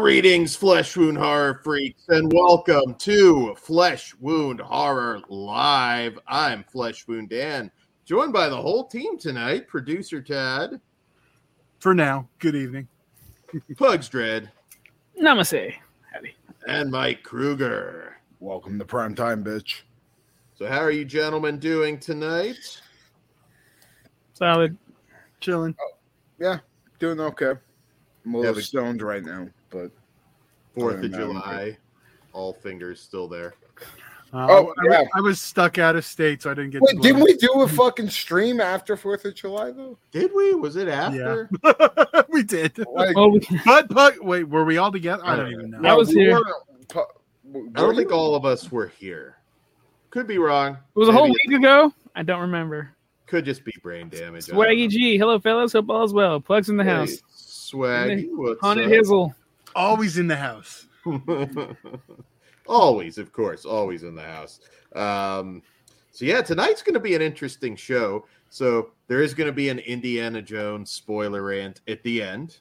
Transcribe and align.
Greetings, 0.00 0.54
flesh 0.54 0.94
wound 0.96 1.16
horror 1.16 1.60
freaks, 1.64 2.04
and 2.08 2.30
welcome 2.32 2.94
to 2.96 3.54
Flesh 3.56 4.14
Wound 4.20 4.60
Horror 4.60 5.20
Live. 5.30 6.18
I'm 6.28 6.64
Flesh 6.64 7.08
Wound 7.08 7.30
Dan, 7.30 7.70
joined 8.04 8.32
by 8.34 8.48
the 8.50 8.56
whole 8.56 8.86
team 8.86 9.18
tonight 9.18 9.66
producer 9.66 10.20
Tad, 10.20 10.80
For 11.80 11.94
now, 11.94 12.28
good 12.40 12.54
evening. 12.54 12.86
Pugs 13.78 14.08
Dread, 14.10 14.50
Namaste. 15.20 15.74
Howdy. 16.12 16.36
and 16.68 16.90
Mike 16.90 17.22
Kruger. 17.22 18.16
Welcome 18.38 18.78
to 18.78 18.84
prime 18.84 19.14
time, 19.14 19.42
bitch. 19.42 19.80
So, 20.56 20.68
how 20.68 20.80
are 20.80 20.90
you 20.92 21.06
gentlemen 21.06 21.58
doing 21.58 21.98
tonight? 21.98 22.80
Solid. 24.34 24.76
Chilling. 25.40 25.74
Oh, 25.80 25.92
yeah, 26.38 26.58
doing 26.98 27.18
okay. 27.18 27.54
I'm 28.26 28.34
a 28.34 28.38
little 28.38 28.54
but- 28.54 28.62
stoned 28.62 29.00
right 29.02 29.24
now, 29.24 29.48
but 29.70 29.90
Fourth 30.74 30.96
of 30.96 31.02
than 31.02 31.10
that, 31.12 31.20
I'm 31.20 31.26
July, 31.32 31.78
all 32.32 32.52
fingers 32.52 33.00
still 33.00 33.28
there. 33.28 33.54
Uh, 34.32 34.46
Oh, 34.50 34.74
I, 34.78 34.90
yeah. 34.90 35.04
I 35.14 35.20
was 35.20 35.40
stuck 35.40 35.78
out 35.78 35.94
of 35.96 36.04
state, 36.04 36.42
so 36.42 36.50
I 36.50 36.54
didn't 36.54 36.70
get. 36.70 36.82
wait, 36.82 36.96
to 36.96 37.00
didn't 37.00 37.22
we 37.22 37.36
do 37.36 37.62
a 37.62 37.68
fucking 37.68 38.10
stream 38.10 38.60
after 38.60 38.96
Fourth 38.96 39.24
of 39.24 39.34
July 39.34 39.70
though? 39.70 39.96
Did 40.10 40.32
we? 40.34 40.52
Was 40.54 40.76
it 40.76 40.88
after? 40.88 41.48
we? 41.62 41.70
we 42.28 42.42
did. 42.42 42.76
Like, 42.92 43.16
Oh, 43.16 43.28
we- 43.28 43.40
But, 43.64 43.88
but 43.88 44.22
wait, 44.24 44.44
were 44.44 44.64
we 44.64 44.78
all 44.78 44.90
together? 44.92 45.22
I 45.24 45.36
don't 45.36 45.52
even 45.52 45.70
know. 45.70 45.88
I 45.88 45.94
was 45.94 46.08
we 46.08 46.22
here. 46.22 46.32
weren't- 46.32 46.46
I 46.96 47.00
don't 47.54 47.86
were 47.88 47.94
think 47.94 48.10
all 48.12 48.34
of 48.34 48.44
us 48.44 48.70
were 48.72 48.88
here. 48.88 49.36
Could 50.10 50.26
be 50.26 50.38
wrong. 50.38 50.72
it 50.74 50.98
was 50.98 51.08
a 51.08 51.12
whole 51.12 51.28
Maybe 51.28 51.38
week 51.48 51.58
ago. 51.58 51.92
I 52.14 52.22
don't 52.22 52.40
remember. 52.40 52.90
Could 53.26 53.44
just 53.44 53.64
be 53.64 53.72
brain 53.82 54.08
damage. 54.08 54.48
I 54.50 54.52
don't 54.54 54.60
Swaggy. 54.64 54.88
G. 54.88 55.18
Hello, 55.18 55.38
fellas. 55.38 55.72
Hope 55.72 55.88
all's 55.90 56.12
well. 56.12 56.40
Plugs 56.40 56.68
in 56.68 56.76
the 56.76 56.84
Hey, 56.84 56.90
house. 56.90 57.18
Swaggy, 57.36 58.28
what's 58.32 58.60
Haunted 58.60 58.86
up? 58.86 58.92
Hizzle. 58.92 59.34
Always 59.76 60.18
in 60.18 60.26
the 60.26 60.36
house. 60.36 60.86
always, 62.66 63.18
of 63.18 63.32
course, 63.32 63.64
always 63.64 64.02
in 64.02 64.14
the 64.14 64.22
house. 64.22 64.60
Um, 64.94 65.62
so 66.10 66.24
yeah, 66.24 66.42
tonight's 66.42 66.82
going 66.82 66.94
to 66.94 67.00
be 67.00 67.14
an 67.14 67.22
interesting 67.22 67.76
show. 67.76 68.26
So 68.48 68.90
there 69.06 69.22
is 69.22 69.34
going 69.34 69.48
to 69.48 69.52
be 69.52 69.68
an 69.68 69.78
Indiana 69.80 70.42
Jones 70.42 70.90
spoiler 70.90 71.42
rant 71.42 71.82
at 71.86 72.02
the 72.02 72.22
end, 72.22 72.58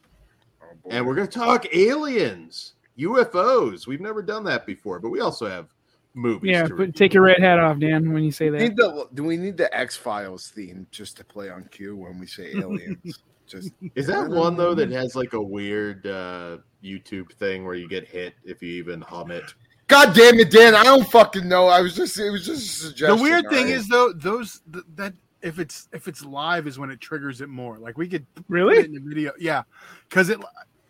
Oh, 0.85 0.89
and 0.89 1.05
we're 1.05 1.15
going 1.15 1.27
to 1.27 1.39
talk 1.39 1.73
aliens, 1.73 2.73
UFOs. 2.97 3.87
We've 3.87 4.01
never 4.01 4.21
done 4.21 4.43
that 4.45 4.65
before, 4.65 4.99
but 4.99 5.09
we 5.09 5.19
also 5.19 5.47
have 5.47 5.73
movies. 6.13 6.51
Yeah, 6.51 6.67
to 6.67 6.75
put, 6.75 6.95
take 6.95 7.13
your 7.13 7.23
red 7.23 7.39
hat 7.39 7.59
off, 7.59 7.79
Dan, 7.79 8.13
when 8.13 8.23
you 8.23 8.31
say 8.31 8.49
that. 8.49 8.59
Need 8.59 8.77
the, 8.77 9.07
do 9.13 9.23
we 9.23 9.37
need 9.37 9.57
the 9.57 9.75
X 9.75 9.95
Files 9.95 10.49
theme 10.49 10.87
just 10.91 11.17
to 11.17 11.23
play 11.23 11.49
on 11.49 11.65
cue 11.71 11.95
when 11.95 12.19
we 12.19 12.27
say 12.27 12.51
aliens? 12.55 13.19
Just 13.47 13.71
Is 13.95 14.07
that 14.07 14.27
one 14.29 14.55
though 14.55 14.73
that 14.75 14.91
has 14.91 15.15
like 15.15 15.33
a 15.33 15.41
weird 15.41 16.05
uh, 16.07 16.57
YouTube 16.83 17.31
thing 17.33 17.65
where 17.65 17.75
you 17.75 17.87
get 17.87 18.07
hit 18.07 18.33
if 18.43 18.61
you 18.61 18.69
even 18.69 19.01
hum 19.01 19.31
it? 19.31 19.53
God 19.87 20.15
damn 20.15 20.39
it, 20.39 20.49
Dan! 20.49 20.73
I 20.73 20.83
don't 20.83 21.07
fucking 21.07 21.47
know. 21.47 21.67
I 21.67 21.81
was 21.81 21.95
just 21.95 22.17
it 22.19 22.31
was 22.31 22.45
just 22.45 22.63
a 22.65 22.85
suggestion. 22.87 23.17
The 23.17 23.21
weird 23.23 23.43
thing 23.49 23.65
alright? 23.65 23.75
is 23.75 23.87
though, 23.87 24.11
those 24.13 24.61
th- 24.73 24.85
that 24.95 25.13
if 25.43 25.59
it's 25.59 25.87
if 25.93 26.07
it's 26.07 26.25
live 26.25 26.65
is 26.65 26.79
when 26.79 26.89
it 26.89 26.99
triggers 26.99 27.41
it 27.41 27.49
more. 27.49 27.77
Like 27.77 27.97
we 27.97 28.07
could 28.07 28.25
Really? 28.49 28.83
in 28.83 28.93
the 28.93 28.99
video, 28.99 29.31
yeah, 29.39 29.61
because 30.09 30.29
it 30.29 30.39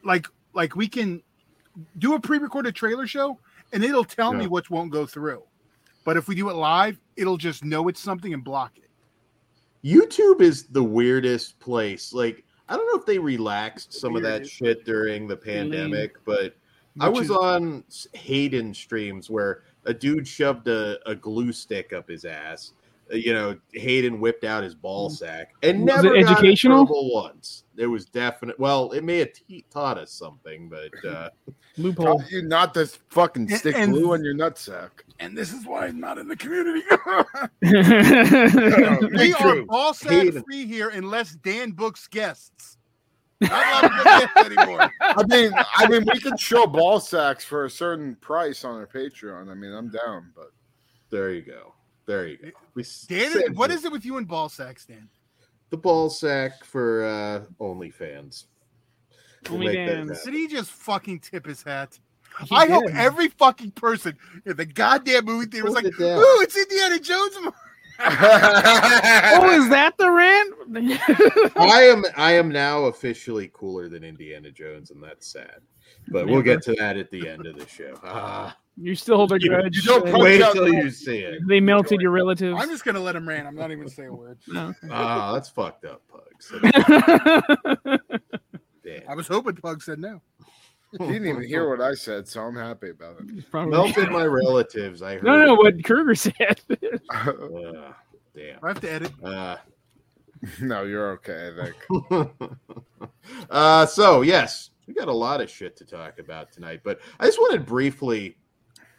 like 0.03 0.27
like 0.53 0.77
we 0.77 0.87
can 0.87 1.21
do 1.97 2.13
a 2.13 2.19
pre-recorded 2.21 2.73
trailer 2.73 3.05
show 3.05 3.37
and 3.73 3.83
it'll 3.83 4.05
tell 4.05 4.31
me 4.31 4.43
Yeah. 4.43 4.49
what 4.49 4.69
won't 4.69 4.91
go 4.91 5.05
through. 5.05 5.43
But 6.05 6.15
if 6.15 6.29
we 6.29 6.35
do 6.35 6.49
it 6.49 6.53
live, 6.53 6.97
it'll 7.17 7.35
just 7.35 7.65
know 7.65 7.89
it's 7.89 7.99
something 7.99 8.33
and 8.33 8.45
block 8.45 8.77
it. 8.77 8.83
YouTube 9.83 10.39
is 10.39 10.67
the 10.67 10.83
weirdest 10.83 11.59
place. 11.59 12.13
Like, 12.13 12.44
I 12.67 12.75
don't 12.75 12.87
know 12.91 12.99
if 12.99 13.05
they 13.05 13.19
relaxed 13.19 13.93
some 13.93 14.15
of 14.15 14.23
that 14.23 14.47
shit 14.47 14.85
during 14.85 15.27
the 15.27 15.37
pandemic, 15.37 16.23
but 16.25 16.55
I 16.99 17.09
was 17.09 17.29
on 17.29 17.83
Hayden 18.13 18.73
streams 18.73 19.29
where 19.29 19.63
a 19.85 19.93
dude 19.93 20.27
shoved 20.27 20.67
a, 20.67 20.97
a 21.09 21.13
glue 21.15 21.51
stick 21.51 21.93
up 21.93 22.09
his 22.09 22.25
ass. 22.25 22.73
You 23.11 23.33
know, 23.33 23.57
Hayden 23.73 24.19
whipped 24.19 24.43
out 24.43 24.63
his 24.63 24.73
ball 24.73 25.09
sack 25.11 25.49
and 25.61 25.81
Was 25.81 26.03
never 26.03 26.15
it 26.15 26.23
got 26.23 26.31
in 26.31 26.37
educational? 26.37 26.85
trouble 26.85 27.13
once. 27.13 27.63
It 27.77 27.85
was 27.85 28.05
definite. 28.05 28.59
Well, 28.59 28.91
it 28.93 29.03
may 29.03 29.19
have 29.19 29.33
te- 29.33 29.63
taught 29.69 29.97
us 29.99 30.11
something, 30.11 30.69
but 30.69 30.89
uh, 31.07 31.29
Loophole. 31.77 32.23
You 32.29 32.41
not 32.43 32.73
to 32.73 32.87
fucking 33.09 33.43
And- 33.49 33.59
stick 33.59 33.75
and- 33.75 33.93
glue 33.93 34.13
on 34.13 34.23
your 34.23 34.33
nutsack. 34.33 34.89
And 35.19 35.37
this 35.37 35.53
is 35.53 35.65
why 35.65 35.85
I'm 35.85 35.99
not 35.99 36.17
in 36.17 36.27
the 36.27 36.35
community. 36.35 36.81
We 37.61 39.33
are 39.33 39.55
too. 39.55 39.65
ball 39.67 39.93
sack 39.93 40.11
Hayden. 40.11 40.43
free 40.43 40.65
here 40.65 40.89
unless 40.89 41.35
Dan 41.35 41.71
books 41.71 42.07
guests. 42.07 42.77
Not 43.41 43.51
allowed 43.51 43.81
to 43.81 44.03
get 44.03 44.33
guests 44.35 44.57
anymore. 44.59 44.91
I 45.01 45.23
mean, 45.27 45.51
I 45.75 45.87
mean, 45.87 46.05
we 46.11 46.19
can 46.19 46.37
show 46.37 46.65
ball 46.65 46.99
sacks 46.99 47.43
for 47.45 47.65
a 47.65 47.69
certain 47.69 48.15
price 48.15 48.63
on 48.65 48.75
our 48.75 48.87
Patreon. 48.87 49.49
I 49.49 49.53
mean, 49.53 49.71
I'm 49.73 49.89
down, 49.89 50.31
but 50.35 50.51
there 51.09 51.31
you 51.31 51.41
go. 51.41 51.73
There 52.05 52.27
you 52.27 52.37
go. 52.37 52.49
We 52.75 52.83
Dan, 53.07 53.31
saved 53.31 53.57
what 53.57 53.69
you. 53.69 53.77
is 53.77 53.85
it 53.85 53.91
with 53.91 54.05
you 54.05 54.17
and 54.17 54.27
ball 54.27 54.49
sacks, 54.49 54.85
Dan? 54.85 55.09
the 55.69 55.77
ball 55.77 56.09
sack 56.09 56.63
for 56.63 57.05
uh, 57.05 57.41
OnlyFans? 57.59 58.45
We'll 59.49 59.59
make 59.59 59.73
that 59.73 59.97
OnlyFans. 59.97 60.23
Did 60.23 60.33
he 60.33 60.47
just 60.47 60.71
fucking 60.71 61.19
tip 61.19 61.45
his 61.45 61.63
hat? 61.63 61.99
He 62.43 62.55
I 62.55 62.67
hope 62.67 62.85
every 62.91 63.29
fucking 63.29 63.71
person 63.71 64.17
in 64.45 64.57
the 64.57 64.65
goddamn 64.65 65.25
movie 65.25 65.45
theater 65.45 65.65
was 65.65 65.73
like, 65.75 65.85
it 65.85 65.97
down. 65.97 66.19
"Ooh, 66.19 66.41
it's 66.41 66.57
Indiana 66.57 66.99
Jones." 66.99 67.37
Oh, 67.97 69.51
is 69.51 69.69
that 69.69 69.97
the 69.97 70.11
rant? 70.11 70.53
I 71.57 71.83
am 71.83 72.03
I 72.17 72.33
am 72.33 72.49
now 72.49 72.85
officially 72.85 73.49
cooler 73.53 73.87
than 73.87 74.03
Indiana 74.03 74.51
Jones, 74.51 74.91
and 74.91 75.01
that's 75.01 75.25
sad. 75.27 75.61
But 76.09 76.27
we'll 76.27 76.41
get 76.41 76.61
to 76.63 76.73
that 76.73 76.97
at 76.97 77.09
the 77.09 77.25
end 77.25 77.45
of 77.45 77.57
the 77.57 77.65
show. 77.65 77.97
Ah, 78.03 78.57
you 78.77 78.95
still 78.95 79.17
hold 79.17 79.31
a 79.31 79.37
You- 79.39 79.49
grudge. 79.49 79.75
you 79.77 79.81
don't 79.83 80.03
punch 80.05 80.17
wait 80.21 80.41
out 80.41 80.53
till 80.53 80.67
you 80.73 80.89
see 80.89 81.19
it. 81.19 81.39
they 81.47 81.59
melted 81.59 82.01
your 82.01 82.11
relatives. 82.11 82.57
I'm 82.59 82.69
just 82.69 82.83
gonna 82.85 82.99
let 82.99 83.15
him 83.15 83.27
rant. 83.27 83.47
I'm 83.47 83.55
not 83.55 83.65
even 83.71 83.79
gonna 83.79 83.89
say 83.89 84.05
a 84.05 84.13
word. 84.13 84.37
No. 84.47 84.73
Ah, 84.91 85.33
that's 85.33 85.49
fucked 85.49 85.85
up, 85.85 86.01
Pugs. 86.09 86.51
Damn. 88.83 89.01
I 89.09 89.15
was 89.15 89.27
hoping 89.27 89.55
Pug 89.55 89.81
said 89.81 89.99
no. 89.99 90.21
he 90.91 90.97
didn't 91.07 91.27
even 91.27 91.43
hear 91.43 91.67
what 91.69 91.81
I 91.81 91.93
said, 91.93 92.27
so 92.27 92.41
I'm 92.41 92.55
happy 92.55 92.89
about 92.91 93.17
it. 93.19 93.49
Probably. 93.49 93.71
Melted 93.71 94.11
my 94.11 94.25
relatives. 94.25 95.01
I 95.01 95.15
heard. 95.15 95.23
No, 95.23 95.43
no, 95.45 95.55
what 95.55 95.83
Kruger 95.83 96.15
said. 96.15 96.61
Ah, 97.11 97.95
damn. 98.35 98.59
I 98.63 98.67
have 98.67 98.81
to 98.81 98.91
edit. 98.91 99.11
Uh, 99.23 99.57
no, 100.61 100.83
you're 100.83 101.11
okay. 101.13 101.49
I 101.59 101.63
think. 102.11 102.51
uh, 103.49 103.85
so 103.87 104.21
yes, 104.21 104.69
we 104.87 104.93
got 104.93 105.07
a 105.07 105.13
lot 105.13 105.41
of 105.41 105.49
shit 105.49 105.75
to 105.77 105.85
talk 105.85 106.19
about 106.19 106.51
tonight, 106.51 106.81
but 106.83 106.99
I 107.19 107.25
just 107.25 107.39
wanted 107.39 107.65
briefly 107.65 108.37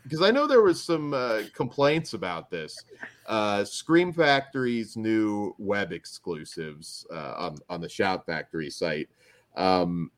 because 0.07 0.23
I 0.23 0.31
know 0.31 0.47
there 0.47 0.63
was 0.63 0.81
some 0.83 1.13
uh, 1.13 1.43
complaints 1.53 2.15
about 2.15 2.49
this. 2.49 2.79
Uh, 3.27 3.65
Scream 3.65 4.13
Factory's 4.13 4.97
new 4.97 5.53
web 5.59 5.91
exclusives 5.93 7.05
uh, 7.13 7.35
on 7.37 7.59
on 7.69 7.81
the 7.81 7.89
Shout 7.89 8.25
Factory 8.25 8.71
site. 8.71 9.09
Um, 9.57 10.11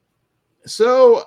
so 0.66 1.24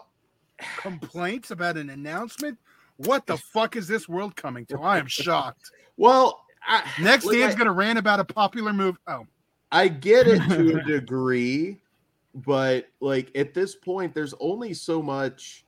Complaints 0.77 1.49
about 1.49 1.75
an 1.77 1.89
announcement. 1.89 2.57
What 2.97 3.25
the 3.25 3.37
fuck 3.37 3.75
is 3.75 3.87
this 3.87 4.07
world 4.07 4.35
coming 4.35 4.65
to? 4.67 4.79
I 4.79 4.99
am 4.99 5.07
shocked. 5.07 5.71
well, 5.97 6.45
I, 6.67 6.83
Next, 7.01 7.25
like, 7.25 7.37
Dan's 7.39 7.55
I- 7.55 7.57
gonna 7.57 7.71
rant 7.73 7.97
about 7.97 8.19
a 8.19 8.25
popular 8.25 8.71
move. 8.73 8.95
Oh, 9.07 9.25
I 9.71 9.87
get 9.87 10.27
it 10.27 10.39
to 10.49 10.77
a 10.79 10.83
degree, 10.85 11.81
but 12.35 12.89
like 12.99 13.31
at 13.35 13.55
this 13.55 13.73
point, 13.75 14.13
there's 14.13 14.35
only 14.39 14.75
so 14.75 15.01
much 15.01 15.65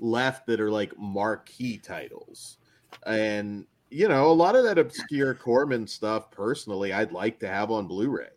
left 0.00 0.46
that 0.46 0.60
are 0.60 0.70
like 0.70 0.96
marquee 0.98 1.78
titles. 1.78 2.58
And 3.04 3.66
you 3.90 4.08
know, 4.08 4.30
a 4.30 4.32
lot 4.32 4.56
of 4.56 4.64
that 4.64 4.78
obscure 4.78 5.34
Corman 5.34 5.86
stuff, 5.86 6.30
personally, 6.30 6.92
I'd 6.92 7.12
like 7.12 7.38
to 7.40 7.48
have 7.48 7.70
on 7.70 7.86
Blu-ray. 7.86 8.28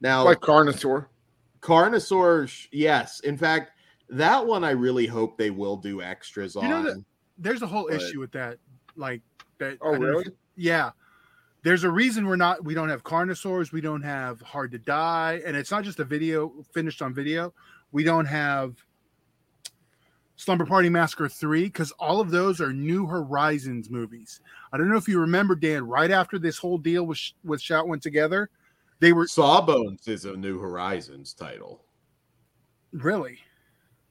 Now, 0.00 0.24
like 0.24 0.40
Carnosaur. 0.40 1.06
Carnosaur, 1.60 2.66
yes. 2.72 3.20
In 3.20 3.36
fact, 3.36 3.72
that 4.08 4.44
one 4.46 4.64
I 4.64 4.70
really 4.70 5.06
hope 5.06 5.36
they 5.38 5.50
will 5.50 5.76
do 5.76 6.02
extras 6.02 6.54
You 6.54 6.62
on. 6.62 6.70
know 6.70 6.82
that- 6.82 7.04
there's 7.38 7.62
a 7.62 7.66
whole 7.66 7.86
But- 7.88 8.00
issue 8.02 8.20
with 8.20 8.32
that. 8.32 8.58
Like 8.96 9.22
that. 9.58 9.78
Oh, 9.80 9.88
I 9.88 9.92
don't 9.92 10.00
know 10.02 10.06
if- 10.06 10.26
really? 10.26 10.36
yeah. 10.56 10.90
There's 11.62 11.84
a 11.84 11.90
reason 11.90 12.26
we're 12.26 12.36
not. 12.36 12.64
We 12.64 12.74
don't 12.74 12.88
have 12.88 13.02
Carnosaurs. 13.02 13.72
We 13.72 13.80
don't 13.80 14.02
have 14.02 14.40
Hard 14.40 14.70
to 14.72 14.78
Die, 14.78 15.42
and 15.44 15.56
it's 15.56 15.70
not 15.70 15.82
just 15.84 15.98
a 15.98 16.04
video 16.04 16.52
finished 16.72 17.02
on 17.02 17.12
video. 17.12 17.52
We 17.92 18.04
don't 18.04 18.26
have 18.26 18.84
Slumber 20.36 20.66
Party 20.66 20.88
Massacre 20.88 21.28
3 21.28 21.64
because 21.64 21.92
all 21.92 22.20
of 22.20 22.30
those 22.30 22.60
are 22.60 22.72
New 22.72 23.06
Horizons 23.06 23.90
movies. 23.90 24.40
I 24.72 24.76
don't 24.76 24.88
know 24.88 24.96
if 24.96 25.08
you 25.08 25.18
remember, 25.18 25.54
Dan, 25.54 25.86
right 25.86 26.10
after 26.10 26.38
this 26.38 26.58
whole 26.58 26.78
deal 26.78 27.06
with, 27.06 27.18
with 27.42 27.60
Shout 27.60 27.88
went 27.88 28.02
together, 28.02 28.50
they 29.00 29.12
were 29.12 29.26
Sawbones 29.26 30.08
is 30.08 30.24
a 30.24 30.36
New 30.36 30.58
Horizons 30.58 31.34
title. 31.34 31.82
really. 32.92 33.38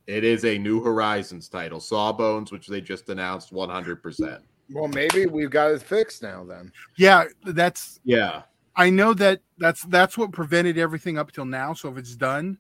It 0.07 0.23
is 0.23 0.45
a 0.45 0.57
New 0.57 0.83
Horizons 0.83 1.49
title. 1.49 1.79
Sawbones, 1.79 2.51
which 2.51 2.67
they 2.67 2.79
just 2.79 3.09
announced 3.09 3.51
100%. 3.51 4.39
Well, 4.71 4.87
maybe 4.87 5.25
we've 5.25 5.49
got 5.49 5.71
it 5.71 5.81
fixed 5.81 6.23
now. 6.23 6.43
Then 6.43 6.71
Yeah, 6.97 7.25
that's 7.45 7.99
Yeah. 8.03 8.43
I 8.75 8.89
know 8.89 9.13
that 9.13 9.41
that's 9.57 9.83
that's 9.83 10.17
what 10.17 10.31
prevented 10.31 10.77
everything 10.77 11.17
up 11.17 11.31
till 11.31 11.45
now. 11.45 11.73
So 11.73 11.89
if 11.89 11.97
it's 11.97 12.15
done, 12.15 12.57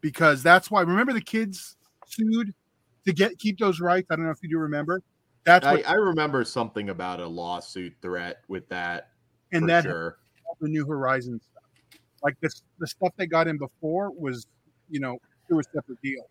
because 0.00 0.42
that's 0.42 0.70
why 0.70 0.82
remember 0.82 1.12
the 1.12 1.20
kids 1.20 1.76
sued 2.06 2.54
to 3.06 3.12
get 3.12 3.38
keep 3.38 3.58
those 3.58 3.80
rights. 3.80 4.08
I 4.10 4.16
don't 4.16 4.24
know 4.26 4.30
if 4.30 4.38
you 4.42 4.48
do 4.48 4.58
remember. 4.58 5.02
That's 5.44 5.64
I, 5.64 5.74
what, 5.76 5.88
I 5.88 5.94
remember 5.94 6.44
something 6.44 6.90
about 6.90 7.20
a 7.20 7.26
lawsuit 7.26 7.94
threat 8.02 8.42
with 8.48 8.68
that. 8.68 9.10
and 9.52 9.68
that 9.68 9.84
sure. 9.84 10.18
the 10.60 10.68
New 10.68 10.84
Horizons 10.84 11.42
stuff. 11.50 12.00
Like 12.22 12.36
this, 12.40 12.62
the 12.80 12.86
stuff 12.86 13.12
they 13.16 13.26
got 13.26 13.46
in 13.46 13.56
before 13.56 14.10
was, 14.10 14.46
you 14.90 14.98
know, 14.98 15.18
through 15.46 15.60
a 15.60 15.62
separate 15.62 16.02
deal. 16.02 16.28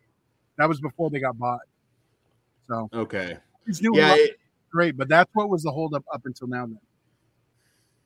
That 0.58 0.68
was 0.68 0.82
before 0.82 1.10
they 1.10 1.20
got 1.20 1.38
bought. 1.38 1.62
So 2.68 2.90
Okay. 2.94 3.38
these 3.66 3.82
new 3.82 3.96
Yeah. 3.96 4.16
It- 4.16 4.40
great, 4.70 4.98
but 4.98 5.08
that's 5.08 5.30
what 5.34 5.50
was 5.50 5.64
the 5.64 5.72
holdup 5.72 6.04
up 6.14 6.26
until 6.26 6.48
now. 6.48 6.66
Then 6.66 6.80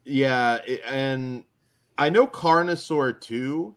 Yeah, 0.06 0.58
it- 0.68 0.82
and 0.86 1.44
I 1.98 2.10
know 2.10 2.28
Carnosaur 2.28 3.20
2 3.20 3.76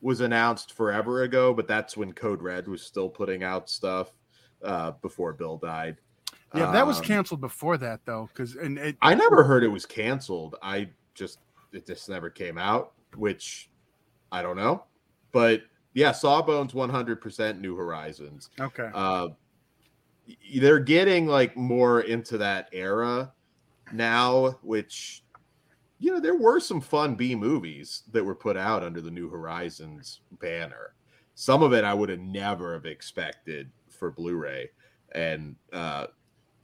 was 0.00 0.20
announced 0.20 0.72
forever 0.72 1.22
ago, 1.22 1.54
but 1.54 1.68
that's 1.68 1.96
when 1.96 2.12
Code 2.12 2.42
Red 2.42 2.66
was 2.66 2.82
still 2.82 3.08
putting 3.08 3.44
out 3.44 3.70
stuff 3.70 4.12
uh, 4.64 4.92
before 5.02 5.32
Bill 5.32 5.56
died. 5.58 5.96
yeah, 6.54 6.70
that 6.70 6.86
was 6.86 6.98
Um, 6.98 7.04
canceled 7.04 7.40
before 7.40 7.76
that 7.78 8.00
though, 8.04 8.28
because 8.32 8.56
and 8.56 8.78
it, 8.78 8.96
I 9.02 9.14
never 9.14 9.42
heard 9.42 9.64
it 9.64 9.68
was 9.68 9.86
canceled. 9.86 10.56
I 10.62 10.88
just 11.14 11.38
it 11.72 11.86
just 11.86 12.08
never 12.08 12.28
came 12.30 12.58
out, 12.58 12.92
which 13.16 13.70
I 14.30 14.42
don't 14.42 14.56
know. 14.56 14.84
But 15.32 15.62
yeah, 15.94 16.12
Sawbones 16.12 16.72
100% 16.72 17.60
New 17.60 17.76
Horizons. 17.76 18.50
okay. 18.60 18.90
uh 18.94 19.28
they're 20.56 20.78
getting 20.78 21.26
like 21.26 21.56
more 21.56 22.02
into 22.02 22.38
that 22.38 22.68
era 22.72 23.32
now 23.92 24.50
which 24.62 25.24
you 25.98 26.12
know 26.12 26.20
there 26.20 26.36
were 26.36 26.60
some 26.60 26.80
fun 26.80 27.16
b 27.16 27.34
movies 27.34 28.04
that 28.12 28.24
were 28.24 28.34
put 28.34 28.56
out 28.56 28.84
under 28.84 29.00
the 29.00 29.10
new 29.10 29.28
horizons 29.28 30.20
banner 30.40 30.94
some 31.34 31.60
of 31.62 31.72
it 31.72 31.82
i 31.82 31.92
would 31.92 32.08
have 32.08 32.20
never 32.20 32.72
have 32.74 32.86
expected 32.86 33.68
for 34.02 34.10
blu-ray 34.10 34.68
and 35.12 35.54
uh 35.72 36.08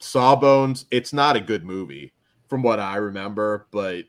sawbones 0.01 0.87
it's 0.91 1.13
not 1.13 1.37
a 1.37 1.41
good 1.41 1.65
movie 1.65 2.13
from 2.49 2.65
what 2.65 2.81
i 2.81 2.97
remember 2.97 3.69
but 3.71 4.05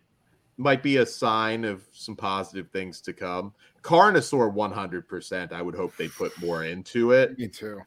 might 0.58 0.82
be 0.82 0.98
a 0.98 1.06
sign 1.06 1.64
of 1.64 1.84
some 1.92 2.16
positive 2.16 2.72
things 2.72 3.02
to 3.02 3.14
come 3.14 3.54
carnosaur 3.84 4.52
100% 4.52 5.52
i 5.52 5.62
would 5.62 5.76
hope 5.76 5.96
they 5.96 6.08
put 6.08 6.36
more 6.42 6.64
into 6.64 7.12
it 7.12 7.38
Me 7.38 7.48
too. 7.48 7.78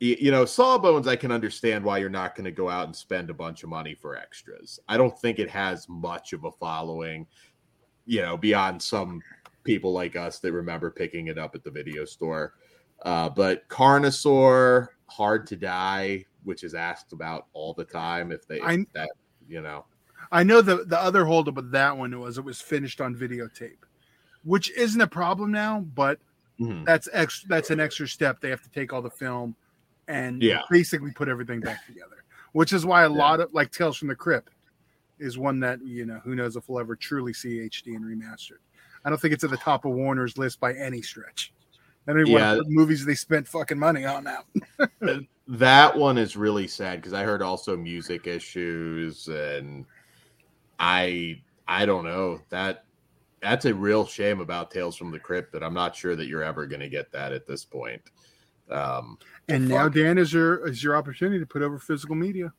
y- 0.00 0.16
you 0.18 0.30
know, 0.30 0.46
Sawbones, 0.46 1.06
I 1.06 1.14
can 1.16 1.30
understand 1.30 1.84
why 1.84 1.98
you're 1.98 2.08
not 2.08 2.34
going 2.34 2.46
to 2.46 2.50
go 2.50 2.70
out 2.70 2.86
and 2.86 2.96
spend 2.96 3.28
a 3.28 3.34
bunch 3.34 3.62
of 3.64 3.68
money 3.68 3.94
for 3.94 4.16
extras. 4.16 4.80
I 4.88 4.96
don't 4.96 5.16
think 5.20 5.38
it 5.38 5.50
has 5.50 5.86
much 5.90 6.32
of 6.32 6.44
a 6.44 6.52
following, 6.52 7.26
you 8.06 8.22
know, 8.22 8.38
beyond 8.38 8.80
some 8.80 9.20
people 9.62 9.92
like 9.92 10.16
us 10.16 10.38
that 10.38 10.52
remember 10.52 10.90
picking 10.90 11.26
it 11.26 11.36
up 11.36 11.54
at 11.54 11.64
the 11.64 11.70
video 11.70 12.06
store. 12.06 12.54
Uh, 13.02 13.28
but 13.28 13.68
Carnosaur, 13.68 14.88
Hard 15.08 15.46
to 15.48 15.56
Die, 15.56 16.24
which 16.44 16.62
is 16.64 16.74
asked 16.74 17.12
about 17.12 17.46
all 17.52 17.74
the 17.74 17.84
time 17.84 18.30
if 18.32 18.46
they, 18.46 18.60
I- 18.60 18.86
that, 18.94 19.10
you 19.48 19.60
know, 19.60 19.84
I 20.32 20.42
know 20.44 20.60
the 20.60 20.84
the 20.84 21.00
other 21.00 21.24
holdup 21.24 21.56
with 21.56 21.72
that 21.72 21.96
one 21.96 22.18
was 22.20 22.38
it 22.38 22.44
was 22.44 22.60
finished 22.60 23.00
on 23.00 23.16
videotape, 23.16 23.78
which 24.44 24.70
isn't 24.72 25.00
a 25.00 25.06
problem 25.06 25.50
now, 25.50 25.80
but 25.94 26.20
mhm. 26.60 26.84
that's 26.84 27.08
ex 27.12 27.44
that's 27.48 27.70
an 27.70 27.80
extra 27.80 28.06
step. 28.06 28.40
They 28.40 28.50
have 28.50 28.62
to 28.62 28.70
take 28.70 28.92
all 28.92 29.02
the 29.02 29.10
film 29.10 29.56
and 30.06 30.40
Yeah. 30.42 30.60
basically 30.70 31.10
put 31.12 31.28
everything 31.28 31.60
back 31.60 31.84
together. 31.86 32.22
Which 32.52 32.72
is 32.72 32.86
why 32.86 33.02
a 33.04 33.10
Yeah. 33.10 33.16
lot 33.16 33.40
of 33.40 33.52
like 33.52 33.72
Tales 33.72 33.96
from 33.96 34.08
the 34.08 34.14
Crypt 34.14 34.52
is 35.18 35.36
one 35.36 35.58
that 35.60 35.82
you 35.84 36.06
know 36.06 36.20
who 36.22 36.36
knows 36.36 36.54
if 36.54 36.68
we'll 36.68 36.78
ever 36.80 36.94
truly 36.94 37.32
see 37.32 37.60
HD 37.60 37.96
and 37.96 38.04
remastered. 38.04 38.58
I 39.04 39.08
don't 39.10 39.20
think 39.20 39.34
it's 39.34 39.44
at 39.44 39.50
the 39.50 39.56
top 39.56 39.84
of 39.84 39.92
Warner's 39.92 40.38
list 40.38 40.60
by 40.60 40.74
any 40.74 41.02
stretch. 41.02 41.52
I 42.06 42.12
don't 42.12 42.22
even 42.22 42.32
Yeah. 42.32 42.54
want 42.54 42.66
to 42.66 42.70
movies 42.70 43.04
they 43.04 43.14
spent 43.14 43.46
fucking 43.46 43.78
money 43.78 44.04
on 44.04 44.24
now. 44.24 44.44
that 45.48 45.96
one 45.96 46.18
is 46.18 46.36
really 46.36 46.66
sad 46.66 46.96
because 46.96 47.12
I 47.12 47.24
heard 47.24 47.42
also 47.42 47.76
music 47.76 48.26
issues 48.26 49.28
and 49.28 49.84
I 50.78 51.42
I 51.68 51.86
don't 51.86 52.04
know 52.04 52.40
that 52.50 52.84
that's 53.42 53.64
a 53.64 53.74
real 53.74 54.06
shame 54.06 54.40
about 54.40 54.70
Tales 54.70 54.96
from 54.96 55.10
the 55.10 55.18
Crypt 55.18 55.52
that 55.52 55.62
I'm 55.62 55.74
not 55.74 55.96
sure 55.96 56.14
that 56.16 56.26
you're 56.26 56.42
ever 56.42 56.66
going 56.66 56.80
to 56.80 56.88
get 56.88 57.10
that 57.12 57.32
at 57.32 57.46
this 57.46 57.64
point. 57.64 58.02
Um, 58.70 59.18
And 59.48 59.68
now. 59.68 59.88
Dan 59.88 60.18
is 60.18 60.32
your 60.32 60.66
is 60.68 60.82
your 60.82 60.96
opportunity 60.96 61.38
to 61.40 61.46
put 61.46 61.62
over 61.62 61.78
physical 61.78 62.14
media. 62.14 62.52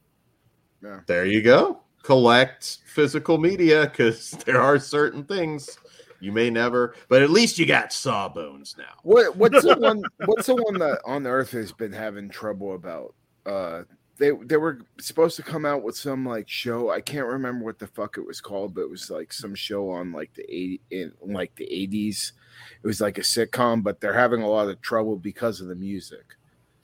there 1.07 1.25
you 1.25 1.41
go. 1.41 1.81
Collect 2.03 2.79
physical 2.85 3.38
media 3.38 3.83
because 3.85 4.31
there 4.45 4.59
are 4.61 4.79
certain 4.79 5.23
things 5.23 5.77
you 6.21 6.31
may 6.31 6.50
never, 6.50 6.95
but 7.09 7.21
at 7.21 7.29
least 7.29 7.59
you 7.59 7.65
got 7.65 7.91
Sawbones 7.91 8.75
now. 8.77 8.94
What 9.03 9.35
what's 9.35 9.63
the 9.63 9.75
one 9.79 10.03
what's 10.25 10.47
the 10.47 10.56
one 10.56 10.77
that 10.79 11.01
Unearthed 11.06 11.51
has 11.53 11.71
been 11.71 11.91
having 11.94 12.29
trouble 12.29 12.75
about? 12.75 13.15
Uh 13.45 13.83
they 14.18 14.31
they 14.44 14.57
were 14.57 14.81
supposed 15.00 15.35
to 15.38 15.44
come 15.44 15.65
out 15.65 15.81
with 15.81 15.97
some 15.97 16.25
like 16.25 16.47
show. 16.47 16.91
I 16.91 17.01
can't 17.01 17.25
remember 17.25 17.65
what 17.65 17.79
the 17.79 17.88
fuck 17.88 18.18
it 18.18 18.25
was 18.25 18.39
called, 18.39 18.75
but 18.75 18.81
it 18.81 18.89
was 18.89 19.09
like 19.09 19.33
some 19.33 19.56
show 19.56 19.89
on 19.89 20.12
like 20.12 20.33
the 20.35 20.44
80 20.44 20.81
in 20.91 21.12
like 21.25 21.56
the 21.56 21.65
80s. 21.65 22.33
It 22.83 22.88
was 22.88 23.01
like 23.01 23.17
a 23.17 23.21
sitcom, 23.21 23.81
but 23.81 24.00
they're 24.00 24.13
having 24.13 24.44
a 24.44 24.50
lot 24.50 24.69
of 24.69 24.79
trouble 24.81 25.17
because 25.17 25.59
of 25.59 25.67
the 25.67 25.75
music. 25.75 26.35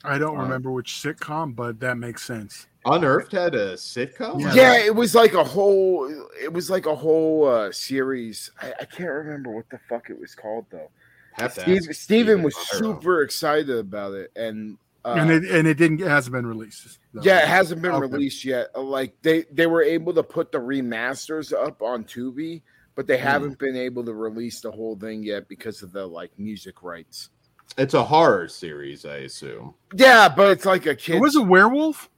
I 0.07 0.17
don't 0.17 0.37
Uh, 0.37 0.41
remember 0.43 0.71
which 0.71 0.93
sitcom, 0.93 1.55
but 1.55 1.79
that 1.81 1.97
makes 1.97 2.23
sense. 2.23 2.67
Unearthed 2.85 3.33
had 3.33 3.53
a 3.53 3.73
sitcom. 3.73 4.39
Yeah. 4.41 4.53
Yeah, 4.53 4.77
it 4.85 4.95
was 4.95 5.13
like 5.13 5.33
a 5.33 5.43
whole 5.43 6.09
it 6.41 6.51
was 6.51 6.69
like 6.69 6.85
a 6.85 6.95
whole 6.95 7.45
uh 7.47 7.71
series. 7.71 8.49
I, 8.61 8.73
I 8.81 8.85
can't 8.85 9.09
remember 9.09 9.51
what 9.51 9.69
the 9.69 9.79
fuck 9.89 10.09
it 10.09 10.19
was 10.19 10.33
called 10.33 10.65
though. 10.71 10.89
Have 11.33 11.53
to 11.55 11.61
Steve, 11.61 11.81
ask 11.89 12.01
Steven 12.01 12.41
was 12.43 12.55
super 12.69 13.21
excited 13.21 13.77
about 13.77 14.13
it 14.13 14.31
and 14.35 14.77
uh, 15.05 15.15
and 15.19 15.29
it 15.31 15.43
and 15.51 15.67
it 15.67 15.75
didn't 15.77 16.01
it 16.01 16.07
hasn't 16.07 16.33
been 16.33 16.45
released. 16.47 16.97
though. 17.13 17.21
Yeah, 17.21 17.39
it 17.43 17.47
hasn't 17.47 17.81
been 17.81 17.91
Okay. 17.91 18.07
released 18.09 18.43
yet. 18.45 18.67
Like 18.77 19.13
they 19.21 19.43
they 19.51 19.67
were 19.67 19.83
able 19.83 20.13
to 20.13 20.23
put 20.23 20.51
the 20.51 20.57
remasters 20.59 21.53
up 21.53 21.81
on 21.81 22.05
Tubi, 22.05 22.61
but 22.95 23.05
they 23.05 23.17
Hmm. 23.17 23.23
haven't 23.23 23.59
been 23.59 23.75
able 23.75 24.03
to 24.05 24.13
release 24.13 24.61
the 24.61 24.71
whole 24.71 24.95
thing 24.97 25.23
yet 25.23 25.47
because 25.49 25.83
of 25.83 25.91
the 25.91 26.05
like 26.05 26.31
music 26.39 26.81
rights. 26.83 27.29
It's 27.77 27.93
a 27.93 28.03
horror 28.03 28.47
series, 28.47 29.05
I 29.05 29.17
assume. 29.17 29.73
Yeah, 29.93 30.29
but 30.29 30.51
it's 30.51 30.65
like 30.65 30.85
a 30.87 30.95
kid. 30.95 31.15
It 31.17 31.21
was 31.21 31.35
a 31.35 31.41
werewolf. 31.43 32.09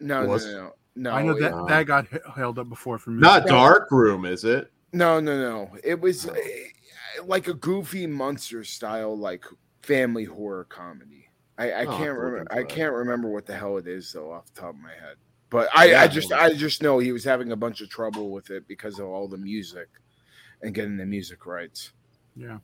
no, 0.00 0.22
no, 0.22 0.28
was- 0.28 0.46
no, 0.46 0.52
no, 0.52 0.72
no. 0.96 1.10
I 1.12 1.22
know 1.22 1.38
that 1.38 1.52
yeah. 1.52 1.64
that 1.68 1.86
got 1.86 2.06
held 2.34 2.58
up 2.58 2.68
before 2.68 2.98
for 2.98 3.10
me. 3.10 3.20
Not 3.20 3.46
Dark 3.46 3.90
Room, 3.90 4.24
is 4.24 4.44
it? 4.44 4.70
No, 4.92 5.20
no, 5.20 5.38
no. 5.38 5.70
It 5.84 6.00
was 6.00 6.26
uh, 6.26 6.34
like 7.24 7.46
a 7.48 7.54
goofy 7.54 8.06
monster 8.06 8.64
style, 8.64 9.16
like 9.16 9.44
family 9.82 10.24
horror 10.24 10.64
comedy. 10.64 11.28
I, 11.58 11.72
I 11.72 11.84
Oh, 11.84 11.96
can't 11.98 12.18
remember. 12.18 12.46
I 12.52 12.62
can't 12.62 12.92
remember 12.94 13.28
what 13.28 13.44
the 13.44 13.54
hell 13.56 13.76
it 13.76 13.86
is 13.86 14.12
though, 14.12 14.32
off 14.32 14.46
the 14.54 14.60
top 14.62 14.70
of 14.70 14.80
my 14.80 14.92
head. 14.92 15.16
But 15.50 15.68
I, 15.74 15.90
Yeah, 15.90 16.02
I 16.02 16.08
just, 16.08 16.30
well- 16.30 16.40
I 16.40 16.54
just 16.54 16.82
know 16.82 16.98
he 17.00 17.12
was 17.12 17.24
having 17.24 17.52
a 17.52 17.56
bunch 17.56 17.80
of 17.80 17.90
trouble 17.90 18.30
with 18.30 18.50
it 18.50 18.66
because 18.66 18.98
of 18.98 19.06
all 19.08 19.28
the 19.28 19.36
music 19.38 19.88
and 20.62 20.74
getting 20.74 20.96
the 20.96 21.06
music 21.06 21.44
rights. 21.46 21.92
Yeah, 22.36 22.58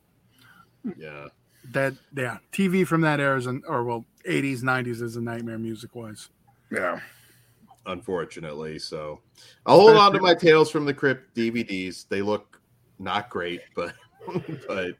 Yeah. 0.97 1.27
That 1.73 1.95
yeah. 2.17 2.39
TV 2.53 2.87
from 2.87 3.01
that 3.03 3.21
era 3.21 3.39
is 3.39 3.47
an, 3.47 3.63
or 3.67 3.85
well, 3.85 4.05
eighties, 4.25 4.63
nineties 4.63 5.01
is 5.01 5.17
a 5.17 5.21
nightmare 5.21 5.59
music 5.59 5.95
wise. 5.95 6.29
Yeah. 6.71 7.01
unfortunately. 7.87 8.79
So 8.79 9.21
I'll 9.67 9.81
hold 9.81 9.97
on 9.97 10.13
to 10.13 10.21
my 10.21 10.35
Tales 10.35 10.71
from 10.71 10.85
the 10.85 10.95
Crypt 10.95 11.35
DVDs. 11.37 12.09
They 12.09 12.23
look 12.23 12.61
not 12.99 13.31
great, 13.31 13.61
but 13.75 13.95
but 14.69 14.95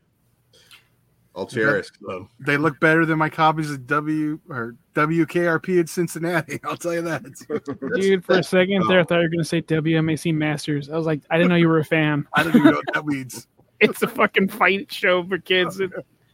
I'll 1.37 1.47
cherish 1.47 1.89
them. 2.01 2.29
They 2.39 2.57
look 2.57 2.79
better 2.79 3.05
than 3.05 3.19
my 3.19 3.29
copies 3.29 3.71
of 3.71 3.87
W 3.87 4.39
or 4.49 4.77
WKRP 4.95 5.81
in 5.81 5.87
Cincinnati. 5.87 6.61
I'll 6.65 6.77
tell 6.77 6.95
you 6.95 7.03
that. 7.03 7.23
Dude, 8.01 8.25
for 8.25 8.39
a 8.39 8.43
second 8.43 8.85
there, 8.89 9.01
I 9.01 9.05
thought 9.05 9.17
you 9.17 9.23
were 9.23 9.29
going 9.29 9.39
to 9.41 9.45
say 9.45 9.63
WMAC 9.63 10.33
Masters. 10.35 10.91
I 10.91 10.97
was 10.97 11.07
like, 11.07 11.23
I 11.31 11.37
didn't 11.37 11.51
know 11.51 11.57
you 11.57 11.69
were 11.69 11.81
a 11.81 11.85
fan. 11.85 12.27
I 12.35 12.45
don't 12.45 12.55
even 12.55 12.71
know 12.71 12.77
what 12.85 12.95
that 12.95 13.07
means. 13.07 13.49
It's 13.81 14.03
a 14.03 14.07
fucking 14.07 14.49
fight 14.49 14.93
show 14.93 15.27
for 15.27 15.39
kids. 15.39 15.81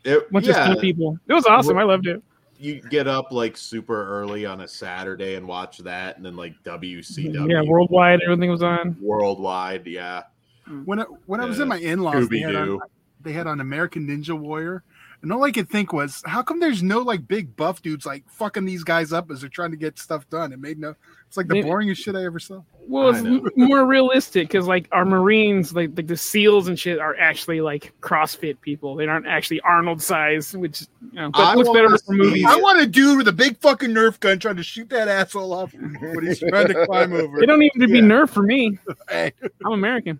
It's 0.04 0.14
a 0.14 0.18
It, 0.18 0.32
bunch 0.32 0.46
of 0.48 0.56
yeah, 0.56 0.64
skinny 0.64 0.80
people. 0.80 1.18
It 1.28 1.32
was 1.34 1.46
awesome. 1.46 1.78
I 1.78 1.82
loved 1.82 2.06
it. 2.06 2.22
you 2.58 2.80
get 2.90 3.06
up 3.08 3.32
like 3.32 3.56
super 3.56 4.06
early 4.06 4.44
on 4.46 4.60
a 4.60 4.68
Saturday 4.68 5.34
and 5.36 5.46
watch 5.48 5.78
that, 5.78 6.16
and 6.16 6.24
then 6.26 6.36
like 6.36 6.54
WCW 6.64 7.50
Yeah, 7.50 7.62
worldwide, 7.62 8.20
everything 8.22 8.50
was 8.50 8.62
on. 8.62 8.96
worldwide. 9.00 9.86
Yeah, 9.86 10.22
mm. 10.68 10.84
When 10.84 11.00
I, 11.00 11.04
when 11.26 11.40
I 11.40 11.46
was 11.46 11.58
in 11.60 11.68
my 11.68 11.76
in 11.78 12.00
laws, 12.00 12.28
they, 12.28 12.40
had 12.40 12.54
on- 12.54 12.78
they 13.22 13.32
had 13.32 13.46
on 13.46 13.60
American 13.60 14.06
Ninja 14.06 14.38
Warrior, 14.38 14.82
and 15.22 15.32
all 15.32 15.42
I 15.44 15.52
could 15.52 15.68
think 15.70 15.92
was, 15.92 16.22
how 16.26 16.42
come 16.42 16.60
there's 16.60 16.82
no 16.82 16.98
like 17.00 17.26
big 17.26 17.56
buff 17.56 17.80
dudes 17.82 18.04
like 18.06 18.24
fucking 18.28 18.64
these 18.64 18.84
guys 18.84 19.12
up 19.12 19.30
as 19.30 19.40
they're 19.40 19.50
trying 19.50 19.70
to 19.70 19.76
get 19.78 19.98
stuff 19.98 20.28
done? 20.30 20.52
It 20.52 20.58
made 20.60 20.78
no. 20.78 20.94
It's 21.30 21.36
like 21.36 21.46
the 21.46 21.54
Maybe- 21.54 21.68
boringest 21.68 21.98
shit 21.98 22.16
I 22.16 22.24
ever 22.24 22.40
saw. 22.40 22.60
Well, 22.88 23.10
it's 23.10 23.20
m- 23.20 23.46
more 23.54 23.86
realistic 23.86 24.48
because 24.48 24.66
like 24.66 24.88
our 24.90 25.04
Marines, 25.04 25.72
like 25.72 25.90
like 25.96 26.08
the 26.08 26.16
SEALs 26.16 26.66
and 26.66 26.76
shit, 26.76 26.98
are 26.98 27.16
actually 27.20 27.60
like 27.60 27.92
CrossFit 28.00 28.60
people. 28.60 28.96
They 28.96 29.06
aren't 29.06 29.28
actually 29.28 29.60
Arnold 29.60 30.02
size, 30.02 30.56
which 30.56 30.80
you 30.80 30.88
know, 31.12 31.30
but 31.30 31.40
I 31.40 31.54
looks 31.54 31.68
wanna 31.68 31.82
better 31.84 31.98
for 31.98 32.14
movies. 32.14 32.44
I 32.48 32.56
want 32.56 32.80
a 32.80 32.86
dude 32.86 33.16
with 33.18 33.28
a 33.28 33.32
big 33.32 33.56
fucking 33.58 33.90
Nerf 33.90 34.18
gun 34.18 34.40
trying 34.40 34.56
to 34.56 34.64
shoot 34.64 34.88
that 34.88 35.06
asshole 35.06 35.52
off 35.52 35.72
when 35.72 36.26
he's 36.26 36.40
trying 36.40 36.66
to 36.66 36.84
climb 36.86 37.12
over. 37.12 37.38
They 37.38 37.46
don't 37.46 37.62
even 37.62 37.78
need 37.78 37.86
to 37.86 37.92
be 37.92 37.98
Yeah. 38.00 38.04
Nerf 38.12 38.30
for 38.30 38.42
me. 38.42 38.76
Hey, 39.08 39.32
I'm 39.64 39.70
American. 39.70 40.18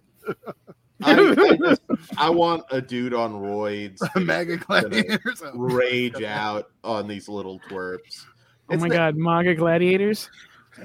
I, 1.03 1.13
I, 1.15 1.57
just, 1.57 1.83
I 2.19 2.31
want 2.31 2.63
a 2.71 2.81
dude 2.81 3.15
on 3.15 3.33
roids 3.33 3.99
that 4.15 4.21
Mega 4.23 4.59
gladiators. 4.59 5.43
rage 5.55 6.23
out 6.23 6.71
on 6.85 7.09
these 7.09 7.29
little 7.29 7.59
twerps. 7.69 8.27
Oh 8.69 8.75
It's 8.75 8.83
my 8.83 8.89
the- 8.89 8.95
god, 8.95 9.17
MAGA 9.17 9.57
gladiators. 9.57 10.31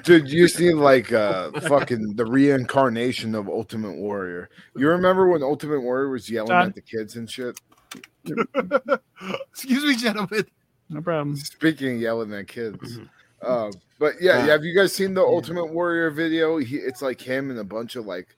Dude, 0.04 0.30
you 0.30 0.48
see 0.48 0.74
like 0.74 1.12
uh 1.13 1.51
fucking 1.62 2.15
the 2.15 2.25
reincarnation 2.25 3.36
of 3.36 3.48
Ultimate 3.48 3.96
Warrior. 3.96 4.50
You 4.75 4.89
remember 4.89 5.27
when 5.30 5.44
Ultimate 5.44 5.82
Warrior 5.82 6.10
was 6.10 6.30
yelling 6.30 6.50
Todd? 6.50 6.68
at 6.70 6.75
the 6.75 6.82
kids 6.82 7.15
and 7.15 7.30
shit? 7.30 7.60
Excuse 9.51 9.84
me, 9.84 9.96
gentlemen. 9.96 10.46
No 10.89 11.01
problem. 11.01 11.36
Speaking 11.36 11.96
of 11.96 12.01
yelling 12.01 12.34
at 12.34 12.48
kids. 12.48 13.00
Uh, 13.42 13.72
but 14.00 14.13
yeah, 14.20 14.39
Uh, 14.39 14.46
have 14.48 14.63
you 14.63 14.75
guys 14.75 14.94
seen 14.94 15.13
the 15.13 15.22
Ultimate 15.22 15.72
Warrior 15.72 16.10
video? 16.12 16.58
He, 16.58 16.77
it's 16.77 17.01
like 17.01 17.22
him 17.22 17.50
and 17.50 17.60
a 17.60 17.63
bunch 17.63 17.96
of 17.96 18.06
like 18.06 18.36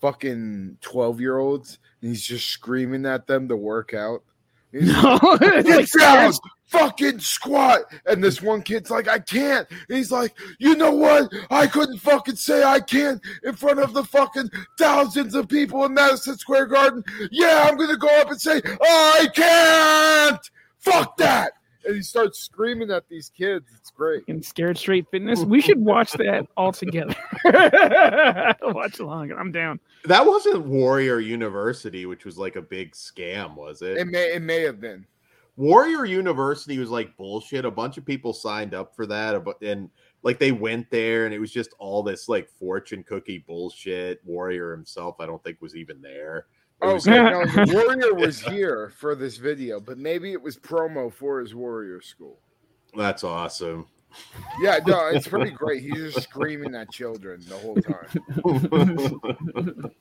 fucking 0.00 0.78
12 0.80 1.20
year 1.20 1.38
olds, 1.38 1.78
and 2.00 2.10
he's 2.10 2.22
just 2.24 2.48
screaming 2.48 3.06
at 3.06 3.26
them 3.26 3.48
to 3.48 3.56
work 3.56 3.94
out. 3.94 4.22
He's 4.72 4.82
No, 4.82 5.18
it's 5.40 5.94
like 5.94 6.02
down, 6.02 6.32
fucking 6.66 7.18
squat. 7.18 7.82
And 8.06 8.22
this 8.22 8.40
one 8.40 8.62
kid's 8.62 8.90
like, 8.90 9.08
I 9.08 9.18
can't. 9.18 9.68
And 9.70 9.98
he's 9.98 10.12
like, 10.12 10.34
you 10.58 10.76
know 10.76 10.92
what? 10.92 11.32
I 11.50 11.66
couldn't 11.66 11.98
fucking 11.98 12.36
say 12.36 12.62
I 12.62 12.80
can't 12.80 13.20
in 13.42 13.54
front 13.54 13.80
of 13.80 13.92
the 13.92 14.04
fucking 14.04 14.50
thousands 14.78 15.34
of 15.34 15.48
people 15.48 15.84
in 15.84 15.94
Madison 15.94 16.38
Square 16.38 16.66
Garden. 16.66 17.04
Yeah, 17.30 17.66
I'm 17.68 17.76
gonna 17.76 17.96
go 17.96 18.20
up 18.20 18.30
and 18.30 18.40
say, 18.40 18.60
oh, 18.64 19.18
I 19.20 19.26
can't. 19.34 20.50
Fuck 20.78 21.16
that. 21.18 21.52
And 21.84 21.96
he 21.96 22.02
starts 22.02 22.40
screaming 22.40 22.90
at 22.90 23.08
these 23.08 23.30
kids. 23.36 23.66
It's 23.76 23.90
great. 23.90 24.20
fucking 24.22 24.42
scared 24.42 24.78
straight 24.78 25.06
fitness. 25.10 25.40
We 25.50 25.60
should 25.60 25.78
watch 25.78 26.12
that 26.12 26.46
all 26.56 26.72
together. 26.72 27.16
watch 28.62 28.98
along. 28.98 29.32
I'm 29.32 29.50
down. 29.50 29.80
That 30.04 30.24
wasn't 30.24 30.66
Warrior 30.66 31.20
University, 31.20 32.06
which 32.06 32.24
was 32.24 32.38
like 32.38 32.56
a 32.56 32.62
big 32.62 32.92
scam, 32.92 33.56
was 33.56 33.82
it? 33.82 33.96
It 33.96 34.06
may 34.06 34.34
it 34.34 34.42
may 34.42 34.62
have 34.62 34.80
been. 34.80 35.06
Warrior 35.56 36.04
University 36.04 36.78
was 36.78 36.90
like 36.90 37.16
bullshit. 37.16 37.64
A 37.64 37.70
bunch 37.70 37.98
of 37.98 38.06
people 38.06 38.32
signed 38.32 38.74
up 38.74 38.94
for 38.94 39.06
that, 39.06 39.34
a 39.34 39.44
and 39.62 39.90
like 40.22 40.38
they 40.38 40.52
went 40.52 40.90
there, 40.90 41.26
and 41.26 41.34
it 41.34 41.38
was 41.38 41.52
just 41.52 41.74
all 41.78 42.02
this 42.02 42.28
like 42.28 42.48
fortune 42.48 43.02
cookie 43.02 43.44
bullshit. 43.46 44.20
Warrior 44.24 44.72
himself, 44.72 45.16
I 45.20 45.26
don't 45.26 45.42
think, 45.42 45.60
was 45.60 45.76
even 45.76 46.00
there. 46.00 46.46
Oh, 46.82 46.96
okay. 46.96 47.10
no, 47.10 47.44
Warrior 47.74 48.14
was 48.14 48.40
here 48.40 48.90
for 48.96 49.14
this 49.14 49.36
video, 49.36 49.80
but 49.80 49.98
maybe 49.98 50.32
it 50.32 50.42
was 50.42 50.56
promo 50.56 51.12
for 51.12 51.40
his 51.40 51.54
Warrior 51.54 52.00
school. 52.00 52.38
that's 52.94 53.22
awesome. 53.22 53.86
Yeah, 54.60 54.80
no, 54.86 55.08
it's 55.08 55.28
pretty 55.28 55.50
great. 55.52 55.82
He's 55.82 56.14
just 56.14 56.22
screaming 56.22 56.74
at 56.74 56.90
children 56.90 57.42
the 57.46 57.56
whole 57.56 57.76
time. 57.76 59.20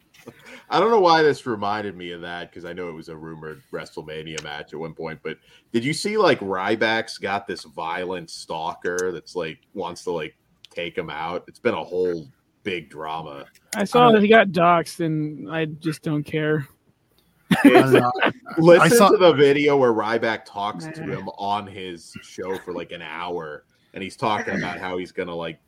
I 0.69 0.79
don't 0.79 0.91
know 0.91 0.99
why 0.99 1.21
this 1.21 1.45
reminded 1.45 1.95
me 1.95 2.11
of 2.11 2.21
that 2.21 2.49
because 2.49 2.65
I 2.65 2.73
know 2.73 2.89
it 2.89 2.93
was 2.93 3.09
a 3.09 3.15
rumored 3.15 3.61
WrestleMania 3.71 4.43
match 4.43 4.73
at 4.73 4.79
one 4.79 4.93
point. 4.93 5.19
But 5.23 5.37
did 5.71 5.85
you 5.85 5.93
see 5.93 6.17
like 6.17 6.39
Ryback's 6.39 7.17
got 7.17 7.47
this 7.47 7.63
violent 7.63 8.29
stalker 8.29 9.11
that's 9.11 9.35
like 9.35 9.59
wants 9.73 10.03
to 10.05 10.11
like 10.11 10.35
take 10.69 10.97
him 10.97 11.09
out? 11.09 11.45
It's 11.47 11.59
been 11.59 11.75
a 11.75 11.83
whole 11.83 12.27
big 12.63 12.89
drama. 12.89 13.45
I 13.75 13.83
saw 13.83 14.11
that 14.11 14.21
he 14.21 14.27
got 14.27 14.49
doxxed, 14.49 14.99
and 15.05 15.49
I 15.51 15.65
just 15.65 16.01
don't 16.01 16.23
care. 16.23 16.67
I 17.63 17.69
don't 17.69 17.93
know. 17.93 18.11
Listen 18.57 18.97
saw- 18.97 19.09
to 19.09 19.17
the 19.17 19.33
video 19.33 19.77
where 19.77 19.93
Ryback 19.93 20.45
talks 20.45 20.85
to 20.85 21.01
him 21.03 21.27
on 21.37 21.67
his 21.67 22.13
show 22.21 22.57
for 22.59 22.73
like 22.73 22.91
an 22.91 23.01
hour, 23.01 23.65
and 23.93 24.03
he's 24.03 24.15
talking 24.15 24.55
about 24.55 24.77
how 24.77 24.97
he's 24.97 25.11
gonna 25.11 25.35
like 25.35 25.59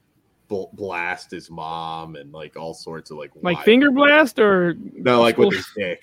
bl- 0.47 0.65
blast 0.73 1.31
his 1.31 1.49
mom 1.49 2.15
and 2.15 2.31
like 2.31 2.55
all 2.55 2.73
sorts 2.73 3.09
of 3.11 3.17
like 3.17 3.31
Like 3.41 3.55
wild- 3.55 3.65
finger 3.65 3.91
blast 3.91 4.39
or 4.39 4.75
no, 4.93 5.21
like 5.21 5.37
with 5.37 5.53
his 5.53 5.67
dick. 5.75 6.01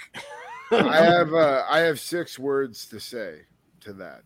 I 0.71 0.97
have 0.97 1.33
uh, 1.33 1.65
I 1.69 1.79
have 1.81 1.99
six 2.01 2.39
words 2.39 2.87
to 2.87 2.99
say 3.01 3.43
to 3.81 3.93
that. 3.95 4.23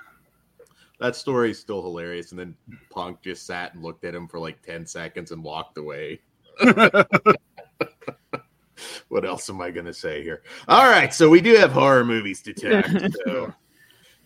That 0.98 1.14
story 1.14 1.50
is 1.50 1.58
still 1.58 1.82
hilarious. 1.82 2.30
And 2.30 2.40
then 2.40 2.56
Punk 2.90 3.20
just 3.20 3.46
sat 3.46 3.74
and 3.74 3.82
looked 3.82 4.04
at 4.04 4.14
him 4.14 4.26
for 4.28 4.38
like 4.40 4.62
10 4.62 4.86
seconds 4.86 5.30
and 5.30 5.44
walked 5.44 5.76
away. 5.76 6.20
what 9.08 9.26
else 9.26 9.50
am 9.50 9.60
I 9.60 9.70
going 9.70 9.84
to 9.84 9.92
say 9.92 10.22
here? 10.22 10.42
All 10.68 10.88
right. 10.88 11.12
So 11.12 11.28
we 11.28 11.42
do 11.42 11.54
have 11.56 11.70
horror 11.70 12.02
movies 12.04 12.40
to 12.42 12.54
talk. 12.54 12.86
So, 13.26 13.52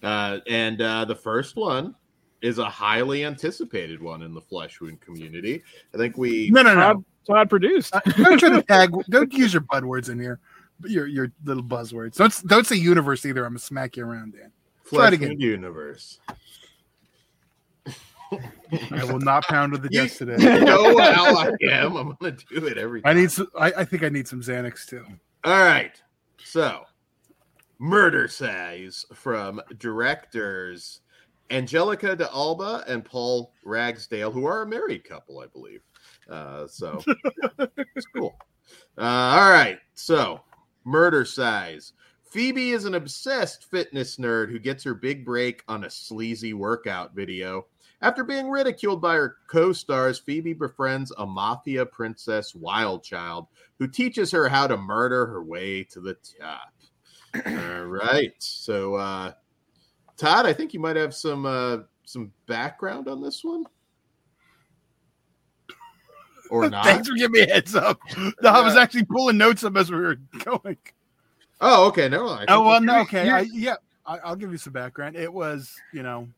uh, 0.05 0.38
and 0.47 0.81
uh, 0.81 1.07
the 1.07 1.17
first 1.17 1.57
one 1.57 1.97
is 2.42 2.59
a 2.59 2.64
highly 2.68 3.25
anticipated 3.25 4.02
one 4.02 4.23
in 4.23 4.35
the 4.35 4.40
flesh 4.40 4.80
wound 4.80 5.00
community. 5.00 5.62
I 5.94 5.99
think 5.99 6.16
we. 6.16 6.50
no, 6.50 6.62
no, 6.62 6.75
no. 6.75 6.80
Todd, 6.80 7.04
Todd 7.26 7.50
produced. 7.50 7.94
Uh, 7.94 8.00
don't 8.16 8.38
try 8.38 8.49
to 8.50 8.62
tag. 8.68 8.92
Don't 9.09 9.32
use 9.32 9.52
your 9.52 9.62
buzzwords 9.62 10.09
in 10.09 10.18
here. 10.18 10.40
Your 10.85 11.06
your 11.06 11.32
little 11.44 11.62
buzzwords. 11.62 12.16
Don't 12.16 12.35
don't 12.47 12.66
say 12.66 12.76
universe 12.76 13.26
either. 13.26 13.44
I'm 13.44 13.52
gonna 13.52 13.59
smack 13.59 13.97
you 13.97 14.04
around, 14.04 14.32
Dan. 14.32 14.52
Flesh 14.85 15.12
again. 15.12 15.30
wound 15.30 15.40
universe. 15.42 16.18
I 18.92 19.04
will 19.04 19.18
not 19.18 19.44
pound 19.44 19.73
with 19.73 19.82
the 19.82 19.88
desk 19.90 20.18
today. 20.18 20.37
You 20.38 20.64
know 20.64 20.97
how 20.99 21.37
I 21.37 21.50
am. 21.70 21.97
I'm 21.97 22.16
to 22.20 22.30
do 22.30 22.66
it 22.66 22.78
every 22.78 23.02
time. 23.02 23.11
I 23.11 23.20
need. 23.20 23.30
Some, 23.30 23.49
I, 23.59 23.73
I 23.78 23.85
think 23.85 24.02
I 24.02 24.09
need 24.09 24.26
some 24.26 24.40
Xanax 24.40 24.87
too. 24.87 25.04
All 25.44 25.52
right. 25.52 26.00
So, 26.42 26.85
Murdercise 27.80 29.04
from 29.14 29.61
directors 29.78 31.00
Angelica 31.50 32.14
de 32.14 32.28
Alba 32.33 32.85
and 32.87 33.04
Paul 33.04 33.52
Ragsdale, 33.64 34.30
who 34.30 34.45
are 34.45 34.62
a 34.62 34.66
married 34.66 35.04
couple, 35.04 35.40
I 35.40 35.47
believe. 35.47 35.80
Uh, 36.28 36.66
so, 36.66 37.02
it's 37.59 38.07
cool. 38.14 38.37
Uh, 38.97 39.02
all 39.02 39.50
right. 39.50 39.78
So, 39.95 40.40
Murdercise. 40.87 41.92
Phoebe 42.30 42.71
is 42.71 42.85
an 42.85 42.95
obsessed 42.95 43.69
fitness 43.71 44.16
nerd 44.16 44.50
who 44.50 44.61
gets 44.61 44.85
her 44.85 44.95
big 44.95 45.25
break 45.25 45.64
on 45.66 45.85
a 45.85 45.90
sleazy 45.90 46.52
workout 46.52 47.12
video. 47.12 47.66
After 48.02 48.23
being 48.25 48.49
ridiculed 48.49 49.02
by 49.02 49.16
her 49.16 49.37
co 49.49 49.73
stars, 49.73 50.21
Phoebe 50.21 50.54
befriends 50.54 51.12
a 51.19 51.26
mafia 51.26 51.85
princess, 51.85 52.52
Wildchild, 52.52 53.49
who 53.78 53.88
teaches 53.88 54.30
her 54.30 54.49
how 54.49 54.66
to 54.69 54.76
murder 54.76 55.26
her 55.26 55.42
way 55.42 55.83
to 55.85 56.00
the 56.00 56.16
top. 56.40 56.73
All 57.47 57.85
right. 57.87 58.33
So 58.38 58.95
uh 58.95 59.33
Todd, 60.21 60.45
I 60.47 60.53
think 60.53 60.75
you 60.75 60.81
might 60.81 60.97
have 60.97 61.15
some 61.15 61.47
uh 61.47 61.79
some 62.05 62.31
background 62.47 63.09
on 63.09 63.23
this 63.23 63.43
one. 63.43 63.65
Or 66.50 66.69
not. 66.71 66.85
Thanks 66.85 67.09
for 67.09 67.15
giving 67.15 67.33
me 67.33 67.41
a 67.41 67.47
heads 67.47 67.75
up. 67.75 67.99
No, 68.43 68.50
I 68.50 68.61
was 68.61 68.77
actually 68.77 69.05
pulling 69.05 69.39
notes 69.39 69.65
up 69.65 69.77
as 69.77 69.91
we 69.91 69.99
were 69.99 70.17
going. 70.45 70.77
Oh, 71.61 71.87
okay. 71.89 72.09
No. 72.09 72.29
I 72.29 72.45
Oh 72.49 72.57
think 72.59 72.67
well, 72.67 72.81
we- 72.81 72.87
no, 72.87 73.00
okay, 73.00 73.27
you- 73.27 73.35
I, 73.35 73.41
yeah, 73.53 73.75
I, 74.07 74.19
I'll 74.19 74.37
give 74.37 74.50
you 74.50 74.59
some 74.59 74.73
background. 74.73 75.17
It 75.17 75.33
was, 75.33 75.75
you 75.93 76.03
know, 76.03 76.29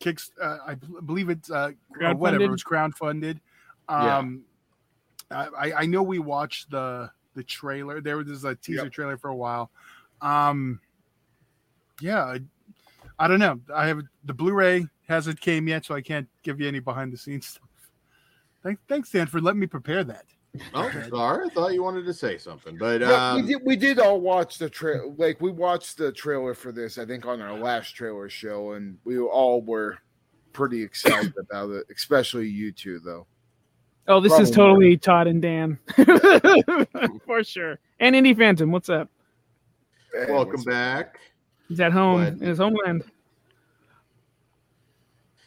kicks. 0.00 0.30
Uh, 0.40 0.58
I 0.66 0.74
b- 0.74 0.86
believe 1.04 1.28
it's 1.28 1.50
uh, 1.50 1.72
or 2.00 2.14
whatever. 2.14 2.44
It 2.44 2.48
Crowdfunded? 2.48 2.50
was 2.50 2.64
crowdfunded. 2.64 3.40
Yeah. 3.88 4.18
Um, 4.18 4.42
I, 5.30 5.46
I- 5.46 5.72
I 5.82 5.86
know 5.86 6.02
we 6.02 6.18
watched 6.18 6.70
the 6.70 7.10
the 7.34 7.42
trailer. 7.44 8.00
There 8.00 8.16
was 8.16 8.44
a 8.44 8.54
teaser 8.54 8.84
Yep. 8.84 8.92
trailer 8.92 9.16
for 9.18 9.28
a 9.28 9.36
while. 9.36 9.70
Um, 10.22 10.80
yeah, 12.00 12.38
I, 13.18 13.24
I 13.24 13.28
don't 13.28 13.38
know. 13.38 13.60
I 13.74 13.86
have 13.86 14.00
the 14.24 14.34
Blu-ray 14.34 14.86
hasn't 15.08 15.40
came 15.40 15.68
yet, 15.68 15.84
so 15.84 15.94
I 15.94 16.00
can't 16.00 16.28
give 16.42 16.60
you 16.60 16.68
any 16.68 16.80
behind 16.80 17.12
the 17.12 17.16
scenes 17.16 17.46
stuff. 17.48 17.62
Thank, 18.62 18.78
thanks, 18.88 19.10
Dan, 19.10 19.26
for 19.26 19.40
letting 19.40 19.60
me 19.60 19.66
prepare 19.66 20.02
that. 20.04 20.24
Oh, 20.74 20.90
sorry. 21.10 21.46
I 21.46 21.48
thought 21.54 21.74
you 21.74 21.82
wanted 21.82 22.06
to 22.06 22.14
say 22.14 22.38
something. 22.38 22.78
But 22.78 23.02
Yeah, 23.02 23.32
um 23.32 23.42
we 23.42 23.48
did. 23.52 23.62
We 23.64 23.76
did 23.76 23.98
all 23.98 24.20
watch 24.22 24.56
the 24.56 24.70
trail. 24.70 25.14
Like 25.18 25.38
we 25.40 25.50
watched 25.50 25.98
the 25.98 26.10
trailer 26.10 26.54
for 26.54 26.72
this. 26.72 26.96
I 26.96 27.04
think 27.04 27.26
on 27.26 27.42
our 27.42 27.58
last 27.58 27.90
trailer 27.94 28.30
show, 28.30 28.72
and 28.72 28.96
we 29.04 29.18
all 29.18 29.60
were 29.60 29.98
pretty 30.54 30.82
excited 30.82 31.34
about 31.38 31.70
it. 31.72 31.84
Especially 31.94 32.48
you 32.48 32.72
two, 32.72 33.00
though. 33.00 33.26
Oh, 34.08 34.18
this 34.18 34.32
is 34.38 34.50
Probably. 34.50 34.96
totally 34.96 34.96
Todd 34.96 35.26
and 35.26 35.42
Dan. 35.42 35.78
For 37.26 37.44
sure. 37.44 37.78
And 38.00 38.14
Indie 38.16 38.36
Phantom, 38.36 38.70
what's 38.72 38.88
up? 38.88 39.10
Hey, 40.12 40.32
welcome 40.32 40.52
what's- 40.52 40.64
back. 40.64 41.18
He's 41.68 41.80
at 41.80 41.92
home 41.92 42.22
What? 42.22 42.32
in 42.34 42.40
his 42.40 42.58
homeland. 42.58 43.04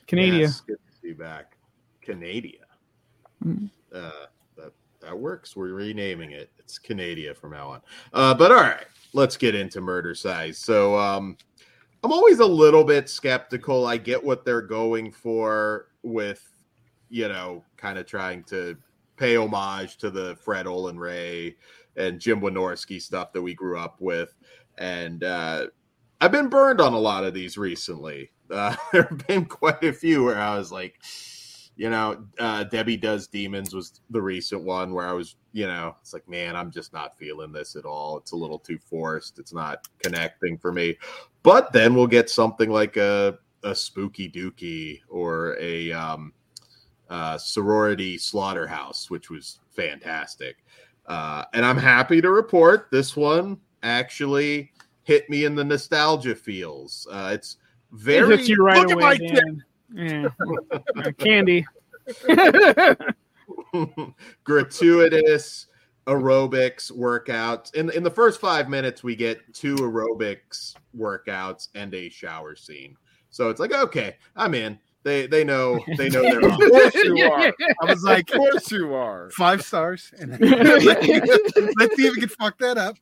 Canada. 0.08 0.38
Yes, 0.38 0.62
good 0.62 0.78
to 0.78 0.98
see 1.02 1.08
you 1.10 1.16
back. 1.16 1.56
Canada. 2.02 2.58
Mm. 3.46 3.70
Uh, 3.94 4.12
that 4.58 4.74
that 5.02 5.18
works. 5.18 5.56
We're 5.56 5.74
renaming 5.74 6.32
it. 6.32 6.50
It's 6.58 6.80
Canada 6.80 7.36
from 7.36 7.52
now 7.52 7.70
on. 7.70 7.82
Uh, 8.12 8.34
but 8.34 8.52
all 8.52 8.58
right, 8.58 8.86
let's 9.14 9.38
get 9.38 9.56
into 9.56 9.82
Murdercise. 9.82 10.56
So 10.56 10.98
um, 10.98 11.38
I'm 12.04 12.12
always 12.12 12.40
a 12.40 12.46
little 12.46 12.84
bit 12.84 13.08
skeptical. 13.08 13.86
I 13.86 13.98
get 13.98 14.24
what 14.24 14.46
they're 14.46 14.62
going 14.62 15.12
for 15.12 15.88
with, 16.02 16.44
you 17.10 17.28
know, 17.28 17.64
kind 17.78 17.98
of 18.00 18.06
trying 18.06 18.44
to 18.46 18.76
pay 19.16 19.36
homage 19.36 19.98
to 19.98 20.10
the 20.10 20.36
Fred 20.38 20.66
Olen 20.66 20.98
Ray 20.98 21.56
and 21.98 22.20
Jim 22.20 22.40
Wynorski 22.42 23.02
stuff 23.02 23.34
that 23.34 23.42
we 23.42 23.54
grew 23.54 23.78
up 23.78 23.98
with, 24.00 24.34
and 24.78 25.24
uh, 25.24 25.68
I've 26.22 26.32
been 26.32 26.50
burned 26.50 26.82
on 26.82 26.94
a 26.94 27.00
lot 27.00 27.24
of 27.24 27.34
these 27.34 27.58
recently. 27.58 28.32
Uh, 28.52 28.76
there 28.92 29.04
have 29.04 29.28
been 29.28 29.46
quite 29.46 29.84
a 29.84 29.94
few 29.94 30.24
where 30.24 30.42
I 30.42 30.58
was 30.58 30.72
like, 30.72 31.00
you 31.76 31.90
know, 31.90 32.26
uh, 32.40 32.66
Debbie 32.66 32.98
Does 32.98 33.28
Demons 33.28 33.74
was 33.74 34.02
the 34.10 34.22
recent 34.22 34.64
one 34.64 34.94
where 34.94 35.08
I 35.08 35.14
was, 35.14 35.38
you 35.54 35.66
know, 35.66 35.96
it's 36.02 36.12
like, 36.12 36.28
man, 36.28 36.56
I'm 36.58 36.72
just 36.72 36.92
not 36.92 37.18
feeling 37.18 37.54
this 37.54 37.78
at 37.78 37.86
all. 37.86 38.18
It's 38.18 38.34
a 38.34 38.36
little 38.36 38.60
too 38.60 38.78
forced. 38.78 39.40
It's 39.40 39.54
not 39.54 39.88
connecting 40.00 40.58
for 40.58 40.74
me. 40.74 40.98
But 41.42 41.72
then 41.72 41.96
we'll 41.96 42.08
get 42.08 42.30
something 42.30 42.70
like 42.70 42.98
a, 42.98 43.40
a 43.64 43.74
Spooky 43.74 44.30
Dookie 44.30 45.00
or 45.08 45.58
a 45.58 45.94
um, 45.94 46.34
uh, 47.10 47.38
Sorority 47.38 48.18
Slaughterhouse, 48.18 49.10
which 49.10 49.30
was 49.30 49.60
fantastic. 49.72 50.58
Uh, 51.06 51.46
and 51.54 51.66
I'm 51.66 51.78
happy 51.78 52.20
to 52.20 52.30
report 52.30 52.90
this 52.92 53.16
one 53.16 53.58
actually 53.84 54.72
hit 55.10 55.28
me 55.28 55.46
in 55.46 55.56
the 55.56 55.64
nostalgia 55.64 56.36
feels. 56.36 57.08
Uh, 57.12 57.32
it's 57.34 57.58
very 57.92 58.36
it 58.36 58.38
hits 58.38 58.48
you 58.50 58.64
right 58.64 58.78
Look 58.78 58.92
at 58.92 58.94
away. 58.94 59.04
my 59.04 59.18
Dan. 59.18 59.64
Yeah. 59.92 60.30
Uh, 61.04 61.12
candy. 61.18 61.66
gratuitous 64.44 65.66
aerobics 66.08 66.92
workouts. 66.92 67.74
In 67.74 67.90
in 67.92 68.04
the 68.04 68.12
first 68.12 68.40
five 68.40 68.70
minutes, 68.70 69.04
we 69.04 69.16
get 69.16 69.52
two 69.54 69.76
aerobics 69.78 70.76
workouts 70.96 71.70
and 71.74 71.92
a 71.96 72.10
shower 72.10 72.56
scene. 72.56 72.96
So 73.32 73.50
it's 73.50 73.60
like, 73.60 73.72
okay, 73.74 74.18
I'm 74.36 74.54
in. 74.54 74.78
They 75.04 75.26
they 75.28 75.44
know 75.44 75.80
they 75.98 76.10
know 76.10 76.22
they're 76.22 76.40
Of 76.46 76.52
on. 76.52 76.70
course 76.70 76.94
you 76.96 77.24
are. 77.32 77.52
I 77.82 77.86
was 77.86 78.04
like, 78.04 78.30
Of 78.32 78.38
course 78.38 78.72
you 78.72 78.94
are. 78.94 79.30
five 79.32 79.64
stars. 79.64 80.12
And 80.20 80.34
then, 80.34 80.40
let's 80.52 81.96
see 81.96 82.06
if 82.08 82.14
we 82.16 82.20
can 82.20 82.30
fuck 82.30 82.58
that 82.60 82.78
up. 82.78 82.98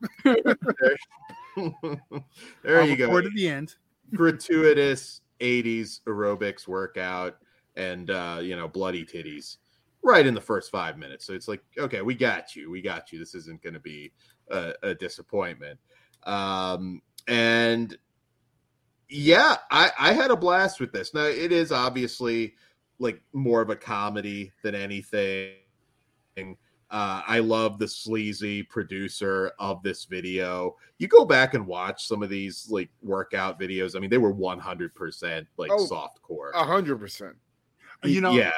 there 2.64 2.80
I'll 2.82 2.88
you 2.88 2.96
go. 2.96 3.18
at 3.18 3.34
the 3.34 3.50
end. 3.50 3.76
gratuitous 4.16 5.22
80s 5.42 6.02
aerobics 6.08 6.68
workout 6.68 7.38
and 7.76 8.10
uh 8.10 8.40
you 8.42 8.56
know 8.56 8.68
bloody 8.68 9.04
titties 9.04 9.58
right 10.02 10.26
in 10.26 10.34
the 10.34 10.42
first 10.42 10.72
five 10.72 10.98
minutes. 10.98 11.26
So 11.26 11.34
it's 11.34 11.48
like 11.48 11.62
okay 11.78 12.02
we 12.02 12.16
got 12.16 12.56
you. 12.56 12.72
We 12.72 12.82
got 12.82 13.12
you. 13.12 13.20
This 13.20 13.36
isn't 13.36 13.62
going 13.62 13.74
to 13.74 13.80
be 13.80 14.12
a, 14.50 14.74
a 14.84 14.96
disappointment. 14.96 15.80
Um 16.24 17.02
and 17.28 17.98
yeah 19.10 19.58
i 19.72 19.92
i 20.00 20.14
had 20.14 20.32
a 20.32 20.36
blast 20.36 20.80
with 20.80 20.92
this. 20.92 21.14
Now 21.14 21.26
it 21.26 21.52
is 21.52 21.72
obviously 21.72 22.56
like 23.00 23.22
more 23.34 23.62
of 23.62 23.70
a 23.70 23.76
comedy 23.76 24.52
than 24.64 24.76
anything 24.76 25.56
uh, 26.90 27.22
I 27.28 27.40
love 27.40 27.80
the 27.80 27.88
sleazy 27.88 28.64
producer 28.64 29.52
of 29.60 29.84
this 29.84 30.06
video. 30.06 30.76
You 31.00 31.08
go 31.08 31.26
back 31.26 31.54
and 31.54 31.68
watch 31.68 32.08
some 32.08 32.24
of 32.24 32.30
these 32.30 32.68
like 32.70 32.90
workout 33.02 33.60
videos. 33.60 33.96
I 33.96 34.00
mean, 34.00 34.10
they 34.10 34.18
were 34.18 34.34
100% 34.34 35.48
like 35.58 35.72
Oh, 35.72 35.86
soft 35.86 36.22
core. 36.22 36.52
A 36.56 36.64
hundred 36.64 36.98
percent. 36.98 37.36
You 38.04 38.22
know, 38.22 38.32
yeah, 38.32 38.52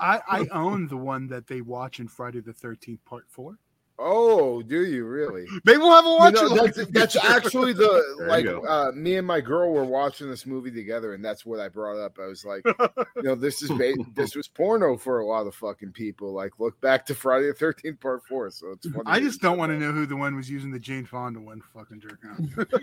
I, 0.00 0.20
I 0.28 0.46
own 0.52 0.86
the 0.86 0.96
one 0.96 1.26
that 1.28 1.46
they 1.46 1.60
watch 1.60 2.00
in 2.00 2.08
Friday 2.08 2.40
the 2.40 2.52
13th, 2.52 3.00
part 3.04 3.26
four. 3.28 3.58
Oh, 3.98 4.60
do 4.60 4.84
you 4.84 5.06
really? 5.06 5.46
Maybe 5.64 5.78
we'll 5.78 5.90
have 5.92 6.04
a 6.04 6.08
You 6.08 6.16
watch. 6.18 6.34
know, 6.34 6.66
that's, 6.66 6.86
that's 6.90 7.16
actually 7.16 7.72
the 7.72 8.04
like 8.28 8.46
uh, 8.46 8.92
me 8.92 9.16
and 9.16 9.26
my 9.26 9.40
girl 9.40 9.72
were 9.72 9.86
watching 9.86 10.28
this 10.28 10.44
movie 10.44 10.70
together, 10.70 11.14
and 11.14 11.24
that's 11.24 11.46
what 11.46 11.60
I 11.60 11.68
brought 11.68 11.96
up. 11.98 12.18
I 12.22 12.26
was 12.26 12.44
like, 12.44 12.62
you 13.16 13.22
know, 13.22 13.34
this 13.34 13.62
is 13.62 13.70
ba- 13.70 13.94
this 14.14 14.34
was 14.36 14.48
porno 14.48 14.98
for 14.98 15.20
a 15.20 15.26
lot 15.26 15.46
of 15.46 15.54
fucking 15.54 15.92
people. 15.92 16.34
Like, 16.34 16.52
look 16.58 16.78
back 16.82 17.06
to 17.06 17.14
Friday 17.14 17.46
the 17.46 17.54
Thirteenth 17.54 17.98
Part 17.98 18.22
Four. 18.26 18.50
So 18.50 18.72
it's 18.72 18.86
funny. 18.86 19.04
I 19.06 19.18
just 19.18 19.40
don't 19.40 19.56
want 19.56 19.72
to 19.72 19.78
know 19.78 19.92
who 19.92 20.04
the 20.04 20.16
one 20.16 20.36
was 20.36 20.50
using 20.50 20.70
the 20.70 20.78
Jane 20.80 21.06
Fonda 21.06 21.40
one. 21.40 21.62
Fucking 21.72 22.00
jerk 22.00 22.20
out. 22.30 22.38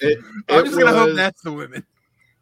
it, 0.00 0.18
I'm 0.48 0.60
it 0.60 0.64
just 0.64 0.78
gonna 0.78 0.94
hope 0.96 1.14
that's 1.16 1.42
the 1.42 1.52
women. 1.52 1.84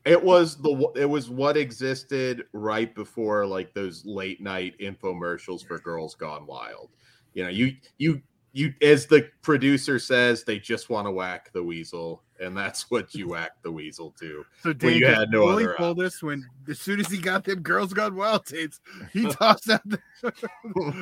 it 0.05 0.23
was 0.23 0.57
the 0.57 0.93
it 0.95 1.05
was 1.11 1.29
what 1.29 1.57
existed 1.57 2.45
right 2.53 2.95
before 2.95 3.45
like 3.45 3.75
those 3.75 4.07
late 4.07 4.41
night 4.41 4.75
infomercials 4.81 5.67
for 5.67 5.81
Girls 5.81 6.15
Gone 6.15 6.47
Wild. 6.47 6.91
You 7.35 7.45
know, 7.45 7.49
you 7.51 7.77
you 7.99 8.21
you 8.53 8.75
as 8.83 9.07
the 9.07 9.29
producer 9.43 9.99
says, 9.99 10.45
they 10.45 10.59
just 10.59 10.91
want 10.91 11.07
to 11.07 11.11
whack 11.11 11.53
the 11.53 11.63
weasel, 11.63 12.23
and 12.41 12.57
that's 12.57 12.91
what 12.91 13.15
you 13.15 13.29
whack 13.31 13.53
the 13.63 13.71
weasel 13.71 14.15
to. 14.21 14.45
So 14.63 14.73
Dave 14.73 14.97
you 14.97 15.07
had 15.07 15.31
no 15.31 15.49
other 15.49 15.75
told 15.77 16.01
us 16.01 16.23
when 16.23 16.45
as 16.69 16.81
soon 16.81 17.01
as 17.01 17.09
he 17.09 17.19
got 17.19 17.45
them 17.45 17.61
Girls 17.61 17.93
Gone 17.93 18.17
Wild 18.17 18.47
tapes, 18.47 18.81
he 19.13 19.27
tossed 19.33 19.71
out 19.71 19.83
the 19.89 20.01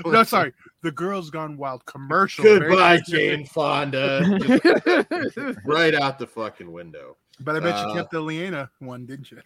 no, 0.04 0.22
sorry, 0.24 0.52
the 0.82 0.92
Girls 0.92 1.30
Gone 1.30 1.56
Wild 1.56 1.84
commercial. 1.87 2.44
Goodbye. 2.44 3.00
Jane 3.06 3.46
Fonda. 3.46 4.20
Just 5.34 5.58
right 5.64 5.94
out 5.94 6.18
the 6.18 6.26
fucking 6.26 6.70
window. 6.70 7.16
But 7.40 7.54
I 7.56 7.61
bet 7.61 7.78
you 7.80 7.92
Uh, 7.92 7.94
kept 7.94 8.11
the 8.11 8.20
Leanna 8.20 8.68
one, 8.80 9.06
didn't 9.06 9.30
you? 9.30 9.40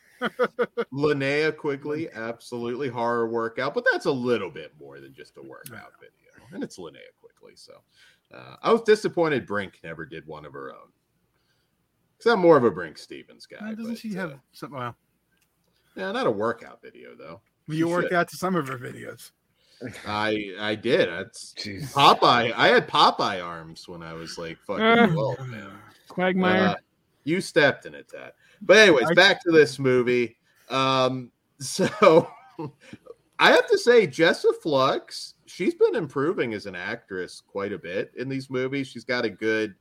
Linnea 0.93 1.55
Quigley, 1.55 2.11
absolutely 2.11 2.89
horror 2.89 3.29
workout, 3.29 3.75
but 3.75 3.85
that's 3.91 4.07
a 4.07 4.11
little 4.11 4.51
bit 4.51 4.73
more 4.81 4.99
than 4.99 5.13
just 5.13 5.37
a 5.37 5.43
workout 5.43 5.93
video. 6.01 6.22
And 6.53 6.63
it's 6.63 6.79
Linnea 6.79 6.99
Quigley. 7.21 7.57
So 7.57 7.75
uh, 8.35 8.57
I 8.63 8.73
was 8.73 8.83
disappointed 8.83 9.47
Brinke 9.47 9.83
never 9.85 10.05
did 10.07 10.27
one 10.27 10.45
of 10.45 10.53
her 10.53 10.71
own. 10.71 10.89
Because 12.19 12.33
I'm 12.33 12.41
more 12.41 12.57
of 12.57 12.65
a 12.65 12.71
Brinke 12.71 12.99
Stevens 12.99 13.47
guy. 13.47 13.57
Uh, 13.59 13.75
Doesn't 13.75 13.93
but, 13.93 13.99
she 13.99 14.17
uh, 14.17 14.21
have 14.29 14.39
something? 14.53 14.79
Well, 14.79 14.97
yeah, 15.97 16.13
not 16.13 16.27
a 16.27 16.31
workout 16.31 16.81
video 16.83 17.11
though. 17.19 17.41
you 17.67 17.77
she 17.77 17.85
work 17.85 18.05
should. 18.05 18.13
out 18.15 18.29
to 18.29 18.37
some 18.37 18.55
of 18.55 18.69
her 18.69 18.79
videos. 18.79 19.31
I 20.07 20.55
I 20.59 20.75
did. 20.75 21.09
That's 21.09 21.55
Jeez. 21.59 21.93
Popeye. 21.93 22.53
I 22.57 22.69
had 22.69 22.89
Popeye 22.89 23.45
arms 23.45 23.89
when 23.89 24.03
I 24.03 24.13
was 24.13 24.39
like 24.39 24.59
fucking 24.67 24.83
Uh. 24.85 25.07
12, 25.09 25.49
man. 25.49 25.71
Quagmire. 26.09 26.61
Uh, 26.63 26.75
you 27.25 27.41
stepped 27.41 27.87
in 27.87 27.95
it, 27.95 28.09
Tad. 28.09 28.33
But 28.61 28.79
anyways, 28.79 29.11
I- 29.11 29.15
back 29.15 29.43
to 29.43 29.51
this 29.51 29.79
movie. 29.79 30.37
Um, 30.71 31.31
so 31.61 32.29
I 33.39 33.51
have 33.51 33.67
to 33.69 33.79
say, 33.79 34.07
Jessa 34.07 34.55
Flux, 34.63 35.35
she's 35.53 35.75
been 35.75 35.95
improving 35.95 36.55
as 36.55 36.67
an 36.67 36.75
actress 36.75 37.43
quite 37.47 37.73
a 37.73 37.79
bit 37.79 38.13
in 38.17 38.29
these 38.29 38.49
movies. 38.49 38.89
She's 38.89 39.05
got 39.05 39.25
a 39.25 39.31
good 39.31 39.75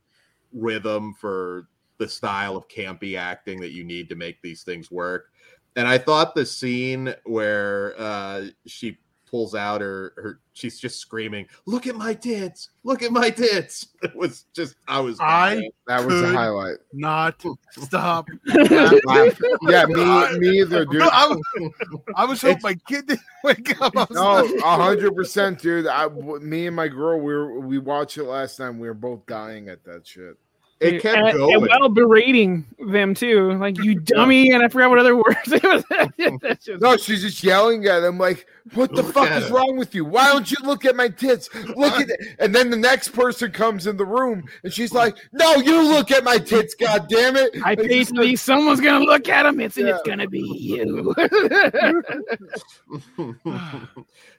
rhythm 0.52 1.14
for 1.14 1.68
the 1.98 2.08
style 2.08 2.56
of 2.56 2.68
campy 2.68 3.16
acting 3.16 3.60
that 3.60 3.72
you 3.72 3.82
need 3.82 4.08
to 4.10 4.14
make 4.14 4.42
these 4.42 4.64
things 4.64 4.90
work. 4.90 5.30
And 5.76 5.88
I 5.88 5.96
thought 5.96 6.34
the 6.34 6.44
scene 6.44 7.14
where 7.24 7.94
uh, 7.98 8.46
she 8.66 8.98
pulls 9.32 9.54
out 9.54 9.80
her, 9.80 10.12
her 10.16 10.40
she's 10.52 10.78
just 10.78 11.00
screaming, 11.00 11.46
"Look 11.66 11.86
at 11.86 11.96
my 11.96 12.12
tits! 12.12 12.68
Look 12.84 13.02
at 13.02 13.10
my 13.10 13.30
tits!" 13.30 13.88
It 14.02 14.14
was 14.14 14.44
just 14.54 14.76
I 14.86 15.00
was 15.00 15.18
I 15.20 15.62
That 15.86 16.04
was 16.04 16.20
a 16.20 16.32
highlight. 16.32 16.76
Not 16.92 17.42
stop. 17.70 18.28
Yeah, 18.52 19.86
me, 19.86 20.38
me 20.38 20.60
either, 20.60 20.84
dude. 20.84 21.00
No, 21.00 21.08
I, 21.10 21.28
was, 21.28 21.72
I 22.16 22.24
was 22.24 22.42
hoping 22.42 22.60
my 22.62 22.74
kid 22.86 23.06
didn't 23.06 23.22
wake 23.42 23.80
up. 23.80 23.94
No, 24.10 24.44
a 24.44 24.76
hundred 24.76 25.14
percent, 25.14 25.60
dude. 25.60 25.86
I, 25.86 26.08
me 26.08 26.66
and 26.66 26.76
my 26.76 26.88
girl, 26.88 27.18
we 27.18 27.32
were, 27.32 27.60
we 27.60 27.78
watched 27.78 28.18
it 28.18 28.24
last 28.24 28.56
time. 28.56 28.78
We 28.78 28.88
were 28.88 28.94
both 28.94 29.24
dying 29.26 29.68
at 29.68 29.84
that 29.84 30.06
shit. 30.06 30.36
It 30.82 31.02
kept 31.02 31.16
and, 31.18 31.38
going. 31.38 31.54
and 31.54 31.66
while 31.68 31.88
berating 31.88 32.66
them 32.88 33.14
too, 33.14 33.52
like 33.54 33.78
you 33.82 33.94
dummy, 34.00 34.50
and 34.52 34.62
I 34.62 34.68
forgot 34.68 34.90
what 34.90 34.98
other 34.98 35.16
words 35.16 35.36
it 35.46 35.62
was. 35.62 35.84
That's 36.42 36.64
just- 36.64 36.82
No, 36.82 36.96
she's 36.96 37.22
just 37.22 37.42
yelling 37.44 37.86
at 37.86 38.02
him 38.02 38.18
like, 38.18 38.46
"What 38.74 38.90
the 38.94 39.02
Look 39.02 39.14
fuck 39.14 39.30
is 39.30 39.48
her. 39.48 39.54
wrong 39.54 39.76
with 39.76 39.94
you? 39.94 40.04
Why 40.04 40.32
don't 40.32 40.50
you 40.50 40.56
look 40.64 40.84
at 40.84 40.96
my 40.96 41.08
tits? 41.08 41.48
Look 41.54 41.94
at 42.00 42.08
it." 42.10 42.20
And 42.38 42.54
then 42.54 42.70
the 42.70 42.76
next 42.76 43.08
person 43.08 43.50
comes 43.52 43.86
in 43.86 43.96
the 43.96 44.04
room, 44.06 44.42
and 44.64 44.72
she's 44.72 44.92
like, 44.92 45.16
"No, 45.32 45.54
you 45.56 45.82
look 45.88 46.10
at 46.10 46.24
my 46.24 46.38
tits, 46.38 46.74
god 46.74 47.06
damn 47.08 47.36
it!" 47.36 47.54
I 47.64 47.72
And 47.72 47.80
paid 47.80 47.88
she's 47.90 48.08
to 48.12 48.20
like, 48.22 48.38
someone's 48.38 48.80
gonna 48.80 49.04
look 49.04 49.28
at 49.28 49.46
him. 49.46 49.60
It's 49.60 49.76
and 49.76 49.88
it's 49.88 50.02
gonna 50.02 50.28
be 50.28 50.40
you. 50.40 51.14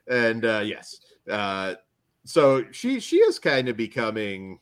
and 0.07 0.45
uh, 0.45 0.61
yes, 0.65 0.99
uh, 1.29 1.75
so 2.25 2.65
she 2.71 2.99
she 2.99 3.17
is 3.17 3.39
kind 3.39 3.69
of 3.69 3.77
becoming, 3.77 4.59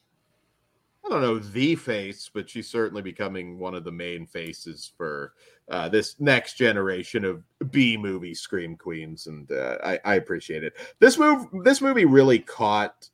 I 1.03 1.09
don't 1.09 1.21
know 1.21 1.39
the 1.39 1.75
face, 1.75 2.29
but 2.31 2.49
she's 2.49 2.69
certainly 2.69 3.01
becoming 3.01 3.57
one 3.57 3.73
of 3.73 3.83
the 3.83 3.91
main 3.91 4.27
faces 4.27 4.91
for 4.95 5.33
uh, 5.69 5.89
this 5.89 6.15
next 6.19 6.57
generation 6.57 7.25
of 7.25 7.43
B 7.71 7.97
movie 7.97 8.35
scream 8.35 8.75
queens, 8.75 9.27
and 9.27 9.51
uh, 9.51 9.77
I, 9.83 9.99
I 10.05 10.15
appreciate 10.15 10.63
it. 10.63 10.73
This 10.99 11.17
move, 11.17 11.47
this 11.63 11.81
movie 11.81 12.05
really 12.05 12.39
caught 12.39 13.09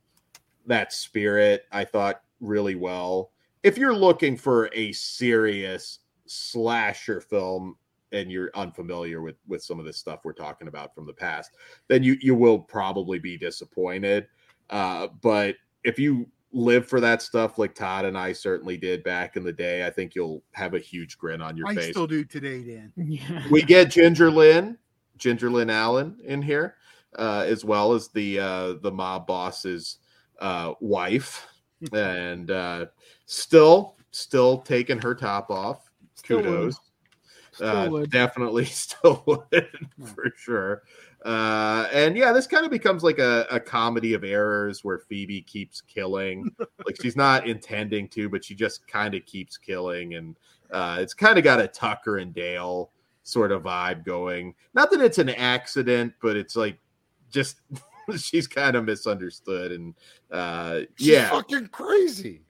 that 0.65 0.91
spirit. 0.91 1.65
I 1.71 1.86
thought 1.86 2.21
really 2.41 2.76
well. 2.76 3.32
If 3.63 3.78
you're 3.78 3.95
looking 3.95 4.38
for 4.38 4.69
a 4.73 4.91
serious 4.91 6.00
slasher 6.26 7.21
film 7.21 7.78
and 8.12 8.32
you're 8.32 8.52
unfamiliar 8.54 9.21
with 9.21 9.38
with 9.47 9.63
some 9.63 9.80
of 9.80 9.86
this 9.86 9.97
stuff 9.97 10.21
we're 10.23 10.34
talking 10.34 10.67
about 10.67 10.93
from 10.93 11.06
the 11.06 11.13
past, 11.13 11.52
then 11.88 12.04
you 12.04 12.17
you 12.21 12.36
will 12.36 12.60
probably 12.60 13.19
be 13.19 13.38
disappointed. 13.38 14.28
Uh, 14.69 15.08
but 15.21 15.56
if 15.84 15.97
you 15.97 16.28
live 16.54 16.88
for 16.88 17.00
that 17.02 17.22
stuff 17.22 17.58
like 17.58 17.76
Todd 17.76 18.06
and 18.06 18.18
I 18.18 18.32
certainly 18.34 18.78
did 18.78 19.04
back 19.04 19.36
in 19.36 19.44
the 19.44 19.52
day, 19.54 19.86
I 19.86 19.90
think 19.90 20.16
you'll 20.16 20.42
have 20.54 20.74
a 20.74 20.80
huge 20.80 21.18
grin 21.18 21.42
on 21.42 21.58
your 21.58 21.68
I 21.68 21.76
face. 21.76 21.88
I 21.88 21.92
still 21.92 22.08
do 22.08 22.24
today, 22.24 22.64
Dan. 22.64 22.92
yeah. 22.98 23.44
we 23.52 23.62
get 23.62 23.92
Ginger 23.92 24.32
Lynn, 24.32 24.78
Ginger 25.18 25.50
Lynn 25.52 25.70
Allen 25.70 26.18
in 26.24 26.42
here, 26.42 26.76
uh, 27.18 27.44
as 27.46 27.66
well 27.66 27.94
as 27.94 28.08
the 28.10 28.40
uh, 28.40 28.74
the 28.82 28.92
mob 28.92 29.28
boss's 29.28 29.98
uh, 30.40 30.74
wife, 30.80 31.48
and 31.94 32.50
uh, 32.52 32.86
still 33.26 33.96
still 34.12 34.60
taking 34.60 35.00
her 35.00 35.14
top 35.14 35.52
off 35.52 35.92
Still 36.16 36.38
would. 36.38 36.46
kudos. 36.46 36.80
Still 37.52 37.68
Uh, 37.68 37.90
would. 37.90 38.12
definitely 38.12 38.66
still 38.66 39.24
would 39.26 39.68
for 40.06 40.32
sure. 40.38 40.84
Uh, 41.28 41.90
and 41.92 42.16
yeah, 42.16 42.32
this 42.32 42.48
kind 42.48 42.63
of 42.63 42.72
becomes 42.72 43.04
like 43.04 43.20
a, 43.20 43.46
a 43.52 43.60
comedy 43.60 44.13
of 44.13 44.24
errors 44.24 44.86
where 44.86 45.00
Phoebe 45.00 45.42
keeps 45.42 45.82
killing. 45.82 46.50
like 46.86 46.96
she's 47.02 47.18
not 47.18 47.46
intending 47.46 48.08
to, 48.10 48.30
but 48.30 48.46
she 48.46 48.56
just 48.56 48.88
kind 48.88 49.13
of 49.13 49.26
keeps 49.26 49.58
killing. 49.58 50.13
And 50.16 50.38
uh, 50.72 51.00
it's 51.02 51.13
kind 51.13 51.38
of 51.38 51.44
got 51.44 51.60
a 51.60 51.68
Tucker 51.68 52.20
and 52.20 52.34
Dale 52.34 52.92
sort 53.24 53.52
of 53.52 53.63
vibe 53.63 54.06
going. 54.06 54.56
Not 54.74 54.90
that 54.92 55.02
it's 55.02 55.18
an 55.18 55.28
accident, 55.28 56.13
but 56.22 56.38
it's 56.38 56.56
like 56.56 56.80
just 57.30 57.58
she's 58.18 58.48
kind 58.48 58.78
of 58.78 58.86
misunderstood. 58.86 59.74
And 59.74 59.96
uh, 60.32 60.80
She's 60.96 61.08
yeah, 61.10 61.30
fucking 61.30 61.68
crazy. 61.68 62.44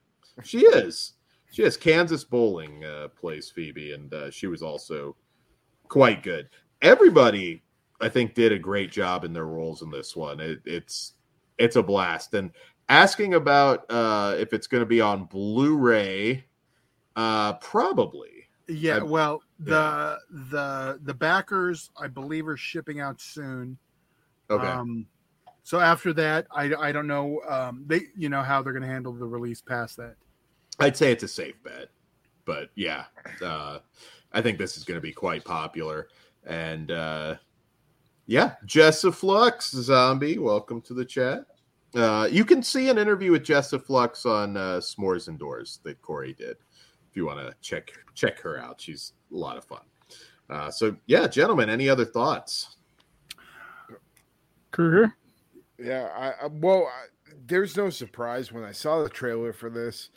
she 0.43 0.59
is. 0.59 1.13
She 1.51 1.63
is. 1.63 1.77
Kansas 1.77 2.23
Bowling 2.23 2.85
uh, 2.85 3.07
plays 3.07 3.49
Phoebe, 3.49 3.93
and 3.93 4.13
uh, 4.13 4.29
she 4.29 4.45
was 4.45 4.61
also 4.61 5.15
quite 5.87 6.21
good. 6.21 6.47
Everybody, 6.83 7.63
I 7.99 8.09
think, 8.09 8.33
did 8.33 8.51
a 8.51 8.59
great 8.59 8.91
job 8.91 9.23
in 9.23 9.33
their 9.33 9.45
roles 9.45 9.81
in 9.81 9.89
this 9.89 10.15
one. 10.15 10.39
It, 10.39 10.61
it's 10.65 11.13
it's 11.57 11.75
a 11.75 11.83
blast. 11.83 12.33
And 12.33 12.51
asking 12.89 13.33
about 13.33 13.85
uh, 13.89 14.35
if 14.37 14.53
it's 14.53 14.67
going 14.67 14.81
to 14.81 14.85
be 14.87 15.01
on 15.01 15.25
Blu-ray, 15.25 16.45
uh, 17.15 17.53
probably. 17.53 18.29
Yeah, 18.67 18.97
I- 18.97 19.03
well, 19.03 19.41
the 19.59 20.19
the 20.51 20.99
the 21.03 21.13
backers, 21.13 21.89
I 21.99 22.07
believe, 22.07 22.47
are 22.47 22.57
shipping 22.57 22.99
out 22.99 23.19
soon. 23.21 23.77
Okay. 24.49 24.67
Um, 24.67 25.07
so 25.63 25.79
after 25.79 26.13
that, 26.13 26.47
I 26.51 26.73
I 26.75 26.91
don't 26.91 27.07
know. 27.07 27.41
Um, 27.47 27.83
they 27.87 28.01
you 28.15 28.29
know 28.29 28.41
how 28.41 28.61
they're 28.61 28.73
going 28.73 28.83
to 28.83 28.87
handle 28.89 29.13
the 29.13 29.25
release 29.25 29.61
past 29.61 29.97
that. 29.97 30.15
I'd 30.79 30.95
say 30.95 31.11
it's 31.11 31.23
a 31.23 31.27
safe 31.27 31.55
bet, 31.63 31.89
but 32.45 32.69
yeah, 32.75 33.05
uh, 33.43 33.79
I 34.31 34.41
think 34.41 34.59
this 34.59 34.77
is 34.77 34.83
going 34.83 34.97
to 34.97 35.01
be 35.01 35.11
quite 35.11 35.43
popular. 35.43 36.07
And 36.45 36.91
uh, 36.91 37.35
yeah, 38.27 38.55
Jessiflux 38.65 39.73
Zombie, 39.73 40.37
welcome 40.37 40.81
to 40.81 40.93
the 40.93 41.05
chat. 41.05 41.45
Uh, 41.95 42.27
you 42.29 42.43
can 42.43 42.61
see 42.61 42.89
an 42.89 42.97
interview 42.97 43.31
with 43.31 43.43
Jessa 43.43 43.81
Flux 43.81 44.25
on 44.25 44.57
uh, 44.57 44.79
S'mores 44.81 45.35
Doors 45.39 45.79
that 45.83 46.01
Corey 46.01 46.33
did. 46.33 46.57
If 47.09 47.15
you 47.15 47.25
want 47.25 47.39
to 47.39 47.55
check 47.61 47.91
check 48.13 48.39
her 48.41 48.59
out, 48.59 48.81
she's 48.81 49.13
a 49.31 49.35
lot 49.35 49.57
of 49.57 49.63
fun. 49.63 49.81
Uh, 50.49 50.69
so 50.69 50.95
yeah, 51.05 51.27
gentlemen, 51.27 51.69
any 51.69 51.87
other 51.87 52.05
thoughts? 52.05 52.75
Kruger. 54.71 55.13
Yeah, 55.79 56.09
I, 56.13 56.45
I 56.45 56.47
well, 56.47 56.87
I, 56.87 57.05
there's 57.45 57.77
no 57.77 57.89
surprise 57.89 58.51
when 58.51 58.65
I 58.65 58.73
saw 58.73 59.01
the 59.01 59.09
trailer 59.09 59.53
for 59.53 59.69
this. 59.69 60.09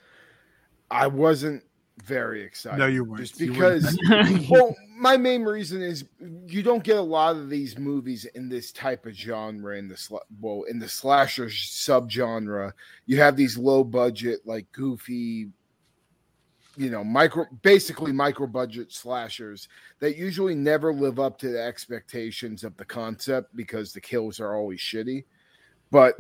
I 0.91 1.07
wasn't 1.07 1.63
very 2.01 2.43
excited. 2.43 2.79
No, 2.79 2.87
you 2.87 3.05
weren't. 3.05 3.21
Just 3.21 3.41
You 3.41 3.53
weren't. 3.55 3.85
because. 4.09 4.49
well, 4.51 4.75
my 4.97 5.17
main 5.17 5.43
reason 5.43 5.81
is 5.83 6.05
you 6.47 6.63
don't 6.63 6.85
get 6.85 6.97
a 6.97 7.03
lot 7.03 7.37
of 7.37 7.49
these 7.49 7.79
movies 7.79 8.27
in 8.35 8.49
this 8.49 8.71
type 8.73 9.07
of 9.07 9.15
genre 9.15 9.77
in 9.79 9.89
the 9.89 9.95
sla- 9.95 10.21
well 10.41 10.65
in 10.69 10.79
the 10.79 10.89
slasher 10.89 11.47
subgenre. 11.47 12.73
You 13.07 13.19
have 13.19 13.37
these 13.37 13.57
low 13.57 13.83
budget, 13.83 14.41
like 14.45 14.71
goofy, 14.73 15.49
you 16.77 16.91
know, 16.91 17.03
micro, 17.03 17.47
basically 17.63 18.13
micro 18.13 18.47
budget 18.47 18.93
slashers 18.93 19.69
that 20.01 20.17
usually 20.17 20.55
never 20.55 20.93
live 20.93 21.19
up 21.19 21.39
to 21.39 21.49
the 21.49 21.63
expectations 21.63 22.63
of 22.65 22.77
the 22.77 22.85
concept 22.85 23.55
because 23.57 23.93
the 23.93 24.01
kills 24.01 24.41
are 24.41 24.55
always 24.55 24.81
shitty. 24.81 25.25
But 25.91 26.17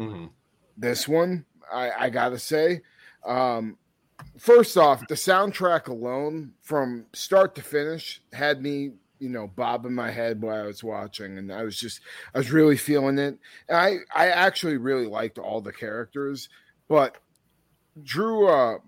this 0.76 1.06
one, 1.06 1.44
I, 1.72 1.90
I 1.90 2.10
gotta 2.10 2.38
say, 2.38 2.80
um, 3.24 3.76
first 4.38 4.76
off, 4.76 5.06
the 5.08 5.14
soundtrack 5.14 5.88
alone 5.88 6.52
from 6.62 7.06
start 7.12 7.54
to 7.56 7.62
finish 7.62 8.22
had 8.32 8.62
me, 8.62 8.92
you 9.18 9.28
know, 9.28 9.48
bobbing 9.48 9.94
my 9.94 10.10
head 10.10 10.40
while 10.40 10.62
I 10.62 10.66
was 10.66 10.82
watching, 10.82 11.38
and 11.38 11.52
I 11.52 11.62
was 11.62 11.78
just, 11.78 12.00
I 12.34 12.38
was 12.38 12.52
really 12.52 12.76
feeling 12.76 13.18
it. 13.18 13.38
And 13.68 13.76
I, 13.76 13.96
I 14.14 14.28
actually 14.28 14.76
really 14.76 15.06
liked 15.06 15.38
all 15.38 15.60
the 15.60 15.72
characters, 15.72 16.48
but 16.88 17.18
Drew 18.02 18.48
uh, 18.48 18.78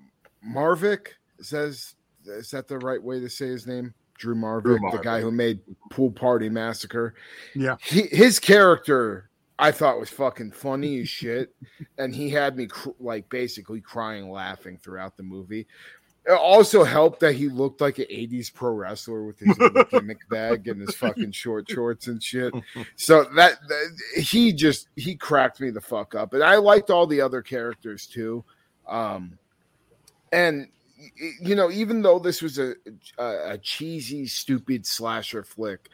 Marvick 0.46 1.08
says, 1.40 1.94
is 2.24 2.50
that 2.50 2.68
the 2.68 2.78
right 2.78 3.02
way 3.02 3.20
to 3.20 3.28
say 3.28 3.48
his 3.48 3.66
name? 3.66 3.94
Drew 4.16 4.34
Marvick, 4.36 4.78
Drew 4.78 4.90
the 4.92 4.98
guy 4.98 5.20
who 5.20 5.32
made 5.32 5.58
Pool 5.90 6.10
Party 6.10 6.48
Massacre. 6.48 7.14
Yeah. 7.56 7.76
he, 7.82 8.02
his 8.02 8.38
character 8.38 9.28
I 9.58 9.70
thought 9.70 10.00
was 10.00 10.10
fucking 10.10 10.52
funny 10.52 11.00
as 11.00 11.08
shit, 11.08 11.54
and 11.98 12.14
he 12.14 12.30
had 12.30 12.56
me 12.56 12.66
cr- 12.66 12.90
like 12.98 13.28
basically 13.28 13.80
crying, 13.80 14.30
laughing 14.30 14.78
throughout 14.78 15.16
the 15.16 15.22
movie. 15.22 15.66
It 16.24 16.32
also 16.32 16.84
helped 16.84 17.20
that 17.20 17.34
he 17.34 17.48
looked 17.48 17.80
like 17.80 17.98
an 17.98 18.06
'80s 18.06 18.52
pro 18.52 18.72
wrestler 18.72 19.24
with 19.24 19.38
his 19.38 19.56
gimmick 19.90 20.28
bag 20.28 20.68
and 20.68 20.80
his 20.80 20.94
fucking 20.94 21.32
short 21.32 21.68
shorts 21.68 22.06
and 22.06 22.22
shit. 22.22 22.54
So 22.96 23.24
that, 23.36 23.58
that 23.68 24.22
he 24.22 24.52
just 24.52 24.88
he 24.96 25.16
cracked 25.16 25.60
me 25.60 25.70
the 25.70 25.80
fuck 25.80 26.14
up, 26.14 26.32
and 26.32 26.42
I 26.42 26.56
liked 26.56 26.90
all 26.90 27.06
the 27.06 27.20
other 27.20 27.42
characters 27.42 28.06
too. 28.06 28.44
Um, 28.88 29.38
and 30.32 30.68
you 31.40 31.54
know, 31.54 31.70
even 31.70 32.02
though 32.02 32.18
this 32.18 32.42
was 32.42 32.58
a, 32.58 32.74
a, 33.18 33.52
a 33.52 33.58
cheesy, 33.58 34.26
stupid 34.26 34.86
slasher 34.86 35.42
flick, 35.42 35.88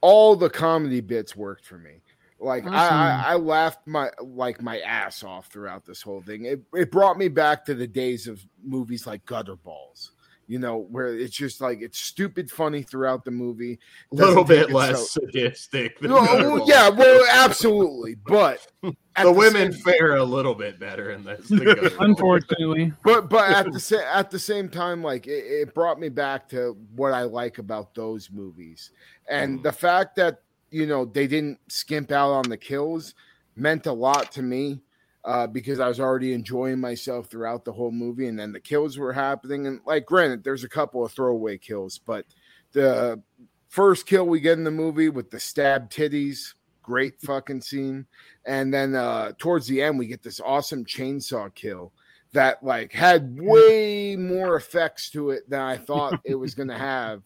all 0.00 0.36
the 0.36 0.50
comedy 0.50 1.00
bits 1.00 1.36
worked 1.36 1.64
for 1.64 1.78
me. 1.78 2.00
Like 2.38 2.66
I, 2.66 2.88
I, 2.88 3.32
I 3.32 3.34
laughed 3.36 3.86
my 3.86 4.10
like 4.22 4.60
my 4.60 4.80
ass 4.80 5.24
off 5.24 5.46
throughout 5.46 5.84
this 5.86 6.02
whole 6.02 6.20
thing. 6.20 6.44
It 6.44 6.60
it 6.74 6.90
brought 6.90 7.16
me 7.18 7.28
back 7.28 7.64
to 7.66 7.74
the 7.74 7.86
days 7.86 8.26
of 8.28 8.44
movies 8.62 9.06
like 9.06 9.24
Gutter 9.24 9.56
Balls, 9.56 10.10
you 10.46 10.58
know, 10.58 10.86
where 10.90 11.16
it's 11.16 11.34
just 11.34 11.62
like 11.62 11.80
it's 11.80 11.98
stupid 11.98 12.50
funny 12.50 12.82
throughout 12.82 13.24
the 13.24 13.30
movie. 13.30 13.78
A 14.12 14.14
little 14.14 14.44
bit 14.44 14.70
less 14.70 15.10
so- 15.12 15.22
sadistic. 15.22 15.98
Than 15.98 16.10
No, 16.10 16.20
well, 16.20 16.68
yeah, 16.68 16.90
well, 16.90 17.24
absolutely, 17.30 18.16
but 18.16 18.66
at 19.16 19.24
the 19.24 19.32
women 19.32 19.72
same- 19.72 19.82
fare 19.82 20.16
a 20.16 20.24
little 20.24 20.54
bit 20.54 20.78
better 20.78 21.12
in 21.12 21.24
this. 21.24 21.50
Unfortunately, 22.00 22.92
but 23.02 23.30
but 23.30 23.50
at 23.54 23.72
the 23.72 23.80
same 23.80 24.04
at 24.12 24.30
the 24.30 24.38
same 24.38 24.68
time, 24.68 25.02
like 25.02 25.26
it, 25.26 25.44
it 25.46 25.74
brought 25.74 25.98
me 25.98 26.10
back 26.10 26.48
to 26.50 26.76
what 26.94 27.12
I 27.14 27.22
like 27.22 27.56
about 27.56 27.94
those 27.94 28.30
movies, 28.30 28.90
and 29.28 29.60
Mhm. 29.60 29.62
the 29.62 29.72
fact 29.72 30.16
that 30.16 30.42
you 30.70 30.86
know 30.86 31.04
they 31.04 31.26
didn't 31.26 31.58
skimp 31.68 32.10
out 32.10 32.32
on 32.32 32.48
the 32.48 32.56
kills 32.56 33.14
meant 33.56 33.86
a 33.86 33.92
lot 33.92 34.30
to 34.32 34.42
me 34.42 34.80
uh, 35.24 35.46
because 35.46 35.80
I 35.80 35.88
was 35.88 35.98
already 35.98 36.32
enjoying 36.32 36.78
myself 36.78 37.26
throughout 37.26 37.64
the 37.64 37.72
whole 37.72 37.90
movie, 37.90 38.28
and 38.28 38.38
then 38.38 38.52
the 38.52 38.60
kills 38.60 38.96
were 38.96 39.12
happening, 39.12 39.66
and 39.66 39.80
like 39.86 40.06
granted, 40.06 40.44
there's 40.44 40.64
a 40.64 40.68
couple 40.68 41.04
of 41.04 41.12
throwaway 41.12 41.58
kills, 41.58 41.98
but 41.98 42.26
the 42.72 43.20
first 43.68 44.06
kill 44.06 44.26
we 44.26 44.40
get 44.40 44.58
in 44.58 44.64
the 44.64 44.70
movie 44.70 45.08
with 45.08 45.30
the 45.30 45.40
stab 45.40 45.90
titties. 45.90 46.54
Great 46.82 47.20
fucking 47.20 47.60
scene. 47.60 48.06
And 48.44 48.72
then 48.72 48.94
uh 48.94 49.32
towards 49.38 49.66
the 49.66 49.82
end, 49.82 49.98
we 49.98 50.06
get 50.06 50.22
this 50.22 50.40
awesome 50.40 50.84
chainsaw 50.84 51.52
kill 51.54 51.92
that 52.32 52.62
like 52.62 52.92
had 52.92 53.38
way 53.40 54.14
more 54.16 54.56
effects 54.56 55.10
to 55.10 55.30
it 55.30 55.48
than 55.50 55.60
I 55.60 55.76
thought 55.76 56.20
it 56.24 56.36
was 56.36 56.54
going 56.54 56.68
to 56.76 56.78
have, 56.78 57.22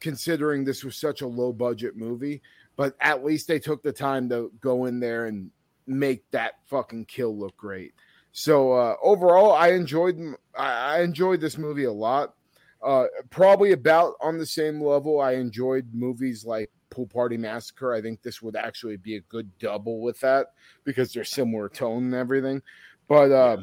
considering 0.00 0.64
this 0.64 0.84
was 0.84 0.96
such 0.96 1.22
a 1.22 1.26
low 1.26 1.52
budget 1.52 1.96
movie. 1.96 2.42
But 2.78 2.94
at 3.00 3.24
least 3.24 3.48
they 3.48 3.58
took 3.58 3.82
the 3.82 3.92
time 3.92 4.28
to 4.30 4.52
go 4.60 4.86
in 4.86 5.00
there 5.00 5.26
and 5.26 5.50
make 5.88 6.22
that 6.30 6.60
fucking 6.66 7.06
kill 7.06 7.36
look 7.36 7.56
great. 7.56 7.92
So 8.30 8.72
uh, 8.72 8.94
overall, 9.02 9.52
I 9.52 9.72
enjoyed 9.72 10.16
I 10.56 11.00
enjoyed 11.00 11.40
this 11.40 11.58
movie 11.58 11.84
a 11.84 11.92
lot. 11.92 12.34
Uh, 12.80 13.06
probably 13.30 13.72
about 13.72 14.14
on 14.22 14.38
the 14.38 14.46
same 14.46 14.80
level. 14.80 15.20
I 15.20 15.32
enjoyed 15.32 15.92
movies 15.92 16.44
like 16.44 16.70
Pool 16.90 17.08
Party 17.08 17.36
Massacre. 17.36 17.92
I 17.92 18.00
think 18.00 18.22
this 18.22 18.40
would 18.40 18.54
actually 18.54 18.96
be 18.96 19.16
a 19.16 19.20
good 19.22 19.50
double 19.58 20.00
with 20.00 20.20
that 20.20 20.52
because 20.84 21.12
they're 21.12 21.24
similar 21.24 21.68
tone 21.68 22.04
and 22.04 22.14
everything. 22.14 22.62
But 23.08 23.32
uh, 23.32 23.56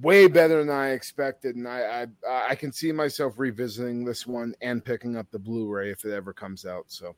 way 0.00 0.26
better 0.26 0.58
than 0.58 0.74
I 0.74 0.90
expected, 0.90 1.54
and 1.54 1.68
I, 1.68 2.08
I 2.26 2.48
I 2.50 2.54
can 2.56 2.72
see 2.72 2.90
myself 2.90 3.34
revisiting 3.36 4.04
this 4.04 4.26
one 4.26 4.56
and 4.60 4.84
picking 4.84 5.16
up 5.16 5.30
the 5.30 5.38
Blu-ray 5.38 5.92
if 5.92 6.04
it 6.04 6.12
ever 6.12 6.32
comes 6.32 6.66
out. 6.66 6.86
So 6.88 7.14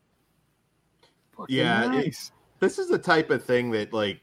Yeah, 1.49 1.85
it- 1.85 1.89
nice. 2.05 2.31
this 2.59 2.79
is 2.79 2.87
the 2.87 2.97
type 2.99 3.29
of 3.29 3.43
thing 3.43 3.71
that 3.71 3.93
like 3.93 4.21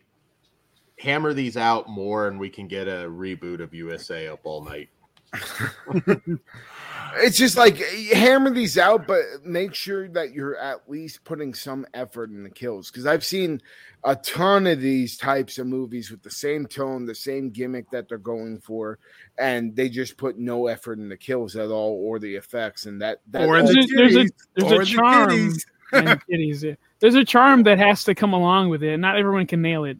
hammer 0.98 1.32
these 1.32 1.56
out 1.56 1.88
more 1.88 2.26
and 2.28 2.40
we 2.40 2.50
can 2.50 2.66
get 2.66 2.88
a 2.88 3.08
reboot 3.08 3.60
of 3.60 3.72
USA 3.74 4.28
up 4.28 4.40
all 4.44 4.64
night. 4.64 4.88
it's 7.16 7.36
just 7.36 7.56
like 7.56 7.76
hammer 8.12 8.50
these 8.50 8.78
out, 8.78 9.06
but 9.06 9.22
make 9.44 9.74
sure 9.74 10.08
that 10.08 10.32
you're 10.32 10.56
at 10.56 10.88
least 10.88 11.24
putting 11.24 11.54
some 11.54 11.86
effort 11.94 12.30
in 12.30 12.42
the 12.42 12.50
kills. 12.50 12.90
Because 12.90 13.06
I've 13.06 13.24
seen 13.24 13.60
a 14.04 14.16
ton 14.16 14.66
of 14.66 14.80
these 14.80 15.16
types 15.16 15.58
of 15.58 15.66
movies 15.66 16.10
with 16.10 16.22
the 16.22 16.30
same 16.30 16.66
tone, 16.66 17.04
the 17.04 17.14
same 17.14 17.50
gimmick 17.50 17.90
that 17.90 18.08
they're 18.08 18.18
going 18.18 18.58
for, 18.60 18.98
and 19.38 19.74
they 19.74 19.88
just 19.88 20.16
put 20.16 20.38
no 20.38 20.66
effort 20.66 20.98
in 20.98 21.08
the 21.08 21.16
kills 21.16 21.56
at 21.56 21.68
all 21.70 21.92
or 22.02 22.18
the 22.18 22.34
effects. 22.36 22.86
And 22.86 23.00
that, 23.02 23.20
that 23.28 23.46
Or 23.46 23.60
the 23.62 23.72
There's 23.72 23.86
a- 23.86 23.96
there's 23.96 24.16
a- 24.16 24.18
titties. 24.20 24.30
there's 24.56 24.72
or 24.72 24.74
a 24.74 24.74
in 24.74 24.80
the 24.80 24.86
charm. 24.86 25.30
titties. 25.30 25.64
And 25.92 26.26
kitties. 26.26 26.62
Yeah. 26.62 26.74
There's 27.00 27.14
a 27.14 27.24
charm 27.24 27.62
that 27.64 27.78
has 27.78 28.04
to 28.04 28.14
come 28.14 28.32
along 28.32 28.68
with 28.68 28.82
it. 28.82 28.96
Not 28.98 29.16
everyone 29.16 29.46
can 29.46 29.62
nail 29.62 29.84
it. 29.84 29.96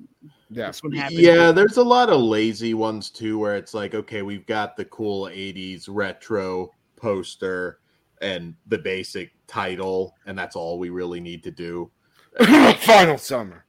yeah. 0.51 0.67
That's 0.67 0.83
what. 0.83 0.93
Yeah, 1.13 1.53
there's 1.53 1.77
a 1.77 1.83
lot 1.83 2.09
of 2.11 2.21
lazy 2.21 2.75
ones 2.75 3.11
too 3.11 3.39
where 3.39 3.57
it's 3.57 3.75
like, 3.75 3.95
okay, 3.95 4.23
we've 4.23 4.47
got 4.47 4.77
the 4.77 4.85
cool 4.87 5.27
80s 5.27 5.87
retro 5.89 6.71
poster. 6.97 7.81
and 8.21 8.55
the 8.67 8.79
basic 8.79 9.33
title, 9.47 10.15
and 10.27 10.39
that's 10.39 10.57
all 10.57 10.79
we 10.79 10.91
really 10.91 11.21
need 11.21 11.43
to 11.45 11.51
do. 11.51 11.91
Final 12.81 13.19
summer. 13.19 13.65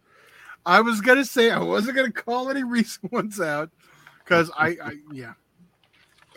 I 0.65 0.81
was 0.81 1.01
gonna 1.01 1.25
say 1.25 1.49
I 1.51 1.59
wasn't 1.59 1.95
gonna 1.95 2.11
call 2.11 2.49
any 2.49 2.63
recent 2.63 3.11
ones 3.11 3.39
out 3.39 3.69
because 4.23 4.51
I, 4.57 4.67
I, 4.83 4.91
yeah, 5.11 5.33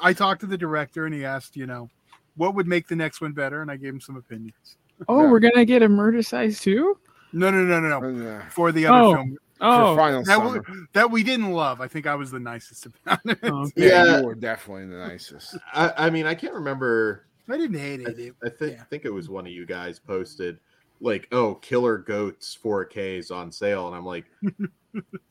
I 0.01 0.13
talked 0.13 0.41
to 0.41 0.47
the 0.47 0.57
director 0.57 1.05
and 1.07 1.15
he 1.15 1.25
asked, 1.25 1.57
you 1.57 1.67
know, 1.67 1.91
what 2.37 2.55
would 2.55 2.67
make 2.67 2.89
the 2.89 2.97
next 2.97 3.21
one 3.21 3.33
better, 3.33 3.61
and 3.61 3.71
I 3.71 3.77
gave 3.77 3.93
him 3.93 4.01
some 4.01 4.17
opinions. 4.17 4.77
Oh, 5.09 5.23
Yeah. 5.25 5.31
we're 5.31 5.41
gonna 5.41 5.65
get 5.65 5.83
a 5.83 5.89
Murdercise 5.89 6.61
too. 6.61 6.99
No, 7.33 7.51
no, 7.51 7.65
no, 7.65 7.81
no, 7.81 8.01
no. 8.01 8.29
Uh, 8.37 8.43
For 8.51 8.73
the 8.73 8.87
other 8.87 8.99
Oh. 8.99 9.15
film 9.15 9.39
Oh, 9.65 9.97
final 9.97 10.25
that 10.25 10.27
summer. 10.39 10.65
we, 10.69 10.77
that 10.93 11.11
we 11.11 11.23
didn't 11.23 11.53
love, 11.53 11.81
I 11.81 11.87
think 11.87 12.07
I 12.09 12.15
was 12.17 12.31
the 12.33 12.41
nicest 12.41 12.87
about 12.87 13.21
it. 13.25 13.39
oh, 13.45 13.71
Yeah, 13.77 14.05
Yeah. 14.05 14.19
you 14.21 14.27
were 14.27 14.35
definitely 14.35 14.87
the 14.87 14.99
nicest. 15.07 15.57
I, 15.73 15.93
I 15.97 16.11
mean, 16.11 16.27
I 16.27 16.35
can't 16.35 16.53
remember. 16.55 17.27
I 17.49 17.57
didn't 17.57 17.79
hate 17.79 18.01
it. 18.01 18.19
It- 18.19 18.35
I 18.45 18.49
think 18.49 18.77
yeah. 18.77 18.83
think 18.85 19.05
it 19.05 19.13
was 19.13 19.29
one 19.29 19.47
of 19.47 19.53
you 19.53 19.65
guys 19.67 19.99
posted 19.99 20.59
like, 21.01 21.27
"Oh, 21.33 21.57
Kill 21.57 21.85
Her 21.85 21.99
Goats 21.99 22.57
4Ks 22.63 23.31
on 23.31 23.51
sale," 23.53 23.87
and 23.89 23.97
I'm 23.97 24.05
like, 24.07 24.25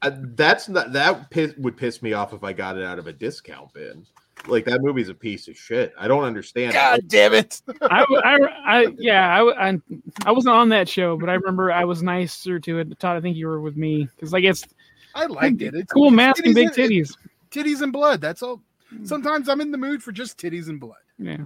I, 0.02 0.10
"That's 0.36 0.68
not 0.70 0.92
that 0.94 1.30
piss, 1.30 1.54
would 1.58 1.78
piss 1.78 2.02
me 2.02 2.14
off 2.14 2.34
if 2.34 2.44
I 2.44 2.52
got 2.54 2.78
it 2.78 2.84
out 2.84 3.00
of 3.00 3.08
a 3.08 3.14
discount 3.14 3.74
bin." 3.74 4.06
Like 4.48 4.66
that 4.66 4.82
movie's 4.82 5.10
a 5.10 5.14
piece 5.14 5.48
of 5.48 5.58
shit. 5.58 5.94
I 5.98 6.08
don't 6.08 6.24
understand. 6.24 6.74
it. 6.76 7.08
damn 7.08 7.34
it! 7.34 7.62
I, 7.84 8.04
I, 8.24 8.38
I, 8.66 8.88
yeah, 8.98 9.36
I, 9.44 9.70
I, 9.70 9.78
I 10.26 10.32
wasn't 10.32 10.56
on 10.56 10.70
that 10.70 10.90
show, 10.90 11.16
but 11.18 11.30
I 11.30 11.34
remember 11.34 11.72
I 11.72 11.84
was 11.86 12.02
nicer 12.02 12.60
to 12.60 12.80
it. 12.80 13.00
Todd, 13.00 13.18
I 13.18 13.22
think 13.22 13.38
you 13.38 13.48
were 13.48 13.62
with 13.62 13.78
me 13.78 14.08
because 14.16 14.34
like 14.34 14.44
it's 14.44 14.66
I 15.14 15.26
liked 15.28 15.62
it. 15.62 15.76
It's 15.76 15.92
cool 15.94 16.08
it's 16.08 16.16
mask 16.16 16.46
and 16.46 16.56
big 16.56 16.68
in- 16.68 16.74
titties. 16.74 17.16
titties 17.52 17.82
and 17.82 17.94
blood. 17.94 18.20
That's 18.22 18.42
all. 18.42 18.62
Hmm. 18.90 19.06
Sometimes 19.06 19.48
I'm 19.48 19.62
in 19.62 19.72
the 19.72 19.78
mood 19.78 20.02
for 20.02 20.12
just 20.12 20.38
titties 20.40 20.70
and 20.70 20.80
blood. 20.80 20.98
Yeah, 21.20 21.38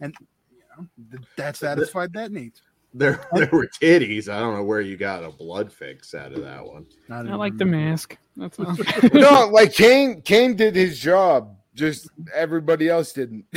and 0.00 0.14
You 0.52 0.58
know, 0.76 0.86
th- 1.10 1.22
that 1.36 1.56
satisfied 1.56 2.12
that 2.12 2.32
need. 2.32 2.52
There, 2.94 3.26
there 3.32 3.48
were 3.50 3.68
titties. 3.80 4.28
I 4.28 4.38
don't 4.38 4.54
know 4.54 4.64
where 4.64 4.82
you 4.82 4.98
got 4.98 5.24
a 5.24 5.30
blood 5.30 5.72
fix 5.72 6.14
out 6.14 6.32
of 6.32 6.42
that 6.42 6.64
one. 6.66 6.84
Not 7.08 7.26
I 7.28 7.34
like 7.34 7.56
the 7.56 7.64
mask. 7.64 8.18
That's 8.36 8.58
all. 8.58 8.76
no, 9.14 9.48
like 9.50 9.72
Kane. 9.72 10.20
Kane 10.20 10.54
did 10.54 10.76
his 10.76 10.98
job. 10.98 11.56
Just 11.74 12.08
everybody 12.34 12.88
else 12.88 13.12
didn't. 13.12 13.46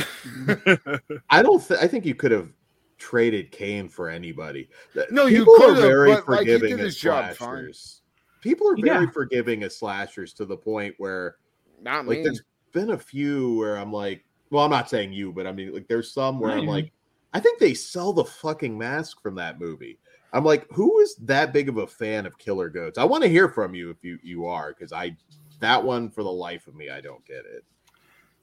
I 1.30 1.42
don't. 1.42 1.66
Th- 1.66 1.80
I 1.80 1.86
think 1.86 2.06
you 2.06 2.14
could 2.14 2.30
have 2.30 2.50
traded 2.98 3.50
Kane 3.52 3.88
for 3.88 4.08
anybody. 4.08 4.68
No, 5.10 5.26
you 5.26 5.40
People 5.40 5.54
are 5.54 5.58
could've, 5.58 5.76
very 5.82 6.14
but, 6.14 6.28
like, 6.28 6.46
he 6.46 6.52
forgiving 6.54 6.70
did 6.70 6.80
of 6.80 6.84
his 6.86 6.96
job 6.96 7.24
fine. 7.26 7.34
slashers. 7.34 8.00
People 8.40 8.68
are 8.70 8.76
very 8.80 9.04
Yeah. 9.04 9.10
forgiving 9.10 9.64
of 9.64 9.72
slashers 9.72 10.32
to 10.34 10.46
the 10.46 10.56
point 10.56 10.94
where 10.98 11.36
Not 11.82 12.06
like 12.06 12.18
me. 12.18 12.24
there's 12.24 12.42
been 12.72 12.90
a 12.90 12.98
few 12.98 13.56
where 13.58 13.76
I'm 13.76 13.92
like, 13.92 14.24
well, 14.50 14.64
I'm 14.64 14.70
not 14.70 14.88
saying 14.88 15.12
you, 15.12 15.32
but 15.32 15.46
I 15.46 15.52
mean 15.52 15.74
like 15.74 15.88
there's 15.88 16.12
some 16.12 16.38
where 16.40 16.52
Not 16.54 16.60
I'm 16.62 16.66
like, 16.66 16.92
I 17.34 17.40
think 17.40 17.58
they 17.58 17.74
sell 17.74 18.12
the 18.14 18.24
fucking 18.24 18.78
mask 18.78 19.20
from 19.20 19.34
that 19.34 19.60
movie. 19.60 19.98
I'm 20.32 20.44
like, 20.44 20.66
who 20.70 21.00
is 21.00 21.16
that 21.16 21.52
big 21.52 21.68
of 21.68 21.76
a 21.78 21.86
fan 21.86 22.24
of 22.24 22.38
Kill 22.38 22.58
Her 22.60 22.68
Goats? 22.70 22.98
I 22.98 23.04
want 23.04 23.22
to 23.24 23.28
hear 23.28 23.48
from 23.48 23.74
you 23.74 23.90
if 23.90 24.02
you 24.02 24.18
you 24.22 24.46
are, 24.46 24.72
because 24.72 24.92
I 24.92 25.16
that 25.60 25.82
one 25.82 26.08
for 26.10 26.22
the 26.22 26.30
life 26.32 26.66
of 26.66 26.74
me, 26.74 26.88
I 26.88 27.00
don't 27.00 27.24
get 27.26 27.44
it. 27.46 27.64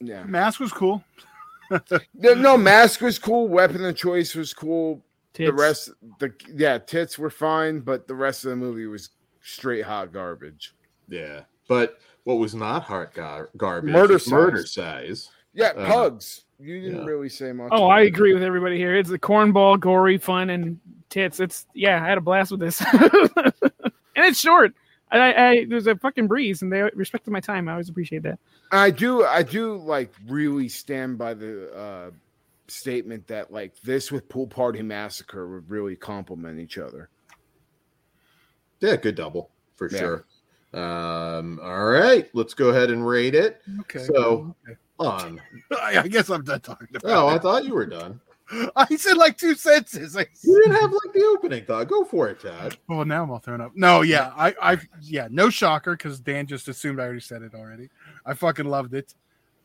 Yeah. 0.05 0.23
Mask 0.23 0.59
was 0.59 0.71
cool. 0.71 1.03
No, 2.13 2.33
no, 2.35 2.57
mask 2.57 3.01
was 3.01 3.17
cool. 3.17 3.47
Weapon 3.47 3.83
of 3.85 3.95
choice 3.95 4.35
was 4.35 4.53
cool. 4.53 5.03
Tits. 5.33 5.47
The 5.47 5.53
rest, 5.53 5.89
the 6.19 6.31
yeah, 6.53 6.77
tits 6.77 7.17
were 7.17 7.31
fine, 7.31 7.79
but 7.79 8.07
the 8.07 8.13
rest 8.13 8.43
of 8.43 8.51
the 8.51 8.55
movie 8.55 8.85
was 8.85 9.09
straight 9.41 9.83
hot 9.83 10.13
garbage. 10.13 10.75
Yeah, 11.09 11.41
but 11.67 11.97
what 12.25 12.35
was 12.35 12.53
not 12.53 12.83
hot 12.83 13.13
gar- 13.15 13.49
garbage? 13.57 13.91
Murder 13.91 14.15
is 14.17 14.29
murder 14.29 14.65
size. 14.65 15.23
size. 15.23 15.29
Yeah, 15.55 15.69
Uh, 15.69 15.87
pugs. 15.87 16.43
You 16.59 16.79
didn't 16.81 16.99
yeah. 17.01 17.05
really 17.07 17.29
say 17.29 17.51
much. 17.51 17.69
Oh, 17.71 17.87
I 17.87 18.01
it. 18.01 18.07
agree 18.07 18.33
with 18.33 18.43
everybody 18.43 18.77
here. 18.77 18.95
It's 18.95 19.09
a 19.09 19.17
cornball, 19.17 19.79
gory, 19.79 20.17
fun, 20.19 20.51
and 20.51 20.79
tits. 21.09 21.39
It's 21.39 21.65
yeah, 21.73 22.01
I 22.03 22.07
had 22.07 22.17
a 22.19 22.21
blast 22.21 22.51
with 22.51 22.59
this, 22.59 22.79
and 22.93 23.53
it's 24.15 24.39
short. 24.39 24.73
I, 25.13 25.17
I, 25.31 25.49
I 25.49 25.65
there's 25.65 25.87
a 25.87 25.95
fucking 25.95 26.27
breeze, 26.27 26.61
and 26.61 26.71
they 26.73 26.81
respected 26.95 27.31
my 27.31 27.39
time. 27.39 27.69
I 27.69 27.73
always 27.73 27.87
appreciate 27.89 28.23
that. 28.23 28.39
I 28.71 28.89
do, 28.89 29.23
I 29.23 29.43
do 29.43 29.77
like 29.77 30.11
really 30.27 30.67
stand 30.69 31.17
by 31.17 31.33
the 31.35 31.71
uh, 31.73 32.11
statement 32.67 33.27
that 33.27 33.51
like 33.53 33.79
this 33.81 34.11
with 34.11 34.27
Pool 34.27 34.47
Party 34.47 34.81
Massacre 34.81 35.47
would 35.47 35.69
really 35.69 35.95
complement 35.95 36.59
each 36.59 36.77
other. 36.77 37.09
Yeah, 38.79 38.95
good 38.97 39.15
double 39.15 39.49
for 39.75 39.89
Yeah. 39.89 39.99
sure. 39.99 40.25
Um, 40.73 41.59
all 41.61 41.85
right, 41.85 42.27
let's 42.33 42.55
go 42.55 42.69
ahead 42.69 42.89
and 42.89 43.05
rate 43.07 43.35
it 43.35 43.61
Okay. 43.81 43.99
So- 44.05 44.55
okay. 44.67 44.77
on. 44.99 45.39
I, 45.79 45.97
I 46.03 46.07
guess 46.07 46.29
I'm 46.29 46.43
done 46.43 46.61
talking 46.61 46.87
about. 46.95 47.11
Oh, 47.11 47.27
I 47.27 47.37
thought 47.37 47.63
you 47.65 47.75
were 47.75 47.85
done. 47.85 48.19
I 48.75 48.95
said 48.95 49.17
like 49.17 49.37
two 49.37 49.55
sentences. 49.55 50.15
I, 50.15 50.25
You 50.43 50.61
didn't 50.63 50.79
have 50.81 50.91
like 50.91 51.13
the 51.13 51.23
opening 51.35 51.65
thought. 51.65 51.87
Go 51.87 52.03
for 52.03 52.29
it, 52.29 52.41
Todd. 52.41 52.77
well, 52.87 53.05
now 53.05 53.23
I'm 53.23 53.31
all 53.31 53.39
thrown 53.39 53.61
up. 53.61 53.71
No, 53.75 54.01
yeah, 54.01 54.31
I, 54.35 54.53
I, 54.61 54.77
yeah, 55.01 55.27
no 55.31 55.49
shocker 55.49 55.95
because 55.95 56.19
Dan 56.19 56.45
just 56.47 56.67
assumed 56.67 56.99
I 56.99 57.03
already 57.03 57.19
said 57.19 57.41
it 57.41 57.53
already. 57.53 57.89
I 58.25 58.33
fucking 58.33 58.65
loved 58.65 58.93
it, 58.93 59.13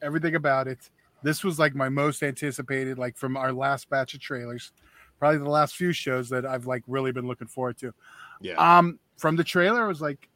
everything 0.03 0.35
about 0.35 0.69
it. 0.69 0.91
This 1.23 1.43
was 1.43 1.59
like 1.59 1.75
my 1.75 1.89
most 1.89 2.23
anticipated, 2.23 2.99
like 2.99 3.17
from 3.17 3.37
our 3.37 3.53
last 3.53 3.91
batch 3.91 4.15
of 4.15 4.21
trailers, 4.21 4.73
probably 5.19 5.39
the 5.39 5.51
last 5.51 5.77
few 5.77 5.93
shows 5.93 6.29
that 6.29 6.47
I've 6.47 6.67
like 6.67 6.85
really 6.87 7.13
been 7.13 7.27
looking 7.27 7.49
forward 7.49 7.77
to. 7.79 7.93
Yeah. 8.41 8.55
Um, 8.55 8.99
from 9.17 9.35
the 9.35 9.45
trailer, 9.45 9.85
I 9.85 9.89
was 9.89 10.01
like, 10.01 10.29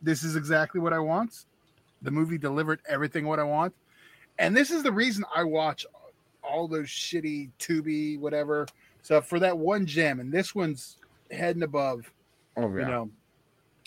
this 0.00 0.22
is 0.22 0.36
exactly 0.36 0.80
what 0.80 0.92
I 0.92 0.98
want. 0.98 1.44
The 2.02 2.10
movie 2.10 2.38
delivered 2.38 2.80
everything 2.88 3.26
what 3.26 3.38
I 3.38 3.44
want. 3.44 3.74
And 4.38 4.56
this 4.56 4.70
is 4.70 4.82
the 4.82 4.92
reason 4.92 5.24
I 5.34 5.44
watch 5.44 5.86
all 6.48 6.68
those 6.68 6.86
shitty 6.88 7.50
Tubi, 7.58 8.18
whatever 8.18 8.66
stuff 9.02 9.26
for 9.28 9.38
that 9.40 9.56
one 9.56 9.86
gem. 9.86 10.20
And 10.20 10.32
this 10.32 10.54
one's 10.54 10.96
heading 11.30 11.62
above, 11.62 12.10
Oh 12.56 12.68
you 12.68 12.84
know, 12.84 13.10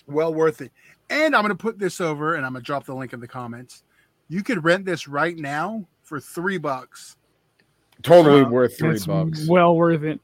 well 0.07 0.33
worth 0.33 0.61
it. 0.61 0.71
And 1.09 1.35
I'm 1.35 1.41
going 1.43 1.55
to 1.55 1.61
put 1.61 1.79
this 1.79 1.99
over 2.01 2.35
and 2.35 2.45
I'm 2.45 2.53
going 2.53 2.61
to 2.63 2.65
drop 2.65 2.85
the 2.85 2.93
link 2.95 3.13
in 3.13 3.19
the 3.19 3.27
comments. 3.27 3.83
You 4.27 4.43
could 4.43 4.63
rent 4.63 4.85
this 4.85 5.07
right 5.07 5.35
now 5.37 5.85
for 6.03 6.19
three 6.19 6.57
bucks 6.57 7.17
totally 8.01 8.41
uh, 8.41 8.49
worth 8.49 8.77
three 8.77 8.91
It's 8.91 9.05
bucks. 9.05 9.47
well 9.47 9.75
worth 9.75 10.03
it. 10.03 10.19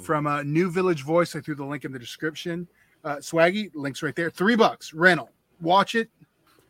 from 0.00 0.26
uh, 0.26 0.42
New 0.42 0.70
Village 0.70 1.02
Voice. 1.04 1.34
I 1.36 1.40
threw 1.40 1.54
the 1.54 1.64
link 1.64 1.84
in 1.84 1.92
the 1.92 1.98
description. 1.98 2.66
Uh, 3.04 3.16
Swaggy, 3.16 3.70
links 3.74 4.02
right 4.02 4.14
there. 4.14 4.30
Three 4.30 4.56
bucks 4.56 4.92
rental. 4.94 5.30
Watch 5.60 5.94
it. 5.94 6.08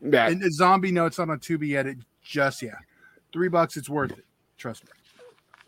Yeah, 0.03 0.29
And 0.29 0.41
the 0.41 0.51
zombie, 0.51 0.91
no, 0.91 1.05
it's 1.07 1.19
not 1.19 1.29
on 1.29 1.39
Tubi 1.41 1.69
yet. 1.69 1.87
It 1.87 1.99
just 2.23 2.63
yeah, 2.63 2.77
three 3.33 3.49
bucks. 3.49 3.77
It's 3.77 3.89
worth 3.91 4.13
it. 4.13 4.25
Trust 4.57 4.85
me. 4.85 4.91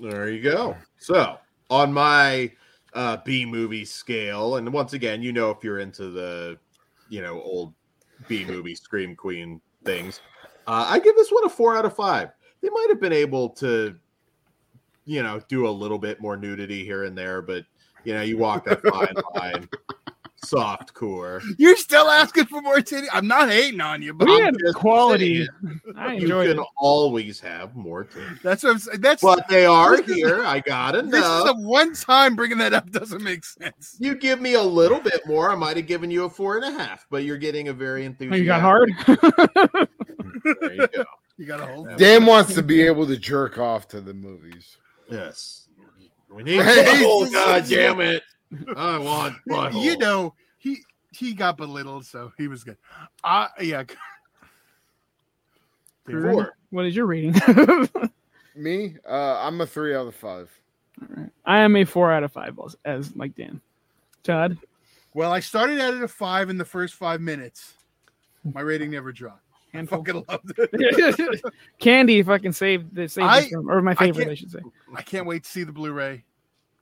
There 0.03 0.29
you 0.29 0.43
go. 0.43 0.77
So 0.99 1.39
on 1.71 1.93
my 1.93 2.51
uh, 2.93 3.19
B 3.25 3.47
movie 3.47 3.85
scale, 3.85 4.57
and 4.57 4.73
once 4.73 4.95
again, 4.95 5.23
you 5.23 5.33
know 5.33 5.51
if 5.51 5.63
you're 5.63 5.79
into 5.79 6.11
the 6.11 6.59
you 7.09 7.23
know 7.23 7.41
old 7.41 7.73
B 8.27 8.45
movie 8.45 8.75
scream 8.75 9.15
queen 9.15 9.61
things, 9.85 10.21
uh, 10.67 10.87
I 10.89 10.99
give 10.99 11.15
this 11.15 11.31
one 11.31 11.45
a 11.45 11.49
four 11.49 11.77
out 11.77 11.85
of 11.85 11.95
five. 11.95 12.31
They 12.63 12.69
might 12.69 12.87
have 12.89 13.01
been 13.01 13.13
able 13.13 13.51
to, 13.51 13.95
you 15.05 15.23
know, 15.23 15.41
do 15.47 15.69
a 15.69 15.71
little 15.71 15.99
bit 15.99 16.21
more 16.21 16.37
nudity 16.37 16.85
here 16.85 17.05
and 17.05 17.17
there, 17.17 17.41
but 17.41 17.65
you 18.03 18.13
know, 18.13 18.23
you 18.23 18.39
walk 18.39 18.65
that 18.65 18.83
fine 18.83 19.15
line. 19.37 19.69
Soft 20.45 20.93
core. 20.93 21.41
You're 21.57 21.77
still 21.77 22.09
asking 22.11 22.47
for 22.47 22.61
more 22.61 22.81
titty. 22.81 23.07
I'm 23.13 23.27
not 23.29 23.49
hating 23.49 23.81
on 23.81 24.03
you, 24.03 24.13
but 24.13 24.27
We 24.29 24.35
I'm 24.37 24.43
had 24.47 24.55
just 24.59 24.75
quality. 24.77 25.49
I 25.97 26.15
You 26.15 26.27
can 26.29 26.59
it. 26.59 26.67
always 26.77 27.39
have 27.41 27.75
more. 27.77 28.05
titties. 28.05 28.43
that's 28.43 28.63
what 28.65 28.71
I'm 28.73 28.79
saying. 28.79 29.01
That's 29.01 29.23
But 29.23 29.47
they 29.49 29.65
are 29.67 30.03
here. 30.03 30.45
I 30.45 30.61
gotta 30.61 31.03
this 31.03 31.25
is 31.25 31.45
the 31.45 31.55
one 31.59 31.95
time 31.95 32.35
bringing 32.35 32.59
that 32.59 32.75
up 32.75 32.91
doesn't 32.91 33.23
make 33.23 33.45
sense. 33.45 33.97
You 34.01 34.15
give 34.17 34.41
me 34.41 34.55
a 34.55 34.63
little 34.63 35.01
bit 35.01 35.25
more, 35.27 35.51
I 35.51 35.55
might 35.55 35.77
have 35.77 35.87
given 35.87 36.11
you 36.11 36.25
a 36.25 36.31
four 36.31 36.57
and 36.59 36.65
a 36.65 36.73
half, 36.79 37.07
but 37.09 37.23
you're 37.25 37.39
getting 37.39 37.69
a 37.69 37.73
very 37.73 38.03
Oh, 38.03 38.07
enthusiastic. 38.07 38.41
you 38.41 38.47
got 38.47 38.61
hard. 38.61 38.91
There 40.61 40.73
you 40.75 40.89
go. 40.89 41.05
You 41.39 41.47
got 41.47 41.59
to 41.59 41.67
hold. 41.67 41.89
Yeah. 41.91 41.97
Dan 41.97 42.27
wants 42.27 42.55
to 42.55 42.63
be 42.63 42.83
able 42.83 43.07
to 43.07 43.17
jerk 43.17 43.59
off 43.59 43.87
to 43.89 44.01
the 44.01 44.13
movies. 44.15 44.77
Yes. 45.11 45.69
We 46.31 46.43
need 46.43 46.63
Hey, 46.63 46.85
oh, 47.07 47.25
this 47.25 47.33
God 47.33 47.65
damn 47.69 48.01
it. 48.01 48.23
I 48.77 48.99
want 48.99 49.35
butthole. 49.49 49.83
You 49.83 49.97
know 49.99 50.35
he 50.59 50.79
he 51.13 51.33
got 51.35 51.57
belittled, 51.57 52.05
so 52.07 52.33
he 52.39 52.49
was 52.49 52.65
good. 52.65 52.77
Uh 53.25 53.49
yeah. 53.61 53.85
Four. 56.11 56.57
what 56.71 56.85
is 56.85 56.97
your 56.97 57.07
rating? 57.07 57.35
Me, 58.57 58.97
uh, 59.09 59.39
I'm 59.41 59.61
a 59.61 59.67
three 59.67 59.95
out 59.95 60.07
of 60.09 60.15
five. 60.15 60.51
All 61.01 61.09
right. 61.17 61.31
I 61.47 61.59
am 61.61 61.75
a 61.77 61.85
four 61.85 62.13
out 62.13 62.23
of 62.23 62.33
five, 62.33 62.59
as, 62.65 62.77
as 62.85 63.17
like 63.17 63.35
Dan. 63.37 63.61
Todd, 64.25 64.59
Well, 65.15 65.33
I 65.33 65.41
started 65.41 65.81
out 65.81 65.95
at 65.95 66.03
a 66.03 66.09
five 66.09 66.51
in 66.51 66.59
the 66.59 66.65
first 66.65 66.95
five 66.95 67.21
minutes. 67.21 67.75
My 68.45 68.61
rating 68.61 68.91
never 68.91 69.11
dropped. 69.13 69.43
I 69.73 69.79
handful. 69.79 69.99
fucking 70.05 70.25
loved 70.29 70.53
it. 70.59 71.43
Candy 71.79 72.23
fucking 72.23 72.53
saved 72.53 72.95
the 72.95 73.09
saved 73.09 73.27
I- 73.27 73.41
this 73.43 73.51
film, 73.51 73.71
or 73.71 73.81
my 73.81 73.95
favorite, 73.95 74.25
I, 74.25 74.27
can't- 74.27 74.39
should 74.39 74.51
say. 74.51 74.59
I 74.95 75.03
can't 75.03 75.25
wait 75.27 75.45
to 75.45 75.51
see 75.51 75.65
the 75.65 75.73
Blu-ray 75.73 76.23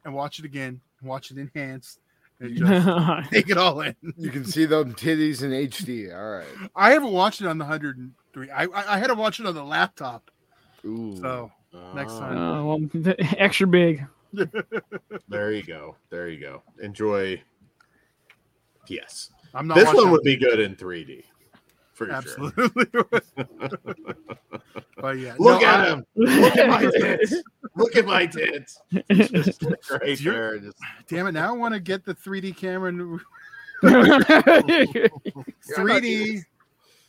and 0.04 0.14
watch 0.14 0.38
it 0.40 0.44
again, 0.44 0.68
and 0.68 0.80
watch 1.02 1.30
it 1.30 1.38
enhanced, 1.38 2.00
and 2.40 2.56
just 2.56 3.30
take 3.30 3.50
it 3.50 3.58
all 3.58 3.80
in. 3.80 3.94
You 4.16 4.30
can 4.30 4.44
see 4.44 4.66
them 4.66 4.94
titties 4.94 5.42
in 5.42 5.50
HD. 5.50 6.14
All 6.14 6.38
right. 6.38 6.70
I 6.74 6.92
haven't 6.92 7.12
watched 7.12 7.40
it 7.40 7.46
on 7.46 7.58
the 7.58 7.64
103. 7.64 8.50
I 8.50 8.64
I, 8.64 8.94
I 8.94 8.98
had 8.98 9.08
to 9.08 9.14
watch 9.14 9.40
it 9.40 9.46
on 9.46 9.54
the 9.54 9.64
laptop. 9.64 10.30
Ooh. 10.84 11.16
So 11.20 11.50
next 11.94 12.12
time. 12.14 12.38
Uh, 12.38 12.64
well, 12.64 12.80
extra 13.38 13.66
big. 13.66 14.06
There 15.28 15.52
you 15.52 15.62
go. 15.62 15.96
There 16.08 16.28
you 16.28 16.40
go. 16.40 16.62
Enjoy. 16.80 17.40
Yes, 18.86 19.30
I'm 19.54 19.66
not 19.66 19.76
this 19.76 19.92
one 19.92 20.10
would 20.10 20.22
be 20.22 20.36
good 20.36 20.60
in 20.60 20.76
3D 20.76 21.24
for 22.00 22.06
sure. 22.06 22.14
absolutely. 22.14 22.86
but 24.96 25.18
yeah, 25.18 25.34
Look 25.38 25.60
no, 25.60 25.66
at 25.66 25.80
I- 25.80 25.88
him. 25.90 26.06
Look 26.16 26.56
at 26.56 26.68
my 26.68 26.90
tits. 26.90 27.34
Look 27.76 27.96
at 27.96 28.06
my 28.06 28.26
tits. 28.26 28.80
Just 29.10 29.62
right 29.90 30.18
there. 30.18 30.58
Just 30.58 30.76
Damn 31.08 31.26
it! 31.26 31.32
Now 31.32 31.54
I 31.54 31.56
want 31.56 31.74
to 31.74 31.80
get 31.80 32.04
the 32.04 32.14
3D 32.14 32.56
camera 32.56 32.88
and 32.88 33.20
3D 35.76 36.42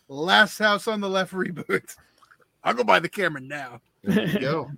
Last 0.09 0.59
House 0.59 0.87
on 0.87 0.99
the 0.99 1.09
Left 1.09 1.33
reboot. 1.33 1.95
I'll 2.63 2.73
go 2.73 2.83
buy 2.83 2.99
the 2.99 3.09
camera 3.09 3.41
now. 3.41 3.81
there 4.03 4.27
you 4.27 4.39
go. 4.39 4.71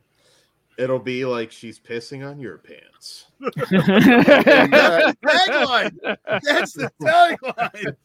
It'll 0.77 0.99
be 0.99 1.25
like 1.25 1.51
she's 1.51 1.79
pissing 1.79 2.27
on 2.27 2.39
your 2.39 2.57
pants. 2.57 3.25
That's 3.39 3.57
uh, 3.71 5.13
the 5.13 5.15
tagline. 5.23 6.17
That's 6.43 6.73
the 6.73 6.91
tagline. 7.01 7.95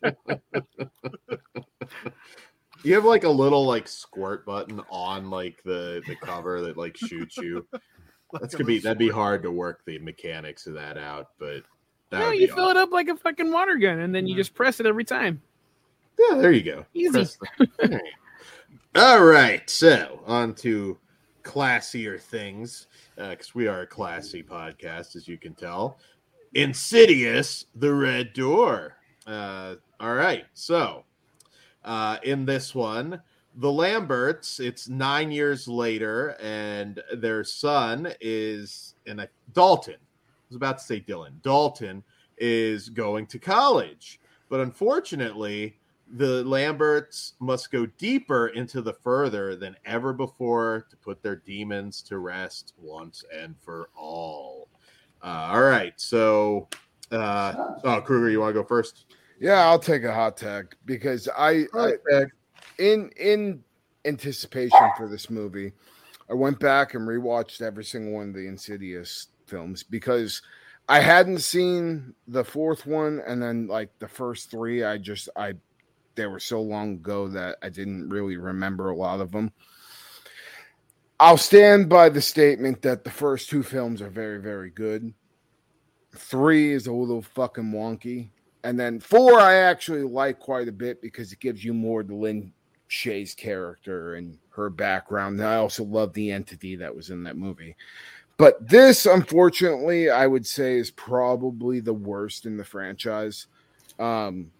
You 2.85 2.95
have 2.95 3.05
like 3.05 3.25
a 3.25 3.29
little 3.29 3.65
like 3.67 3.89
squirt 3.89 4.47
button 4.47 4.81
on 4.91 5.31
like 5.31 5.63
the 5.65 6.03
the 6.07 6.15
cover 6.17 6.61
that 6.63 6.77
like 6.77 6.97
shoots 6.97 7.37
you. 7.37 7.67
That's 8.33 8.55
gonna 8.55 8.65
be 8.67 8.79
that'd 8.79 8.99
be 8.99 9.09
hard 9.09 9.43
to 9.43 9.51
work 9.51 9.83
the 9.87 9.99
mechanics 9.99 10.67
of 10.67 10.75
that 10.75 10.97
out, 10.97 11.29
but 11.39 11.63
that 12.11 12.21
no, 12.21 12.27
would 12.29 12.39
you 12.39 12.47
be 12.47 12.53
fill 12.53 12.69
it 12.69 12.77
up 12.77 12.93
like 12.93 13.09
a 13.09 13.17
fucking 13.17 13.51
water 13.51 13.77
gun, 13.77 13.99
and 14.01 14.15
then 14.15 14.27
you 14.27 14.37
just 14.37 14.55
press 14.55 14.81
it 14.81 14.87
every 14.87 15.05
time. 15.05 15.43
Yeah, 16.19 16.37
there 16.37 16.53
you 16.53 16.63
go. 16.63 16.85
Easy. 16.95 17.11
Press 17.13 17.39
the- 17.59 17.69
All 17.83 17.89
right. 17.89 18.03
All 18.95 19.25
right, 19.25 19.69
so 19.69 20.23
on 20.27 20.55
to 20.57 20.97
classier 21.42 22.20
things, 22.20 22.87
because 23.16 23.55
we 23.55 23.66
are 23.66 23.83
a 23.83 23.87
classy 23.87 24.42
podcast, 24.42 25.16
as 25.16 25.27
you 25.29 25.38
can 25.38 25.55
tell. 25.55 25.98
Insidious, 26.55 27.66
The 27.74 27.92
Red 27.92 28.33
Door. 28.33 28.96
Uh, 29.27 29.74
all 30.01 30.14
right, 30.14 30.44
so 30.55 31.05
uh, 31.85 32.18
in 32.22 32.44
this 32.44 32.74
one, 32.74 33.20
the 33.57 33.70
Lamberts, 33.70 34.61
it's 34.61 34.88
nine 34.88 35.31
years 35.31 35.66
later, 35.66 36.37
and 36.40 37.03
their 37.16 37.42
son 37.44 38.12
is, 38.20 38.94
and 39.07 39.27
Dalton, 39.53 39.96
I 39.96 40.48
was 40.48 40.57
about 40.57 40.79
to 40.79 40.85
say 40.85 41.01
Dylan, 41.01 41.42
Dalton 41.42 42.03
is 42.38 42.88
going 42.88 43.27
to 43.27 43.38
college. 43.38 44.20
But 44.48 44.61
unfortunately, 44.61 45.77
the 46.12 46.42
Lamberts 46.44 47.35
must 47.38 47.71
go 47.71 47.87
deeper 47.87 48.49
into 48.49 48.81
the 48.81 48.92
further 48.92 49.57
than 49.57 49.77
ever 49.85 50.12
before 50.12 50.87
to 50.90 50.97
put 50.97 51.23
their 51.23 51.37
demons 51.37 52.03
to 52.03 52.18
rest 52.18 52.73
once 52.79 53.25
and 53.35 53.55
for 53.59 53.90
all. 53.97 54.68
Uh, 55.23 55.51
all 55.53 55.62
right, 55.62 55.92
so 55.97 56.68
uh, 57.11 57.55
oh 57.85 58.01
Kruger, 58.01 58.31
you 58.31 58.40
want 58.40 58.55
to 58.55 58.62
go 58.62 58.66
first? 58.66 59.07
Yeah, 59.40 59.66
I'll 59.66 59.79
take 59.79 60.05
a 60.05 60.14
hot 60.14 60.37
tag 60.37 60.75
because 60.85 61.29
I, 61.37 61.64
I 61.75 61.94
in 62.79 63.11
in 63.16 63.62
anticipation 64.05 64.90
for 64.97 65.09
this 65.09 65.31
movie, 65.31 65.73
I 66.31 66.35
went 66.35 66.59
back 66.59 66.94
and 66.94 67.07
rewatched 67.07 67.61
every 67.61 67.85
single 67.85 68.14
one 68.14 68.29
of 68.29 68.35
the 68.35 68.47
Insidious 68.47 69.29
films 69.47 69.83
because 69.83 70.42
I 70.88 71.01
hadn't 71.01 71.40
seen 71.40 72.14
the 72.27 72.44
fourth 72.44 72.87
one 72.87 73.21
and 73.27 73.42
then 73.42 73.66
like 73.66 73.90
the 73.99 74.09
first 74.09 74.51
three 74.51 74.85
I 74.85 74.99
just 74.99 75.29
I 75.37 75.55
they 76.19 76.27
were 76.27 76.41
so 76.41 76.61
long 76.61 76.95
ago 76.95 77.29
that 77.29 77.57
I 77.63 77.71
didn't 77.71 78.11
really 78.11 78.37
remember 78.37 78.91
a 78.91 78.97
lot 78.97 79.21
of 79.21 79.33
them. 79.33 79.53
I'll 81.21 81.39
stand 81.39 81.89
by 81.89 82.11
the 82.11 82.21
statement 82.21 82.83
that 82.83 83.05
the 83.05 83.11
first 83.11 83.49
two 83.49 83.63
films 83.63 84.03
are 84.03 84.11
very 84.11 84.41
very 84.41 84.71
good. 84.71 85.15
3 86.15 86.73
is 86.73 86.87
a 86.87 86.93
little 86.93 87.23
fucking 87.23 87.73
wonky 87.73 88.29
and 88.65 88.79
then 88.79 89.01
4 89.01 89.41
I 89.41 89.55
actually 89.55 90.03
like 90.03 90.39
quite 90.39 90.69
a 90.69 90.73
bit 90.73 91.01
because 91.01 91.33
it 91.33 91.41
gives 91.41 91.65
you 91.65 91.73
more 91.73 92.03
to 92.03 92.15
Lin 92.15 92.53
Shaye's 92.89 93.35
character 93.35 94.15
and 94.15 94.39
her 94.51 94.71
background. 94.71 95.39
And 95.39 95.49
I 95.49 95.57
also 95.57 95.85
love 95.85 96.13
the 96.13 96.33
entity 96.33 96.77
that 96.77 96.95
was 96.95 97.11
in 97.11 97.23
that 97.25 97.37
movie. 97.37 97.77
But 98.39 98.69
this, 98.69 99.07
unfortunately, 99.07 100.11
I 100.11 100.27
would 100.27 100.47
say 100.47 100.79
is 100.79 100.91
probably 100.91 101.81
the 101.81 101.95
worst 101.95 102.47
in 102.47 102.57
the 102.57 102.65
franchise. 102.65 103.47
Um, 103.99 104.51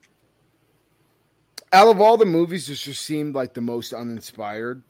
out 1.72 1.88
of 1.88 2.00
all 2.00 2.16
the 2.16 2.26
movies, 2.26 2.66
this 2.66 2.81
just 2.81 3.04
seemed 3.04 3.35
like 3.35 3.54
the 3.54 3.61
most 3.61 3.92
uninspired. 3.92 4.83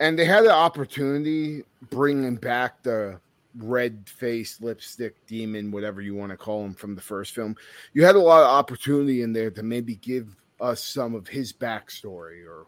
And 0.00 0.18
they 0.18 0.24
had 0.24 0.44
the 0.44 0.52
opportunity 0.52 1.62
bringing 1.90 2.36
back 2.36 2.82
the 2.82 3.20
red 3.56 4.04
faced 4.06 4.62
lipstick 4.62 5.14
demon, 5.26 5.70
whatever 5.70 6.00
you 6.00 6.14
want 6.14 6.30
to 6.30 6.36
call 6.36 6.64
him 6.64 6.74
from 6.74 6.94
the 6.94 7.02
first 7.02 7.34
film. 7.34 7.56
You 7.92 8.04
had 8.04 8.16
a 8.16 8.20
lot 8.20 8.42
of 8.42 8.48
opportunity 8.48 9.22
in 9.22 9.32
there 9.32 9.50
to 9.50 9.62
maybe 9.62 9.96
give 9.96 10.34
us 10.60 10.82
some 10.82 11.14
of 11.14 11.28
his 11.28 11.52
backstory 11.52 12.46
or 12.46 12.66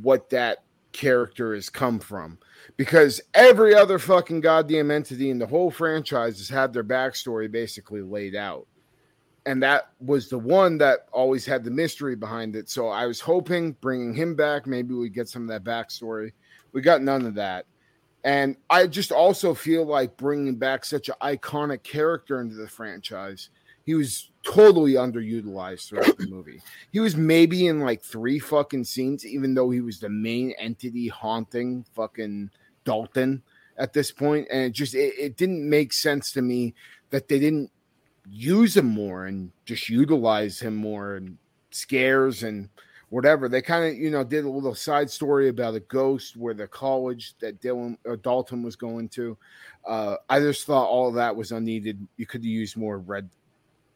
what 0.00 0.30
that 0.30 0.64
character 0.92 1.54
has 1.54 1.70
come 1.70 1.98
from 1.98 2.38
because 2.76 3.20
every 3.34 3.74
other 3.74 3.98
fucking 3.98 4.40
goddamn 4.40 4.90
entity 4.90 5.30
in 5.30 5.38
the 5.38 5.46
whole 5.46 5.70
franchise 5.70 6.38
has 6.38 6.48
had 6.48 6.72
their 6.72 6.84
backstory 6.84 7.50
basically 7.50 8.02
laid 8.02 8.34
out. 8.34 8.66
And 9.44 9.62
that 9.62 9.90
was 10.00 10.28
the 10.28 10.38
one 10.38 10.78
that 10.78 11.06
always 11.12 11.44
had 11.44 11.64
the 11.64 11.70
mystery 11.70 12.14
behind 12.14 12.54
it. 12.54 12.70
So 12.70 12.88
I 12.88 13.06
was 13.06 13.20
hoping 13.20 13.72
bringing 13.80 14.14
him 14.14 14.36
back, 14.36 14.66
maybe 14.66 14.94
we 14.94 15.08
get 15.08 15.28
some 15.28 15.42
of 15.42 15.48
that 15.48 15.64
backstory. 15.64 16.32
We 16.72 16.80
got 16.80 17.02
none 17.02 17.26
of 17.26 17.34
that. 17.34 17.66
And 18.24 18.56
I 18.70 18.86
just 18.86 19.10
also 19.10 19.52
feel 19.52 19.84
like 19.84 20.16
bringing 20.16 20.54
back 20.54 20.84
such 20.84 21.08
an 21.08 21.16
iconic 21.20 21.82
character 21.82 22.40
into 22.40 22.54
the 22.54 22.68
franchise, 22.68 23.50
he 23.84 23.94
was 23.94 24.30
totally 24.44 24.92
underutilized 24.92 25.88
throughout 25.88 26.16
the 26.16 26.26
movie. 26.30 26.60
He 26.92 27.00
was 27.00 27.16
maybe 27.16 27.66
in 27.66 27.80
like 27.80 28.00
three 28.00 28.38
fucking 28.38 28.84
scenes, 28.84 29.26
even 29.26 29.54
though 29.54 29.70
he 29.70 29.80
was 29.80 29.98
the 29.98 30.08
main 30.08 30.54
entity 30.58 31.08
haunting 31.08 31.84
fucking 31.94 32.50
Dalton 32.84 33.42
at 33.76 33.92
this 33.92 34.12
point. 34.12 34.46
And 34.52 34.62
it 34.62 34.72
just 34.72 34.94
it, 34.94 35.14
it 35.18 35.36
didn't 35.36 35.68
make 35.68 35.92
sense 35.92 36.30
to 36.32 36.42
me 36.42 36.74
that 37.10 37.26
they 37.26 37.40
didn't 37.40 37.71
use 38.28 38.76
him 38.76 38.86
more 38.86 39.26
and 39.26 39.50
just 39.64 39.88
utilize 39.88 40.60
him 40.60 40.76
more 40.76 41.16
and 41.16 41.36
scares 41.70 42.42
and 42.42 42.68
whatever. 43.08 43.48
They 43.48 43.62
kind 43.62 43.84
of, 43.84 43.98
you 43.98 44.10
know, 44.10 44.24
did 44.24 44.44
a 44.44 44.50
little 44.50 44.74
side 44.74 45.10
story 45.10 45.48
about 45.48 45.74
a 45.74 45.80
ghost 45.80 46.36
where 46.36 46.54
the 46.54 46.66
college 46.66 47.34
that 47.40 47.60
Dylan 47.60 47.96
or 48.04 48.16
Dalton 48.16 48.62
was 48.62 48.76
going 48.76 49.08
to. 49.10 49.36
Uh, 49.86 50.16
I 50.28 50.40
just 50.40 50.66
thought 50.66 50.88
all 50.88 51.08
of 51.08 51.14
that 51.14 51.34
was 51.34 51.52
unneeded. 51.52 52.06
You 52.16 52.26
could 52.26 52.44
used 52.44 52.76
more 52.76 52.98
red 52.98 53.28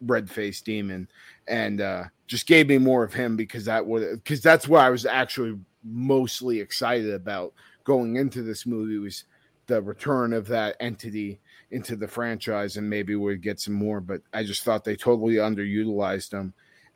red 0.03 0.29
faced 0.29 0.67
demon 0.67 1.09
and 1.49 1.81
uh 1.81 2.05
just 2.27 2.47
gave 2.47 2.69
me 2.69 2.77
more 2.77 3.03
of 3.03 3.15
him 3.15 3.35
because 3.35 3.65
that 3.65 3.85
would 3.85 4.23
because 4.23 4.43
that's 4.43 4.69
what 4.69 4.83
I 4.83 4.91
was 4.91 5.07
actually 5.07 5.59
mostly 5.85 6.61
excited 6.61 7.15
about 7.15 7.55
going 7.85 8.17
into 8.17 8.43
this 8.43 8.67
movie 8.67 8.99
was 8.99 9.25
the 9.67 9.81
return 9.81 10.33
of 10.33 10.47
that 10.49 10.77
entity 10.81 11.41
into 11.71 11.97
the 11.97 12.09
franchise 12.09 12.77
and 12.77 12.89
maybe 12.89 13.15
we'd 13.15 13.43
get 13.43 13.61
some 13.61 13.75
more 13.75 14.01
but 14.01 14.21
I 14.33 14.45
just 14.45 14.63
thought 14.63 14.85
they 14.85 14.97
totally 14.97 15.35
underutilized 15.35 16.31
them 16.31 16.55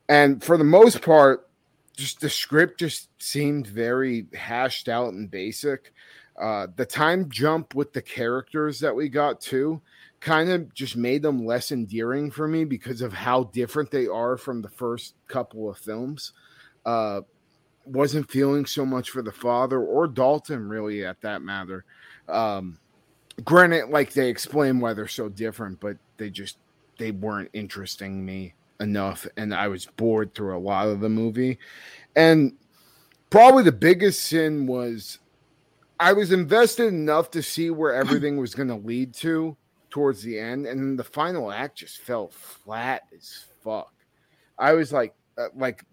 and 0.09 0.43
for 0.43 0.57
the 0.57 0.65
most 0.65 1.03
part 1.03 1.49
just 1.97 2.21
the 2.21 2.31
script 2.31 2.79
just 2.81 3.09
seemed 3.23 3.67
very 3.67 4.27
hashed 4.35 4.89
out 4.89 5.13
and 5.13 5.31
basic 5.31 5.93
uh 6.41 6.69
the 6.77 6.87
time 6.87 7.29
jump 7.29 7.75
with 7.75 7.93
the 7.93 8.03
characters 8.03 8.81
that 8.81 8.95
we 8.95 9.09
got 9.09 9.41
too 9.41 9.83
kind 10.21 10.51
of 10.51 10.73
just 10.75 10.97
made 10.97 11.23
them 11.23 11.45
less 11.45 11.73
endearing 11.73 12.31
for 12.31 12.47
me 12.47 12.65
because 12.65 13.01
of 13.01 13.13
how 13.13 13.45
different 13.45 13.91
they 13.91 14.07
are 14.07 14.37
from 14.37 14.63
the 14.63 14.69
first 14.69 15.15
couple 15.27 15.69
of 15.69 15.79
films. 15.79 16.33
Uh, 16.85 17.23
wasn't 17.87 18.31
feeling 18.31 18.67
so 18.67 18.85
much 18.85 19.11
for 19.11 19.23
the 19.23 19.33
father 19.33 19.81
or 19.81 20.07
Dalton 20.07 20.69
really 20.69 21.05
at 21.05 21.21
that 21.23 21.43
matter. 21.43 21.85
Um, 22.29 22.79
granted, 23.45 23.89
like 23.89 24.13
they 24.13 24.29
explain 24.29 24.81
why 24.81 24.93
they're 24.93 25.09
so 25.09 25.29
different, 25.29 25.81
but 25.81 25.97
they 26.17 26.31
just 26.31 26.59
they 26.99 27.11
weren't 27.11 27.51
interesting 27.53 28.25
me 28.25 28.55
enough, 28.81 29.27
and 29.37 29.55
I 29.55 29.69
was 29.69 29.87
bored 29.87 30.35
through 30.35 30.57
a 30.57 30.59
lot 30.59 30.89
of 30.89 31.01
the 31.01 31.09
movie. 31.09 31.59
And 32.17 32.57
probably 33.31 33.63
the 33.63 33.73
biggest 33.73 34.25
sin 34.25 34.67
was 34.67 35.19
I 35.99 36.13
was 36.13 36.33
invested 36.33 36.89
enough 36.89 37.31
to 37.33 37.43
see 37.43 37.71
where 37.71 37.95
everything 37.95 38.39
was 38.39 38.55
going 38.55 38.69
to 38.69 38.77
lead 38.77 39.15
to 39.15 39.57
towards 39.91 40.23
the 40.23 40.39
end, 40.39 40.67
and 40.67 40.81
then 40.81 40.97
the 40.97 41.05
final 41.05 41.53
act 41.53 41.79
just 41.79 41.99
fell 41.99 42.29
flat 42.29 43.03
as 43.17 43.45
fuck. 43.63 43.93
I 44.59 44.73
was 44.73 44.93
like, 44.93 45.15
uh, 45.39 45.49
like 45.55 45.85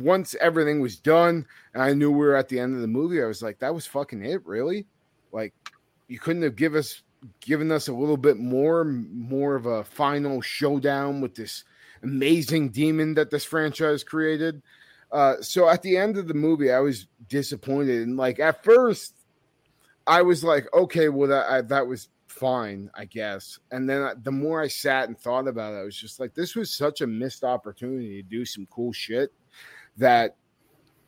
once 0.00 0.34
everything 0.40 0.80
was 0.80 0.96
done, 0.96 1.46
and 1.74 1.82
I 1.82 1.92
knew 1.94 2.10
we 2.10 2.18
were 2.18 2.36
at 2.36 2.48
the 2.48 2.58
end 2.58 2.74
of 2.74 2.80
the 2.80 2.86
movie, 2.86 3.22
I 3.22 3.26
was 3.26 3.42
like, 3.42 3.58
that 3.60 3.74
was 3.74 3.86
fucking 3.86 4.24
it, 4.24 4.44
really. 4.46 4.86
Like, 5.32 5.54
you 6.08 6.18
couldn't 6.18 6.42
have 6.42 6.56
give 6.56 6.74
us 6.74 7.02
given 7.40 7.72
us 7.72 7.88
a 7.88 7.92
little 7.92 8.16
bit 8.16 8.36
more, 8.36 8.84
more 8.84 9.56
of 9.56 9.66
a 9.66 9.84
final 9.84 10.40
showdown 10.40 11.20
with 11.20 11.34
this 11.34 11.64
amazing 12.02 12.68
demon 12.68 13.14
that 13.14 13.30
this 13.30 13.44
franchise 13.44 14.04
created. 14.04 14.62
Uh, 15.10 15.34
so 15.40 15.68
at 15.68 15.82
the 15.82 15.96
end 15.96 16.18
of 16.18 16.28
the 16.28 16.34
movie, 16.34 16.72
I 16.72 16.80
was 16.80 17.06
disappointed, 17.28 18.02
and 18.02 18.16
like 18.16 18.38
at 18.38 18.62
first, 18.64 19.14
I 20.06 20.22
was 20.22 20.44
like, 20.44 20.66
okay, 20.74 21.08
well 21.08 21.28
that 21.28 21.50
I, 21.50 21.62
that 21.62 21.86
was 21.86 22.08
fine, 22.28 22.90
I 22.94 23.06
guess. 23.06 23.58
And 23.70 23.88
then 23.88 24.02
I, 24.02 24.12
the 24.22 24.32
more 24.32 24.60
I 24.60 24.68
sat 24.68 25.08
and 25.08 25.18
thought 25.18 25.48
about 25.48 25.74
it, 25.74 25.78
I 25.78 25.84
was 25.84 25.96
just 25.96 26.20
like, 26.20 26.34
this 26.34 26.54
was 26.54 26.72
such 26.72 27.00
a 27.00 27.06
missed 27.06 27.44
opportunity 27.44 28.22
to 28.22 28.28
do 28.28 28.44
some 28.44 28.66
cool 28.70 28.92
shit 28.92 29.32
that 29.96 30.36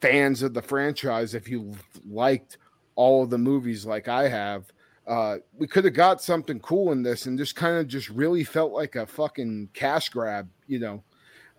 fans 0.01 0.43
of 0.43 0.55
the 0.55 0.63
franchise, 0.63 1.35
if 1.35 1.49
you 1.49 1.75
liked 2.09 2.59
all 2.95 3.23
of 3.23 3.31
the 3.31 3.39
movies 3.39 3.85
like 3.85 4.09
I 4.09 4.29
have, 4.29 4.65
uh, 5.09 5.39
we 5.57 5.67
could 5.67 5.85
have 5.85 5.95
got 5.95 6.21
something 6.21 6.61
cool 6.61 6.93
in 6.93 7.03
this 7.03 7.25
and 7.25 7.39
just 7.39 7.57
kind 7.57 7.79
of 7.79 7.89
just 7.89 8.11
really 8.11 8.45
felt 8.45 8.73
like 8.73 8.95
a 8.95 9.07
fucking 9.07 9.71
cash 9.73 10.11
grab, 10.11 10.49
you 10.67 10.79
know, 10.79 11.03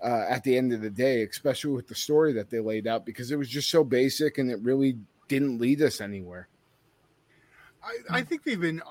uh, 0.03 0.25
at 0.29 0.43
the 0.43 0.55
end 0.55 0.71
of 0.71 0.81
the 0.81 0.89
day, 0.89 1.23
especially 1.23 1.71
with 1.71 1.87
the 1.87 1.95
story 1.95 2.31
that 2.31 2.51
they 2.51 2.59
laid 2.59 2.85
out 2.85 3.07
because 3.07 3.31
it 3.31 3.37
was 3.37 3.49
just 3.49 3.69
so 3.69 3.83
basic 3.83 4.37
and 4.37 4.51
it 4.51 4.59
really 4.61 4.97
didn't 5.27 5.59
lead 5.59 5.81
us 5.81 5.99
anywhere. 5.99 6.47
I, 7.83 8.17
I 8.17 8.21
think 8.21 8.43
they've 8.43 8.59
been 8.59 8.83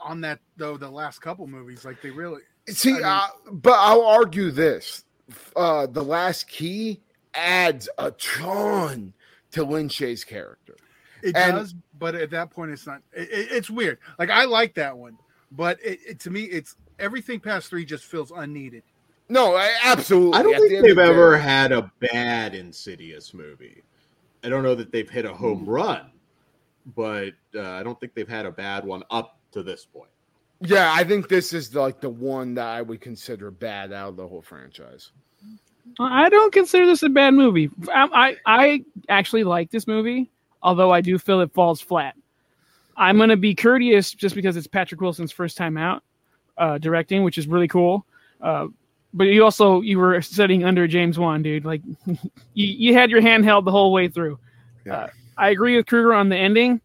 on 0.00 0.20
that 0.22 0.40
though 0.56 0.76
the 0.76 0.90
last 0.90 1.20
couple 1.20 1.46
movies. 1.46 1.84
Like 1.84 2.02
they 2.02 2.10
really 2.10 2.42
see, 2.68 2.90
I 2.90 2.94
mean, 2.94 3.04
uh, 3.04 3.26
but 3.52 3.78
I'll 3.78 4.04
argue 4.04 4.50
this: 4.50 5.04
uh, 5.54 5.86
the 5.86 6.02
last 6.02 6.48
key 6.48 7.00
adds 7.34 7.88
a 7.98 8.10
ton 8.10 9.14
to 9.52 9.64
Lin 9.64 9.88
Shaye's 9.88 10.24
character. 10.24 10.76
It 11.22 11.36
and, 11.36 11.52
does, 11.52 11.74
but 12.02 12.16
at 12.16 12.30
that 12.30 12.50
point, 12.50 12.72
it's 12.72 12.84
not. 12.84 13.00
It, 13.12 13.28
it's 13.30 13.70
weird. 13.70 13.98
Like 14.18 14.28
I 14.28 14.44
like 14.44 14.74
that 14.74 14.98
one, 14.98 15.16
but 15.52 15.78
it, 15.84 16.00
it, 16.04 16.20
to 16.20 16.30
me, 16.30 16.42
it's 16.42 16.74
everything 16.98 17.38
past 17.38 17.70
three 17.70 17.84
just 17.84 18.02
feels 18.02 18.32
unneeded. 18.32 18.82
No, 19.28 19.54
I, 19.54 19.70
absolutely. 19.84 20.36
I 20.36 20.42
don't 20.42 20.54
At 20.54 20.60
think 20.62 20.70
the 20.72 20.88
they've 20.88 20.98
ever 20.98 21.36
day. 21.36 21.42
had 21.42 21.70
a 21.70 21.92
bad 22.00 22.56
Insidious 22.56 23.32
movie. 23.32 23.84
I 24.42 24.48
don't 24.48 24.64
know 24.64 24.74
that 24.74 24.90
they've 24.90 25.08
hit 25.08 25.26
a 25.26 25.32
home 25.32 25.64
run, 25.64 26.10
but 26.96 27.34
uh, 27.54 27.70
I 27.70 27.84
don't 27.84 28.00
think 28.00 28.14
they've 28.14 28.28
had 28.28 28.46
a 28.46 28.50
bad 28.50 28.84
one 28.84 29.04
up 29.12 29.38
to 29.52 29.62
this 29.62 29.84
point. 29.84 30.10
Yeah, 30.60 30.92
I 30.92 31.04
think 31.04 31.28
this 31.28 31.52
is 31.52 31.72
like 31.72 32.00
the 32.00 32.10
one 32.10 32.54
that 32.54 32.66
I 32.66 32.82
would 32.82 33.00
consider 33.00 33.52
bad 33.52 33.92
out 33.92 34.08
of 34.08 34.16
the 34.16 34.26
whole 34.26 34.42
franchise. 34.42 35.12
I 36.00 36.28
don't 36.30 36.52
consider 36.52 36.84
this 36.84 37.04
a 37.04 37.08
bad 37.08 37.34
movie. 37.34 37.70
I, 37.94 38.08
I, 38.12 38.36
I 38.44 38.84
actually 39.08 39.44
like 39.44 39.70
this 39.70 39.86
movie, 39.86 40.31
although 40.62 40.90
I 40.90 41.00
do 41.00 41.18
feel 41.18 41.40
it 41.40 41.52
falls 41.52 41.80
flat. 41.80 42.14
I'm 42.96 43.18
gonna 43.18 43.36
be 43.36 43.54
courteous 43.54 44.12
just 44.12 44.34
because 44.34 44.56
it's 44.56 44.66
Patrick 44.66 45.00
Wilson's 45.00 45.32
first 45.32 45.56
time 45.56 45.76
out 45.76 46.02
uh, 46.58 46.78
directing, 46.78 47.22
which 47.22 47.38
is 47.38 47.46
really 47.46 47.68
cool. 47.68 48.06
Uh, 48.40 48.68
but 49.14 49.24
you 49.24 49.44
also 49.44 49.80
you 49.80 49.98
were 49.98 50.20
studying 50.22 50.64
under 50.64 50.86
James 50.86 51.18
Wan, 51.18 51.42
dude. 51.42 51.64
Like 51.64 51.82
you, 52.06 52.18
you 52.54 52.94
had 52.94 53.10
your 53.10 53.20
hand 53.20 53.44
held 53.44 53.64
the 53.64 53.70
whole 53.70 53.92
way 53.92 54.08
through. 54.08 54.38
Yeah. 54.84 54.94
Uh, 54.94 55.08
I 55.36 55.50
agree 55.50 55.76
with 55.76 55.86
Kruger 55.86 56.14
on 56.14 56.28
the 56.28 56.36
ending. 56.36 56.80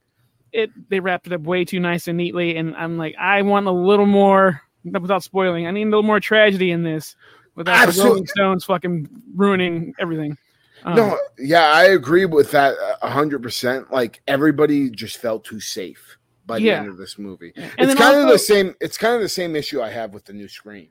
It 0.53 0.71
they 0.89 0.99
wrapped 0.99 1.27
it 1.27 1.33
up 1.33 1.41
way 1.41 1.65
too 1.65 1.79
nice 1.79 2.07
and 2.07 2.17
neatly, 2.17 2.55
and 2.57 2.75
I'm 2.75 2.97
like, 2.97 3.15
I 3.19 3.41
want 3.41 3.67
a 3.67 3.71
little 3.71 4.05
more 4.05 4.61
without 4.83 5.23
spoiling. 5.23 5.67
I 5.67 5.71
need 5.71 5.83
a 5.83 5.89
little 5.89 6.03
more 6.03 6.19
tragedy 6.19 6.71
in 6.71 6.83
this 6.83 7.15
without 7.55 7.87
Absolutely. 7.87 8.03
the 8.03 8.09
Rolling 8.09 8.27
Stones 8.27 8.65
fucking 8.65 9.09
ruining 9.35 9.93
everything. 9.99 10.37
Um, 10.83 10.95
no, 10.95 11.19
yeah, 11.39 11.71
I 11.71 11.85
agree 11.85 12.25
with 12.25 12.51
that 12.51 12.75
hundred 13.01 13.41
percent. 13.41 13.91
Like 13.91 14.21
everybody 14.27 14.89
just 14.89 15.17
felt 15.17 15.43
too 15.43 15.59
safe 15.59 16.17
by 16.45 16.59
the 16.59 16.65
yeah. 16.65 16.79
end 16.79 16.89
of 16.89 16.97
this 16.97 17.17
movie. 17.17 17.53
And 17.55 17.89
it's 17.89 17.99
kind 17.99 18.15
also, 18.15 18.27
of 18.27 18.29
the 18.29 18.39
same. 18.39 18.75
It's 18.79 18.97
kind 18.97 19.15
of 19.15 19.21
the 19.21 19.29
same 19.29 19.55
issue 19.55 19.81
I 19.81 19.89
have 19.89 20.13
with 20.13 20.25
the 20.25 20.33
new 20.33 20.47
Scream. 20.47 20.89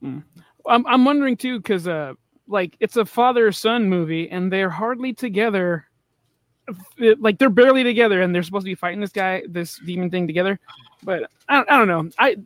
Hmm. 0.00 0.18
I'm 0.66 0.86
I'm 0.86 1.04
wondering 1.04 1.36
too 1.36 1.58
because 1.58 1.88
uh 1.88 2.14
like 2.48 2.76
it's 2.80 2.96
a 2.96 3.04
father 3.04 3.50
son 3.52 3.88
movie 3.88 4.30
and 4.30 4.52
they're 4.52 4.70
hardly 4.70 5.12
together 5.12 5.86
like 7.18 7.38
they're 7.38 7.50
barely 7.50 7.84
together 7.84 8.22
and 8.22 8.34
they're 8.34 8.42
supposed 8.42 8.64
to 8.64 8.70
be 8.70 8.74
fighting 8.74 9.00
this 9.00 9.12
guy 9.12 9.42
this 9.48 9.78
demon 9.86 10.10
thing 10.10 10.26
together 10.26 10.58
but 11.02 11.30
i 11.48 11.56
don't, 11.56 11.70
I 11.70 11.76
don't 11.78 11.88
know 11.88 12.10
i 12.18 12.36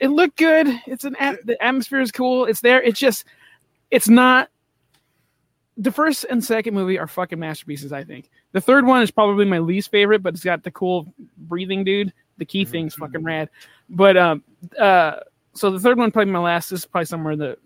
it 0.00 0.08
looked 0.08 0.36
good 0.36 0.66
it's 0.86 1.04
an 1.04 1.16
the 1.44 1.56
atmosphere 1.60 2.00
is 2.00 2.10
cool 2.10 2.46
it's 2.46 2.60
there 2.60 2.82
it's 2.82 2.98
just 2.98 3.24
it's 3.90 4.08
not 4.08 4.48
the 5.78 5.92
first 5.92 6.26
and 6.28 6.44
second 6.44 6.74
movie 6.74 6.98
are 6.98 7.06
fucking 7.06 7.38
masterpieces 7.38 7.92
i 7.92 8.04
think 8.04 8.30
the 8.52 8.60
third 8.60 8.84
one 8.84 9.02
is 9.02 9.10
probably 9.10 9.44
my 9.44 9.58
least 9.58 9.90
favorite 9.90 10.22
but 10.22 10.34
it's 10.34 10.44
got 10.44 10.62
the 10.62 10.70
cool 10.70 11.12
breathing 11.38 11.84
dude 11.84 12.12
the 12.36 12.44
key 12.44 12.64
thing's 12.64 12.94
fucking 12.94 13.22
rad 13.22 13.48
but 13.88 14.16
um 14.16 14.42
uh 14.78 15.16
so 15.54 15.70
the 15.70 15.80
third 15.80 15.96
one 15.96 16.10
probably 16.10 16.32
my 16.32 16.38
last 16.38 16.70
this 16.70 16.80
is 16.80 16.86
probably 16.86 17.06
somewhere 17.06 17.36
that 17.36 17.58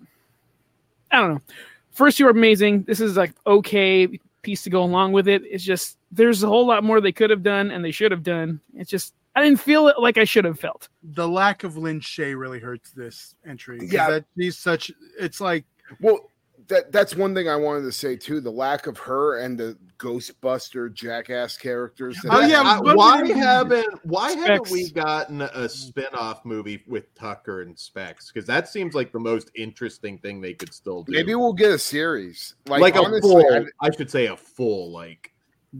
i 1.10 1.20
don't 1.20 1.34
know 1.34 1.42
first 1.90 2.18
two 2.18 2.26
are 2.26 2.30
amazing 2.30 2.82
this 2.84 3.00
is 3.00 3.16
like 3.16 3.32
okay 3.46 4.20
piece 4.42 4.62
to 4.64 4.70
go 4.70 4.82
along 4.82 5.12
with 5.12 5.28
it. 5.28 5.42
It's 5.48 5.64
just 5.64 5.96
there's 6.10 6.42
a 6.42 6.48
whole 6.48 6.66
lot 6.66 6.84
more 6.84 7.00
they 7.00 7.12
could 7.12 7.30
have 7.30 7.42
done 7.42 7.70
and 7.70 7.84
they 7.84 7.90
should 7.90 8.10
have 8.10 8.22
done. 8.22 8.60
It's 8.74 8.90
just 8.90 9.14
I 9.34 9.42
didn't 9.42 9.60
feel 9.60 9.88
it 9.88 9.98
like 9.98 10.18
I 10.18 10.24
should 10.24 10.44
have 10.44 10.60
felt. 10.60 10.88
The 11.02 11.26
lack 11.26 11.64
of 11.64 11.76
Lin 11.76 12.00
Shaye 12.00 12.38
really 12.38 12.58
hurts 12.58 12.90
this 12.90 13.34
entry. 13.46 13.80
Yeah, 13.82 14.10
that, 14.10 14.24
he's 14.36 14.58
such. 14.58 14.90
It's 15.18 15.40
like 15.40 15.64
well, 16.00 16.28
that 16.72 16.90
that's 16.90 17.14
one 17.14 17.34
thing 17.34 17.48
I 17.48 17.56
wanted 17.56 17.82
to 17.82 17.92
say 17.92 18.16
too. 18.16 18.40
The 18.40 18.50
lack 18.50 18.86
of 18.86 18.98
her 18.98 19.38
and 19.38 19.58
the 19.58 19.76
Ghostbuster 19.98 20.92
jackass 20.92 21.56
characters. 21.56 22.18
Oh 22.28 22.40
yeah, 22.40 22.62
I, 22.62 22.80
why 22.80 23.26
haven't 23.28 24.04
why 24.04 24.32
Specs. 24.32 24.46
haven't 24.46 24.70
we 24.70 24.90
gotten 24.90 25.42
a 25.42 25.68
spin-off 25.68 26.44
movie 26.44 26.82
with 26.86 27.14
Tucker 27.14 27.62
and 27.62 27.78
Specs? 27.78 28.32
Because 28.32 28.46
that 28.46 28.68
seems 28.68 28.94
like 28.94 29.12
the 29.12 29.20
most 29.20 29.50
interesting 29.54 30.18
thing 30.18 30.40
they 30.40 30.54
could 30.54 30.72
still 30.72 31.02
do. 31.04 31.12
Maybe 31.12 31.34
we'll 31.34 31.52
get 31.52 31.70
a 31.70 31.78
series, 31.78 32.54
like, 32.66 32.80
like 32.80 32.96
honestly, 32.96 33.18
a 33.18 33.20
full. 33.22 33.66
I, 33.80 33.86
I 33.86 33.90
should 33.90 34.10
say 34.10 34.26
a 34.26 34.36
full 34.36 34.90
like 34.90 35.32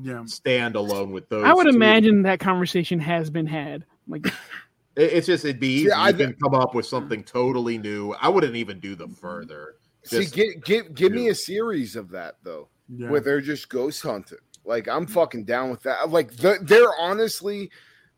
yeah 0.03 0.25
stand 0.27 0.77
alone 0.77 1.11
with 1.11 1.29
those. 1.29 1.45
I 1.45 1.53
would 1.53 1.65
two. 1.65 1.75
imagine 1.75 2.23
that 2.23 2.39
conversation 2.39 3.01
has 3.01 3.31
been 3.31 3.47
had. 3.47 3.85
Like 4.07 4.27
it's 4.97 5.27
just 5.27 5.45
it'd 5.45 5.59
be 5.59 5.69
easy 5.69 5.89
yeah, 5.89 6.03
I 6.03 6.13
can 6.13 6.35
come 6.35 6.55
up 6.55 6.75
with 6.75 6.87
something 6.87 7.25
totally 7.25 7.79
new. 7.79 8.13
I 8.21 8.29
wouldn't 8.29 8.57
even 8.57 8.79
do 8.79 8.95
the 8.95 9.09
further. 9.09 9.77
See, 10.05 10.27
give 10.27 10.65
give, 10.65 10.95
give 10.95 11.13
me 11.13 11.29
a 11.29 11.35
series 11.35 11.97
of 11.97 12.11
that 12.11 12.37
though, 12.43 12.69
yeah. 12.89 13.09
where 13.09 13.21
they're 13.21 13.41
just 13.41 13.69
ghost 13.69 14.03
hunting. 14.03 14.39
Like 14.65 14.89
I'm 14.89 15.07
fucking 15.07 15.45
down 15.45 15.71
with 15.71 15.83
that. 15.83 16.11
Like 16.11 16.33
the, 16.37 16.59
they're 16.63 16.95
honestly 16.99 17.71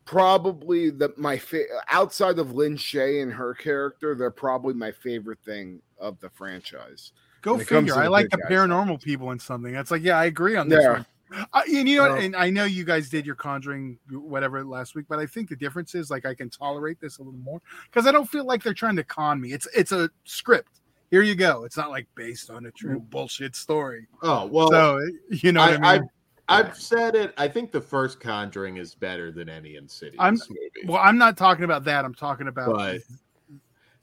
probably 0.05 0.91
the 0.91 1.13
my 1.17 1.37
fa- 1.37 1.65
outside 1.89 2.39
of 2.39 2.53
Lin 2.53 2.75
Shaye 2.75 3.21
and 3.21 3.33
her 3.33 3.53
character, 3.53 4.15
they're 4.15 4.31
probably 4.31 4.73
my 4.73 4.91
favorite 4.91 5.39
thing 5.43 5.81
of 5.99 6.19
the 6.19 6.29
franchise. 6.29 7.11
Go 7.41 7.57
figure. 7.59 7.95
I 7.95 8.07
like 8.07 8.29
the 8.29 8.37
paranormal 8.49 9.01
people 9.03 9.29
and 9.31 9.41
something. 9.41 9.75
It's 9.75 9.91
like, 9.91 10.01
yeah, 10.03 10.17
I 10.17 10.25
agree 10.25 10.55
on 10.55 10.67
this 10.67 10.83
yeah. 10.83 10.91
one. 10.93 11.05
Uh, 11.53 11.61
and 11.73 11.89
you 11.89 11.97
know, 11.97 12.15
and 12.15 12.35
I 12.35 12.49
know 12.49 12.65
you 12.65 12.83
guys 12.83 13.09
did 13.09 13.25
your 13.25 13.35
Conjuring 13.35 13.97
whatever 14.11 14.63
last 14.63 14.95
week, 14.95 15.05
but 15.09 15.19
I 15.19 15.25
think 15.25 15.49
the 15.49 15.55
difference 15.55 15.95
is 15.95 16.09
like 16.09 16.25
I 16.25 16.33
can 16.33 16.49
tolerate 16.49 16.99
this 16.99 17.17
a 17.17 17.23
little 17.23 17.39
more 17.39 17.61
because 17.85 18.07
I 18.07 18.11
don't 18.11 18.29
feel 18.29 18.45
like 18.45 18.63
they're 18.63 18.73
trying 18.73 18.95
to 18.95 19.03
con 19.03 19.41
me. 19.41 19.51
It's 19.51 19.67
it's 19.75 19.91
a 19.91 20.09
script 20.23 20.81
here 21.11 21.21
you 21.21 21.35
go. 21.35 21.63
It's 21.63 21.77
not 21.77 21.89
like 21.89 22.07
based 22.15 22.49
on 22.49 22.65
a 22.65 22.71
true 22.71 22.99
mm. 22.99 23.09
bullshit 23.09 23.55
story. 23.55 24.07
Oh 24.21 24.45
well, 24.45 24.69
so 24.69 24.99
you 25.29 25.51
know 25.51 25.61
I, 25.61 25.67
I 25.67 25.71
mean. 25.71 25.83
I've, 25.83 26.01
I've 26.47 26.77
said 26.77 27.15
it. 27.15 27.33
I 27.37 27.47
think 27.47 27.71
the 27.71 27.81
first 27.81 28.19
Conjuring 28.19 28.77
is 28.77 28.93
better 28.93 29.31
than 29.31 29.49
any 29.49 29.75
Insidious 29.75 30.19
I'm, 30.19 30.33
movie. 30.33 30.87
Well, 30.87 31.01
I'm 31.01 31.17
not 31.17 31.37
talking 31.37 31.63
about 31.63 31.83
that. 31.85 32.05
I'm 32.05 32.13
talking 32.13 32.47
about. 32.47 32.75
But 32.75 33.01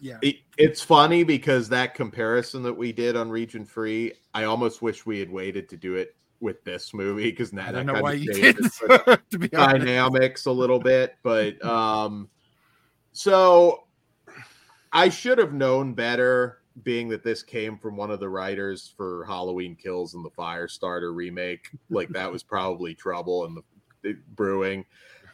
yeah, 0.00 0.18
it, 0.22 0.38
it's 0.59 0.82
funny 0.82 1.22
because 1.22 1.68
that 1.68 1.94
comparison 1.94 2.62
that 2.64 2.74
we 2.74 2.92
did 2.92 3.16
on 3.16 3.30
Region 3.30 3.64
Free, 3.64 4.12
I 4.34 4.44
almost 4.44 4.82
wish 4.82 5.07
we 5.07 5.20
had 5.20 5.30
waited 5.30 5.68
to 5.68 5.76
do 5.76 5.94
it 5.94 6.16
with 6.40 6.64
this 6.64 6.92
movie 6.92 7.30
because 7.30 7.53
now 7.53 7.70
that 7.70 7.86
kind 7.86 8.05
of 8.05 8.34
changes 8.34 8.82
dynamics 9.53 10.46
a 10.46 10.50
little 10.50 10.80
bit. 10.80 11.14
But 11.22 11.64
um, 11.64 12.28
so 13.12 13.84
I 14.92 15.09
should 15.09 15.38
have 15.38 15.53
known 15.53 15.94
better 15.94 16.62
being 16.83 17.09
that 17.09 17.23
this 17.23 17.43
came 17.43 17.79
from 17.79 17.97
one 17.97 18.11
of 18.11 18.20
the 18.20 18.29
writers 18.29 18.93
for 18.97 19.25
Halloween 19.25 19.77
Kills 19.77 20.14
and 20.14 20.25
the 20.25 20.31
Firestarter 20.31 21.14
remake, 21.14 21.70
like 21.91 22.09
that 22.11 22.31
was 22.31 22.43
probably 22.43 22.95
trouble 22.95 23.45
and 23.45 23.59
the, 24.03 24.16
brewing. 24.35 24.85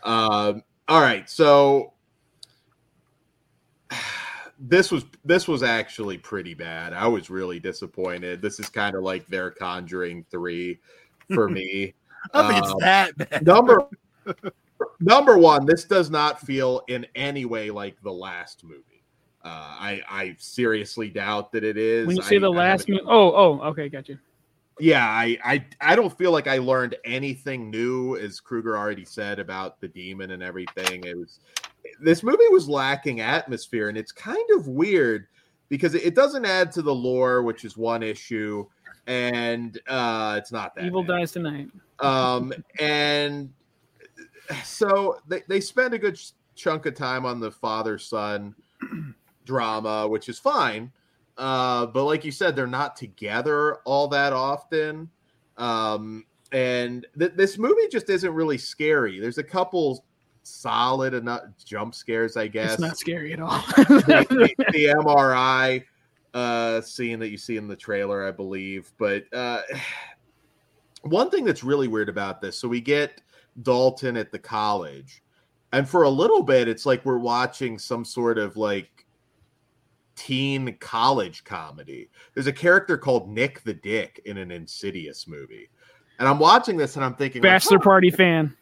Um, 0.04 0.62
all 0.88 1.00
right, 1.00 1.28
so 1.28 1.92
this 4.58 4.90
was 4.90 5.04
this 5.24 5.46
was 5.46 5.62
actually 5.62 6.18
pretty 6.18 6.54
bad. 6.54 6.92
I 6.92 7.06
was 7.06 7.30
really 7.30 7.60
disappointed. 7.60 8.42
This 8.42 8.58
is 8.58 8.68
kind 8.68 8.96
of 8.96 9.02
like 9.02 9.26
their 9.26 9.50
Conjuring 9.50 10.24
three 10.30 10.78
for 11.34 11.48
me. 11.48 11.94
I 12.34 12.48
think 12.48 12.64
um, 12.64 12.72
it's 12.72 12.84
that 12.84 13.16
bad. 13.16 13.46
Number 13.46 13.88
number 15.00 15.38
one, 15.38 15.66
this 15.66 15.84
does 15.84 16.10
not 16.10 16.40
feel 16.40 16.82
in 16.88 17.06
any 17.14 17.44
way 17.44 17.70
like 17.70 18.00
the 18.02 18.12
last 18.12 18.64
movie. 18.64 18.82
Uh, 19.48 19.76
I 19.80 20.02
I 20.10 20.36
seriously 20.38 21.08
doubt 21.08 21.52
that 21.52 21.64
it 21.64 21.78
is. 21.78 22.06
When 22.06 22.16
you 22.16 22.22
say 22.22 22.36
I, 22.36 22.40
the 22.40 22.50
last, 22.50 22.90
oh 22.90 23.32
oh 23.32 23.60
okay, 23.68 23.88
got 23.88 24.06
you. 24.06 24.18
Yeah, 24.78 25.06
I, 25.06 25.38
I 25.42 25.64
I 25.80 25.96
don't 25.96 26.16
feel 26.16 26.32
like 26.32 26.46
I 26.46 26.58
learned 26.58 26.96
anything 27.06 27.70
new, 27.70 28.16
as 28.16 28.40
Kruger 28.40 28.76
already 28.76 29.06
said 29.06 29.38
about 29.38 29.80
the 29.80 29.88
demon 29.88 30.32
and 30.32 30.42
everything. 30.42 31.04
It 31.04 31.16
was 31.16 31.40
this 31.98 32.22
movie 32.22 32.46
was 32.50 32.68
lacking 32.68 33.20
atmosphere, 33.20 33.88
and 33.88 33.96
it's 33.96 34.12
kind 34.12 34.44
of 34.54 34.68
weird 34.68 35.28
because 35.70 35.94
it 35.94 36.14
doesn't 36.14 36.44
add 36.44 36.70
to 36.72 36.82
the 36.82 36.94
lore, 36.94 37.42
which 37.42 37.64
is 37.64 37.74
one 37.74 38.02
issue, 38.02 38.66
and 39.06 39.80
uh, 39.88 40.36
it's 40.36 40.52
not 40.52 40.74
that 40.74 40.84
evil 40.84 41.02
bad. 41.02 41.20
dies 41.20 41.32
tonight. 41.32 41.70
Um, 42.00 42.52
and 42.78 43.50
so 44.62 45.16
they, 45.26 45.42
they 45.48 45.60
spend 45.60 45.94
a 45.94 45.98
good 45.98 46.20
chunk 46.54 46.84
of 46.84 46.94
time 46.94 47.24
on 47.24 47.40
the 47.40 47.50
father 47.50 47.98
son 47.98 48.54
drama, 49.48 50.06
which 50.06 50.28
is 50.28 50.38
fine. 50.38 50.92
Uh, 51.38 51.86
but 51.86 52.04
like 52.04 52.24
you 52.24 52.30
said, 52.30 52.54
they're 52.54 52.66
not 52.66 52.94
together 52.96 53.76
all 53.86 54.06
that 54.08 54.32
often. 54.34 55.08
Um, 55.56 56.26
and 56.52 57.06
th- 57.18 57.32
this 57.34 57.56
movie 57.58 57.88
just 57.90 58.10
isn't 58.10 58.32
really 58.32 58.58
scary. 58.58 59.18
There's 59.18 59.38
a 59.38 59.42
couple 59.42 60.04
solid 60.42 61.14
enough 61.14 61.42
jump 61.64 61.94
scares, 61.94 62.36
I 62.36 62.46
guess. 62.48 62.74
It's 62.74 62.82
not 62.82 62.98
scary 62.98 63.32
at 63.32 63.40
all. 63.40 63.58
the, 63.76 64.26
the- 64.28 64.64
the 64.72 64.84
MRI 64.86 65.82
uh, 66.34 66.80
scene 66.82 67.18
that 67.20 67.30
you 67.30 67.38
see 67.38 67.56
in 67.56 67.68
the 67.68 67.76
trailer, 67.76 68.26
I 68.26 68.30
believe. 68.30 68.92
But 68.98 69.24
uh, 69.32 69.62
one 71.02 71.30
thing 71.30 71.44
that's 71.44 71.64
really 71.64 71.88
weird 71.88 72.10
about 72.10 72.42
this, 72.42 72.58
so 72.58 72.68
we 72.68 72.80
get 72.82 73.22
Dalton 73.62 74.16
at 74.18 74.30
the 74.30 74.38
college, 74.38 75.22
and 75.72 75.88
for 75.88 76.02
a 76.04 76.10
little 76.10 76.42
bit, 76.42 76.66
it's 76.68 76.84
like 76.86 77.04
we're 77.04 77.18
watching 77.18 77.78
some 77.78 78.04
sort 78.04 78.38
of 78.38 78.56
like 78.56 78.97
teen 80.18 80.76
college 80.80 81.44
comedy. 81.44 82.10
There's 82.34 82.48
a 82.48 82.52
character 82.52 82.98
called 82.98 83.28
Nick 83.30 83.62
the 83.62 83.74
Dick 83.74 84.20
in 84.26 84.36
an 84.36 84.50
Insidious 84.50 85.28
movie. 85.28 85.70
And 86.18 86.26
I'm 86.26 86.40
watching 86.40 86.76
this 86.76 86.96
and 86.96 87.04
I'm 87.04 87.14
thinking, 87.14 87.40
like, 87.42 87.52
Bachelor 87.52 87.78
party 87.78 88.10
fan. 88.10 88.56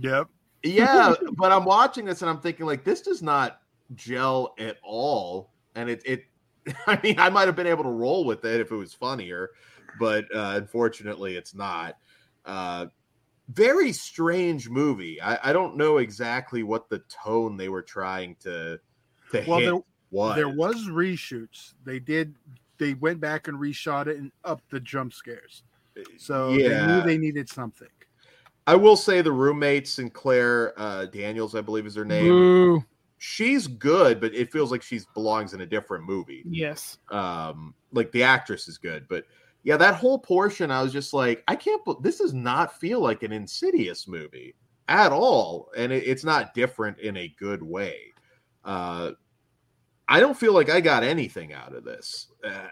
Yep. 0.00 0.26
yeah, 0.64 1.14
but 1.36 1.52
I'm 1.52 1.64
watching 1.64 2.04
this 2.04 2.22
and 2.22 2.28
I'm 2.30 2.40
thinking 2.40 2.66
like 2.66 2.82
this 2.82 3.00
does 3.02 3.22
not 3.22 3.60
gel 3.94 4.54
at 4.58 4.78
all. 4.82 5.52
And 5.76 5.88
it 5.88 6.02
it 6.04 6.24
I 6.88 6.98
mean 7.02 7.20
I 7.20 7.30
might 7.30 7.46
have 7.46 7.54
been 7.54 7.68
able 7.68 7.84
to 7.84 7.90
roll 7.90 8.24
with 8.24 8.44
it 8.44 8.60
if 8.60 8.72
it 8.72 8.76
was 8.76 8.92
funnier, 8.92 9.50
but 10.00 10.24
uh 10.34 10.54
unfortunately 10.56 11.36
it's 11.36 11.54
not. 11.54 11.96
Uh 12.44 12.86
very 13.50 13.92
strange 13.92 14.68
movie. 14.68 15.22
I, 15.22 15.50
I 15.50 15.52
don't 15.52 15.76
know 15.76 15.98
exactly 15.98 16.64
what 16.64 16.88
the 16.88 17.00
tone 17.08 17.56
they 17.56 17.68
were 17.68 17.82
trying 17.82 18.34
to 18.40 18.80
to 19.30 19.44
Well, 19.46 19.58
hit 19.60 19.64
there- 19.66 19.80
was. 20.10 20.36
There 20.36 20.48
was 20.48 20.86
reshoots. 20.88 21.74
They 21.84 21.98
did. 21.98 22.34
They 22.78 22.94
went 22.94 23.20
back 23.20 23.48
and 23.48 23.58
reshot 23.58 24.06
it 24.06 24.18
and 24.18 24.30
upped 24.44 24.70
the 24.70 24.80
jump 24.80 25.12
scares. 25.12 25.62
So 26.18 26.50
they 26.50 26.86
knew 26.86 27.02
they 27.02 27.16
needed 27.18 27.48
something. 27.48 27.88
I 28.66 28.74
will 28.74 28.96
say 28.96 29.22
the 29.22 29.32
roommate 29.32 29.86
Sinclair 29.88 30.74
uh, 30.76 31.06
Daniels, 31.06 31.54
I 31.54 31.60
believe 31.60 31.86
is 31.86 31.94
her 31.94 32.04
name. 32.04 32.28
Boo. 32.28 32.84
She's 33.18 33.66
good, 33.66 34.20
but 34.20 34.34
it 34.34 34.52
feels 34.52 34.70
like 34.70 34.82
she 34.82 35.00
belongs 35.14 35.54
in 35.54 35.62
a 35.62 35.66
different 35.66 36.04
movie. 36.04 36.42
Yes. 36.46 36.98
um 37.10 37.74
like 37.92 38.12
the 38.12 38.22
actress 38.22 38.68
is 38.68 38.76
good 38.76 39.06
but 39.08 39.24
yeah 39.62 39.76
that 39.76 39.94
whole 39.94 40.18
portion 40.18 40.70
i 40.70 40.82
was 40.82 40.92
just 40.92 41.14
like 41.14 41.42
i 41.48 41.56
can't 41.56 41.82
bel 41.84 41.98
this 42.00 42.18
does 42.18 42.34
not 42.34 42.78
feel 42.78 43.00
like 43.00 43.22
an 43.22 43.32
insidious 43.32 44.06
movie 44.06 44.54
at 44.88 45.12
all 45.12 45.70
and 45.76 45.92
it, 45.92 46.04
it's 46.06 46.24
not 46.24 46.52
different 46.52 46.98
in 46.98 47.16
a 47.16 47.34
good 47.38 47.62
way 47.62 48.12
uh 48.64 49.12
i 50.08 50.20
don't 50.20 50.36
feel 50.36 50.52
like 50.52 50.70
i 50.70 50.80
got 50.80 51.02
anything 51.02 51.52
out 51.52 51.74
of 51.74 51.84
this. 51.84 52.28
Uh, 52.44 52.68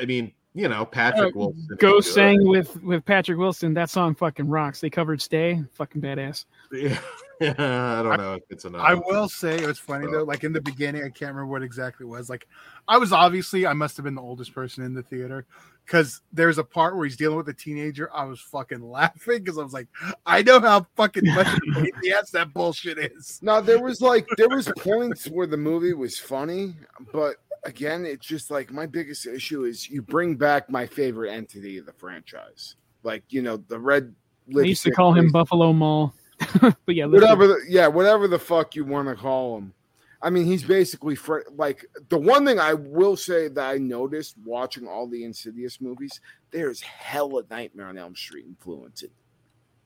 i 0.00 0.04
mean 0.04 0.32
you 0.54 0.68
know 0.68 0.84
patrick 0.84 1.34
Uh, 1.36 1.38
wilson 1.38 1.66
is 1.70 1.76
Ghost 1.78 2.08
good. 2.08 2.14
sang 2.14 2.48
with 2.48 2.82
with 2.82 3.04
Patrick 3.04 3.38
Wilson. 3.38 3.74
That 3.74 3.90
song 3.90 4.14
fucking 4.14 4.48
rocks. 4.48 4.80
They 4.80 4.90
covered 4.90 5.20
"Stay." 5.20 5.62
Fucking 5.74 6.00
badass. 6.00 6.46
yeah, 6.72 6.98
i 7.40 8.02
don't 8.02 8.16
know 8.18 8.34
if 8.34 8.42
it's 8.50 8.64
enough 8.64 8.82
I 8.82 8.94
will 8.94 9.28
say 9.28 9.54
it 9.56 9.66
was 9.66 9.78
funny 9.78 10.06
though. 10.10 10.24
Like 10.24 10.44
in 10.44 10.52
the 10.52 10.60
beginning, 10.60 11.02
I 11.04 11.08
can't 11.10 11.34
remember 11.34 11.46
what 11.46 11.62
exactly 11.62 12.04
it 12.04 12.08
was. 12.08 12.28
Like 12.30 12.48
I 12.88 12.96
was 12.98 13.12
obviously 13.12 13.66
I 13.66 13.72
must 13.74 13.96
have 13.98 14.04
been 14.04 14.14
the 14.14 14.22
oldest 14.22 14.54
person 14.54 14.84
in 14.84 14.94
the 14.94 15.02
theater 15.02 15.46
because 15.84 16.20
there's 16.32 16.58
a 16.58 16.64
part 16.64 16.96
where 16.96 17.04
he's 17.04 17.16
dealing 17.16 17.36
with 17.36 17.48
a 17.48 17.54
teenager. 17.54 18.10
I 18.14 18.24
was 18.24 18.40
fucking 18.40 18.82
laughing 18.90 19.38
because 19.44 19.58
I 19.58 19.62
was 19.62 19.72
like, 19.72 19.88
I 20.26 20.42
know 20.42 20.60
how 20.60 20.86
fucking 20.96 21.24
much 21.26 21.46
of 21.46 21.54
a 21.54 21.72
pain 21.74 21.86
in 21.94 22.00
the 22.02 22.12
ass 22.12 22.30
that 22.30 22.52
bullshit 22.52 22.98
is. 22.98 23.38
Now 23.42 23.60
there 23.60 23.80
was 23.82 24.00
like 24.00 24.26
there 24.36 24.48
was 24.48 24.70
points 24.78 25.26
where 25.28 25.46
the 25.46 25.56
movie 25.58 25.92
was 25.94 26.18
funny, 26.18 26.74
but 27.12 27.36
again, 27.64 28.04
it's 28.04 28.26
just 28.26 28.50
like 28.50 28.72
my 28.72 28.86
biggest 28.86 29.26
issue 29.26 29.64
is 29.64 29.88
you 29.88 30.02
bring 30.02 30.36
back 30.36 30.70
my 30.70 30.86
favorite 30.86 31.30
entity 31.30 31.78
of 31.78 31.86
the 31.86 31.92
franchise, 31.92 32.76
like 33.02 33.24
you 33.28 33.42
know 33.42 33.56
the 33.56 33.78
red. 33.78 34.14
I 34.56 34.60
used 34.60 34.84
to 34.84 34.90
call 34.90 35.12
him 35.12 35.26
face- 35.26 35.32
Buffalo 35.32 35.72
Mall. 35.72 36.14
but 36.60 36.94
yeah, 36.94 37.06
whatever. 37.06 37.46
The, 37.46 37.60
yeah, 37.68 37.86
whatever 37.86 38.28
the 38.28 38.38
fuck 38.38 38.76
you 38.76 38.84
want 38.84 39.08
to 39.08 39.14
call 39.14 39.58
him. 39.58 39.72
I 40.20 40.30
mean, 40.30 40.46
he's 40.46 40.64
basically 40.64 41.14
fr- 41.14 41.48
like 41.54 41.84
the 42.08 42.18
one 42.18 42.44
thing 42.44 42.58
I 42.58 42.74
will 42.74 43.16
say 43.16 43.48
that 43.48 43.70
I 43.70 43.78
noticed 43.78 44.36
watching 44.44 44.88
all 44.88 45.06
the 45.06 45.24
Insidious 45.24 45.80
movies. 45.80 46.20
There's 46.50 46.80
hella 46.80 47.42
Nightmare 47.50 47.86
on 47.86 47.98
Elm 47.98 48.16
Street 48.16 48.46
influence 48.46 49.02
in 49.02 49.10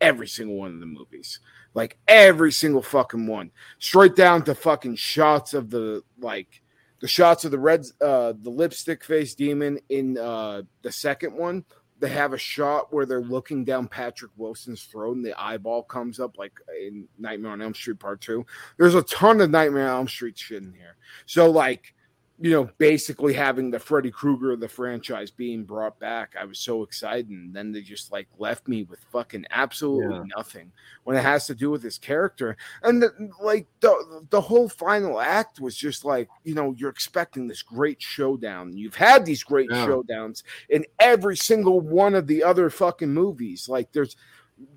every 0.00 0.28
single 0.28 0.56
one 0.56 0.72
of 0.72 0.80
the 0.80 0.86
movies, 0.86 1.40
like 1.74 1.98
every 2.08 2.50
single 2.50 2.82
fucking 2.82 3.26
one, 3.26 3.50
straight 3.78 4.16
down 4.16 4.42
to 4.44 4.54
fucking 4.54 4.96
shots 4.96 5.52
of 5.52 5.70
the 5.70 6.02
like 6.18 6.61
the 7.02 7.08
shots 7.08 7.44
of 7.44 7.50
the 7.50 7.58
red, 7.58 7.84
uh, 8.00 8.32
the 8.40 8.50
lipstick 8.50 9.04
face 9.04 9.34
demon 9.34 9.78
in 9.90 10.16
uh 10.16 10.62
the 10.80 10.90
second 10.90 11.36
one 11.36 11.64
they 12.02 12.08
have 12.08 12.32
a 12.32 12.38
shot 12.38 12.92
where 12.92 13.06
they're 13.06 13.20
looking 13.20 13.64
down 13.64 13.86
Patrick 13.86 14.32
Wilson's 14.36 14.82
throat 14.82 15.14
and 15.14 15.24
the 15.24 15.40
eyeball 15.40 15.84
comes 15.84 16.18
up 16.18 16.36
like 16.36 16.52
in 16.84 17.06
Nightmare 17.16 17.52
on 17.52 17.62
Elm 17.62 17.74
Street 17.74 18.00
Part 18.00 18.20
2. 18.20 18.44
There's 18.76 18.96
a 18.96 19.02
ton 19.02 19.40
of 19.40 19.50
Nightmare 19.50 19.88
on 19.88 19.98
Elm 19.98 20.08
Street 20.08 20.36
shit 20.36 20.64
in 20.64 20.72
here. 20.72 20.96
So 21.26 21.48
like, 21.48 21.94
you 22.42 22.50
know, 22.50 22.68
basically 22.78 23.32
having 23.34 23.70
the 23.70 23.78
Freddy 23.78 24.10
Krueger 24.10 24.50
of 24.50 24.58
the 24.58 24.68
franchise 24.68 25.30
being 25.30 25.62
brought 25.64 26.00
back, 26.00 26.34
I 26.36 26.44
was 26.44 26.58
so 26.58 26.82
excited 26.82 27.30
and 27.30 27.54
then 27.54 27.70
they 27.70 27.82
just 27.82 28.10
like 28.10 28.26
left 28.36 28.66
me 28.66 28.82
with 28.82 28.98
fucking 29.12 29.46
absolutely 29.50 30.18
Yeah. 30.18 30.24
nothing 30.36 30.72
when 31.04 31.16
it 31.16 31.22
has 31.22 31.46
to 31.46 31.54
do 31.54 31.70
with 31.70 31.84
his 31.84 31.98
character. 31.98 32.56
And 32.82 33.00
the, 33.00 33.30
like 33.40 33.68
the 33.78 34.26
the 34.30 34.40
whole 34.40 34.68
final 34.68 35.20
act 35.20 35.60
was 35.60 35.76
just 35.76 36.04
like, 36.04 36.28
you 36.42 36.56
know, 36.56 36.74
you're 36.76 36.90
expecting 36.90 37.46
this 37.46 37.62
great 37.62 38.02
showdown. 38.02 38.76
You've 38.76 38.96
had 38.96 39.24
these 39.24 39.44
great 39.44 39.70
Yeah. 39.70 39.76
showdowns 39.86 40.42
in 40.68 40.84
every 40.98 41.36
single 41.36 41.80
one 41.80 42.16
of 42.16 42.26
the 42.26 42.42
other 42.42 42.70
fucking 42.70 43.14
movies. 43.14 43.68
Like 43.68 43.92
there's 43.92 44.16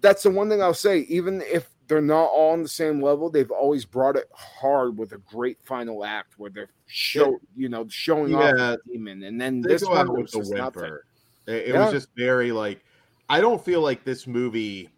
that's 0.02 0.24
the 0.24 0.30
one 0.30 0.50
thing 0.50 0.62
I'll 0.62 0.74
say, 0.74 1.00
even 1.02 1.42
if 1.42 1.70
they're 1.88 2.02
not 2.02 2.26
all 2.26 2.52
on 2.54 2.64
the 2.64 2.70
same 2.70 3.02
level, 3.02 3.30
they've 3.30 3.52
always 3.52 3.86
brought 3.86 4.16
it 4.16 4.28
hard 4.34 4.98
with 4.98 5.12
a 5.14 5.18
great 5.20 5.58
final 5.64 6.04
act 6.04 6.34
where 6.38 6.50
they're 6.50 6.70
show 6.88 7.40
you 7.56 7.70
know, 7.70 7.88
showing 7.90 8.36
off 8.36 8.54
the 8.56 8.80
demon. 8.92 9.24
And 9.24 9.40
then 9.40 9.62
they 9.62 9.70
this 9.70 9.84
go 9.84 9.92
one 9.92 10.00
out 10.00 10.10
was 10.10 10.18
with 10.22 10.32
the 10.32 10.38
just 10.40 10.54
nothing. 10.54 10.82
whimper. 10.82 11.06
It, 11.48 11.54
it 11.54 11.68
Yeah. 11.70 11.84
was 11.86 11.92
just 11.92 12.10
very 12.16 12.52
like 12.52 12.84
I 13.30 13.42
don't 13.42 13.64
feel 13.64 13.82
like 13.82 14.04
this 14.04 14.28
movie 14.28 14.90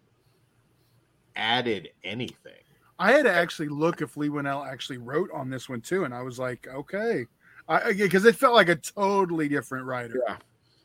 added 1.36 1.90
anything. 2.04 2.52
I 2.98 3.12
had 3.12 3.24
to 3.24 3.32
actually 3.32 3.68
look 3.68 4.02
if 4.02 4.16
Leigh 4.16 4.28
Whannell 4.28 4.66
actually 4.66 4.98
wrote 4.98 5.30
on 5.32 5.48
this 5.50 5.68
one 5.68 5.80
too, 5.80 6.04
and 6.04 6.12
I 6.12 6.22
was 6.22 6.38
like, 6.38 6.66
okay, 6.66 7.26
I 7.68 7.92
because 7.92 8.24
it 8.24 8.34
felt 8.36 8.54
like 8.54 8.68
a 8.68 8.76
totally 8.76 9.48
different 9.48 9.86
writer. 9.86 10.20
Yeah. 10.26 10.36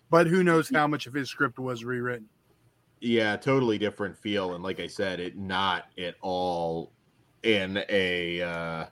But 0.09 0.27
who 0.27 0.43
knows 0.43 0.69
how 0.69 0.85
much 0.85 1.07
of 1.07 1.13
his 1.13 1.29
script 1.29 1.57
was 1.57 1.83
rewritten? 1.83 2.29
Yeah, 3.03 3.35
totally 3.35 3.77
different 3.77 4.17
feel, 4.17 4.55
and 4.55 4.63
like 4.63 4.79
I 4.79 4.87
said, 4.87 5.19
it 5.19 5.37
not 5.37 5.87
at 5.97 6.15
all 6.21 6.93
in 7.43 7.83
a 7.89 8.41
uh, 8.41 8.85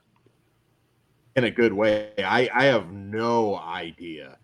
in 1.34 1.44
a 1.44 1.50
good 1.50 1.72
way. 1.72 2.10
I 2.18 2.46
I 2.52 2.64
have 2.64 2.92
no 2.92 3.56
idea 3.56 4.36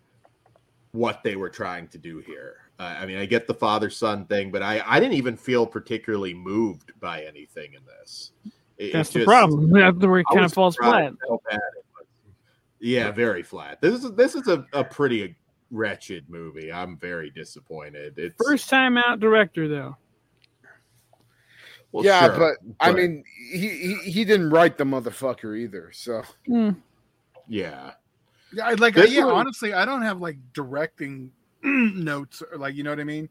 what 0.93 1.23
they 1.23 1.37
were 1.37 1.51
trying 1.51 1.87
to 1.89 1.99
do 1.99 2.21
here. 2.21 2.55
Uh, 2.79 2.97
I 2.99 3.05
mean, 3.05 3.19
I 3.19 3.27
get 3.27 3.47
the 3.47 3.53
father 3.53 3.91
son 3.91 4.25
thing, 4.25 4.51
but 4.51 4.63
I 4.63 4.83
I 4.87 4.99
didn't 5.01 5.17
even 5.17 5.37
feel 5.37 5.67
particularly 5.67 6.33
moved 6.33 6.99
by 6.99 7.25
anything 7.25 7.75
in 7.75 7.83
this. 7.85 8.33
It- 8.79 8.95
that's 8.95 9.11
the 9.11 9.19
just- 9.19 9.29
problem. 9.29 9.71
That's 9.73 9.99
where 9.99 10.21
it 10.21 10.27
kind 10.33 10.47
of 10.47 10.53
falls 10.55 10.77
flat. 10.77 11.13
surprised 11.13 11.17
how 11.29 11.41
bad 11.51 11.61
it 11.77 11.85
was. 11.95 12.07
Yeah, 12.81 13.11
very 13.11 13.43
flat. 13.43 13.83
This 13.83 14.03
is 14.03 14.13
this 14.13 14.35
is 14.35 14.49
a, 14.49 14.65
a 14.73 14.83
pretty 14.83 15.37
wretched 15.71 16.29
movie. 16.31 16.73
I'm 16.73 16.97
very 16.97 17.31
disappointed. 17.31 18.15
It's 18.19 18.35
First 18.43 18.69
time 18.71 18.97
out 18.97 19.21
director 19.21 19.69
though. 19.69 19.97
well, 21.93 22.05
yeah, 22.05 22.27
sure, 22.27 22.39
but 22.39 22.57
I 22.81 22.93
mean 22.93 23.25
he, 23.51 23.69
he 23.69 23.95
he 24.11 24.25
didn't 24.25 24.51
write 24.51 24.79
the 24.79 24.85
motherfucker 24.85 25.57
either. 25.59 25.91
So 25.93 26.23
Hmm. 26.47 26.71
yeah, 27.49 27.93
Yeah, 28.53 28.67
I 28.69 28.75
like 28.75 28.95
This 28.95 29.13
yeah, 29.13 29.25
one- 29.25 29.35
honestly, 29.35 29.73
I 29.73 29.85
don't 29.85 30.03
have 30.03 30.21
like 30.21 30.37
directing 30.53 31.33
notes 31.63 32.43
or 32.51 32.59
like 32.59 32.75
you 32.75 32.83
know 32.83 32.91
what 32.91 33.01
I 33.01 33.05
mean. 33.05 33.29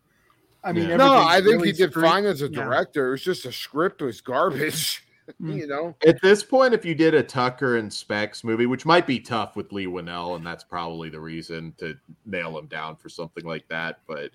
I 0.64 0.74
mean, 0.74 0.90
Yeah. 0.90 0.98
no, 0.98 1.14
I 1.18 1.36
think 1.36 1.54
really 1.58 1.68
he 1.68 1.72
did 1.74 1.92
straight- 1.92 2.10
fine 2.10 2.26
as 2.26 2.42
a 2.42 2.50
yeah. 2.50 2.64
director. 2.64 3.08
It 3.08 3.12
was 3.12 3.24
just 3.24 3.46
a 3.46 3.52
script 3.52 4.02
was 4.02 4.22
garbage. 4.22 5.04
You 5.40 5.68
know. 5.68 5.96
at 6.06 6.22
this 6.22 6.44
point, 6.44 6.74
if 6.74 6.86
you 6.86 6.96
did 6.96 7.14
a 7.14 7.24
Tucker 7.24 7.78
and 7.78 7.92
Specs 7.92 8.44
movie, 8.44 8.66
which 8.66 8.86
might 8.86 9.06
be 9.08 9.20
tough 9.20 9.56
with 9.56 9.72
Leigh 9.72 9.86
Whannell, 9.88 10.36
and 10.36 10.46
that's 10.46 10.64
probably 10.64 11.10
the 11.10 11.20
reason 11.20 11.74
to 11.78 11.96
nail 12.26 12.58
him 12.58 12.68
down 12.68 12.96
for 12.96 13.10
something 13.10 13.44
like 13.46 13.68
that. 13.68 14.00
But 14.08 14.32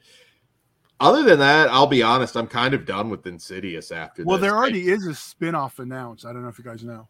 other 1.00 1.22
than 1.22 1.38
that, 1.40 1.68
I'll 1.70 1.86
be 1.86 2.02
honest, 2.02 2.36
I'm 2.36 2.46
kind 2.46 2.74
of 2.74 2.84
done 2.84 3.10
with 3.10 3.26
Insidious 3.26 3.90
after 3.90 4.24
Well, 4.24 4.38
this. 4.38 4.46
there 4.48 4.56
already 4.56 4.88
is 4.88 5.06
a 5.06 5.14
spin-off 5.14 5.78
announced. 5.78 6.24
I 6.26 6.32
don't 6.32 6.42
know 6.42 6.48
if 6.48 6.58
you 6.58 6.64
guys 6.64 6.84
know. 6.84 7.08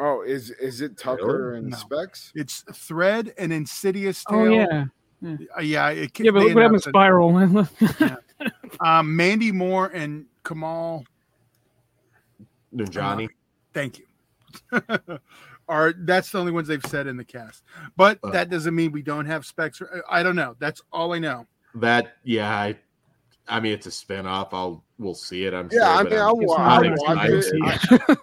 Oh, 0.00 0.22
is 0.22 0.50
is 0.50 0.80
it 0.80 0.98
Tucker 0.98 1.50
Really? 1.50 1.58
and 1.58 1.70
No. 1.70 1.76
Specs? 1.76 2.32
It's 2.34 2.64
Thread 2.72 3.32
and 3.38 3.52
Insidious 3.52 4.24
Tale. 4.24 4.38
Oh 4.38 4.44
yeah, 4.48 4.84
Uh, 5.56 5.60
yeah. 5.60 5.88
It, 5.90 6.18
yeah. 6.20 6.30
But 6.32 6.40
they 6.40 6.52
look 6.52 6.54
what 6.56 6.62
happened 6.62 6.84
announced 6.84 6.84
to 6.84 8.04
it. 8.04 8.10
Spiral. 8.10 8.18
Um, 8.80 9.14
Mandy 9.14 9.52
Moore 9.52 9.86
and 9.94 10.26
Kumail. 10.44 11.04
Johnny. 12.90 13.28
Thank 13.72 13.98
you. 14.00 14.06
are 15.68 15.94
that's 15.98 16.30
the 16.30 16.38
only 16.38 16.52
ones 16.52 16.68
they've 16.68 16.84
said 16.86 17.06
in 17.06 17.16
the 17.16 17.24
cast. 17.24 17.62
But 17.96 18.18
Uh. 18.22 18.30
that 18.30 18.50
doesn't 18.50 18.74
mean 18.74 18.92
we 18.92 19.02
don't 19.02 19.26
have 19.26 19.46
specs. 19.46 19.80
I 20.08 20.22
don't 20.22 20.36
know. 20.36 20.56
That's 20.58 20.82
all 20.92 21.12
I 21.14 21.18
know. 21.18 21.46
That 21.76 22.16
yeah, 22.22 22.54
I, 22.54 22.76
I 23.48 23.60
mean 23.60 23.72
it's 23.72 23.86
a 23.86 23.90
spin-off. 23.90 24.52
I'll 24.54 24.84
we'll 24.98 25.14
see 25.14 25.44
it. 25.44 25.54
I'm 25.54 25.68
Yeah, 25.72 25.80
sure, 25.80 25.86
I 25.86 26.02
mean, 26.04 26.12
I'm 26.12 26.20
I'll, 26.20 26.36
not 26.36 26.60
I'll 26.60 26.96
watch 27.16 27.28
exciting. 27.30 27.60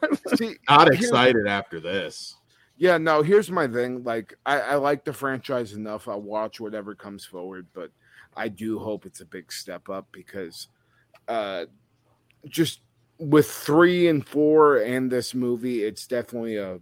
it. 0.06 0.38
See, 0.38 0.56
not 0.70 0.88
here's- 0.88 1.04
excited 1.06 1.48
after 1.48 1.80
this. 1.80 2.36
Yeah, 2.78 2.98
no, 2.98 3.22
here's 3.22 3.52
my 3.52 3.68
thing. 3.68 4.04
Like, 4.04 4.36
I, 4.44 4.60
I 4.60 4.76
like 4.76 5.06
the 5.06 5.14
franchise 5.14 5.74
enough. 5.74 6.08
I'll 6.08 6.20
watch 6.22 6.60
whatever 6.60 6.96
comes 6.96 7.24
forward, 7.24 7.68
but 7.74 7.92
I 8.36 8.48
do 8.48 8.80
hope 8.80 9.06
it's 9.06 9.22
a 9.22 9.26
big 9.26 9.52
step 9.52 9.90
up 9.90 10.08
because 10.12 10.68
uh 11.28 11.66
just 12.48 12.80
with 13.22 13.50
three 13.50 14.08
and 14.08 14.28
four 14.28 14.78
and 14.78 15.10
this 15.12 15.34
movie, 15.36 15.84
it's 15.84 16.08
definitely 16.08 16.58
a 16.58 16.80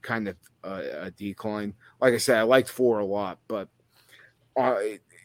kind 0.00 0.26
of 0.26 0.36
a, 0.64 1.04
a 1.06 1.10
decline. 1.12 1.74
Like 2.00 2.14
I 2.14 2.18
said, 2.18 2.38
I 2.38 2.42
liked 2.42 2.68
four 2.68 2.98
a 2.98 3.04
lot, 3.04 3.38
but 3.46 3.68
uh, 4.58 4.76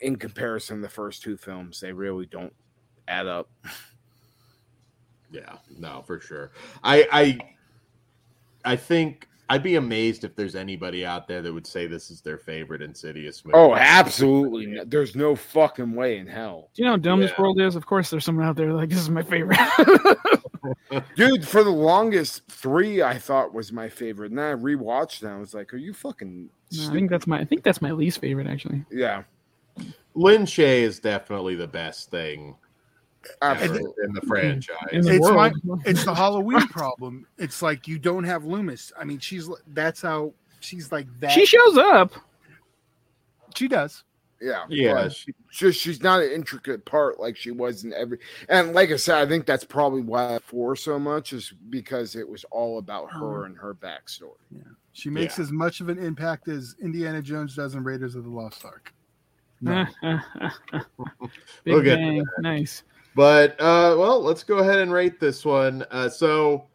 in 0.01 0.17
comparison, 0.17 0.81
the 0.81 0.89
first 0.89 1.23
two 1.23 1.37
films, 1.37 1.79
they 1.79 1.91
really 1.93 2.25
don't 2.27 2.53
add 3.07 3.27
up. 3.27 3.49
Yeah, 5.31 5.55
no, 5.77 6.03
for 6.05 6.19
sure. 6.19 6.51
I 6.83 7.07
I 7.11 8.71
I 8.73 8.75
think 8.75 9.27
I'd 9.49 9.63
be 9.63 9.75
amazed 9.75 10.23
if 10.23 10.35
there's 10.35 10.55
anybody 10.55 11.05
out 11.05 11.27
there 11.27 11.41
that 11.41 11.53
would 11.53 11.67
say 11.67 11.87
this 11.87 12.11
is 12.11 12.21
their 12.21 12.37
favorite 12.37 12.81
Insidious 12.81 13.43
movie. 13.45 13.57
Oh, 13.57 13.73
absolutely. 13.75 14.65
no- 14.67 14.83
There's 14.85 15.15
no 15.15 15.35
fucking 15.35 15.93
way 15.95 16.17
in 16.17 16.27
hell. 16.27 16.69
Do 16.75 16.81
you 16.81 16.85
know 16.85 16.91
how 16.91 16.97
dumb 16.97 17.19
this 17.21 17.31
Yeah. 17.31 17.41
world 17.41 17.59
is? 17.61 17.75
Of 17.75 17.85
course, 17.85 18.09
there's 18.09 18.25
someone 18.25 18.45
out 18.45 18.55
there 18.57 18.73
like 18.73 18.89
this 18.89 18.99
is 18.99 19.09
my 19.09 19.23
favorite. 19.23 19.57
Dude, 21.15 21.47
for 21.47 21.63
the 21.63 21.69
longest, 21.69 22.43
three 22.49 23.01
I 23.01 23.17
thought 23.17 23.53
was 23.53 23.71
my 23.71 23.89
favorite. 23.89 24.31
And 24.31 24.39
then 24.39 24.45
I 24.45 24.55
rewatched 24.55 25.23
and 25.23 25.31
I 25.31 25.37
was 25.37 25.53
like, 25.53 25.73
are 25.73 25.77
you 25.77 25.93
fucking 25.93 26.49
No, 26.71 26.89
I 26.89 26.91
think 26.91 27.09
that's 27.09 27.27
my 27.27 27.39
I 27.39 27.45
think 27.45 27.63
that's 27.63 27.81
my 27.81 27.91
least 27.91 28.19
favorite 28.19 28.47
actually. 28.47 28.85
Yeah, 28.91 29.23
Lin 30.15 30.43
Shaye 30.43 30.81
is 30.81 30.99
definitely 30.99 31.55
the 31.55 31.67
best 31.67 32.09
thing 32.11 32.55
ever 33.41 33.61
absolutely. 33.61 34.05
in 34.05 34.13
the 34.13 34.21
franchise. 34.21 34.77
In 34.91 35.01
the 35.01 35.15
It's 35.15 35.29
my- 35.29 35.51
It's 35.85 36.05
the 36.05 36.15
Halloween 36.15 36.67
problem. 36.67 37.27
It's 37.37 37.61
like 37.61 37.87
you 37.87 37.99
don't 37.99 38.23
have 38.23 38.45
Loomis. 38.45 38.91
I 38.99 39.03
mean, 39.03 39.19
she's 39.19 39.49
that's 39.67 40.01
how 40.01 40.33
she's 40.59 40.91
like 40.91 41.07
that. 41.19 41.31
she 41.31 41.45
shows 41.45 41.77
up. 41.77 42.13
she 43.55 43.67
does. 43.67 44.03
Yeah. 44.41 44.65
yeah, 44.69 44.93
but 44.93 45.13
she- 45.13 45.33
Just 45.51 45.79
she's 45.79 46.01
not 46.03 46.21
an 46.21 46.31
intricate 46.31 46.85
part 46.85 47.19
like 47.19 47.35
she 47.35 47.51
was 47.51 47.83
in 47.83 47.93
every 47.93 48.19
and 48.49 48.73
like 48.73 48.91
I 48.91 48.95
said, 48.97 49.17
I 49.17 49.25
think 49.27 49.45
that's 49.45 49.63
probably 49.63 50.01
why 50.01 50.35
I 50.35 50.39
four 50.39 50.75
so 50.75 50.99
much 50.99 51.33
is 51.33 51.53
because 51.69 52.15
it 52.15 52.27
was 52.27 52.43
all 52.51 52.77
about 52.77 53.11
her 53.11 53.45
and 53.45 53.57
her 53.57 53.73
backstory. 53.73 54.35
Yeah. 54.51 54.61
She 54.93 55.09
makes 55.09 55.37
Yeah. 55.37 55.43
as 55.45 55.51
much 55.51 55.81
of 55.81 55.89
an 55.89 55.97
impact 55.99 56.47
as 56.47 56.75
Indiana 56.81 57.21
Jones 57.21 57.55
does 57.55 57.75
in 57.75 57.83
Raiders 57.83 58.15
of 58.15 58.23
the 58.23 58.29
Lost 58.29 58.63
Ark. 58.65 58.93
No. 59.61 59.85
Big 60.03 60.81
We'll 61.65 61.81
get 61.81 61.97
bang. 61.97 62.23
Nice. 62.39 62.83
But 63.15 63.51
uh, 63.59 63.95
well, 63.97 64.21
let's 64.21 64.43
go 64.43 64.59
ahead 64.59 64.77
and 64.79 64.91
rate 64.93 65.19
this 65.19 65.43
one. 65.43 65.83
Uh, 65.89 66.09
so 66.09 66.65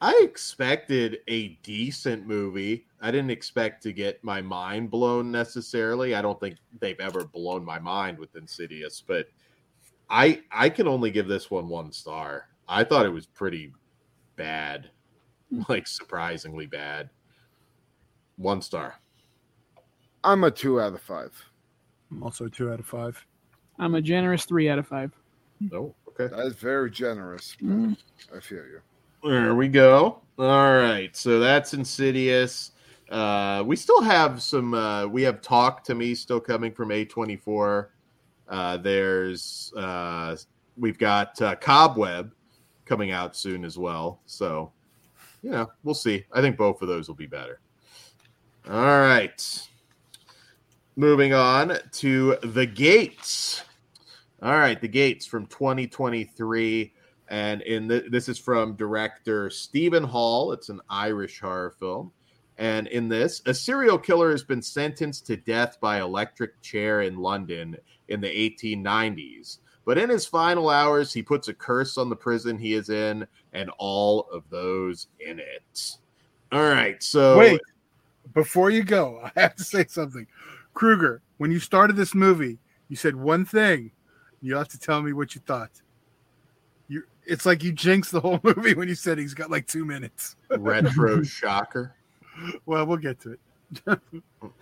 I 0.00 0.18
expected 0.22 1.18
a 1.26 1.48
decent 1.64 2.26
movie. 2.26 2.86
I 3.00 3.10
didn't 3.10 3.30
expect 3.30 3.82
to 3.84 3.92
get 3.92 4.22
my 4.24 4.42
mind 4.42 4.90
blown 4.90 5.30
necessarily. 5.30 6.14
I 6.14 6.22
don't 6.22 6.38
think 6.40 6.56
they've 6.80 6.98
ever 6.98 7.24
blown 7.24 7.64
my 7.64 7.78
mind 7.78 8.18
with 8.18 8.34
Insidious, 8.34 9.02
but 9.06 9.28
I 10.10 10.42
I 10.50 10.68
can 10.68 10.88
only 10.88 11.10
give 11.10 11.28
this 11.28 11.50
one 11.50 11.68
one 11.68 11.92
star. 11.92 12.48
I 12.68 12.84
thought 12.84 13.06
it 13.06 13.12
was 13.12 13.26
pretty 13.26 13.72
bad, 14.36 14.90
like 15.68 15.86
surprisingly 15.86 16.66
bad. 16.66 17.10
One 18.36 18.62
star. 18.62 19.00
I'm 20.24 20.44
a 20.44 20.50
two 20.50 20.80
out 20.80 20.94
of 20.94 21.00
five. 21.00 21.32
I'm 22.10 22.22
also 22.22 22.48
two 22.48 22.72
out 22.72 22.80
of 22.80 22.86
five. 22.86 23.24
I'm 23.78 23.94
a 23.94 24.02
generous 24.02 24.44
three 24.44 24.68
out 24.68 24.78
of 24.78 24.86
five. 24.88 25.12
Oh, 25.72 25.94
okay. 26.08 26.34
That 26.34 26.46
is 26.46 26.54
very 26.54 26.90
generous. 26.90 27.56
Mm. 27.62 27.96
I 28.34 28.40
feel 28.40 28.64
you. 28.64 28.80
There 29.22 29.54
we 29.54 29.68
go. 29.68 30.20
All 30.38 30.76
right. 30.76 31.14
So 31.16 31.38
that's 31.38 31.74
Insidious. 31.74 32.72
Uh, 33.10 33.62
we 33.66 33.76
still 33.76 34.02
have 34.02 34.42
some. 34.42 34.74
Uh, 34.74 35.06
we 35.06 35.22
have 35.22 35.40
Talk 35.40 35.82
to 35.84 35.94
Me 35.94 36.14
still 36.14 36.40
coming 36.40 36.72
from 36.72 36.90
A24. 36.90 37.88
Uh, 38.48 38.76
there's. 38.78 39.72
Uh, 39.76 40.36
we've 40.76 40.98
got 40.98 41.40
uh, 41.40 41.54
Cobweb 41.56 42.32
coming 42.84 43.10
out 43.10 43.36
soon 43.36 43.64
as 43.64 43.78
well. 43.78 44.20
So, 44.26 44.72
you 45.42 45.50
know, 45.50 45.70
we'll 45.84 45.94
see. 45.94 46.24
I 46.32 46.40
think 46.40 46.56
both 46.56 46.82
of 46.82 46.88
those 46.88 47.08
will 47.08 47.14
be 47.14 47.26
better. 47.26 47.60
All 48.68 49.00
right. 49.00 49.68
Moving 50.96 51.32
on 51.32 51.78
to 51.92 52.36
The 52.42 52.66
Gates. 52.66 53.62
All 54.42 54.52
right. 54.52 54.80
The 54.80 54.88
Gates 54.88 55.26
from 55.26 55.46
2023 55.46 56.92
and 57.28 57.62
in 57.62 57.86
the, 57.86 58.04
this 58.10 58.28
is 58.28 58.38
from 58.38 58.74
director 58.74 59.50
Stephen 59.50 60.02
Hall. 60.02 60.52
It's 60.52 60.70
an 60.70 60.80
Irish 60.88 61.40
horror 61.40 61.70
film. 61.70 62.10
And 62.58 62.88
in 62.88 63.08
this, 63.08 63.40
a 63.46 63.54
serial 63.54 63.98
killer 63.98 64.32
has 64.32 64.42
been 64.42 64.60
sentenced 64.60 65.26
to 65.26 65.36
death 65.36 65.78
by 65.80 66.00
electric 66.00 66.60
chair 66.60 67.02
in 67.02 67.16
London 67.16 67.76
in 68.08 68.20
the 68.20 68.26
1890s. 68.28 69.58
But 69.84 69.96
in 69.96 70.10
his 70.10 70.26
final 70.26 70.68
hours, 70.68 71.12
he 71.12 71.22
puts 71.22 71.48
a 71.48 71.54
curse 71.54 71.96
on 71.96 72.10
the 72.10 72.16
prison 72.16 72.58
he 72.58 72.74
is 72.74 72.90
in 72.90 73.26
and 73.52 73.70
all 73.78 74.28
of 74.32 74.42
those 74.50 75.06
in 75.24 75.38
it. 75.38 75.96
All 76.50 76.60
right, 76.60 77.02
so 77.02 77.38
Wait, 77.38 77.60
before 78.34 78.70
you 78.70 78.82
go, 78.82 79.20
I 79.36 79.40
have 79.40 79.54
to 79.56 79.64
say 79.64 79.86
something. 79.88 80.26
Kruger, 80.74 81.22
when 81.38 81.50
you 81.50 81.60
started 81.60 81.96
this 81.96 82.14
movie, 82.14 82.58
you 82.88 82.96
said 82.96 83.14
one 83.14 83.44
thing. 83.44 83.92
You 84.40 84.56
have 84.56 84.68
to 84.68 84.78
tell 84.78 85.00
me 85.00 85.12
what 85.12 85.34
you 85.34 85.40
thought. 85.46 85.70
You, 86.88 87.04
it's 87.24 87.46
like 87.46 87.62
you 87.62 87.72
jinxed 87.72 88.12
the 88.12 88.20
whole 88.20 88.40
movie 88.44 88.74
when 88.74 88.88
you 88.88 88.94
said 88.94 89.18
he's 89.18 89.34
got 89.34 89.50
like 89.50 89.66
two 89.66 89.84
minutes. 89.84 90.36
retro 90.50 91.22
shocker. 91.22 91.94
Well, 92.66 92.86
we'll 92.86 92.96
get 92.98 93.20
to 93.20 93.32
it. 93.32 94.00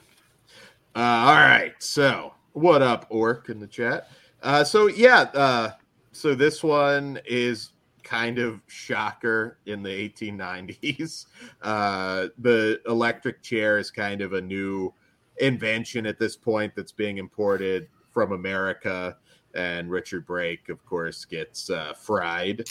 Uh, 0.97 1.27
all 1.29 1.35
right. 1.35 1.75
So, 1.79 2.33
what 2.55 2.81
up, 2.81 3.05
Orc 3.11 3.51
in 3.51 3.61
the 3.61 3.67
chat? 3.67 4.09
Uh, 4.43 4.65
so, 4.65 4.87
yeah. 4.87 5.27
Uh, 5.35 5.73
so, 6.13 6.35
this 6.35 6.65
one 6.65 7.21
is 7.27 7.73
kind 8.03 8.39
of 8.39 8.63
shocker 8.67 9.59
in 9.67 9.83
the 9.83 9.91
1890s. 9.91 11.27
Uh, 11.63 12.29
the 12.39 12.81
electric 12.87 13.43
chair 13.43 13.79
is 13.79 13.91
kind 13.91 14.23
of 14.23 14.33
a 14.33 14.41
new 14.41 14.93
invention 15.39 16.07
at 16.07 16.19
this 16.19 16.37
point 16.37 16.73
that's 16.75 16.93
being 16.93 17.19
imported 17.19 17.89
from 18.11 18.33
America. 18.33 19.17
And 19.55 19.91
Richard 19.91 20.25
Brake, 20.25 20.69
of 20.69 20.85
course, 20.87 21.25
gets 21.25 21.69
uh, 21.69 21.93
fried 21.93 22.65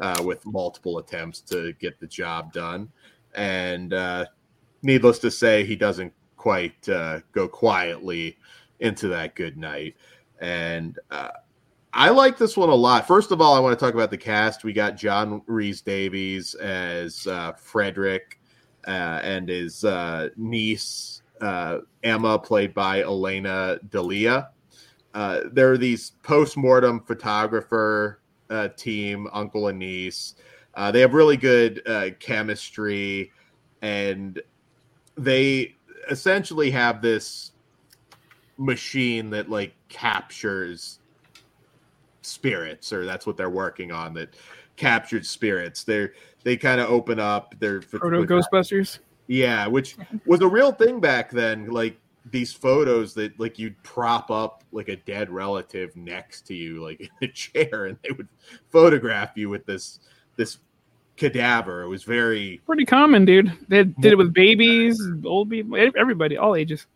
uh, 0.00 0.22
with 0.24 0.44
multiple 0.46 0.98
attempts 0.98 1.42
to 1.42 1.74
get 1.74 2.00
the 2.00 2.06
job 2.06 2.52
done. 2.52 2.90
And 3.34 3.92
needless 4.82 5.18
to 5.20 5.30
say, 5.30 5.64
he 5.64 5.76
doesn't 5.76 6.12
quite 6.36 6.88
uh, 6.88 7.20
go 7.32 7.48
quietly 7.48 8.38
into 8.80 9.08
that 9.08 9.34
good 9.34 9.56
night. 9.56 9.96
And 10.40 10.98
uh, 11.10 11.30
I 11.92 12.10
like 12.10 12.38
this 12.38 12.56
one 12.56 12.68
a 12.68 12.74
lot. 12.74 13.08
First 13.08 13.32
of 13.32 13.40
all, 13.40 13.54
I 13.54 13.58
want 13.58 13.76
to 13.78 13.84
talk 13.84 13.94
about 13.94 14.10
the 14.10 14.18
cast. 14.18 14.62
We 14.62 14.72
got 14.72 14.96
John 14.96 15.42
Rhys 15.46 15.82
Davies 15.82 16.54
as 16.54 17.26
uh, 17.26 17.52
Frederick 17.54 18.38
uh, 18.86 19.20
and 19.22 19.48
his 19.48 19.84
uh, 19.84 20.28
niece 20.36 21.22
uh, 21.40 21.78
Emma, 22.02 22.38
played 22.38 22.72
by 22.72 23.02
Elena 23.02 23.78
Delia. 23.90 24.50
Uh, 25.14 25.40
there 25.52 25.72
are 25.72 25.78
these 25.78 26.12
post-mortem 26.22 27.00
photographer 27.00 28.20
team, 28.76 29.28
uncle 29.32 29.68
and 29.68 29.78
niece. 29.78 30.36
They 30.92 31.00
have 31.00 31.14
really 31.14 31.36
good 31.36 31.82
chemistry, 32.20 33.32
and 33.82 34.40
they 35.18 35.74
essentially 36.08 36.70
have 36.70 37.02
this 37.02 37.52
machine 38.56 39.30
that 39.30 39.50
like 39.50 39.74
captures 39.88 40.98
spirits 42.22 42.92
or 42.92 43.04
that's 43.04 43.26
what 43.26 43.36
they're 43.36 43.50
working 43.50 43.92
on 43.92 44.14
that 44.14 44.34
captured 44.76 45.24
spirits 45.24 45.84
they're 45.84 46.12
they 46.44 46.56
kind 46.56 46.80
of 46.80 46.88
open 46.88 47.18
up 47.18 47.54
their 47.58 47.80
Proto 47.80 48.24
Ghostbusters. 48.24 48.98
yeah 49.26 49.66
which 49.66 49.96
was 50.26 50.40
a 50.40 50.46
real 50.46 50.72
thing 50.72 51.00
back 51.00 51.30
then 51.30 51.70
like 51.70 51.98
these 52.30 52.52
photos 52.52 53.14
that 53.14 53.38
like 53.40 53.58
you'd 53.58 53.80
prop 53.82 54.30
up 54.30 54.62
like 54.72 54.88
a 54.88 54.96
dead 54.96 55.30
relative 55.30 55.94
next 55.96 56.46
to 56.46 56.54
you 56.54 56.82
like 56.82 57.00
in 57.20 57.28
a 57.28 57.32
chair 57.32 57.86
and 57.86 57.96
they 58.02 58.10
would 58.10 58.28
photograph 58.70 59.32
you 59.36 59.48
with 59.48 59.64
this 59.66 60.00
this 60.36 60.58
cadaver 61.18 61.82
it 61.82 61.88
was 61.88 62.04
very 62.04 62.60
Pretty 62.64 62.84
common, 62.86 63.24
dude. 63.24 63.52
They 63.68 63.84
did 63.84 64.12
it 64.12 64.16
with 64.18 64.32
babies, 64.32 65.02
old 65.24 65.50
people, 65.50 65.76
everybody, 65.96 66.36
all 66.36 66.54
ages. 66.54 66.86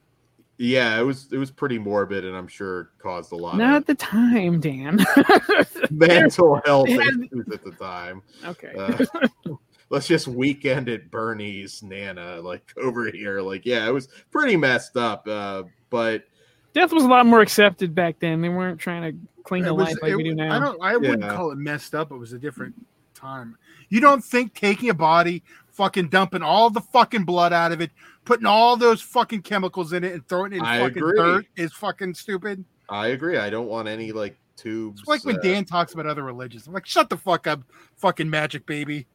yeah 0.59 0.99
it 0.99 1.03
was 1.03 1.27
it 1.33 1.39
was 1.39 1.51
pretty 1.51 1.79
morbid 1.79 2.25
and 2.25 2.37
i'm 2.37 2.47
sure 2.47 2.91
caused 2.99 3.33
a 3.33 3.37
lot 3.37 3.57
Not 3.57 3.70
of 3.75 3.81
at 3.83 3.87
the 3.89 3.95
time, 3.97 4.61
Dan. 4.61 5.05
mental 5.91 6.61
health 6.64 6.89
issues 6.89 7.49
at 7.53 7.64
the 7.64 7.73
time 7.79 8.23
okay. 8.45 8.73
Uh, 8.79 9.53
let's 9.91 10.07
just 10.07 10.29
weekend 10.29 10.89
at 10.89 11.11
Bernie's 11.11 11.83
Nana 11.83 12.41
like 12.41 12.73
over 12.81 13.11
here. 13.11 13.41
Like, 13.43 13.66
yeah, 13.66 13.87
it 13.87 13.91
was 13.93 14.09
pretty 14.31 14.57
messed 14.57 14.97
up. 14.97 15.27
Uh, 15.29 15.64
but 15.91 16.25
Death 16.73 16.93
was 16.93 17.05
a 17.05 17.09
lot 17.09 17.27
more 17.27 17.43
accepted 17.43 17.95
back 17.95 18.18
then. 18.18 18.41
They 18.41 18.49
weren't 18.49 18.79
trying 18.81 19.03
to 19.12 19.43
clean 19.43 19.64
It 19.64 19.66
the 19.66 19.75
was- 19.75 19.89
life 19.89 19.97
like 20.01 20.12
it- 20.12 20.16
we 20.16 20.23
do 20.25 20.35
now. 20.35 20.57
I 20.57 20.59
don't. 20.59 20.83
I 20.83 20.97
wouldn't 20.97 21.23
call 21.23 21.51
it 21.51 21.57
messed 21.59 21.95
up. 21.95 22.11
It 22.11 22.16
was 22.16 22.33
a 22.33 22.39
different 22.39 22.75
time. 23.14 23.59
You 23.93 24.01
don't 24.01 24.24
think 24.24 24.55
taking 24.55 24.88
a 24.88 24.95
body, 24.95 25.43
fucking 25.68 26.09
dumping 26.09 26.40
all 26.40 26.70
the 26.70 26.80
fucking 26.80 27.24
blood 27.24 27.53
out 27.53 27.72
of 27.72 27.82
it, 27.82 27.90
putting 28.24 28.47
all 28.47 28.74
those 28.74 29.03
fucking 29.03 29.43
chemicals 29.43 29.93
in 29.93 30.03
it, 30.03 30.14
and 30.14 30.26
throwing 30.26 30.53
it 30.55 30.61
in 30.61 30.64
I 30.64 30.78
fucking 30.80 30.97
agree. 30.97 31.18
dirt 31.18 31.47
is 31.57 31.74
fucking 31.74 32.14
stupid. 32.14 32.64
I 32.88 33.09
agree. 33.09 33.36
I 33.36 33.51
don't 33.51 33.66
want 33.66 33.88
any 33.88 34.11
like 34.11 34.34
tubes. 34.57 35.01
It's 35.03 35.09
like 35.11 35.26
when 35.26 35.36
uh, 35.36 35.43
Dan 35.43 35.66
talks 35.66 35.93
about 35.93 36.07
other 36.07 36.22
religions. 36.22 36.66
I'm 36.66 36.72
like, 36.72 36.86
shut 36.86 37.11
the 37.11 37.18
fuck 37.18 37.47
up, 37.47 37.61
fucking 37.99 38.30
magic 38.30 38.64
baby. 38.64 39.07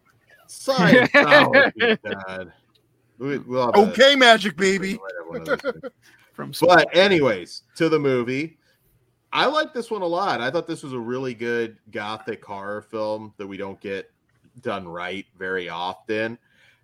Scientology, 0.47 1.97
Dad. 2.27 2.53
We, 3.17 3.39
we'll 3.39 3.65
have 3.65 3.75
a- 3.75 3.89
Okay, 3.89 4.15
magic 4.15 4.57
baby. 4.57 4.99
one 5.27 5.41
of 5.41 5.45
those 5.47 5.59
things. 5.61 5.75
From 6.33 6.51
But 6.61 6.95
anyways, 6.95 7.63
to 7.77 7.89
the 7.89 7.97
movie. 7.97 8.59
I 9.33 9.47
like 9.47 9.73
this 9.73 9.89
one 9.89 10.03
a 10.03 10.07
lot. 10.07 10.39
I 10.39 10.51
thought 10.51 10.67
this 10.67 10.83
was 10.83 10.93
a 10.93 10.99
really 10.99 11.33
good 11.33 11.77
gothic 11.89 12.45
horror 12.45 12.83
film 12.83 13.33
that 13.37 13.47
we 13.47 13.57
don't 13.57 13.81
get 13.81 14.11
done 14.61 14.87
right 14.87 15.25
very 15.37 15.69
often. 15.69 16.37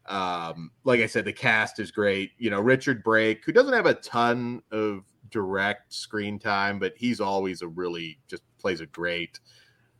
Um, 0.05 0.71
like 0.83 0.99
I 0.99 1.05
said, 1.05 1.25
the 1.25 1.33
cast 1.33 1.79
is 1.79 1.91
great. 1.91 2.31
You 2.37 2.49
know, 2.49 2.59
Richard 2.59 3.03
Brake, 3.03 3.43
who 3.45 3.51
doesn't 3.51 3.73
have 3.73 3.85
a 3.85 3.93
ton 3.95 4.61
of 4.71 5.03
direct 5.31 5.93
screen 5.93 6.37
time, 6.39 6.77
but 6.79 6.93
he's 6.97 7.19
always 7.21 7.61
a 7.61 7.67
really 7.67 8.19
just 8.27 8.43
plays 8.59 8.81
a 8.81 8.85
great, 8.87 9.39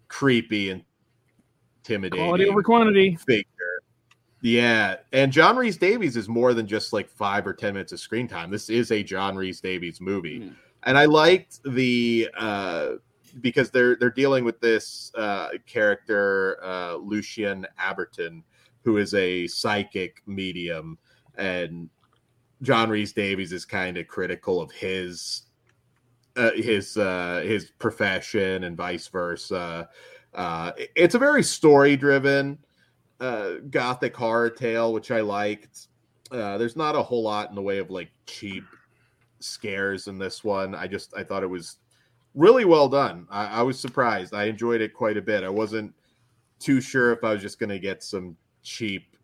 creepy 0.10 0.70
and 0.72 0.84
intimidating 1.78 2.26
quality 2.26 2.48
over 2.50 2.62
quantity. 2.64 3.16
figure. 3.26 3.46
Yeah, 4.42 4.98
and 5.14 5.32
John 5.32 5.56
Rhys 5.56 5.78
Davies 5.78 6.18
is 6.18 6.28
more 6.28 6.54
than 6.54 6.68
just 6.68 6.92
like 6.92 7.10
five 7.10 7.48
or 7.48 7.54
ten 7.54 7.74
minutes 7.74 7.94
of 7.94 8.00
screen 8.02 8.28
time. 8.28 8.52
This 8.52 8.70
is 8.70 8.92
a 8.92 9.02
John 9.02 9.38
Rhys 9.38 9.62
Davies 9.62 10.02
movie, 10.02 10.40
Mm. 10.42 10.56
and 10.84 10.98
I 10.98 11.06
liked 11.06 11.62
the 11.64 12.30
uh, 12.38 12.90
because 13.42 13.72
they're 13.72 13.96
they're 13.96 14.10
dealing 14.10 14.44
with 14.46 14.60
this 14.60 15.12
uh, 15.16 15.50
character 15.66 16.60
uh, 16.64 16.96
Lucian 16.96 17.66
Aberton, 17.80 18.44
who 18.84 18.98
is 18.98 19.14
a 19.14 19.48
psychic 19.48 20.22
medium, 20.26 20.98
and 21.36 21.90
John 22.62 22.90
Rhys 22.90 23.14
Davies 23.14 23.52
is 23.52 23.66
kind 23.66 23.98
of 23.98 24.08
critical 24.08 24.62
of 24.62 24.72
his 24.72 25.44
uh, 26.36 26.52
his 26.56 26.98
uh, 26.98 27.44
his 27.46 27.72
profession 27.80 28.64
and 28.64 28.78
vice 28.78 29.08
versa. 29.08 29.90
Uh, 30.34 30.72
it's 30.96 31.16
a 31.16 31.20
very 31.20 31.44
story 31.44 31.96
driven 31.96 32.58
uh, 33.20 33.56
gothic 33.70 34.16
horror 34.16 34.50
tale, 34.50 34.94
which 34.94 35.12
I 35.12 35.22
liked. 35.22 35.88
Uh, 36.32 36.58
there's 36.58 36.76
not 36.76 36.96
a 36.96 37.04
whole 37.04 37.24
lot 37.24 37.50
in 37.50 37.56
the 37.56 37.62
way 37.62 37.78
of 37.78 37.90
like 37.90 38.12
cheap 38.26 38.64
scares 39.40 40.08
in 40.08 40.18
this 40.18 40.44
one. 40.44 40.74
I 40.74 40.88
just 40.88 41.16
I 41.16 41.24
thought 41.24 41.44
it 41.44 41.50
was 41.50 41.78
really 42.36 42.66
well 42.66 42.90
done. 42.90 43.28
I, 43.30 43.46
I 43.46 43.62
was 43.62 43.80
surprised. 43.80 44.34
I 44.34 44.46
enjoyed 44.46 44.82
it 44.82 44.94
quite 44.94 45.18
a 45.18 45.22
bit. 45.22 45.44
I 45.44 45.50
wasn't 45.50 45.94
too 46.60 46.82
sure 46.82 47.12
if 47.12 47.24
I 47.24 47.34
was 47.34 47.42
just 47.42 47.60
gonna 47.60 47.80
get 47.80 48.04
some 48.04 48.36
cheap 48.62 49.16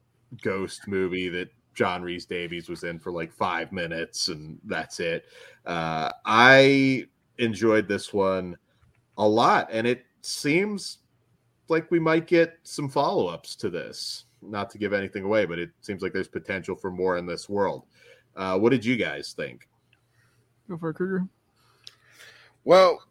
ghost 0.44 0.88
movie 0.88 1.30
that 1.30 1.50
John 1.74 2.04
Rhys 2.04 2.26
Davies 2.26 2.70
was 2.70 2.84
in 2.84 3.00
for 3.00 3.12
like 3.12 3.32
five 3.32 3.72
minutes 3.72 4.28
and 4.28 4.60
that's 4.66 5.00
it. 5.00 5.26
Uh, 5.66 6.12
I 6.26 7.06
enjoyed 7.38 7.88
this 7.88 8.14
one 8.14 8.58
a 9.18 9.28
lot, 9.28 9.70
and 9.72 9.88
it 9.88 10.06
seems 10.22 11.00
like 11.68 11.90
we 11.92 12.00
might 12.00 12.28
get 12.28 12.58
some 12.64 12.90
follow 12.90 13.28
ups 13.28 13.56
to 13.58 13.70
this. 13.70 14.26
Not 14.42 14.70
to 14.72 14.78
give 14.78 14.94
anything 14.94 15.24
away, 15.24 15.46
but 15.46 15.60
it 15.60 15.72
seems 15.82 16.02
like 16.02 16.14
there's 16.14 16.28
potential 16.28 16.76
for 16.76 16.92
more 16.92 17.18
in 17.18 17.26
this 17.26 17.50
world. 17.50 17.86
Uh, 18.36 18.58
what 18.58 18.70
did 18.70 18.86
you 18.86 18.96
guys 18.96 19.34
think? 19.34 19.68
Go 20.70 20.78
for 20.78 20.92
it, 20.92 20.94
Kruger. 20.94 21.28
Well, 22.64 23.02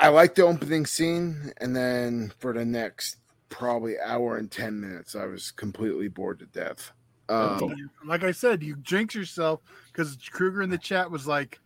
I 0.00 0.08
like 0.08 0.34
the 0.34 0.42
opening 0.42 0.86
scene, 0.86 1.52
and 1.60 1.74
then 1.74 2.32
for 2.38 2.52
the 2.52 2.64
next 2.64 3.16
probably 3.48 3.98
hour 3.98 4.36
and 4.36 4.50
ten 4.50 4.80
minutes, 4.80 5.14
I 5.16 5.24
was 5.26 5.50
completely 5.50 6.08
bored 6.08 6.38
to 6.40 6.46
death. 6.46 6.92
Um, 7.28 7.74
Like 8.06 8.24
I 8.24 8.32
said, 8.32 8.62
you 8.62 8.76
jinx 8.76 9.14
yourself 9.14 9.60
because 9.92 10.16
Kruger 10.30 10.62
in 10.62 10.70
the 10.70 10.78
chat 10.78 11.10
was 11.10 11.26
like, 11.26 11.60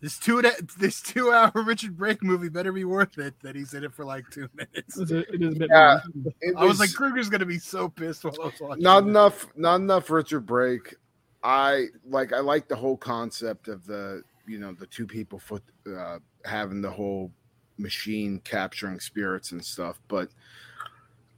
"This 0.00 0.18
two 0.18 0.42
this 0.78 1.00
two 1.00 1.32
hour 1.32 1.50
Richard 1.54 1.96
Brake 1.96 2.22
movie 2.22 2.48
better 2.48 2.72
be 2.72 2.84
worth 2.84 3.18
it." 3.18 3.34
That 3.42 3.54
he's 3.56 3.72
in 3.74 3.84
it 3.84 3.94
for 3.94 4.04
like 4.04 4.28
two 4.30 4.48
minutes. 4.54 4.98
It's 4.98 5.10
a- 5.12 5.32
It 5.32 5.42
is 5.42 5.54
a 5.54 5.58
bit 5.58 5.70
Yeah. 5.70 6.00
long. 6.14 6.32
it 6.40 6.54
I 6.56 6.64
was 6.64 6.78
like, 6.80 6.92
Kruger's 6.92 7.28
gonna 7.30 7.46
be 7.46 7.58
so 7.58 7.88
pissed 7.88 8.24
while 8.24 8.34
I 8.42 8.44
was 8.46 8.60
watching. 8.60 8.82
not 8.82 9.04
it. 9.04 9.08
enough, 9.08 9.46
not 9.56 9.76
enough 9.76 10.10
Richard 10.10 10.44
Brake. 10.46 10.94
I 11.42 11.86
like, 12.04 12.32
I 12.32 12.40
like 12.40 12.68
the 12.68 12.76
whole 12.76 12.96
concept 12.96 13.68
of 13.68 13.86
the, 13.86 14.22
you 14.48 14.58
know, 14.58 14.72
the 14.72 14.86
two 14.86 15.06
people 15.06 15.38
foot 15.38 15.62
uh, 15.86 16.18
having 16.44 16.80
the 16.80 16.90
whole 16.90 17.30
machine 17.76 18.40
capturing 18.44 18.98
spirits 18.98 19.52
and 19.52 19.64
stuff, 19.64 20.00
but 20.08 20.30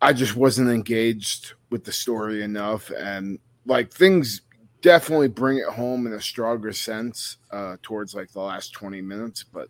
I 0.00 0.12
just 0.12 0.36
wasn't 0.36 0.70
engaged 0.70 1.54
with 1.68 1.84
the 1.84 1.92
story 1.92 2.42
enough, 2.42 2.90
and 2.90 3.38
like 3.66 3.92
things 3.92 4.42
definitely 4.80 5.28
bring 5.28 5.58
it 5.58 5.66
home 5.66 6.06
in 6.06 6.14
a 6.14 6.20
stronger 6.20 6.72
sense 6.72 7.36
uh, 7.50 7.76
towards 7.82 8.14
like 8.14 8.30
the 8.32 8.40
last 8.40 8.72
twenty 8.72 9.02
minutes, 9.02 9.44
but 9.44 9.68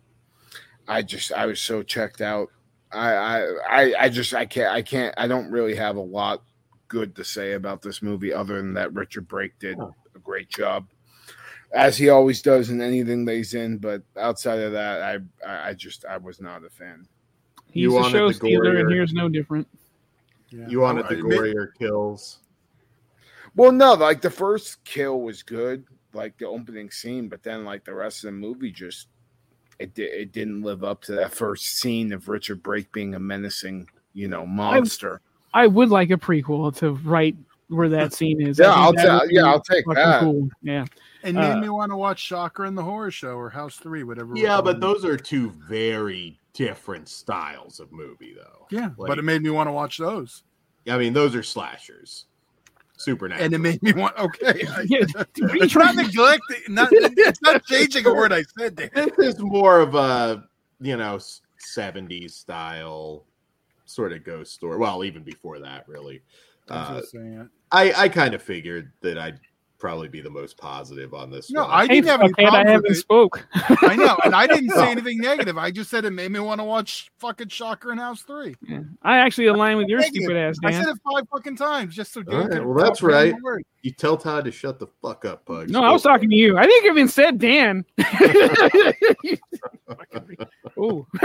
I 0.87 1.01
just 1.01 1.33
I 1.33 1.45
was 1.45 1.59
so 1.59 1.83
checked 1.83 2.21
out. 2.21 2.49
I 2.91 3.13
I 3.13 3.45
I, 3.69 3.93
I 3.99 4.09
just 4.09 4.33
I 4.33 4.45
can't 4.45 4.73
I 4.73 4.81
can't 4.81 5.13
I 5.17 5.27
don't 5.27 5.51
really 5.51 5.75
have 5.75 5.97
a 5.97 6.01
lot 6.01 6.43
good 6.87 7.15
to 7.15 7.23
say 7.23 7.53
about 7.53 7.81
this 7.81 8.01
movie 8.01 8.33
other 8.33 8.57
than 8.57 8.73
that 8.73 8.93
Richard 8.93 9.27
Brake 9.27 9.57
did 9.59 9.77
a 9.79 10.19
great 10.19 10.49
job. 10.49 10.87
As 11.73 11.97
he 11.97 12.09
always 12.09 12.41
does 12.41 12.69
in 12.69 12.81
anything 12.81 13.23
that 13.25 13.33
he's 13.35 13.53
in, 13.53 13.77
but 13.77 14.01
outside 14.17 14.59
of 14.59 14.73
that, 14.73 15.01
I 15.01 15.19
I 15.47 15.69
I 15.69 15.73
just 15.73 16.05
I 16.05 16.17
was 16.17 16.41
not 16.41 16.65
a 16.65 16.69
fan. 16.69 17.07
He's 17.71 17.83
You 17.83 17.97
a 17.99 18.09
show 18.09 18.31
stealer, 18.31 18.77
and 18.77 18.91
here's 18.91 19.13
no 19.13 19.29
different. 19.29 19.67
Yeah. 20.49 20.67
You 20.67 20.81
wanted 20.81 21.05
oh, 21.05 21.09
the 21.09 21.15
I- 21.15 21.19
I- 21.19 21.21
gorier 21.21 21.67
kills. 21.79 22.39
Well, 23.55 23.71
no, 23.71 23.93
like 23.93 24.21
the 24.21 24.29
first 24.29 24.83
kill 24.83 25.21
was 25.21 25.43
good, 25.43 25.85
like 26.13 26.37
the 26.37 26.45
opening 26.47 26.89
scene, 26.91 27.27
but 27.29 27.43
then 27.43 27.63
like 27.65 27.83
the 27.85 27.93
rest 27.93 28.23
of 28.23 28.29
the 28.29 28.37
movie 28.37 28.71
just 28.71 29.07
it 29.79 29.93
di- 29.93 30.03
it 30.03 30.31
didn't 30.31 30.61
live 30.61 30.83
up 30.83 31.01
to 31.03 31.13
that 31.13 31.33
first 31.33 31.77
scene 31.79 32.13
of 32.13 32.27
Richard 32.29 32.61
Brake 32.61 32.91
being 32.91 33.15
a 33.15 33.19
menacing, 33.19 33.87
you 34.13 34.27
know, 34.27 34.45
monster. 34.45 35.21
I 35.53 35.67
would 35.67 35.89
like 35.89 36.11
a 36.11 36.17
prequel 36.17 36.73
to 36.77 36.91
right 36.91 37.35
where 37.67 37.89
that 37.89 38.13
scene 38.17 38.41
is. 38.41 38.59
Yeah, 38.59 38.73
I'll 38.73 38.93
that 38.93 39.05
ta- 39.05 39.25
yeah, 39.29 39.45
I'll 39.45 39.61
take 39.61 39.85
that. 39.95 40.19
Cool. 40.21 40.49
Yeah, 40.61 40.85
It 41.23 41.33
made 41.35 41.51
Uh, 41.51 41.57
me 41.59 41.69
want 41.69 41.91
to 41.91 41.97
watch 41.97 42.19
Shocker 42.19 42.65
and 42.65 42.77
the 42.77 42.83
Horror 42.83 43.11
Show 43.11 43.35
or 43.35 43.49
House 43.49 43.77
Three, 43.77 44.03
whatever. 44.03 44.33
Yeah, 44.35 44.59
but 44.61 44.79
those 44.79 45.05
are 45.05 45.17
two 45.17 45.51
very 45.51 46.39
different 46.53 47.07
styles 47.07 47.79
of 47.79 47.91
movie, 47.91 48.33
though. 48.35 48.67
yeah, 48.71 48.89
like- 48.97 49.07
but 49.07 49.17
it 49.19 49.23
made 49.23 49.41
me 49.41 49.49
want 49.49 49.67
to 49.67 49.71
watch 49.71 49.97
those, 49.97 50.43
I 50.89 50.97
mean, 50.97 51.13
those 51.13 51.35
are 51.35 51.43
slashers. 51.43 52.25
Supernatural. 52.97 53.45
and 53.45 53.53
it 53.55 53.57
made 53.59 53.81
me 53.81 53.93
want. 53.93 54.15
Okay, 54.19 54.63
I- 54.67 54.81
yeah. 54.87 54.99
dude, 55.33 55.49
what 55.49 55.51
are 55.53 55.55
you 55.57 55.67
trying 55.67 55.95
to- 55.97 56.03
neglecting. 56.03 56.61
Not, 56.69 56.89
it's 56.91 57.41
not 57.41 57.65
changing 57.65 58.05
a 58.05 58.13
word 58.13 58.31
I 58.31 58.43
said. 58.59 58.75
Dan. 58.75 58.89
this 58.93 59.35
is 59.35 59.39
more 59.39 59.79
of 59.79 59.95
a 59.95 60.43
you 60.79 60.97
know 60.97 61.17
70s 61.75 62.31
style 62.31 63.25
sort 63.85 64.13
of 64.13 64.23
ghost 64.23 64.53
story 64.53 64.77
well 64.77 65.03
even 65.03 65.21
before 65.23 65.59
that 65.59 65.87
really 65.87 66.21
I'm 66.69 66.95
uh, 66.95 66.99
just 67.01 67.15
i 67.71 67.91
i 67.93 68.07
kind 68.09 68.33
of 68.33 68.41
figured 68.41 68.91
that 69.01 69.17
i'd 69.17 69.39
probably 69.81 70.07
be 70.07 70.21
the 70.21 70.29
most 70.29 70.57
positive 70.57 71.13
on 71.13 71.31
this 71.31 71.51
No, 71.51 71.63
one. 71.63 71.71
I 71.71 71.87
didn't 71.87 72.07
have 72.07 72.21
any 72.21 72.31
fuckhead, 72.33 72.51
I 72.53 72.57
haven't 72.69 72.83
with 72.83 72.91
it. 72.91 72.95
spoke. 73.01 73.45
I 73.81 73.95
know, 73.95 74.15
and 74.23 74.33
I 74.35 74.45
didn't 74.47 74.69
say 74.69 74.91
anything 74.91 75.17
negative. 75.17 75.57
I 75.57 75.71
just 75.71 75.89
said 75.89 76.05
it 76.05 76.11
made 76.11 76.31
me 76.31 76.39
want 76.39 76.61
to 76.61 76.63
watch 76.63 77.11
fucking 77.19 77.49
Shocker 77.49 77.91
and 77.91 77.99
House 77.99 78.21
Three. 78.21 78.55
Yeah. 78.61 78.81
I 79.01 79.17
actually 79.17 79.47
align 79.47 79.77
with 79.77 79.87
your 79.87 79.99
Negative. 79.99 80.21
stupid 80.23 80.37
ass, 80.37 80.57
Dan. 80.61 80.73
I 80.73 80.79
said 80.83 80.87
it 80.89 80.97
five 81.03 81.27
fucking 81.29 81.55
times 81.57 81.95
just 81.95 82.13
so. 82.13 82.21
Dan 82.21 82.35
All 82.41 82.47
right, 82.47 82.65
well, 82.65 82.85
that's 82.85 83.01
right. 83.01 83.33
you 83.81 83.91
tell 83.91 84.15
todd 84.15 84.45
to 84.45 84.51
shut 84.51 84.79
the 84.79 84.87
fuck 85.01 85.25
up 85.25 85.45
pug 85.45 85.69
No, 85.69 85.83
I 85.83 85.91
was 85.91 86.03
talking 86.03 86.29
to 86.29 86.35
you. 86.35 86.57
I 86.57 86.65
think 86.67 86.85
I 86.85 86.89
even 86.89 87.07
said 87.07 87.39
Dan. 87.39 87.83
Ooh, 90.77 91.05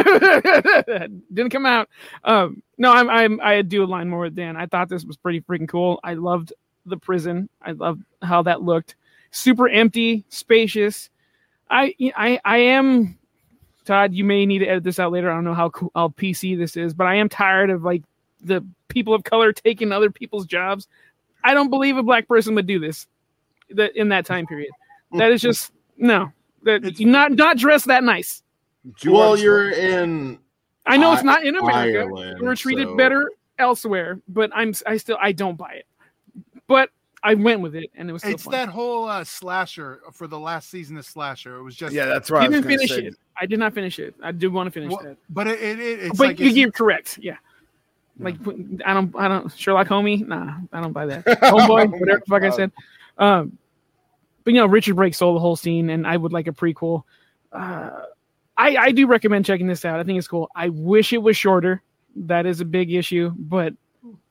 didn't 1.32 1.50
come 1.50 1.66
out. 1.66 1.88
Um, 2.24 2.62
no, 2.78 2.92
I'm, 2.92 3.08
I'm 3.08 3.40
I 3.42 3.62
do 3.62 3.84
align 3.84 4.08
more 4.08 4.20
with 4.20 4.34
Dan. 4.34 4.56
I 4.56 4.66
thought 4.66 4.88
this 4.88 5.04
was 5.04 5.16
pretty 5.16 5.40
freaking 5.40 5.68
cool. 5.68 6.00
I 6.02 6.14
loved 6.14 6.52
the 6.86 6.96
prison. 6.96 7.48
I 7.62 7.72
love 7.72 8.00
how 8.22 8.42
that 8.42 8.62
looked. 8.62 8.94
Super 9.30 9.68
empty, 9.68 10.24
spacious. 10.28 11.10
I 11.70 11.94
I 12.16 12.40
I 12.44 12.56
am 12.58 13.18
Todd. 13.84 14.14
You 14.14 14.24
may 14.24 14.46
need 14.46 14.60
to 14.60 14.66
edit 14.66 14.84
this 14.84 14.98
out 14.98 15.12
later. 15.12 15.30
I 15.30 15.34
don't 15.34 15.44
know 15.44 15.54
how 15.54 15.70
cool, 15.70 15.90
how 15.94 16.08
PC 16.08 16.56
this 16.56 16.76
is, 16.76 16.94
but 16.94 17.06
I 17.06 17.16
am 17.16 17.28
tired 17.28 17.70
of 17.70 17.82
like 17.82 18.02
the 18.42 18.64
people 18.88 19.14
of 19.14 19.24
color 19.24 19.52
taking 19.52 19.92
other 19.92 20.10
people's 20.10 20.46
jobs. 20.46 20.86
I 21.44 21.54
don't 21.54 21.70
believe 21.70 21.96
a 21.96 22.02
black 22.02 22.28
person 22.28 22.54
would 22.54 22.66
do 22.66 22.78
this 22.78 23.06
that 23.70 23.96
in 23.96 24.08
that 24.10 24.26
time 24.26 24.46
period. 24.46 24.70
That 25.12 25.32
is 25.32 25.40
just 25.42 25.72
no. 25.96 26.32
That 26.62 26.84
It's- 26.84 27.00
not 27.00 27.32
not 27.32 27.58
dressed 27.58 27.86
that 27.86 28.04
nice. 28.04 28.42
Well 29.04 29.36
you're 29.36 29.70
in 29.70 30.38
I 30.86 30.96
know 30.96 31.12
it's 31.12 31.24
not 31.24 31.44
in 31.44 31.56
America. 31.56 31.98
Ireland, 31.98 32.38
We're 32.40 32.54
treated 32.54 32.86
so- 32.88 32.96
better 32.96 33.30
elsewhere, 33.58 34.20
but 34.28 34.50
I'm 34.54 34.72
I 34.86 34.96
still 34.98 35.18
I 35.20 35.32
don't 35.32 35.56
buy 35.56 35.72
it. 35.72 35.86
But 36.66 36.90
I 37.22 37.34
went 37.34 37.60
with 37.60 37.74
it, 37.74 37.90
and 37.94 38.08
it 38.08 38.12
was 38.12 38.22
still 38.22 38.34
It's 38.34 38.44
fun. 38.44 38.52
that 38.52 38.68
whole 38.68 39.08
uh, 39.08 39.24
slasher 39.24 40.00
for 40.12 40.26
the 40.26 40.38
last 40.38 40.70
season 40.70 40.96
of 40.96 41.04
slasher. 41.06 41.56
It 41.56 41.62
was 41.62 41.74
just 41.76 41.94
Yeah, 41.94 42.06
that's 42.06 42.30
right. 42.30 42.44
I 42.44 42.48
didn't 42.48 42.64
finish 42.66 42.90
say. 42.90 43.06
it. 43.06 43.14
I 43.38 43.46
did 43.46 43.58
not 43.58 43.74
finish 43.74 43.98
it. 43.98 44.14
I 44.22 44.32
do 44.32 44.50
want 44.50 44.66
to 44.66 44.70
finish 44.70 44.90
Well, 44.92 45.02
that. 45.02 45.16
but 45.30 45.46
it, 45.46 45.60
it, 45.60 45.78
it- 45.80 46.00
it's 46.04 46.18
but 46.18 46.28
like 46.28 46.38
you, 46.40 46.46
it's- 46.46 46.56
you're 46.56 46.70
correct. 46.72 47.18
Yeah. 47.20 47.36
Like 48.18 48.36
I 48.86 48.94
don't 48.94 49.14
I 49.14 49.28
don't 49.28 49.52
Sherlock 49.52 49.88
Homie. 49.88 50.26
Nah, 50.26 50.56
I 50.72 50.80
don't 50.80 50.92
buy 50.92 51.04
that. 51.06 51.24
Homeboy, 51.26 51.90
whatever 52.00 52.20
the 52.20 52.24
fuck 52.26 52.42
I 52.44 52.50
said. 52.50 52.72
Um, 53.18 53.58
but 54.42 54.54
you 54.54 54.60
know 54.60 54.66
Richard 54.66 54.96
Brake 54.96 55.14
stole 55.14 55.34
the 55.34 55.40
whole 55.40 55.54
scene, 55.56 55.90
and 55.90 56.06
I 56.06 56.16
would 56.16 56.32
like 56.32 56.46
a 56.46 56.52
prequel. 56.52 57.02
Uh, 57.52 57.90
I 58.56 58.76
I 58.76 58.92
do 58.92 59.06
recommend 59.06 59.44
checking 59.44 59.66
this 59.66 59.84
out. 59.84 60.00
I 60.00 60.04
think 60.04 60.16
it's 60.18 60.28
cool. 60.28 60.48
I 60.56 60.70
wish 60.70 61.12
it 61.12 61.18
was 61.18 61.36
shorter. 61.36 61.82
That 62.14 62.46
is 62.46 62.62
a 62.62 62.64
big 62.64 62.90
issue, 62.90 63.34
but 63.36 63.74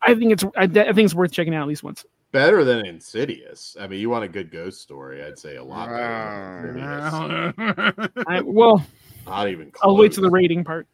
I 0.02 0.16
think 0.16 0.32
it's 0.32 0.44
I, 0.58 0.64
I 0.64 0.68
think 0.68 1.00
it's 1.00 1.14
worth 1.14 1.32
checking 1.32 1.54
out 1.54 1.62
at 1.62 1.68
least 1.68 1.84
once. 1.84 2.06
Better 2.36 2.66
than 2.66 2.86
Insidious. 2.86 3.78
I 3.80 3.88
mean, 3.88 4.02
you 4.02 4.10
want 4.10 4.26
a 4.26 4.28
good 4.28 4.52
ghost 4.52 4.82
story? 4.82 5.24
I'd 5.24 5.40
say 5.40 5.56
a 5.56 5.64
lot 5.64 5.88
better 5.88 6.74
than 7.56 8.26
I, 8.28 8.42
well, 8.42 8.86
Not 9.26 9.48
even. 9.48 9.72
Close. 9.72 9.90
I'll 9.90 9.96
wait 9.96 10.12
to 10.12 10.20
the 10.22 10.30
rating 10.30 10.66
part 10.66 10.86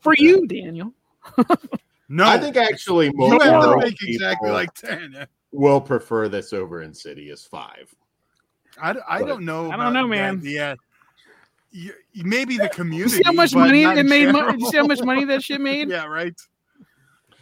for 0.00 0.14
you, 0.16 0.46
Daniel. 0.46 0.90
no, 2.08 2.24
I 2.24 2.38
think 2.38 2.56
actually 2.56 3.12
you 3.14 3.38
have 3.42 3.62
to 3.62 3.76
make 3.78 4.02
exactly 4.02 4.50
like 4.52 4.72
ten. 4.74 5.26
will 5.52 5.82
prefer 5.82 6.28
this 6.28 6.54
over 6.54 6.80
Insidious 6.80 7.44
Five. 7.44 7.94
I, 8.80 8.94
I 9.06 9.18
But- 9.20 9.26
don't 9.28 9.44
know. 9.44 9.70
I 9.70 9.76
don't 9.76 9.92
know, 9.92 10.08
man. 10.08 10.40
Yeah, 10.42 10.76
You- 11.72 11.92
maybe 12.14 12.56
the 12.56 12.64
You 12.64 12.70
community. 12.70 13.16
see 13.16 13.22
how 13.22 13.32
much 13.32 13.54
money 13.54 13.82
not 13.84 13.98
it 13.98 14.06
made? 14.06 14.32
Mo- 14.32 14.48
you 14.56 14.70
see 14.70 14.78
how 14.78 14.86
much 14.86 15.02
money 15.02 15.26
that 15.26 15.42
shit 15.42 15.60
made? 15.70 15.90
yeah, 15.90 16.06
right. 16.06 16.40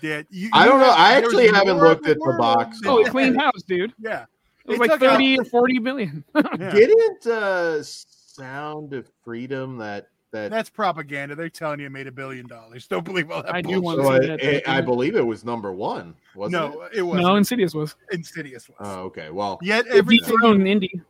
Yeah, 0.03 0.23
you, 0.31 0.51
I 0.53 0.67
don't 0.67 0.81
know. 0.81 0.87
have- 0.87 0.99
I 0.99 1.15
actually 1.15 1.47
haven't 1.49 1.79
looked 1.79 2.07
at 2.09 2.19
the 2.19 2.35
box 2.39 2.81
Oh, 2.85 2.99
it 2.99 3.11
cleaned 3.11 3.37
house, 3.41 3.63
dude. 3.67 3.93
Yeah, 3.99 4.25
It 4.67 4.79
was 4.79 4.89
It 4.89 4.91
like 4.91 5.01
30 5.01 5.39
or 5.39 5.45
40 5.45 5.79
billion. 5.79 6.25
yeah. 6.35 6.71
Didn't 6.73 7.27
uh, 7.27 7.83
Sound 7.83 8.93
of 8.95 9.09
Freedom 9.25 9.79
that 9.79 10.09
that 10.33 10.51
That's 10.51 10.71
propaganda. 10.71 11.35
They're 11.35 11.51
telling 11.51 11.79
you 11.81 11.87
it 11.87 11.91
made 11.93 12.07
a 12.07 12.13
billion 12.13 12.47
dollars. 12.47 12.87
Don't 12.87 13.05
believe 13.05 13.31
all 13.31 13.43
that. 13.43 13.55
I 13.55 13.61
do 13.61 13.81
want 13.83 13.99
so 13.99 14.05
to 14.05 14.09
I, 14.09 14.21
see 14.21 14.27
that. 14.29 14.41
it- 14.43 14.69
I 14.69 14.81
believe 14.81 15.15
it 15.15 15.27
was 15.27 15.45
number 15.45 15.73
one. 15.73 16.15
Wasn't? 16.35 16.53
No, 16.53 16.89
it 16.95 17.03
wasn't. 17.03 17.27
no, 17.27 17.37
Insidious 17.37 17.75
was. 17.75 17.95
Insidious 18.11 18.67
was. 18.69 18.79
Oh, 18.81 19.01
okay. 19.03 19.29
Well, 19.31 19.59
Yet 19.63 19.87
It 19.87 19.93
everything, 19.93 20.31
dethroned 20.31 20.67
Indy. 20.67 21.01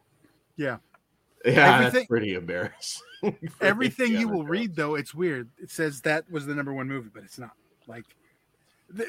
yeah, 0.57 0.79
everything- 1.45 1.93
that's 1.93 2.07
pretty 2.07 2.35
embarrassing. 2.35 3.03
everything 3.61 4.13
you 4.19 4.29
will 4.29 4.45
read 4.45 4.75
though, 4.75 4.97
it's 4.97 5.15
weird. 5.15 5.49
It 5.59 5.71
says 5.71 6.01
that 6.01 6.29
was 6.29 6.45
the 6.45 6.55
number 6.57 6.75
one 6.75 6.89
movie, 6.89 7.11
but 7.15 7.23
it's 7.23 7.39
not. 7.39 7.53
Like, 7.87 8.05
th- 8.07 8.17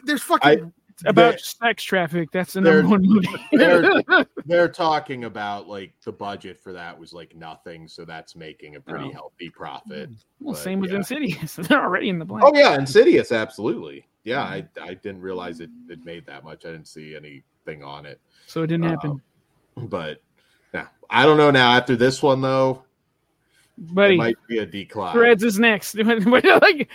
there's 0.06 0.22
fucking. 0.24 0.74
It's 0.90 1.04
about 1.08 1.40
sex 1.40 1.82
traffic. 1.84 2.30
That's 2.32 2.54
the 2.54 2.62
number 2.62 2.88
one 2.88 3.02
movie. 3.08 3.28
they're- 3.52 4.26
They're 4.46 4.68
talking 4.70 5.24
about 5.24 5.68
like 5.68 5.92
the 6.04 6.12
budget 6.12 6.62
for 6.62 6.72
that 6.74 6.98
was 7.00 7.14
like 7.14 7.36
nothing, 7.36 7.88
so 7.88 8.06
that's 8.06 8.36
making 8.36 8.76
a 8.76 8.80
pretty 8.80 9.06
Oh. 9.06 9.12
healthy 9.12 9.50
profit. 9.50 10.10
well, 10.40 10.54
but, 10.54 10.62
same 10.62 10.80
with 10.80 10.92
yeah. 10.92 10.98
Insidious. 10.98 11.56
They're 11.68 11.82
already 11.82 12.10
in 12.10 12.20
the 12.20 12.26
black. 12.26 12.44
Oh 12.46 12.52
yeah, 12.54 12.76
Insidious, 12.78 13.32
absolutely. 13.32 14.06
Yeah, 14.24 14.42
I, 14.44 14.66
I 14.80 14.94
didn't 14.94 15.22
realize 15.22 15.62
it, 15.62 15.72
it 15.90 16.06
made 16.06 16.28
that 16.28 16.44
much. 16.44 16.64
I 16.64 16.72
didn't 16.72 16.88
see 16.88 17.16
anything 17.16 17.84
on 17.84 18.06
it. 18.06 18.22
So 18.46 18.62
it 18.62 18.68
didn't 18.68 18.86
happen. 18.88 19.20
Um, 19.78 19.88
but 19.88 20.22
yeah, 20.76 20.88
I 21.10 21.26
don't 21.26 21.38
know 21.38 21.50
now. 21.50 21.72
After 21.74 21.96
this 21.96 22.22
one 22.22 22.40
though, 22.40 22.84
Buddy, 23.80 24.14
it 24.14 24.18
might 24.18 24.38
be 24.48 24.60
a 24.60 24.66
decline. 24.68 25.14
Threads 25.14 25.44
is 25.44 25.58
next. 25.58 25.96
like, 25.96 26.88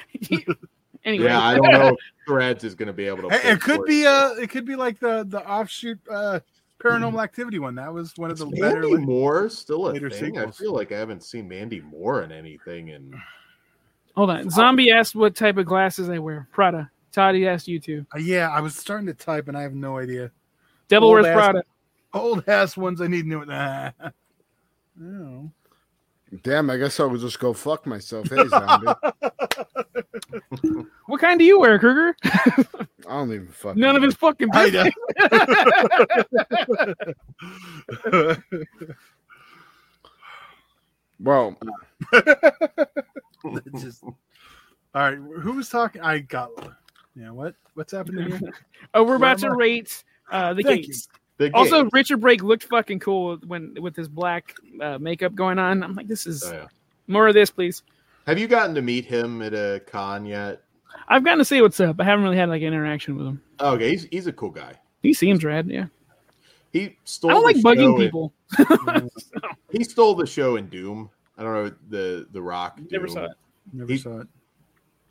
anyway. 1.09 1.27
Yeah, 1.27 1.41
I 1.41 1.55
don't 1.55 1.71
know 1.73 1.89
if 1.89 1.97
Threads 2.27 2.65
is 2.65 2.75
going 2.75 2.87
to 2.87 2.93
be 2.93 3.07
able 3.07 3.29
to. 3.29 3.37
Hey, 3.37 3.53
it 3.53 3.61
could 3.61 3.77
for 3.81 3.87
be 3.87 4.07
uh 4.07 4.35
it 4.35 4.51
could 4.51 4.65
be 4.65 4.77
like 4.77 5.01
the 5.01 5.25
the 5.29 5.47
offshoot 5.49 5.99
uh 6.11 6.41
paranormal 6.79 7.23
activity 7.23 7.59
one. 7.59 7.75
That 7.75 7.93
was 7.93 8.13
one 8.17 8.31
of 8.31 8.35
Is 8.35 8.41
the 8.41 8.61
better. 8.61 8.83
Mandy 8.83 8.99
Moore 8.99 9.49
still 9.49 9.89
a 9.89 9.93
later 9.93 10.11
thing? 10.11 10.39
I 10.39 10.51
feel 10.51 10.75
like 10.75 10.93
I 10.93 10.99
haven't 10.99 11.25
seen 11.25 11.49
Mandy 11.49 11.81
Moore 11.81 12.23
in 12.23 12.33
anything. 12.33 12.91
And 12.91 13.15
Hold 14.15 14.31
on. 14.31 14.51
Zombie 14.51 14.91
asked 14.91 15.15
what 15.15 15.35
type 15.35 15.57
of 15.57 15.67
glasses 15.67 16.09
I 16.09 16.19
wear. 16.19 16.49
Prada. 16.53 16.91
Toddy 17.13 17.49
asked 17.49 17.69
you 17.69 17.81
too. 17.81 18.07
Uh, 18.15 18.19
yeah, 18.19 18.51
I 18.51 18.61
was 18.61 18.77
starting 18.77 19.07
to 19.07 19.15
type 19.15 19.49
and 19.49 19.57
I 19.57 19.63
have 19.63 19.75
no 19.75 19.99
idea. 19.99 20.31
Devil 20.89 21.09
Old 21.09 21.15
wears 21.23 21.27
ass- 21.27 21.35
Prada. 21.35 21.63
Old 22.15 22.45
ass 22.49 22.77
ones 22.77 23.01
I 23.01 23.07
need 23.07 23.27
new. 23.27 23.45
Nah. 23.47 23.91
No. 24.97 25.51
Damn, 26.43 26.69
I 26.71 26.77
guess 26.77 27.01
I 27.01 27.05
would 27.05 27.21
just 27.21 27.39
go 27.41 27.53
fuck 27.53 27.87
myself. 27.87 28.29
Hey, 28.29 28.47
zombie. 28.49 28.87
What 31.07 31.21
kind 31.23 31.39
do 31.39 31.45
you 31.45 31.59
wear, 31.59 31.79
Kruger? 31.79 32.15
I 32.25 32.87
don't 33.07 33.33
even 33.33 33.49
fuck. 33.49 33.77
None 33.77 33.97
of 33.97 34.03
his 34.03 34.15
fucking 34.15 34.49
I 34.53 34.71
business. 34.71 34.95
know. 38.11 38.37
Well, 41.21 41.57
Just- 43.81 44.05
all 44.05 44.15
right, 44.95 45.17
who 45.19 45.53
was 45.55 45.69
talking? 45.69 46.01
I 46.01 46.21
got. 46.21 46.51
Yeah, 47.17 47.31
what? 47.31 47.55
What's 47.75 47.93
happening 47.93 48.31
here? 48.31 48.41
Oh, 48.95 49.03
we're 49.05 49.17
about 49.17 49.39
to 49.41 49.49
I? 49.49 49.55
rate 49.55 50.05
uh, 50.31 50.55
the 50.55 50.63
Thank 50.63 50.87
gates. 50.87 51.09
The 51.39 51.51
Also, 51.55 51.83
game- 51.83 51.91
Richard 51.93 52.19
Brake 52.21 52.43
looked 52.43 52.65
fucking 52.65 52.99
cool 53.01 53.37
when 53.47 53.75
with 53.81 53.97
his 53.97 54.09
black 54.09 54.55
uh, 54.81 54.99
makeup 54.99 55.35
going 55.35 55.59
on. 55.59 55.83
I'm 55.83 55.95
like, 55.95 56.07
this 56.09 56.27
is 56.27 56.45
Oh, 56.45 56.53
yeah. 56.53 56.67
more 57.07 57.27
of 57.29 57.35
this, 57.35 57.51
please. 57.51 57.83
have 58.27 58.39
you 58.39 58.47
gotten 58.47 58.75
to 58.75 58.83
meet 58.83 59.05
him 59.07 59.41
at 59.43 59.55
a 59.55 59.81
con 59.87 60.27
yet? 60.27 60.63
I've 61.09 61.25
gotten 61.25 61.39
to 61.39 61.45
say 61.45 61.61
what's 61.63 61.81
up. 61.81 62.01
I 62.01 62.05
haven't 62.05 62.25
really 62.25 62.37
had 62.37 62.49
like 62.49 62.61
an 62.63 62.69
interaction 62.69 63.17
with 63.17 63.27
him. 63.27 63.43
Oh, 63.61 63.75
okay, 63.75 63.91
he's 63.91 64.05
he's 64.11 64.27
a 64.27 64.33
cool 64.33 64.51
guy. 64.51 64.75
He 65.03 65.15
seems 65.15 65.45
rad. 65.45 65.69
Yeah, 65.69 65.87
He 66.73 66.97
stole. 67.05 67.31
I 67.31 67.35
don't 67.35 67.45
like 67.45 67.57
the 67.57 67.63
bugging 67.63 67.77
show 67.77 67.97
in- 67.97 68.05
people. 68.05 68.33
he 69.73 69.85
stole 69.85 70.15
the 70.15 70.27
show 70.27 70.57
in 70.57 70.67
Doom. 70.69 71.09
I 71.37 71.43
don't 71.45 71.53
know 71.55 71.73
the 71.91 72.27
the 72.33 72.43
Rock. 72.43 72.79
Never 72.91 73.07
Doom. 73.07 73.15
saw 73.15 73.25
it. 73.27 73.33
Never 73.73 73.93
He- 73.93 73.99
saw 73.99 74.19
it. 74.21 74.29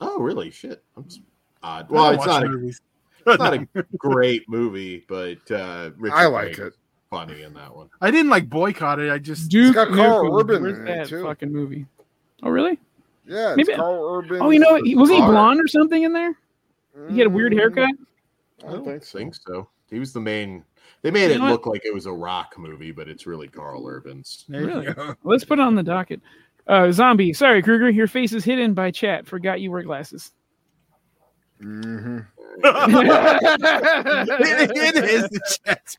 Oh, 0.02 0.20
really? 0.20 0.52
Shit. 0.52 0.84
I'm 0.96 1.06
s- 1.06 1.20
odd. 1.64 1.90
Well, 1.90 2.12
it's 2.12 2.26
not 2.26 2.46
movies. 2.46 2.82
It's 3.28 3.40
not 3.40 3.54
a 3.54 3.68
great 3.98 4.48
movie, 4.50 5.04
but 5.08 5.50
uh, 5.52 5.92
Richard 5.98 6.16
I 6.16 6.26
like 6.28 6.46
Brake 6.56 6.60
it. 6.60 6.68
is 6.68 6.74
Funny 7.10 7.44
in 7.44 7.54
that 7.54 7.74
one. 7.74 7.90
I 8.02 8.12
didn't 8.12 8.30
like 8.30 8.50
boycott 8.50 9.00
it. 9.00 9.10
I 9.10 9.18
just 9.18 9.50
Duke 9.50 9.76
got 9.76 9.88
Carl 9.90 10.26
Nukem. 10.26 10.40
Urban 10.42 10.62
Where's 10.62 10.78
in 10.80 10.88
it, 10.88 10.96
that 10.98 11.08
too. 11.08 11.24
fucking 11.24 11.52
movie? 11.54 11.86
Oh, 12.44 12.50
really? 12.50 12.78
yeah, 13.26 13.50
it's 13.54 13.58
Maybe- 13.58 13.74
Karl 13.78 14.16
Urban. 14.18 14.42
Oh, 14.42 14.50
you 14.50 14.60
know, 14.60 14.72
what? 14.74 14.86
He- 14.86 14.96
was 14.96 15.10
he 15.10 15.16
blonde 15.18 15.62
or 15.62 15.68
something 15.68 16.04
in 16.04 16.12
there? 16.14 16.36
He 17.10 17.18
had 17.20 17.28
a 17.28 17.30
weird 17.30 17.54
Mm, 17.54 17.58
haircut. 17.60 17.90
I 18.68 18.72
don't 18.72 18.84
think 18.86 19.04
so. 19.06 19.18
think 19.20 19.36
so. 19.36 19.70
He 19.90 20.00
was 20.00 20.12
the 20.14 20.20
main. 20.20 20.64
They 21.04 21.12
made 21.12 21.28
You 21.30 21.36
it 21.36 21.38
know 21.38 21.44
what? 21.46 21.52
look 21.52 21.66
like 21.68 21.86
it 21.86 21.94
was 21.94 22.08
a 22.08 22.12
rock 22.12 22.56
movie, 22.58 22.92
but 22.92 23.08
it's 23.08 23.26
really 23.28 23.48
Karl 23.48 23.86
Urban's. 23.88 24.44
There 24.50 24.62
you 24.62 24.68
Really? 24.68 24.94
go. 24.94 25.16
Let's 25.24 25.46
put 25.46 25.60
it 25.60 25.62
on 25.62 25.76
the 25.76 25.84
docket. 25.84 26.20
Uh, 26.68 26.92
zombie. 26.92 27.32
Sorry, 27.32 27.62
Kruger. 27.62 27.90
Your 27.90 28.08
face 28.08 28.34
is 28.34 28.44
hidden 28.44 28.74
by 28.74 28.92
chat. 28.92 29.26
Forgot 29.28 29.62
you 29.62 29.72
wear 29.72 29.84
glasses. 29.84 30.34
Mhm. 31.62 32.26
it, 32.64 34.96
it 34.96 35.04
is 35.04 35.24
the 35.30 35.58
chat. 35.66 35.96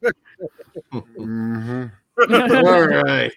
Mhm. 0.92 1.90
All 2.18 2.88
right, 2.88 3.32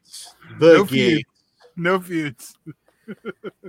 the 0.60 0.74
No 0.74 0.86
feud. 0.86 1.18
gate. 1.18 1.28
No 1.76 2.00
feuds. 2.00 2.56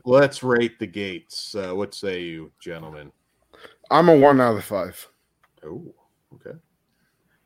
Let's 0.05 0.43
rate 0.43 0.79
the 0.79 0.87
gates. 0.87 1.55
Uh, 1.55 1.73
what 1.75 1.95
say 1.95 2.23
you, 2.23 2.51
gentlemen? 2.61 3.13
I'm 3.91 4.09
a 4.09 4.17
one 4.17 4.41
out 4.41 4.57
of 4.57 4.65
five. 4.65 5.07
Oh, 5.65 5.83
okay. 6.35 6.57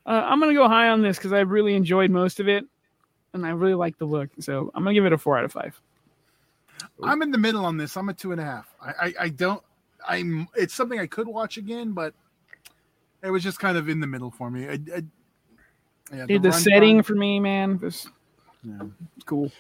Uh, 0.06 0.22
I'm 0.24 0.40
gonna 0.40 0.54
go 0.54 0.68
high 0.68 0.88
on 0.88 1.02
this 1.02 1.16
because 1.18 1.32
I 1.32 1.40
really 1.40 1.74
enjoyed 1.74 2.10
most 2.10 2.40
of 2.40 2.48
it, 2.48 2.64
and 3.32 3.46
I 3.46 3.50
really 3.50 3.74
like 3.74 3.98
the 3.98 4.04
look. 4.06 4.30
So 4.40 4.70
I'm 4.74 4.82
gonna 4.84 4.94
give 4.94 5.06
it 5.06 5.12
a 5.12 5.18
four 5.18 5.38
out 5.38 5.44
of 5.44 5.52
five. 5.52 5.80
I'm 7.02 7.22
in 7.22 7.30
the 7.30 7.38
middle 7.38 7.64
on 7.64 7.76
this. 7.76 7.96
I'm 7.96 8.08
a 8.08 8.14
two 8.14 8.32
and 8.32 8.40
a 8.40 8.44
half. 8.44 8.72
I, 8.80 8.92
I, 9.06 9.14
I 9.20 9.28
don't. 9.30 9.62
I'm. 10.08 10.48
It's 10.54 10.74
something 10.74 10.98
I 10.98 11.06
could 11.06 11.26
watch 11.28 11.56
again, 11.56 11.92
but 11.92 12.14
it 13.22 13.30
was 13.30 13.42
just 13.42 13.58
kind 13.58 13.76
of 13.76 13.88
in 13.88 14.00
the 14.00 14.06
middle 14.06 14.30
for 14.30 14.50
me. 14.50 14.68
I, 14.68 14.72
I, 14.72 15.02
yeah, 16.14 16.26
Dude, 16.26 16.42
the 16.42 16.50
run 16.50 16.60
setting 16.60 16.96
time- 16.98 17.02
for 17.04 17.14
me, 17.14 17.40
man, 17.40 17.78
was 17.80 18.08
Yeah. 18.62 18.78
it's 19.16 19.24
cool. 19.24 19.50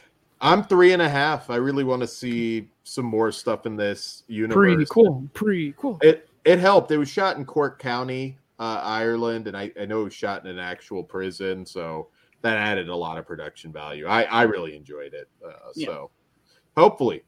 I'm 0.40 0.62
three 0.62 0.92
and 0.92 1.00
a 1.02 1.08
half. 1.08 1.48
I 1.50 1.56
really 1.56 1.82
want 1.84 2.02
to 2.02 2.06
see 2.06 2.68
some 2.84 3.06
more 3.06 3.32
stuff 3.32 3.64
in 3.66 3.74
this 3.74 4.22
universe. 4.28 4.54
Pretty 4.54 4.86
cool. 4.90 5.24
Pretty 5.32 5.72
cool. 5.78 5.98
It 6.02 6.28
it 6.44 6.58
helped. 6.58 6.90
It 6.90 6.98
was 6.98 7.08
shot 7.08 7.36
in 7.38 7.44
Cork 7.44 7.78
County, 7.80 8.36
uh, 8.60 8.80
Ireland, 8.84 9.48
and 9.48 9.56
I, 9.56 9.72
I 9.80 9.86
know 9.86 10.02
it 10.02 10.04
was 10.04 10.14
shot 10.14 10.44
in 10.44 10.50
an 10.50 10.58
actual 10.58 11.02
prison, 11.02 11.64
so 11.66 12.08
that 12.42 12.56
added 12.56 12.88
a 12.88 12.94
lot 12.94 13.18
of 13.18 13.26
production 13.26 13.72
value. 13.72 14.06
I, 14.06 14.22
I 14.24 14.42
really 14.42 14.76
enjoyed 14.76 15.14
it. 15.14 15.28
Uh, 15.44 15.52
Yeah. 15.74 15.86
So 15.86 16.10
hopefully. 16.76 17.24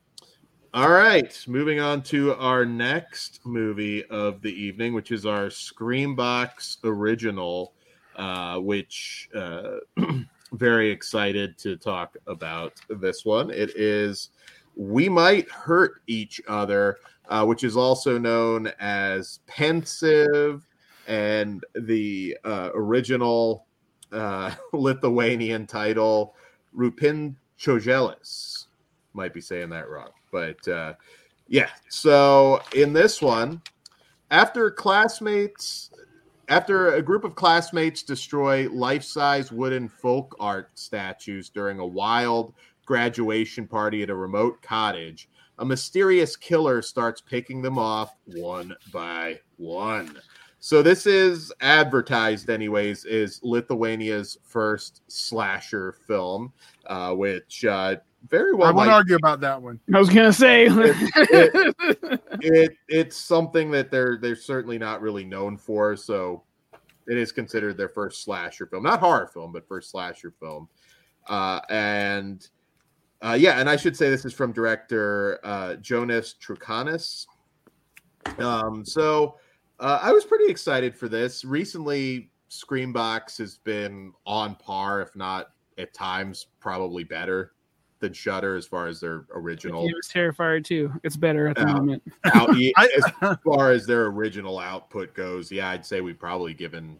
All 0.74 0.90
right, 0.90 1.34
moving 1.48 1.80
on 1.80 2.02
to 2.04 2.34
our 2.34 2.66
next 2.66 3.40
movie 3.46 4.04
of 4.04 4.42
the 4.42 4.52
evening, 4.52 4.92
which 4.92 5.10
is 5.12 5.24
our 5.24 5.48
Screambox 5.48 6.76
original, 6.84 7.72
uh, 8.16 8.58
which 8.58 9.30
uh, 9.34 9.78
very 10.52 10.90
excited 10.90 11.56
to 11.58 11.76
talk 11.78 12.18
about 12.26 12.74
this 12.90 13.24
one. 13.24 13.50
It 13.50 13.70
is 13.76 14.28
We 14.76 15.08
Might 15.08 15.48
Hurt 15.48 16.02
Each 16.06 16.38
Other, 16.46 16.98
uh, 17.30 17.46
which 17.46 17.64
is 17.64 17.74
also 17.74 18.18
known 18.18 18.70
as 18.78 19.40
Pensive, 19.46 20.66
and 21.06 21.64
the 21.76 22.36
uh, 22.44 22.70
original 22.74 23.64
uh, 24.12 24.54
Lithuanian 24.74 25.66
title, 25.66 26.34
Rupin 26.74 27.38
Chogelis. 27.58 28.66
Might 29.14 29.32
be 29.32 29.40
saying 29.40 29.70
that 29.70 29.88
wrong, 29.88 30.10
but 30.30 30.66
uh, 30.68 30.94
yeah. 31.48 31.68
So 31.88 32.60
in 32.74 32.92
this 32.92 33.20
one, 33.20 33.62
after 34.30 34.70
classmates 34.70 35.90
after 36.48 36.94
a 36.94 37.02
group 37.02 37.24
of 37.24 37.34
classmates 37.34 38.02
destroy 38.02 38.68
life-size 38.70 39.52
wooden 39.52 39.86
folk 39.88 40.34
art 40.40 40.70
statues 40.74 41.50
during 41.50 41.78
a 41.78 41.86
wild 41.86 42.54
graduation 42.86 43.66
party 43.66 44.02
at 44.02 44.10
a 44.10 44.14
remote 44.14 44.60
cottage 44.62 45.28
a 45.58 45.64
mysterious 45.64 46.36
killer 46.36 46.80
starts 46.80 47.20
picking 47.20 47.60
them 47.60 47.78
off 47.78 48.14
one 48.36 48.74
by 48.92 49.38
one 49.56 50.18
so 50.60 50.82
this 50.82 51.06
is 51.06 51.52
advertised 51.60 52.50
anyways 52.50 53.04
is 53.04 53.40
lithuania's 53.42 54.38
first 54.42 55.02
slasher 55.08 55.92
film 56.06 56.52
uh, 56.86 57.12
which 57.12 57.64
uh, 57.64 57.96
very 58.26 58.52
well 58.52 58.68
I 58.68 58.72
won't 58.72 58.88
might 58.88 58.94
argue 58.94 59.16
about 59.16 59.40
that 59.40 59.60
one. 59.60 59.80
I 59.94 59.98
was 59.98 60.08
gonna 60.08 60.32
say. 60.32 60.66
it 60.70 62.76
it's 62.88 63.16
something 63.16 63.70
that 63.70 63.90
they're 63.90 64.18
they're 64.20 64.36
certainly 64.36 64.78
not 64.78 65.00
really 65.00 65.24
known 65.24 65.56
for. 65.56 65.96
So 65.96 66.42
it 67.06 67.16
is 67.16 67.32
considered 67.32 67.76
their 67.76 67.88
first 67.88 68.24
slasher 68.24 68.66
film, 68.66 68.82
not 68.82 69.00
horror 69.00 69.30
film, 69.32 69.52
but 69.52 69.66
first 69.66 69.90
slasher 69.90 70.32
film. 70.38 70.68
Uh, 71.28 71.60
and 71.70 72.46
uh, 73.22 73.36
yeah, 73.38 73.60
and 73.60 73.68
I 73.68 73.76
should 73.76 73.96
say 73.96 74.10
this 74.10 74.24
is 74.24 74.34
from 74.34 74.52
director 74.52 75.38
uh, 75.44 75.74
Jonas 75.76 76.34
Trukanis. 76.40 77.26
Um, 78.38 78.84
so 78.84 79.36
uh, 79.80 80.00
I 80.02 80.12
was 80.12 80.24
pretty 80.24 80.50
excited 80.50 80.94
for 80.94 81.08
this. 81.08 81.44
Recently, 81.44 82.30
Screambox 82.50 83.38
has 83.38 83.58
been 83.58 84.12
on 84.26 84.54
par, 84.56 85.00
if 85.00 85.16
not 85.16 85.52
at 85.78 85.94
times 85.94 86.48
probably 86.60 87.04
better 87.04 87.52
than 88.00 88.12
Shudder 88.12 88.54
as 88.56 88.66
far 88.66 88.86
as 88.86 89.00
their 89.00 89.24
original 89.34 89.86
It 89.86 89.94
was 89.94 90.08
Terrifier 90.12 90.64
too. 90.64 90.92
It's 91.02 91.16
better 91.16 91.48
at 91.48 91.56
the 91.56 91.62
Yeah. 91.62 91.72
moment. 91.74 92.02
out, 92.32 92.50
as 92.78 93.36
far 93.44 93.72
as 93.72 93.86
their 93.86 94.06
original 94.06 94.58
output 94.58 95.14
goes. 95.14 95.50
Yeah, 95.50 95.70
I'd 95.70 95.84
say 95.84 96.00
we've 96.00 96.18
probably 96.18 96.54
given 96.54 96.98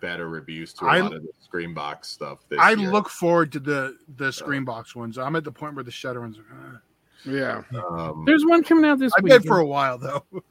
better 0.00 0.28
reviews 0.28 0.72
to 0.74 0.86
a 0.86 0.88
I- 0.88 1.00
lot 1.00 1.14
of 1.14 1.22
the 1.22 1.28
Screambox 1.46 2.06
stuff. 2.06 2.40
This 2.48 2.58
I 2.58 2.72
year. 2.72 2.90
look 2.90 3.08
forward 3.08 3.52
to 3.52 3.60
the 3.60 3.96
the 4.16 4.30
Screambox 4.30 4.94
ones. 4.96 5.18
I'm 5.18 5.36
at 5.36 5.44
the 5.44 5.52
point 5.52 5.74
where 5.74 5.84
the 5.84 5.90
Shudder 5.90 6.20
ones. 6.20 6.38
Uh, 6.38 6.78
Yeah. 7.24 7.62
Um, 7.90 8.24
There's 8.26 8.46
one 8.46 8.64
coming 8.64 8.86
out 8.86 8.98
this 8.98 9.12
I've 9.16 9.22
week. 9.22 9.32
been 9.34 9.42
for 9.42 9.58
a 9.58 9.66
while 9.66 9.98
though. 9.98 10.24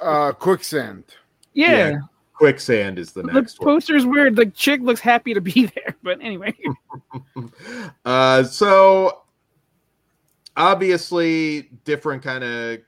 Uh, 0.00 0.32
quicksand. 0.32 1.04
yeah. 1.52 1.90
Yeah. 1.90 1.96
Quicksand 2.34 2.98
is 2.98 3.12
the 3.12 3.22
The 3.22 3.32
next 3.32 3.60
one. 3.60 3.76
poster's 3.76 4.04
weird. 4.06 4.34
The 4.36 4.46
chick 4.46 4.80
looks 4.80 5.00
happy 5.00 5.34
to 5.34 5.40
be 5.40 5.66
there, 5.74 5.96
but 6.02 6.18
anyway. 6.20 6.54
Uh, 8.04 8.42
so 8.44 9.22
obviously 10.56 11.70
different 11.84 12.22
kind 12.22 12.44
of 12.44 12.78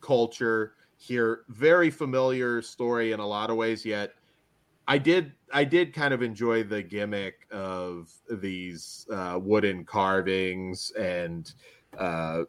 culture 0.00 0.74
here 0.96 1.40
very 1.48 1.90
familiar 1.90 2.62
story 2.62 3.12
in 3.12 3.20
a 3.20 3.26
lot 3.26 3.50
of 3.50 3.56
ways 3.56 3.84
yet 3.84 4.12
i 4.86 4.96
did 4.96 5.32
i 5.52 5.64
did 5.64 5.92
kind 5.92 6.14
of 6.14 6.22
enjoy 6.22 6.62
the 6.62 6.82
gimmick 6.82 7.46
of 7.50 8.12
these 8.40 9.06
uh, 9.12 9.38
wooden 9.42 9.84
carvings 9.84 10.92
and 10.92 11.54
uh, 11.98 12.42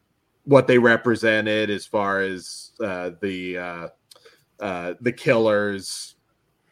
what 0.46 0.68
they 0.68 0.78
represented 0.78 1.70
as 1.70 1.86
far 1.86 2.22
as 2.22 2.72
uh, 2.84 3.12
the 3.22 3.58
uh, 3.58 3.88
uh, 4.60 4.94
the 5.02 5.12
killers 5.12 6.16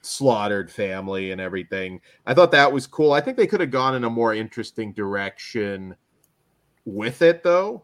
slaughtered 0.02 0.72
family 0.72 1.32
and 1.32 1.40
everything 1.40 2.02
I 2.26 2.34
thought 2.34 2.52
that 2.52 2.72
was 2.72 2.88
cool. 2.88 3.14
I 3.14 3.22
think 3.22 3.38
they 3.38 3.48
could 3.48 3.60
have 3.60 3.72
gone 3.72 3.96
in 3.96 4.04
a 4.04 4.10
more 4.10 4.34
interesting 4.34 4.94
direction 4.94 5.96
with 6.86 7.22
it, 7.22 7.44
though, 7.44 7.84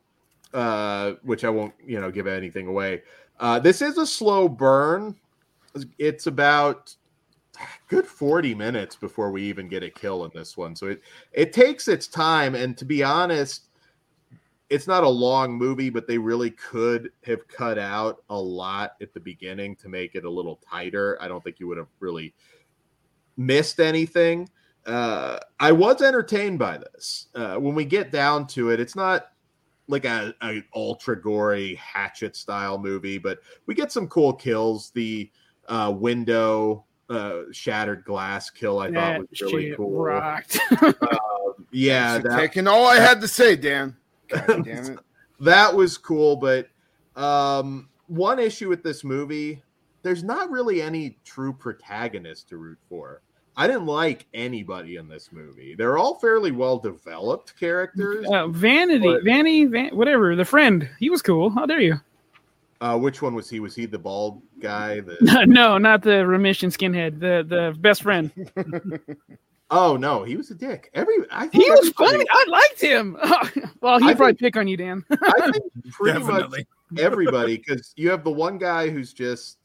uh, 0.54 1.14
which 1.24 1.44
I 1.44 1.50
won't, 1.50 1.74
you 1.86 2.00
know, 2.00 2.12
give 2.12 2.28
anything 2.28 2.68
away. 2.68 3.04
Uh, 3.40 3.60
this 3.60 3.82
is 3.82 3.98
a 3.98 4.06
slow 4.06 4.50
burn. 4.50 5.16
It's 5.98 6.28
about 6.28 6.96
good 7.88 8.06
40 8.06 8.56
minutes 8.56 8.96
before 8.96 9.32
we 9.32 9.44
even 9.44 9.68
get 9.68 9.84
a 9.84 9.90
kill 9.90 10.26
in 10.26 10.32
this 10.34 10.58
one. 10.58 10.76
So 10.76 10.88
it 10.88 11.02
it 11.32 11.54
takes 11.54 11.88
its 11.88 12.08
time 12.08 12.56
and 12.56 12.78
to 12.78 12.86
be 12.86 13.04
honest, 13.04 13.68
it's 14.70 14.88
not 14.88 15.04
a 15.04 15.10
long 15.10 15.54
movie, 15.58 15.90
but 15.90 16.08
they 16.08 16.18
really 16.18 16.52
could 16.52 17.12
have 17.24 17.48
cut 17.48 17.78
out 17.78 18.24
a 18.30 18.38
lot 18.38 18.96
at 19.02 19.14
the 19.14 19.20
beginning 19.20 19.76
to 19.78 19.88
make 19.88 20.16
it 20.16 20.26
a 20.26 20.30
little 20.30 20.60
tighter. 20.70 21.18
I 21.22 21.28
don't 21.28 21.44
think 21.44 21.60
you 21.60 21.68
would 21.68 21.78
have 21.78 21.88
really 22.00 22.34
missed 23.38 23.80
anything. 23.80 24.50
Uh, 24.88 25.38
I 25.60 25.72
was 25.74 26.02
entertained 26.02 26.60
by 26.60 26.78
this. 26.78 27.28
Uh, 27.36 27.56
when 27.58 27.76
we 27.76 27.86
get 27.86 28.12
down 28.12 28.48
to 28.48 28.70
it, 28.72 28.80
it's 28.80 28.96
not 28.96 29.28
like 29.88 30.06
a, 30.06 30.34
a 30.42 30.64
ultra 30.74 31.20
gory 31.22 31.76
hatchet 31.76 32.36
style 32.36 32.78
movie, 32.78 33.18
but 33.18 33.40
we 33.66 33.76
get 33.76 33.92
some 33.92 34.08
cool 34.08 34.34
kills. 34.34 34.92
The 34.92 35.30
uh, 35.68 35.94
window 35.96 36.86
uh, 37.10 37.42
shattered 37.52 38.06
glass 38.06 38.50
kill 38.50 38.80
I 38.80 38.92
that 38.92 39.20
thought 39.20 39.30
was 39.30 39.42
really 39.42 39.76
cool. 39.76 39.92
rocked. 39.92 40.58
Yeah, 41.72 42.14
Thanks 42.14 42.30
that, 42.30 42.38
taking 42.40 42.68
all 42.68 42.86
I 42.88 42.96
had 42.98 43.20
to 43.22 43.28
say, 43.28 43.56
Dan. 43.58 43.96
God 44.30 44.48
damn 44.66 44.86
it. 44.86 45.00
that 45.40 45.74
was 45.74 45.98
cool 45.98 46.36
but 46.36 46.68
um 47.16 47.90
one 48.08 48.40
issue 48.40 48.68
with 48.70 48.84
this 48.84 49.04
movie 49.04 49.62
there's 50.02 50.24
not 50.24 50.50
really 50.50 50.82
any 50.82 51.18
true 51.24 51.54
protagonist 51.54 52.50
to 52.50 52.58
root 52.58 52.78
for 52.90 53.22
i 53.58 53.68
didn't 53.68 53.86
like 53.86 54.26
anybody 54.34 54.96
in 54.96 55.08
this 55.10 55.32
movie 55.32 55.76
they're 55.76 55.98
all 55.98 56.16
fairly 56.20 56.52
well 56.52 56.78
developed 56.78 57.60
characters 57.60 58.26
uh, 58.32 58.48
Vanity, 58.48 59.06
But- 59.08 59.24
Vanny, 59.24 59.66
Van, 59.66 59.90
whatever. 59.96 60.36
The 60.36 60.46
friend, 60.46 60.90
he 61.00 61.10
was 61.10 61.22
cool. 61.22 61.50
How 61.50 61.66
dare 61.66 61.82
you? 61.82 61.96
uh 62.80 62.96
which 62.98 63.22
one 63.24 63.34
was 63.34 63.50
he 63.50 63.60
was 63.60 63.74
he 63.76 63.88
the 63.88 63.98
bald 63.98 64.40
guy 64.60 65.00
the 65.00 65.18
no, 65.48 65.78
not 65.80 66.04
the 66.04 66.26
remission 66.28 66.70
skinhead. 66.70 67.20
The 67.20 67.44
the 67.48 67.76
best 67.80 68.04
friend. 68.04 68.32
oh 69.72 69.98
no 69.98 70.24
he 70.24 70.38
was 70.38 70.50
a 70.52 70.56
dick 70.56 70.90
every 70.94 71.16
i 71.32 71.50
He 71.52 71.70
was 71.72 71.90
funny. 71.90 72.24
I 72.30 72.46
liked 72.48 72.80
him. 72.80 73.18
well, 73.82 74.00
he'd 74.00 74.16
probably 74.16 74.36
pick 74.36 74.56
on 74.56 74.68
you, 74.68 74.78
Dan. 74.78 75.04
i 75.12 75.52
think 75.52 75.64
pretty 75.92 76.20
much 76.20 76.54
everybody 77.00 77.58
because 77.58 77.94
you 77.98 78.10
have 78.12 78.24
the 78.24 78.32
one 78.32 78.58
guy 78.58 78.90
who's 78.90 79.12
just 79.12 79.57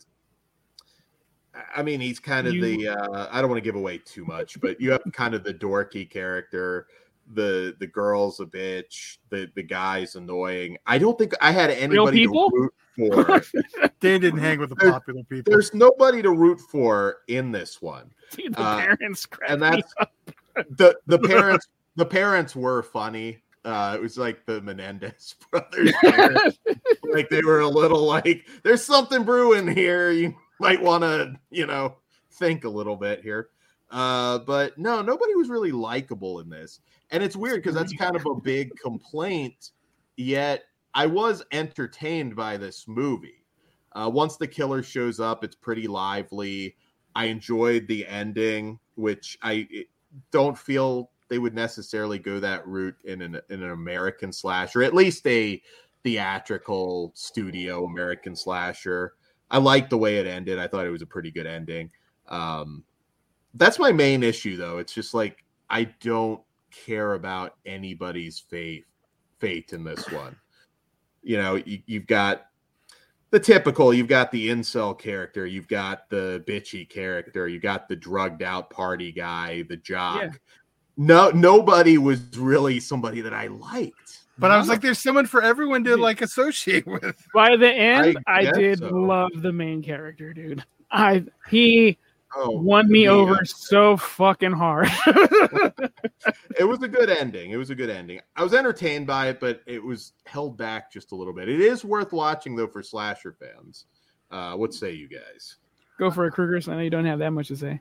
i 1.77 1.83
mean 1.83 2.01
he's 2.01 2.19
kind 2.19 2.47
of 2.47 2.55
You- 2.55 2.63
the 2.63 2.89
uh 2.89 3.29
i 3.31 3.41
don't 3.41 3.51
want 3.51 3.59
to 3.59 3.65
give 3.65 3.75
away 3.77 3.99
too 3.99 4.25
much 4.25 4.61
but 4.61 4.81
you 4.81 4.91
have 4.93 5.03
kind 5.13 5.35
of 5.35 5.45
the 5.45 5.53
dorky 5.55 6.09
character 6.09 6.87
the 7.35 7.77
the 7.79 7.87
girl's 7.87 8.41
a 8.41 8.45
bitch 8.47 9.19
the 9.31 9.51
the 9.55 9.63
guy's 9.63 10.17
annoying. 10.17 10.77
I 10.87 10.99
don't 10.99 11.17
think 11.17 11.33
i 11.41 11.53
had 11.53 11.71
anybody 11.71 12.27
to 12.27 12.51
root 12.53 12.75
for. 12.97 13.41
Dan 14.01 14.21
didn't 14.21 14.41
hang 14.41 14.59
with 14.59 14.71
the 14.71 14.75
There- 14.75 14.91
popular 14.93 15.23
people. 15.25 15.51
there's 15.51 15.73
nobody 15.73 16.21
to 16.21 16.31
root 16.31 16.61
for 16.61 17.19
in 17.29 17.53
this 17.53 17.81
one. 17.81 18.11
Dude, 18.33 18.55
the 18.55 18.61
Uh, 18.61 18.79
parents 18.81 19.27
and 19.49 19.63
that's 19.63 19.95
the 20.71 20.99
the 21.07 21.19
parents 21.19 21.69
the 21.97 22.05
parents 22.05 22.57
were 22.57 22.83
funny. 22.83 23.39
Uh 23.65 23.95
it 23.97 24.03
was 24.03 24.19
like 24.19 24.45
the 24.45 24.61
menendez 24.61 25.37
brothers 25.51 25.93
like 27.15 27.29
they 27.31 27.43
were 27.43 27.61
a 27.61 27.69
little 27.69 28.03
like 28.05 28.47
there's 28.65 28.85
something 28.85 29.23
brewing 29.23 29.69
here 29.69 30.11
you 30.11 30.35
might 30.63 30.83
want 30.83 31.03
to 31.03 31.35
you 31.51 31.67
know 31.67 31.97
think 32.33 32.65
a 32.65 32.69
little 32.69 32.97
bit 32.97 33.23
here. 33.23 33.49
Uh 33.91 34.39
but 34.39 34.79
no 34.79 35.03
nobody 35.03 35.35
was 35.35 35.49
really 35.49 35.73
likable 35.73 36.41
in 36.41 36.49
this. 36.49 36.81
And 37.11 37.23
it's 37.23 37.37
weird 37.37 37.57
because 37.57 37.75
that's 37.75 37.93
kind 37.93 38.17
of 38.17 38.25
a 38.27 38.41
big 38.41 38.71
complaint 38.83 39.71
yet 40.17 40.65
i 40.95 41.07
was 41.07 41.43
entertained 41.53 42.37
by 42.37 42.57
this 42.57 42.87
movie. 42.87 43.45
Uh 43.93 44.11
once 44.13 44.37
the 44.37 44.47
killer 44.47 44.83
shows 44.83 45.21
up 45.21 45.45
it's 45.45 45.57
pretty 45.57 45.87
lively. 45.87 46.77
I 47.15 47.27
enjoyed 47.27 47.87
the 47.89 48.07
ending 48.07 48.79
which 48.95 49.39
i 49.43 49.69
don't 50.31 50.57
feel 50.57 51.11
they 51.29 51.39
would 51.39 51.55
necessarily 51.55 52.19
go 52.19 52.39
that 52.41 52.67
route 52.67 52.97
in 53.05 53.23
an 53.23 53.41
in 53.51 53.63
an 53.63 53.71
american 53.71 54.33
slasher 54.33 54.83
at 54.83 54.95
least 54.95 55.27
a 55.27 55.61
theatrical 56.03 57.13
studio 57.15 57.85
American 57.85 58.35
slasher. 58.37 59.15
I 59.53 59.59
liked 59.59 59.91
the 59.91 59.99
way 59.99 60.17
it 60.17 60.27
ended. 60.27 60.59
I 60.59 60.67
thought 60.67 60.87
it 60.87 60.91
was 60.91 61.03
a 61.03 61.07
pretty 61.07 61.31
good 61.31 61.47
ending. 61.47 61.91
Um, 62.29 62.83
that's 63.55 63.79
my 63.79 63.93
main 63.93 64.23
issue, 64.23 64.57
though. 64.57 64.79
It's 64.79 64.95
just 64.95 65.13
like 65.13 65.45
I 65.69 65.85
don't 66.01 66.41
care 66.71 67.13
about 67.13 67.57
anybody's 67.67 68.41
fate 68.41 68.87
fate 69.39 69.73
in 69.73 69.85
this 69.85 70.11
one. 70.11 70.35
You 71.23 71.37
know, 71.37 71.57
you, 71.57 71.81
you've 71.87 72.07
got 72.07 72.47
the 73.31 73.39
typical. 73.39 73.93
You've 73.93 74.09
got 74.09 74.33
the 74.33 74.49
incel 74.49 74.99
character. 74.99 75.47
You've 75.47 75.69
got 75.69 76.09
the 76.09 76.43
bitchy 76.49 76.89
character. 76.89 77.47
You 77.47 77.61
got 77.61 77.89
the 77.89 77.97
drugged 77.97 78.43
out 78.43 78.71
party 78.71 79.13
guy, 79.13 79.63
the 79.69 79.77
jock. 79.77 80.23
Yeah. 80.23 80.31
No, 80.97 81.31
nobody 81.31 81.99
was 81.99 82.37
really 82.37 82.81
somebody 82.81 83.21
that 83.21 83.35
I 83.35 83.47
liked. 83.49 84.22
But 84.43 84.51
I 84.51 84.59
was 84.59 84.69
like, 84.69 84.81
there's 84.83 84.99
someone 84.99 85.25
for 85.27 85.41
everyone 85.43 85.85
to 85.85 85.97
like 85.97 86.21
associate 86.21 86.87
with. 86.87 87.17
By 87.33 87.57
the 87.57 87.73
end, 87.73 88.19
I 88.27 88.49
I, 88.49 88.51
did 88.51 88.81
so. 88.81 88.89
love 88.89 89.31
the 89.37 89.53
main 89.53 89.83
character, 89.83 90.35
dude. 90.35 90.65
I 90.91 91.25
he 91.49 91.97
Oh, 92.35 92.51
won 92.51 92.91
me 92.91 93.09
over 93.09 93.35
uh, 93.35 93.45
so 93.45 93.97
fucking 93.97 94.53
hard. 94.53 94.89
it 96.59 96.67
was 96.67 96.83
a 96.83 96.89
good 96.89 97.11
ending. 97.11 97.51
It 97.51 97.57
was 97.57 97.69
a 97.71 97.75
good 97.75 97.91
ending. 97.91 98.21
I 98.37 98.43
was 98.43 98.55
entertained 98.55 99.07
by 99.07 99.29
it, 99.29 99.39
but 99.39 99.61
it 99.67 99.83
was 99.83 100.15
held 100.25 100.57
back 100.57 100.91
just 100.91 101.13
a 101.13 101.15
little 101.15 101.35
bit. 101.35 101.49
It 101.51 101.61
is 101.61 101.85
worth 101.85 102.13
watching 102.13 102.57
though 102.57 102.67
for 102.69 102.83
slasher 102.83 103.33
fans. 103.39 103.85
Uh, 104.31 104.55
what 104.55 104.73
say 104.73 104.93
you 104.93 105.09
guys? 105.09 105.57
Go 105.99 106.11
for 106.11 106.27
it, 106.27 106.33
Kruger. 106.33 106.59
So 106.63 106.73
I 106.73 106.77
know 106.77 106.81
you 106.83 106.91
don't 106.91 107.05
have 107.05 107.19
that 107.19 107.33
much 107.33 107.49
to 107.49 107.57
say. 107.57 107.81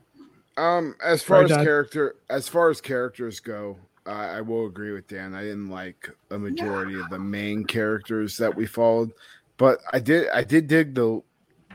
Um, 0.58 0.96
as 1.02 1.22
far 1.22 1.38
Sorry, 1.38 1.44
as 1.46 1.50
Todd. 1.52 1.64
character, 1.64 2.16
as 2.28 2.46
far 2.48 2.68
as 2.68 2.80
characters 2.82 3.40
go, 3.40 3.78
I 4.06 4.38
I 4.38 4.40
will 4.40 4.66
agree 4.66 4.92
with 4.92 5.06
Dan. 5.08 5.34
I 5.34 5.42
didn't 5.42 5.70
like 5.70 6.10
a 6.30 6.38
majority 6.38 6.98
of 6.98 7.08
the 7.10 7.18
main 7.18 7.64
characters 7.64 8.36
that 8.38 8.54
we 8.54 8.66
followed, 8.66 9.12
but 9.56 9.78
I 9.92 9.98
did. 9.98 10.28
I 10.30 10.44
did 10.44 10.66
dig 10.66 10.94
the 10.94 11.22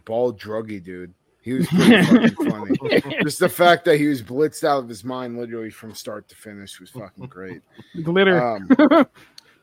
bald 0.06 0.40
druggy 0.40 0.84
dude. 0.84 1.14
He 1.42 1.54
was 1.54 1.68
pretty 1.68 2.04
fucking 2.04 2.52
funny. 2.82 3.24
Just 3.24 3.40
the 3.40 3.48
fact 3.48 3.86
that 3.86 3.98
he 3.98 4.08
was 4.08 4.22
blitzed 4.22 4.66
out 4.66 4.84
of 4.84 4.90
his 4.90 5.06
mind, 5.06 5.38
literally 5.38 5.70
from 5.70 5.96
start 5.96 6.28
to 6.28 6.36
finish, 6.36 6.78
was 6.80 6.90
fucking 6.90 7.28
great. 7.28 7.62
Glitter. 8.04 8.46
Um, 8.46 8.68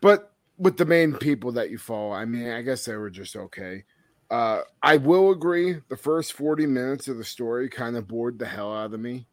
but 0.00 0.32
with 0.56 0.78
the 0.78 0.86
main 0.86 1.12
people 1.12 1.52
that 1.52 1.68
you 1.68 1.76
follow, 1.76 2.12
I 2.12 2.24
mean, 2.24 2.48
I 2.48 2.62
guess 2.62 2.86
they 2.86 2.96
were 2.96 3.10
just 3.10 3.36
okay. 3.36 3.84
Uh, 4.30 4.60
I 4.82 4.96
will 4.96 5.30
agree. 5.30 5.76
The 5.88 5.96
first 5.96 6.32
40 6.32 6.64
minutes 6.66 7.08
of 7.08 7.18
the 7.18 7.24
story 7.24 7.68
kind 7.68 7.96
of 7.96 8.08
bored 8.08 8.38
the 8.38 8.46
hell 8.46 8.74
out 8.74 8.94
of 8.94 9.00
me. 9.00 9.26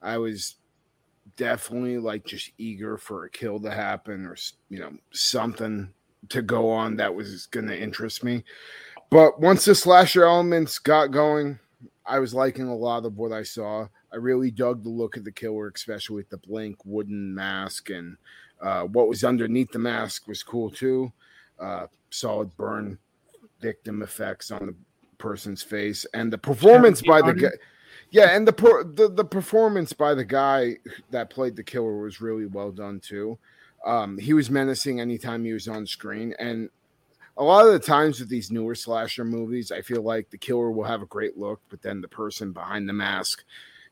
I 0.00 0.18
was 0.18 0.54
definitely 1.36 1.98
like 1.98 2.24
just 2.24 2.50
eager 2.58 2.96
for 2.96 3.24
a 3.24 3.30
kill 3.30 3.60
to 3.60 3.70
happen 3.70 4.26
or, 4.26 4.36
you 4.68 4.78
know, 4.78 4.92
something 5.12 5.92
to 6.28 6.42
go 6.42 6.70
on 6.70 6.96
that 6.96 7.14
was 7.14 7.46
going 7.46 7.66
to 7.66 7.80
interest 7.80 8.24
me. 8.24 8.44
But 9.10 9.40
once 9.40 9.64
the 9.64 9.74
slasher 9.74 10.24
elements 10.24 10.78
got 10.78 11.08
going, 11.08 11.58
I 12.04 12.18
was 12.18 12.34
liking 12.34 12.68
a 12.68 12.76
lot 12.76 13.04
of 13.04 13.16
what 13.16 13.32
I 13.32 13.42
saw. 13.42 13.86
I 14.12 14.16
really 14.16 14.50
dug 14.50 14.82
the 14.82 14.90
look 14.90 15.16
of 15.16 15.24
the 15.24 15.32
killer, 15.32 15.70
especially 15.74 16.16
with 16.16 16.30
the 16.30 16.38
blank 16.38 16.78
wooden 16.84 17.34
mask 17.34 17.90
and 17.90 18.16
uh, 18.60 18.84
what 18.84 19.08
was 19.08 19.24
underneath 19.24 19.70
the 19.72 19.78
mask 19.78 20.26
was 20.26 20.42
cool 20.42 20.70
too. 20.70 21.12
Uh, 21.58 21.86
solid 22.10 22.54
burn 22.56 22.98
victim 23.60 24.02
effects 24.02 24.50
on 24.50 24.66
the 24.66 24.74
person's 25.18 25.62
face 25.62 26.06
and 26.14 26.32
the 26.32 26.38
performance 26.38 27.02
by 27.02 27.20
the 27.20 27.34
guy. 27.34 27.48
Yeah, 28.10 28.36
and 28.36 28.46
the, 28.46 28.52
per- 28.52 28.84
the 28.84 29.08
the 29.08 29.24
performance 29.24 29.92
by 29.92 30.14
the 30.14 30.24
guy 30.24 30.76
that 31.10 31.30
played 31.30 31.56
the 31.56 31.62
killer 31.64 31.98
was 31.98 32.20
really 32.20 32.46
well 32.46 32.70
done 32.70 33.00
too. 33.00 33.38
Um, 33.84 34.16
he 34.18 34.32
was 34.32 34.50
menacing 34.50 35.00
anytime 35.00 35.44
he 35.44 35.52
was 35.52 35.68
on 35.68 35.86
screen, 35.86 36.34
and 36.38 36.70
a 37.36 37.44
lot 37.44 37.66
of 37.66 37.72
the 37.72 37.78
times 37.78 38.18
with 38.20 38.28
these 38.28 38.50
newer 38.50 38.74
slasher 38.74 39.24
movies, 39.24 39.70
I 39.70 39.82
feel 39.82 40.02
like 40.02 40.30
the 40.30 40.38
killer 40.38 40.70
will 40.70 40.84
have 40.84 41.02
a 41.02 41.06
great 41.06 41.36
look, 41.36 41.60
but 41.68 41.82
then 41.82 42.00
the 42.00 42.08
person 42.08 42.52
behind 42.52 42.88
the 42.88 42.92
mask 42.94 43.44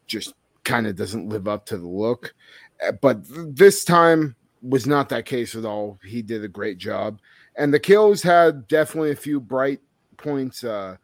just 0.06 0.34
kind 0.64 0.86
of 0.86 0.96
doesn't 0.96 1.28
live 1.28 1.46
up 1.46 1.66
to 1.66 1.76
the 1.76 1.86
look. 1.88 2.34
Uh, 2.86 2.92
But 2.92 3.18
this 3.54 3.84
time 3.84 4.34
was 4.62 4.86
not 4.86 5.08
that 5.10 5.26
case 5.26 5.54
at 5.54 5.64
all. 5.66 5.98
He 6.04 6.22
did 6.22 6.42
a 6.44 6.48
great 6.48 6.78
job, 6.78 7.20
and 7.56 7.74
the 7.74 7.80
kills 7.80 8.22
had 8.22 8.66
definitely 8.68 9.10
a 9.10 9.16
few 9.16 9.40
bright 9.40 9.80
points. 10.16 10.64
Uh, 10.64 10.96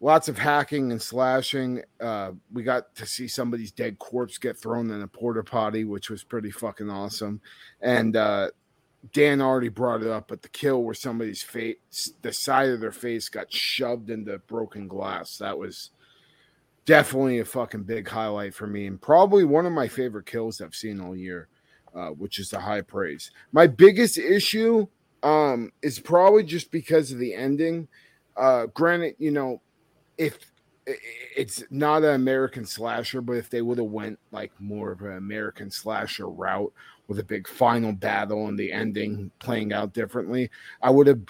lots 0.00 0.28
of 0.28 0.38
hacking 0.38 0.92
and 0.92 1.02
slashing. 1.02 1.82
Uh, 2.00 2.32
we 2.52 2.62
got 2.62 2.94
to 2.94 3.06
see 3.06 3.28
somebody's 3.28 3.72
dead 3.72 3.98
corpse 3.98 4.38
get 4.38 4.56
thrown 4.56 4.90
in 4.90 5.02
a 5.02 5.08
porta 5.08 5.42
potty, 5.42 5.84
which 5.84 6.10
was 6.10 6.22
pretty 6.22 6.50
fucking 6.50 6.90
awesome. 6.90 7.40
And 7.80 8.16
uh, 8.16 8.50
Dan 9.12 9.40
already 9.40 9.68
brought 9.68 10.02
it 10.02 10.08
up, 10.08 10.28
but 10.28 10.42
the 10.42 10.48
kill 10.48 10.82
where 10.82 10.94
somebody's 10.94 11.42
face, 11.42 12.12
the 12.22 12.32
side 12.32 12.68
of 12.68 12.80
their 12.80 12.92
face 12.92 13.28
got 13.28 13.52
shoved 13.52 14.10
into 14.10 14.38
broken 14.38 14.88
glass. 14.88 15.38
That 15.38 15.58
was 15.58 15.90
definitely 16.84 17.38
a 17.40 17.44
fucking 17.44 17.84
big 17.84 18.08
highlight 18.08 18.54
for 18.54 18.66
me, 18.66 18.86
and 18.86 19.00
probably 19.00 19.44
one 19.44 19.66
of 19.66 19.72
my 19.72 19.88
favorite 19.88 20.26
kills 20.26 20.60
I've 20.60 20.74
seen 20.74 21.00
all 21.00 21.16
year, 21.16 21.48
uh, 21.94 22.08
which 22.10 22.38
is 22.38 22.50
the 22.50 22.60
high 22.60 22.80
praise. 22.80 23.30
My 23.52 23.66
biggest 23.66 24.16
issue 24.18 24.86
um, 25.22 25.72
is 25.82 25.98
probably 25.98 26.44
just 26.44 26.70
because 26.70 27.12
of 27.12 27.18
the 27.18 27.34
ending. 27.34 27.88
Uh, 28.36 28.66
granted, 28.66 29.16
you 29.18 29.32
know, 29.32 29.60
if 30.18 30.38
it's 31.36 31.62
not 31.70 32.02
an 32.02 32.14
American 32.14 32.64
slasher, 32.66 33.20
but 33.20 33.34
if 33.34 33.50
they 33.50 33.62
would 33.62 33.78
have 33.78 33.88
went 33.88 34.18
like 34.32 34.52
more 34.58 34.90
of 34.90 35.02
an 35.02 35.16
American 35.16 35.70
slasher 35.70 36.28
route 36.28 36.72
with 37.06 37.18
a 37.18 37.24
big 37.24 37.46
final 37.46 37.92
battle 37.92 38.48
and 38.48 38.58
the 38.58 38.72
ending 38.72 39.30
playing 39.38 39.72
out 39.72 39.92
differently, 39.92 40.50
I 40.82 40.90
would 40.90 41.06
have 41.06 41.20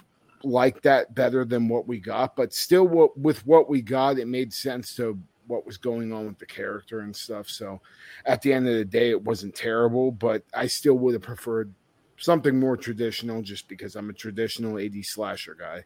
liked 0.43 0.83
that 0.83 1.13
better 1.13 1.43
than 1.45 1.67
what 1.67 1.87
we 1.87 1.99
got. 1.99 2.35
But 2.35 2.53
still, 2.53 2.87
what 2.87 3.17
with 3.17 3.45
what 3.45 3.69
we 3.69 3.81
got, 3.81 4.17
it 4.17 4.27
made 4.27 4.53
sense 4.53 4.95
to 4.95 5.19
what 5.47 5.65
was 5.65 5.77
going 5.77 6.13
on 6.13 6.27
with 6.27 6.37
the 6.37 6.45
character 6.45 6.99
and 7.01 7.15
stuff. 7.15 7.49
So 7.49 7.81
at 8.25 8.41
the 8.41 8.53
end 8.53 8.67
of 8.67 8.75
the 8.75 8.85
day, 8.85 9.09
it 9.09 9.21
wasn't 9.21 9.55
terrible, 9.55 10.11
but 10.11 10.43
I 10.53 10.67
still 10.67 10.93
would 10.99 11.13
have 11.13 11.23
preferred 11.23 11.73
something 12.17 12.59
more 12.59 12.77
traditional 12.77 13.41
just 13.41 13.67
because 13.67 13.95
I'm 13.95 14.09
a 14.09 14.13
traditional 14.13 14.77
80 14.77 15.01
slasher 15.03 15.55
guy. 15.59 15.83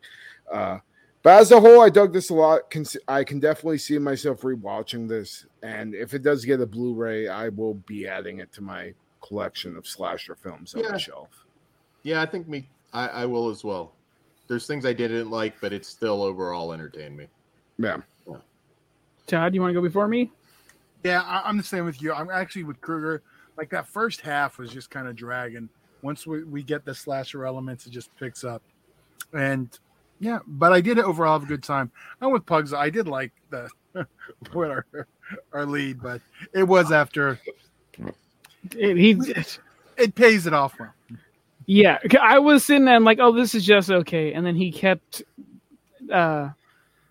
Uh, 0.51 0.80
but 1.24 1.41
as 1.41 1.51
a 1.51 1.59
whole, 1.59 1.82
I 1.82 1.89
dug 1.89 2.13
this 2.13 2.30
a 2.30 2.34
lot. 2.34 2.69
Can, 2.69 2.86
I 3.07 3.24
can 3.24 3.39
definitely 3.39 3.78
see 3.80 3.97
myself 3.97 4.41
rewatching 4.41 5.07
this. 5.07 5.45
And 5.61 5.95
if 5.95 6.13
it 6.13 6.21
does 6.21 6.45
get 6.45 6.61
a 6.61 6.65
Blu 6.65 6.93
ray, 6.93 7.28
I 7.28 7.49
will 7.49 7.74
be 7.74 8.07
adding 8.07 8.39
it 8.39 8.51
to 8.53 8.61
my 8.61 8.93
collection 9.26 9.76
of 9.78 9.88
slasher 9.88 10.36
films 10.36 10.76
on 10.76 10.84
Yeah. 10.84 10.91
the 10.91 10.99
shelf. 10.99 11.30
Yeah, 12.03 12.21
I 12.21 12.26
think 12.26 12.47
me. 12.47 12.69
I, 12.91 13.07
I 13.07 13.26
will 13.26 13.49
as 13.49 13.63
well. 13.63 13.93
There's 14.47 14.67
things 14.67 14.86
I 14.86 14.93
didn't 14.93 15.32
like, 15.32 15.59
but 15.61 15.71
it 15.74 15.86
still 15.86 16.21
overall 16.21 16.74
entertained 16.74 17.15
me. 17.17 17.28
Yeah. 17.78 17.97
Todd, 19.26 19.55
you 19.55 19.61
want 19.61 19.69
to 19.69 19.74
go 19.74 19.82
before 19.82 20.07
me? 20.07 20.32
Yeah, 21.03 21.21
I, 21.21 21.47
I'm 21.47 21.57
the 21.57 21.63
same 21.63 21.86
with 21.86 22.01
you. 22.01 22.13
I'm 22.13 22.30
actually 22.30 22.65
with 22.65 22.82
Kruger. 22.82 23.21
Like 23.57 23.69
that 23.69 23.88
first 23.88 24.21
half 24.21 24.57
was 24.57 24.71
just 24.71 24.89
kind 24.89 25.07
of 25.07 25.15
dragging. 25.15 25.70
Once 26.01 26.28
we, 26.28 26.43
we 26.43 26.62
get 26.63 26.83
the 26.83 26.93
slasher 26.93 27.45
elements, 27.45 27.86
it 27.87 27.91
just 27.91 28.13
picks 28.17 28.43
up. 28.43 28.62
And 29.32 29.70
yeah, 30.24 30.39
but 30.47 30.74
I 30.74 30.82
did 30.82 31.00
overall 31.00 31.33
have 31.39 31.43
a 31.43 31.51
good 31.51 31.63
time. 31.63 31.91
I'm 32.21 32.32
with 32.32 32.45
Pugs. 32.45 32.74
I 32.74 32.89
did 32.89 33.08
like 33.09 33.33
the 33.51 33.70
with 34.54 34.71
our 34.71 34.86
our 35.54 35.66
lead, 35.66 36.01
but 36.01 36.21
it 36.54 36.63
was 36.63 36.91
after 36.91 37.41
It, 38.75 38.97
he, 38.97 39.17
it 39.97 40.16
pays 40.16 40.47
it 40.47 40.54
off 40.54 40.79
well. 40.79 40.93
yeah, 41.66 42.00
I 42.21 42.39
was 42.39 42.66
sitting 42.66 42.86
there. 42.86 42.95
I'm 42.95 43.04
like, 43.04 43.20
oh, 43.20 43.33
this 43.33 43.55
is 43.55 43.66
just 43.66 43.91
okay, 43.91 44.33
and 44.33 44.45
then 44.45 44.55
he 44.55 44.71
kept 44.71 45.24
uh, 46.12 46.50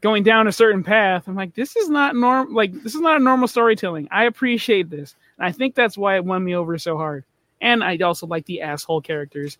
going 0.02 0.22
down 0.24 0.48
a 0.48 0.52
certain 0.52 0.82
path. 0.84 1.28
I'm 1.28 1.36
like, 1.36 1.54
this 1.54 1.76
is 1.76 1.90
not 1.90 2.16
norm. 2.16 2.54
Like, 2.54 2.72
this 2.82 2.94
is 2.94 3.00
not 3.02 3.20
a 3.20 3.24
normal 3.24 3.48
storytelling. 3.48 4.08
I 4.10 4.24
appreciate 4.24 4.90
this, 4.90 5.16
and 5.38 5.46
I 5.46 5.52
think 5.52 5.74
that's 5.74 5.98
why 5.98 6.16
it 6.16 6.24
won 6.24 6.44
me 6.44 6.54
over 6.56 6.78
so 6.78 6.96
hard. 6.96 7.24
And 7.60 7.84
I 7.84 7.96
also 7.98 8.26
like 8.26 8.46
the 8.46 8.62
asshole 8.62 9.02
characters. 9.02 9.58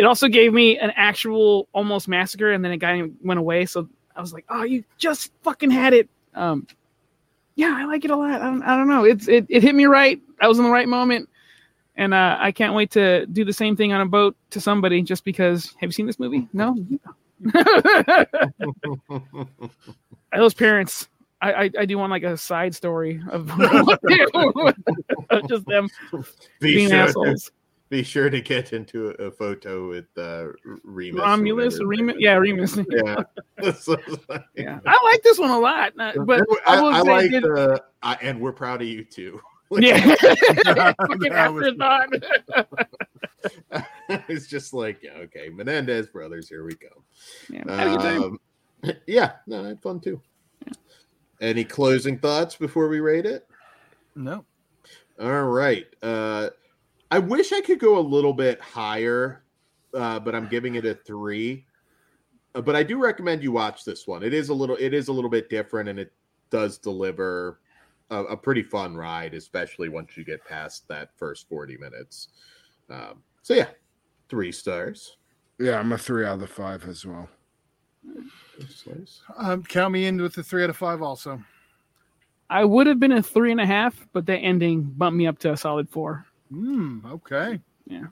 It 0.00 0.06
also 0.06 0.28
gave 0.28 0.54
me 0.54 0.78
an 0.78 0.92
actual 0.96 1.68
almost 1.74 2.08
massacre, 2.08 2.52
and 2.52 2.64
then 2.64 2.72
a 2.72 2.78
guy 2.78 3.02
went 3.22 3.38
away. 3.38 3.66
So 3.66 3.86
I 4.16 4.22
was 4.22 4.32
like, 4.32 4.46
oh, 4.48 4.62
you 4.62 4.82
just 4.96 5.30
fucking 5.42 5.70
had 5.70 5.92
it. 5.92 6.08
Um, 6.34 6.66
yeah, 7.54 7.76
I 7.76 7.84
like 7.84 8.06
it 8.06 8.10
a 8.10 8.16
lot. 8.16 8.30
I 8.30 8.38
don't, 8.38 8.62
I 8.62 8.78
don't 8.78 8.88
know. 8.88 9.04
It's 9.04 9.28
it, 9.28 9.44
it 9.50 9.62
hit 9.62 9.74
me 9.74 9.84
right. 9.84 10.18
I 10.40 10.48
was 10.48 10.56
in 10.56 10.64
the 10.64 10.70
right 10.70 10.88
moment, 10.88 11.28
and 11.96 12.14
uh, 12.14 12.38
I 12.40 12.50
can't 12.50 12.74
wait 12.74 12.92
to 12.92 13.26
do 13.26 13.44
the 13.44 13.52
same 13.52 13.76
thing 13.76 13.92
on 13.92 14.00
a 14.00 14.06
boat 14.06 14.34
to 14.52 14.60
somebody. 14.62 15.02
Just 15.02 15.22
because, 15.22 15.74
have 15.78 15.88
you 15.88 15.92
seen 15.92 16.06
this 16.06 16.18
movie? 16.18 16.48
No. 16.54 16.74
Those 20.34 20.54
parents. 20.54 21.10
I, 21.42 21.52
I, 21.52 21.70
I 21.80 21.84
do 21.84 21.98
want 21.98 22.10
like 22.10 22.22
a 22.22 22.38
side 22.38 22.74
story 22.74 23.22
of 23.30 23.50
of 25.30 25.46
just 25.46 25.66
them 25.66 25.90
Be 26.58 26.74
being 26.74 26.90
assholes. 26.90 27.50
Be 27.90 28.02
sure 28.04 28.30
to 28.30 28.40
get 28.40 28.72
into 28.72 29.08
a, 29.10 29.24
a 29.24 29.30
photo 29.30 29.88
with 29.88 30.06
uh, 30.16 30.46
Remus. 30.84 31.20
Romulus, 31.20 31.78
Remus, 31.84 32.16
yeah, 32.18 32.34
Remus. 32.34 32.78
Yeah. 32.88 33.16
So 33.78 33.96
like- 34.28 34.44
Yeah, 34.56 34.78
I 34.86 34.98
like 35.04 35.22
this 35.22 35.38
one 35.38 35.50
a 35.50 35.58
lot, 35.58 35.92
uh, 35.98 36.12
but 36.24 36.46
I, 36.66 36.76
I, 36.76 36.80
will 36.80 36.94
I 36.94 37.00
like 37.00 37.26
it 37.26 37.40
did- 37.40 37.42
the, 37.42 37.82
I, 38.02 38.16
and 38.22 38.40
we're 38.40 38.52
proud 38.52 38.80
of 38.80 38.88
you 38.88 39.04
too. 39.04 39.38
yeah, 39.72 40.14
fucking 40.94 41.32
That 41.32 41.52
was- 41.52 41.74
afterthought. 41.78 42.08
it's 44.28 44.46
just 44.46 44.72
like, 44.72 45.02
yeah, 45.02 45.12
okay, 45.18 45.50
Menendez 45.50 46.06
brothers, 46.06 46.48
here 46.48 46.64
we 46.64 46.74
go. 46.74 46.88
Yeah, 47.50 47.64
had 47.76 47.86
a 47.88 47.90
good 47.90 48.00
time. 48.00 48.22
Um, 48.22 48.40
yeah, 49.06 49.32
no, 49.46 49.64
I 49.64 49.68
had 49.68 49.82
fun 49.82 50.00
too. 50.00 50.20
Any 51.40 51.64
closing 51.64 52.18
thoughts 52.18 52.54
before 52.56 52.88
we 52.88 53.00
rate 53.00 53.26
it? 53.26 53.46
No. 54.14 54.44
All 55.20 55.44
right. 55.44 55.86
Uh, 56.02 56.50
I 57.10 57.18
wish 57.18 57.52
I 57.52 57.60
could 57.60 57.78
go 57.78 57.98
a 57.98 58.00
little 58.00 58.32
bit 58.32 58.60
higher, 58.60 59.42
uh, 59.94 60.20
but 60.20 60.34
I'm 60.34 60.48
giving 60.48 60.76
it 60.76 60.84
a 60.84 60.94
three. 60.94 61.66
Uh, 62.54 62.60
but 62.60 62.76
I 62.76 62.82
do 62.82 63.02
recommend 63.02 63.42
you 63.42 63.52
watch 63.52 63.84
this 63.84 64.06
one. 64.06 64.22
It 64.22 64.34
is 64.34 64.48
a 64.48 64.54
little, 64.54 64.76
it 64.76 64.94
is 64.94 65.08
a 65.08 65.12
little 65.12 65.30
bit 65.30 65.48
different, 65.48 65.88
and 65.88 65.98
it 65.98 66.12
does 66.50 66.78
deliver 66.78 67.60
a, 68.10 68.24
a 68.24 68.36
pretty 68.36 68.62
fun 68.62 68.96
ride, 68.96 69.34
especially 69.34 69.88
once 69.88 70.16
you 70.16 70.24
get 70.24 70.44
past 70.44 70.86
that 70.88 71.10
first 71.16 71.48
40 71.48 71.76
minutes. 71.78 72.28
Um, 72.88 73.22
so 73.42 73.54
yeah, 73.54 73.68
three 74.28 74.52
stars. 74.52 75.16
Yeah, 75.58 75.78
I'm 75.78 75.92
a 75.92 75.98
three 75.98 76.24
out 76.24 76.34
of 76.34 76.40
the 76.40 76.46
five 76.46 76.88
as 76.88 77.04
well. 77.04 77.28
Um, 79.36 79.62
count 79.62 79.92
me 79.92 80.06
in 80.06 80.20
with 80.20 80.34
the 80.34 80.42
three 80.42 80.64
out 80.64 80.70
of 80.70 80.76
five. 80.76 81.02
Also, 81.02 81.40
I 82.48 82.64
would 82.64 82.86
have 82.86 82.98
been 82.98 83.12
a 83.12 83.22
three 83.22 83.52
and 83.52 83.60
a 83.60 83.66
half, 83.66 84.06
but 84.12 84.26
that 84.26 84.38
ending 84.38 84.82
bumped 84.82 85.16
me 85.16 85.26
up 85.26 85.38
to 85.40 85.52
a 85.52 85.56
solid 85.56 85.88
four. 85.88 86.26
Hmm. 86.50 86.98
Okay. 87.06 87.60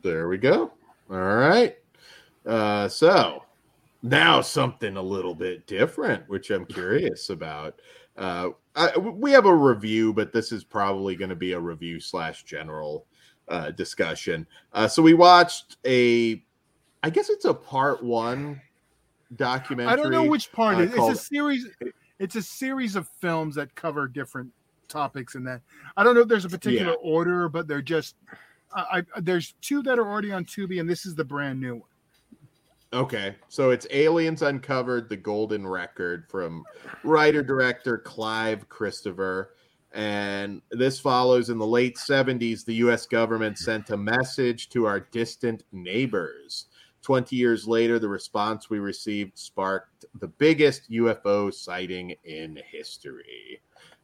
There 0.03 0.29
we 0.29 0.39
go. 0.39 0.73
All 1.11 1.17
right. 1.37 1.77
Uh, 2.47 2.89
so 2.89 3.45
now 4.03 4.41
something 4.41 4.97
a 4.97 5.03
little 5.03 5.35
bit 5.35 5.67
different, 5.67 6.29
which 6.29 6.51
I'm 6.51 6.65
curious 6.67 7.31
about. 7.31 7.81
Uh, 8.17 8.51
I, 8.75 8.97
we 8.99 9.31
have 9.33 9.47
a 9.47 9.55
review, 9.55 10.13
but 10.13 10.33
this 10.33 10.51
is 10.53 10.65
probably 10.65 11.15
going 11.17 11.29
to 11.31 11.37
be 11.37 11.53
a 11.53 11.61
review 11.61 12.01
slash 12.01 12.45
general 12.45 13.07
uh, 13.49 13.71
discussion. 13.71 14.47
Uh, 14.73 14.89
so 14.89 15.03
we 15.03 15.15
watched 15.15 15.77
a, 15.87 16.43
I 17.03 17.11
guess 17.11 17.29
it's 17.29 17.45
a 17.45 17.55
part 17.55 18.03
one 18.03 18.61
documentary. 19.37 19.93
I 19.93 19.97
don't 19.97 20.11
know 20.13 20.25
which 20.25 20.51
part 20.53 20.77
uh, 20.77 20.81
it 20.81 20.89
is. 20.91 20.95
called- 20.95 21.13
It's 21.13 21.23
a 21.23 21.25
series. 21.25 21.67
It's 22.19 22.35
a 22.35 22.43
series 22.43 22.97
of 22.97 23.09
films 23.21 23.55
that 23.55 23.73
cover 23.77 24.09
different 24.09 24.51
topics 24.89 25.35
in 25.35 25.45
that. 25.45 25.61
I 25.97 26.05
don't 26.05 26.15
know 26.15 26.23
if 26.23 26.29
there's 26.29 26.45
a 26.45 26.49
particular 26.49 26.93
Yeah. 26.93 27.11
order, 27.11 27.49
but 27.49 27.69
they're 27.69 27.83
just. 27.83 28.17
I, 28.75 29.03
I 29.15 29.21
there's 29.21 29.55
two 29.63 29.83
that 29.83 29.99
are 29.99 30.07
already 30.07 30.33
on 30.33 30.45
Tubi, 30.45 30.81
and 30.81 30.89
this 30.89 31.07
is 31.07 31.15
the 31.15 31.25
brand 31.25 31.61
new 31.61 31.77
one. 31.77 31.83
Okay, 32.93 33.35
so 33.49 33.71
it's 33.71 33.87
Aliens 33.91 34.41
Uncovered, 34.43 35.09
the 35.11 35.17
Golden 35.17 35.67
Record 35.67 36.25
from 36.31 36.65
writer 37.05 37.43
director 37.43 37.99
Clive 37.99 38.67
Christopher. 38.69 39.55
And 39.93 40.63
this 40.71 40.99
follows 40.99 41.51
in 41.51 41.59
the 41.59 41.67
late 41.67 41.97
70s, 41.97 42.65
the 42.65 42.75
US 42.77 43.07
government 43.07 43.59
sent 43.59 43.91
a 43.91 43.97
message 43.97 44.69
to 44.71 44.87
our 44.87 45.01
distant 45.01 45.65
neighbors. 45.73 46.67
20 47.03 47.37
years 47.37 47.67
later, 47.67 47.99
the 47.99 48.09
response 48.09 48.69
we 48.71 48.79
received 48.79 49.39
sparked 49.39 50.05
the 50.21 50.29
biggest 50.29 50.91
UFO 50.91 51.53
sighting 51.53 52.15
in 52.25 52.59
history. 52.71 53.61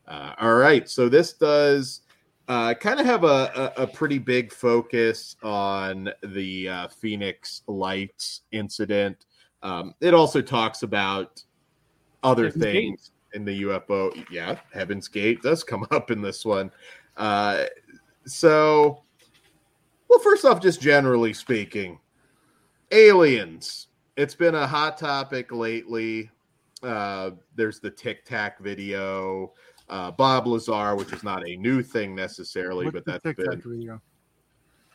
Uh, 0.07 0.35
all 0.39 0.55
right, 0.55 0.89
so 0.89 1.09
this 1.09 1.33
does 1.33 2.03
uh, 2.49 2.75
kind 2.75 3.01
of 3.01 3.07
have 3.07 3.25
a, 3.25 3.73
a, 3.79 3.83
a 3.83 3.87
pretty 3.87 4.19
big 4.19 4.53
focus 4.53 5.37
on 5.43 6.11
the 6.23 6.69
uh, 6.69 6.89
Phoenix 6.89 7.63
Lights 7.67 8.43
incident. 8.53 9.27
Um, 9.63 9.95
it 10.01 10.13
also 10.13 10.43
talks 10.43 10.83
about 10.83 11.43
other 12.23 12.47
Heaven's 12.47 12.65
Gate. 12.65 12.73
things 12.73 13.11
in 13.33 13.45
the 13.45 13.63
UFO. 13.63 14.25
Yeah, 14.31 14.59
Heaven's 14.73 15.09
Gate 15.09 15.43
does 15.43 15.65
come 15.65 15.87
up 15.91 16.11
in 16.11 16.21
this 16.21 16.45
one. 16.45 16.71
Uh, 17.17 17.65
so, 18.27 19.03
well, 20.09 20.19
first 20.21 20.45
off, 20.45 20.61
just 20.61 20.81
generally 20.81 21.33
speaking, 21.33 21.99
aliens. 22.91 23.89
It's 24.17 24.35
been 24.35 24.55
a 24.55 24.67
hot 24.67 24.99
topic 24.99 25.51
lately. 25.51 26.31
Uh, 26.83 27.31
there's 27.57 27.81
the 27.81 27.91
Tic 27.91 28.25
Tac 28.25 28.61
video 28.61 29.53
uh, 29.89 30.11
Bob 30.11 30.47
Lazar, 30.47 30.97
which 30.97 31.13
is 31.13 31.23
not 31.23 31.47
a 31.47 31.57
new 31.57 31.83
thing 31.83 32.15
necessarily, 32.15 32.87
What's 32.87 32.95
but 32.95 33.05
that's 33.05 33.37
been, 33.37 33.61
video? 33.61 34.01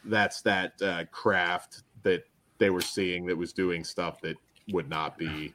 that's 0.06 0.42
that 0.42 0.82
uh, 0.82 1.06
craft 1.12 1.84
that 2.04 2.24
they 2.58 2.70
were 2.70 2.82
seeing 2.82 3.26
that 3.26 3.38
was 3.38 3.54
doing 3.54 3.84
stuff 3.84 4.22
that 4.22 4.36
would 4.72 4.90
not 4.90 5.18
be 5.18 5.54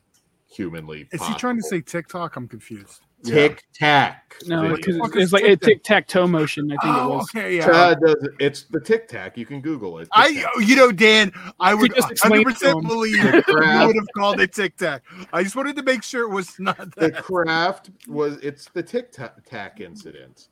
humanly. 0.51 1.09
Is 1.13 1.27
he 1.27 1.35
trying 1.35 1.57
to 1.57 1.63
say 1.63 1.81
TikTok? 1.81 2.37
I'm 2.37 2.49
confused. 2.49 3.01
Tic 3.25 3.65
Tac? 3.75 4.21
No, 4.47 4.75
because 4.75 4.97
fuck 4.99 5.15
it's 5.17 5.33
like 5.33 5.45
a 5.45 5.57
tic-tac? 5.57 6.09
toe 6.09 6.27
motion. 6.27 6.71
I 6.73 6.77
think 6.83 6.97
it 6.97 7.01
Oh, 7.01 7.09
was. 7.19 7.29
okay, 7.35 7.57
yeah. 7.57 7.67
Chad 7.67 8.01
does 8.01 8.17
it. 8.23 8.33
It's 8.41 8.65
the 8.65 8.81
Tic 8.81 9.07
Tac. 9.09 9.39
You 9.39 9.47
can 9.47 9.61
Google 9.61 9.99
it. 10.01 10.09
I, 10.13 10.33
Tic 10.33 10.43
Tac. 10.45 10.69
you 10.69 10.77
know, 10.77 10.93
Dan, 10.93 11.33
I 11.61 11.73
would 11.75 11.95
just 11.95 12.09
100 12.25 12.41
it 12.51 12.59
to 12.59 12.69
him. 12.71 12.75
percent 12.75 12.87
believe 12.89 13.23
The 13.23 13.79
you 13.81 13.87
would 13.87 13.97
have 13.97 14.09
called 14.17 14.41
it 14.41 14.53
Tic 14.53 14.77
Tac. 14.77 15.03
I 15.33 15.43
just 15.45 15.55
wanted 15.57 15.77
to 15.77 15.83
make 15.83 16.03
sure 16.03 16.23
it 16.25 16.31
was 16.35 16.59
not 16.59 16.95
the 16.97 17.13
craft 17.13 17.91
was 18.09 18.39
it's 18.43 18.69
the 18.75 18.83
Tic 18.83 19.13
Tac 19.13 19.81
incident. 19.81 20.49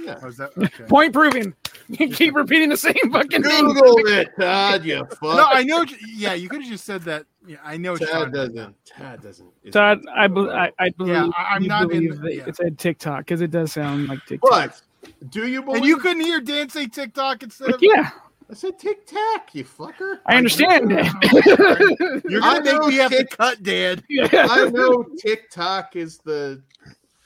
Yeah. 0.00 0.18
Oh, 0.22 0.26
Was 0.26 0.36
that 0.38 0.50
okay? 0.58 0.84
Point 0.84 1.12
proven. 1.12 1.54
You 1.90 2.10
keep 2.10 2.34
repeating 2.34 2.68
the 2.68 2.76
same 2.76 2.94
fucking 3.10 3.42
thing. 3.42 3.64
Google 3.64 4.06
it, 4.08 4.28
Todd. 4.38 4.84
You 4.84 5.06
fuck. 5.06 5.22
No, 5.22 5.46
I 5.50 5.62
know. 5.64 5.86
Yeah, 6.06 6.34
you 6.34 6.50
could 6.50 6.60
have 6.60 6.70
just 6.70 6.84
said 6.84 7.00
that. 7.04 7.24
Yeah, 7.46 7.56
I 7.64 7.78
know. 7.78 7.92
what 7.92 8.02
Todd 8.06 8.30
doesn't. 8.30 8.76
Todd 8.84 9.22
doesn't. 9.22 9.48
isn't 9.62 9.72
Todd, 9.72 10.00
I, 10.14 10.26
be- 10.26 10.50
I, 10.50 10.70
I 10.78 10.90
believe. 10.90 11.14
Yeah, 11.14 11.30
I- 11.34 11.54
I'm 11.54 11.62
you 11.62 11.68
not 11.70 11.82
in 11.84 11.88
believe 11.88 12.20
the- 12.20 12.34
yeah. 12.34 12.44
It 12.46 12.56
said 12.56 12.78
TikTok 12.78 13.20
because 13.20 13.40
it 13.40 13.50
does 13.50 13.72
sound 13.72 14.06
like 14.08 14.18
TikTok. 14.26 14.50
But 14.50 14.82
do 15.30 15.46
you 15.46 15.62
believe? 15.62 15.78
And 15.78 15.86
you 15.86 15.96
couldn't 15.96 16.20
hear 16.20 16.40
Dan 16.42 16.68
say 16.68 16.88
TikTok 16.88 17.42
instead 17.42 17.70
of. 17.72 17.78
yeah, 17.80 18.10
I 18.50 18.54
said 18.54 18.78
Tic 18.78 19.06
Tac. 19.06 19.54
You 19.54 19.64
fucker. 19.64 20.18
I 20.26 20.36
understand. 20.36 20.90
You're 20.90 22.42
I 22.44 22.60
gonna 22.60 22.64
make 22.64 22.72
know 22.80 22.86
me 22.88 22.94
have 22.96 23.10
to 23.12 23.16
Tic- 23.18 23.30
cut, 23.38 23.62
Dan. 23.62 24.02
I 24.32 24.68
know 24.68 25.06
TikTok 25.18 25.96
is 25.96 26.18
the 26.18 26.62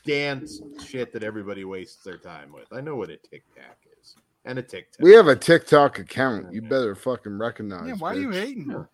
dance 0.05 0.61
shit 0.85 1.13
that 1.13 1.23
everybody 1.23 1.65
wastes 1.65 2.03
their 2.03 2.19
time 2.19 2.53
with. 2.53 2.73
I 2.73 2.81
know 2.81 2.97
what 2.97 3.11
a 3.11 3.17
Tic 3.17 3.43
Tac 3.55 3.79
is, 4.01 4.17
and 4.45 4.59
a 4.59 4.63
Tic 4.63 4.93
Tac. 4.93 5.05
We 5.05 5.13
have 5.13 5.29
a 5.29 5.37
TikTok 5.37 5.99
account. 5.99 6.53
You 6.53 6.63
better 6.63 6.95
fucking 6.95 7.39
recognize. 7.39 7.89
Yeah, 7.89 7.95
why 7.95 8.15
are 8.15 8.19
you 8.21 8.31
hating? 8.31 8.87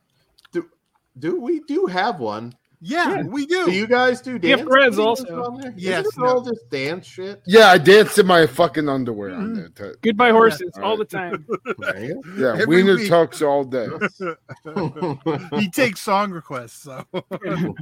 do 1.19 1.41
we 1.41 1.61
do 1.61 1.87
have 1.87 2.21
one? 2.21 2.55
Yeah, 2.81 3.17
Yeah. 3.17 3.23
we 3.25 3.45
do. 3.45 3.67
Do 3.67 3.73
you 3.73 3.89
guys 3.89 4.21
do 4.21 4.35
We 4.35 4.39
dance? 4.39 4.63
Threads 4.63 4.97
videos 4.97 5.05
also. 5.05 5.43
on 5.43 5.61
there? 5.61 5.75
Yes, 5.77 6.07
Isn't 6.07 6.23
it 6.23 6.27
all 6.29 6.45
no. 6.45 6.53
just 6.53 6.71
dance 6.71 7.07
shit? 7.07 7.43
Yeah, 7.45 7.67
I 7.69 7.79
danced 7.79 8.19
in 8.19 8.27
my 8.27 8.47
fucking 8.47 8.89
underwear 8.89 9.35
on 9.35 9.47
mm-hmm. 9.49 9.55
there. 9.57 9.69
Ted. 9.71 9.97
Goodbye 10.03 10.31
horses 10.31 10.71
Yeah. 10.77 10.83
all 10.85 10.97
the 10.97 11.05
time. 11.05 11.45
There 11.79 12.01
Yeah, 12.37 12.53
Every 12.53 12.67
wiener 12.67 12.95
week. 12.97 13.09
talks 13.09 13.43
all 13.43 13.65
day. 13.65 13.89
he 15.59 15.69
takes 15.71 16.01
song 16.01 16.31
requests. 16.31 16.83
So 16.83 17.05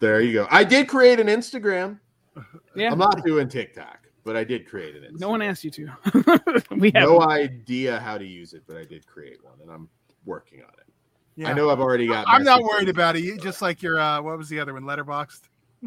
there 0.00 0.20
you 0.20 0.32
go. 0.32 0.48
I 0.50 0.64
did 0.64 0.88
create 0.88 1.20
an 1.20 1.28
Instagram. 1.28 2.00
Yeah. 2.76 2.92
I'm 2.92 2.98
not 2.98 3.24
doing 3.24 3.48
TikTok, 3.48 4.06
but 4.24 4.36
I 4.36 4.44
did 4.44 4.66
create 4.68 4.94
an 4.96 5.02
Instagram. 5.02 5.20
No 5.20 5.28
one 5.30 5.42
asked 5.42 5.64
you 5.64 5.70
to. 5.72 5.90
we 6.76 6.92
have. 6.94 7.08
no 7.08 7.20
idea 7.22 7.98
how 7.98 8.16
to 8.18 8.24
use 8.24 8.52
it, 8.54 8.62
but 8.66 8.76
I 8.76 8.84
did 8.84 9.06
create 9.06 9.42
one, 9.44 9.54
and 9.62 9.70
I'm 9.70 9.88
working 10.24 10.60
on 10.62 10.68
it. 10.78 10.92
yeah. 11.36 11.50
I 11.50 11.52
know 11.52 11.70
I've 11.70 11.80
already 11.80 12.06
got. 12.06 12.24
I'm 12.28 12.44
not 12.44 12.62
worried 12.62 12.88
about 12.88 13.16
it. 13.16 13.24
You- 13.24 13.36
Just 13.38 13.62
like 13.62 13.82
your 13.82 13.98
uh, 13.98 14.22
what 14.22 14.36
was 14.38 14.48
the 14.48 14.60
other 14.60 14.72
one? 14.74 14.84
Letterboxd. 14.84 15.40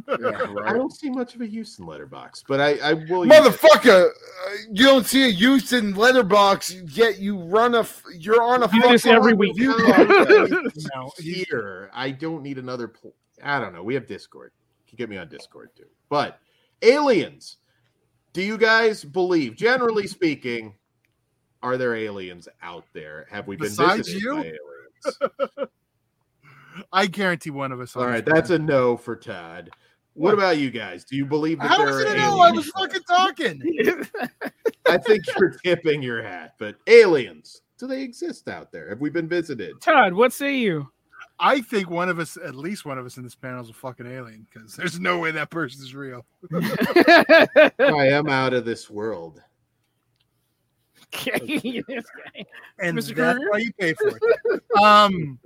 Yeah, 0.07 0.55
I 0.65 0.73
don't 0.73 0.91
see 0.91 1.11
much 1.11 1.35
of 1.35 1.41
a 1.41 1.47
use 1.47 1.77
in 1.77 1.85
Letterbox, 1.85 2.43
but 2.47 2.59
I, 2.59 2.77
I 2.79 2.93
will. 2.93 3.25
use 3.27 3.31
it. 3.35 3.43
Motherfucker, 3.43 4.09
uh, 4.09 4.49
you 4.71 4.85
don't 4.85 5.05
see 5.05 5.23
a 5.25 5.27
use 5.27 5.71
in 5.71 5.93
letterbox 5.93 6.73
yet 6.97 7.19
you 7.19 7.37
run 7.37 7.75
a 7.75 7.81
f- 7.81 8.01
you're 8.17 8.41
on 8.41 8.63
a 8.63 8.75
You 8.75 8.81
do 8.81 8.89
this 8.89 9.03
fucking 9.03 9.15
every 9.15 9.33
week. 9.35 9.53
review 9.55 9.69
No, 9.77 9.93
podcast. 9.93 10.89
No, 10.95 11.11
he- 11.19 11.45
here. 11.47 11.91
I 11.93 12.09
don't 12.09 12.41
need 12.41 12.57
another. 12.57 12.87
Pl- 12.87 13.13
I 13.43 13.59
don't 13.59 13.71
know. 13.73 13.83
We 13.83 13.93
have 13.93 14.07
Discord. 14.07 14.51
You 14.87 14.89
can 14.89 14.97
get 14.97 15.09
me 15.09 15.17
on 15.17 15.27
Discord 15.29 15.69
too. 15.77 15.85
But 16.13 16.37
aliens. 16.83 17.57
Do 18.33 18.43
you 18.43 18.55
guys 18.55 19.03
believe, 19.03 19.55
generally 19.55 20.05
speaking, 20.05 20.75
are 21.63 21.75
there 21.75 21.95
aliens 21.95 22.47
out 22.61 22.85
there? 22.93 23.25
Have 23.31 23.47
we 23.47 23.55
been 23.55 23.69
Besides 23.69 24.07
visited 24.09 24.21
you? 24.21 24.35
by 24.35 24.39
aliens? 24.43 25.69
I 26.93 27.07
guarantee 27.07 27.49
one 27.49 27.71
of 27.71 27.81
us. 27.81 27.95
All 27.95 28.05
right, 28.05 28.23
that's 28.23 28.51
a 28.51 28.59
no 28.59 28.95
for 28.95 29.15
Todd. 29.15 29.71
What 30.13 30.35
about 30.35 30.59
you 30.59 30.69
guys? 30.69 31.03
Do 31.03 31.15
you 31.15 31.25
believe 31.25 31.57
that 31.57 31.67
How 31.67 31.77
there 31.77 31.87
was 31.87 31.95
are 31.95 32.01
it 32.01 32.07
a 32.09 32.21
aliens? 32.21 32.29
no? 32.29 32.41
I 32.41 32.51
was 32.51 32.69
fucking 32.69 33.01
talking. 33.09 33.61
I 34.87 34.99
think 34.99 35.23
you're 35.35 35.55
tipping 35.65 36.03
your 36.03 36.21
hat, 36.21 36.53
but 36.59 36.75
aliens, 36.85 37.63
do 37.79 37.87
they 37.87 38.03
exist 38.03 38.47
out 38.47 38.71
there? 38.71 38.87
Have 38.89 39.01
we 39.01 39.09
been 39.09 39.27
visited? 39.27 39.81
Todd, 39.81 40.13
what 40.13 40.31
say 40.31 40.57
you? 40.57 40.91
I 41.39 41.61
think 41.61 41.89
one 41.89 42.09
of 42.09 42.19
us, 42.19 42.37
at 42.37 42.55
least 42.55 42.85
one 42.85 42.97
of 42.97 43.05
us 43.05 43.17
in 43.17 43.23
this 43.23 43.35
panel, 43.35 43.61
is 43.61 43.69
a 43.69 43.73
fucking 43.73 44.05
alien 44.05 44.47
because 44.51 44.75
there's 44.75 44.99
no 44.99 45.19
way 45.19 45.31
that 45.31 45.49
person 45.49 45.83
is 45.83 45.95
real. 45.95 46.25
I 46.53 47.71
am 47.79 48.29
out 48.29 48.53
of 48.53 48.65
this 48.65 48.89
world. 48.89 49.41
Okay, 51.15 51.83
and 52.79 52.97
Mr. 52.97 53.15
that's 53.15 53.37
Kruger? 53.37 53.51
why 53.51 53.57
you 53.59 53.73
pay 53.73 53.93
for 53.93 54.07
it. 54.07 54.63
um, 54.81 55.39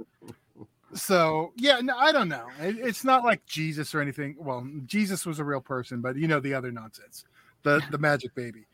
so 0.93 1.51
yeah, 1.57 1.79
no, 1.81 1.97
I 1.97 2.11
don't 2.11 2.29
know. 2.29 2.47
It, 2.59 2.77
it's 2.77 3.03
not 3.03 3.23
like 3.23 3.45
Jesus 3.45 3.93
or 3.93 4.01
anything. 4.01 4.35
Well, 4.39 4.67
Jesus 4.85 5.25
was 5.25 5.39
a 5.39 5.43
real 5.43 5.61
person, 5.61 6.01
but 6.01 6.15
you 6.15 6.27
know 6.27 6.39
the 6.39 6.53
other 6.53 6.71
nonsense, 6.71 7.25
the 7.63 7.81
the 7.91 7.97
magic 7.97 8.33
baby. 8.35 8.65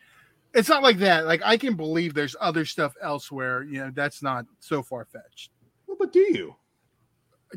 It's 0.53 0.69
not 0.69 0.84
like 0.84 0.98
that. 0.99 1.26
Like 1.26 1.41
I 1.44 1.57
can 1.57 1.76
believe 1.76 2.14
there's 2.14 2.35
other 2.40 2.65
stuff 2.65 2.94
elsewhere. 3.02 3.64
You 3.64 3.80
know, 3.80 3.91
that's 3.94 4.22
not 4.22 4.45
so 4.60 4.84
far 4.84 5.06
fetched. 5.06 5.52
Well, 5.88 5.98
but 5.99 6.14
do 6.14 6.19
you? 6.19 6.56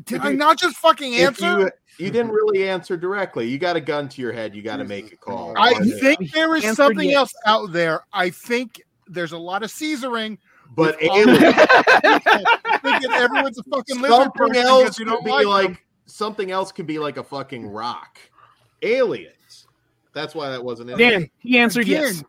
Did 0.05 0.17
If 0.17 0.21
I 0.23 0.33
not 0.33 0.59
just 0.59 0.77
fucking 0.77 1.15
answer? 1.15 1.59
you 1.59 1.71
you 1.99 2.11
didn't 2.11 2.29
really 2.31 2.69
answer 2.69 2.95
directly. 2.95 3.47
You 3.47 3.57
got 3.57 3.75
a 3.75 3.81
gun 3.81 4.07
to 4.09 4.21
your 4.21 4.31
head. 4.31 4.55
You 4.55 4.61
got 4.61 4.77
to 4.77 4.83
make 4.83 5.11
a 5.13 5.17
call. 5.17 5.53
I 5.57 5.71
Are 5.73 5.83
they- 5.83 5.99
think 5.99 6.31
there 6.31 6.55
is 6.55 6.63
Answered 6.63 6.75
something 6.75 7.09
yes. 7.09 7.17
else 7.17 7.33
out 7.47 7.71
there. 7.71 8.01
I 8.13 8.29
think 8.29 8.81
there's 9.07 9.31
a 9.31 9.37
lot 9.37 9.63
of 9.63 9.71
Caesaring. 9.71 10.37
but 10.75 10.97
with 11.01 11.09
all- 11.09 11.17
aliens, 11.17 11.55
thinking 12.83 13.11
everyone's 13.13 13.57
a 13.57 13.63
fucking 13.63 13.99
lizard 14.01 14.11
something 14.17 14.31
person 14.47 14.55
else 14.57 14.99
you 14.99 15.05
could 15.05 15.11
don't 15.11 15.25
be 15.25 15.31
like, 15.31 15.45
like, 15.47 15.85
something 16.05 16.51
else 16.51 16.71
could 16.71 16.85
be 16.87 16.99
like 16.99 17.17
a 17.17 17.23
fucking 17.23 17.65
rock. 17.67 18.19
Aliens. 18.83 19.67
That's 20.13 20.35
why 20.35 20.49
that 20.49 20.63
wasn't 20.63 20.91
in 20.91 20.97
Dan, 20.99 21.29
he 21.39 21.57
answered 21.57 21.87
yes. 21.87 22.23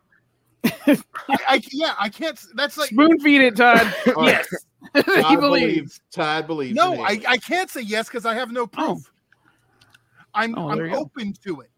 Again, 0.63 1.03
I, 1.29 1.37
I 1.47 1.61
yeah, 1.71 1.93
I 1.99 2.09
can't. 2.09 2.39
That's 2.55 2.77
like 2.77 2.89
Spoon 2.89 3.19
feed 3.19 3.41
it, 3.41 3.55
Todd. 3.55 3.81
All 4.07 4.23
right. 4.23 4.45
yes. 4.51 4.65
He 4.93 5.01
Todd 5.03 5.39
believes. 5.39 5.39
believes. 5.39 6.01
Todd 6.11 6.47
believes. 6.47 6.75
No, 6.75 7.01
I. 7.01 7.19
I 7.27 7.37
can't 7.37 7.69
say 7.69 7.81
yes 7.81 8.07
because 8.07 8.25
I 8.25 8.33
have 8.35 8.51
no 8.51 8.61
oh. 8.61 8.67
proof. 8.67 9.11
I'm 10.33 10.57
Oh, 10.57 10.69
I'm 10.69 10.79
you 10.79 10.91
go. 10.91 10.99
open 10.99 11.33
to 11.45 11.61
it. 11.61 11.69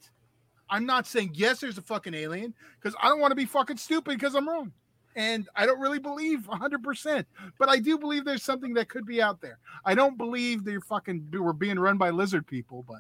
I'm 0.70 0.86
not 0.86 1.06
saying 1.06 1.32
yes, 1.34 1.60
there's 1.60 1.78
a 1.78 1.82
fucking 1.82 2.14
alien 2.14 2.54
because 2.80 2.96
I 3.02 3.10
don't 3.10 3.20
want 3.20 3.32
to 3.32 3.36
be 3.36 3.46
fucking 3.46 3.78
stupid 3.78 4.18
because 4.18 4.36
I'm 4.36 4.48
wrong. 4.48 4.72
And 5.18 5.50
I 5.58 5.66
don't 5.66 5.82
really 5.82 6.00
believe 6.00 6.48
100%, 6.48 7.26
but 7.60 7.68
I 7.68 7.80
do 7.80 7.98
believe 7.98 8.24
there's 8.24 8.44
something 8.44 8.74
that 8.76 8.88
could 8.88 9.06
be 9.06 9.22
out 9.22 9.42
there. 9.42 9.60
I 9.84 9.94
don't 9.94 10.18
believe 10.18 10.64
they're 10.64 10.80
fucking 10.80 11.28
we're 11.34 11.52
being 11.52 11.78
run 11.78 11.98
by 11.98 12.12
lizard 12.12 12.48
people, 12.48 12.86
but 12.88 13.00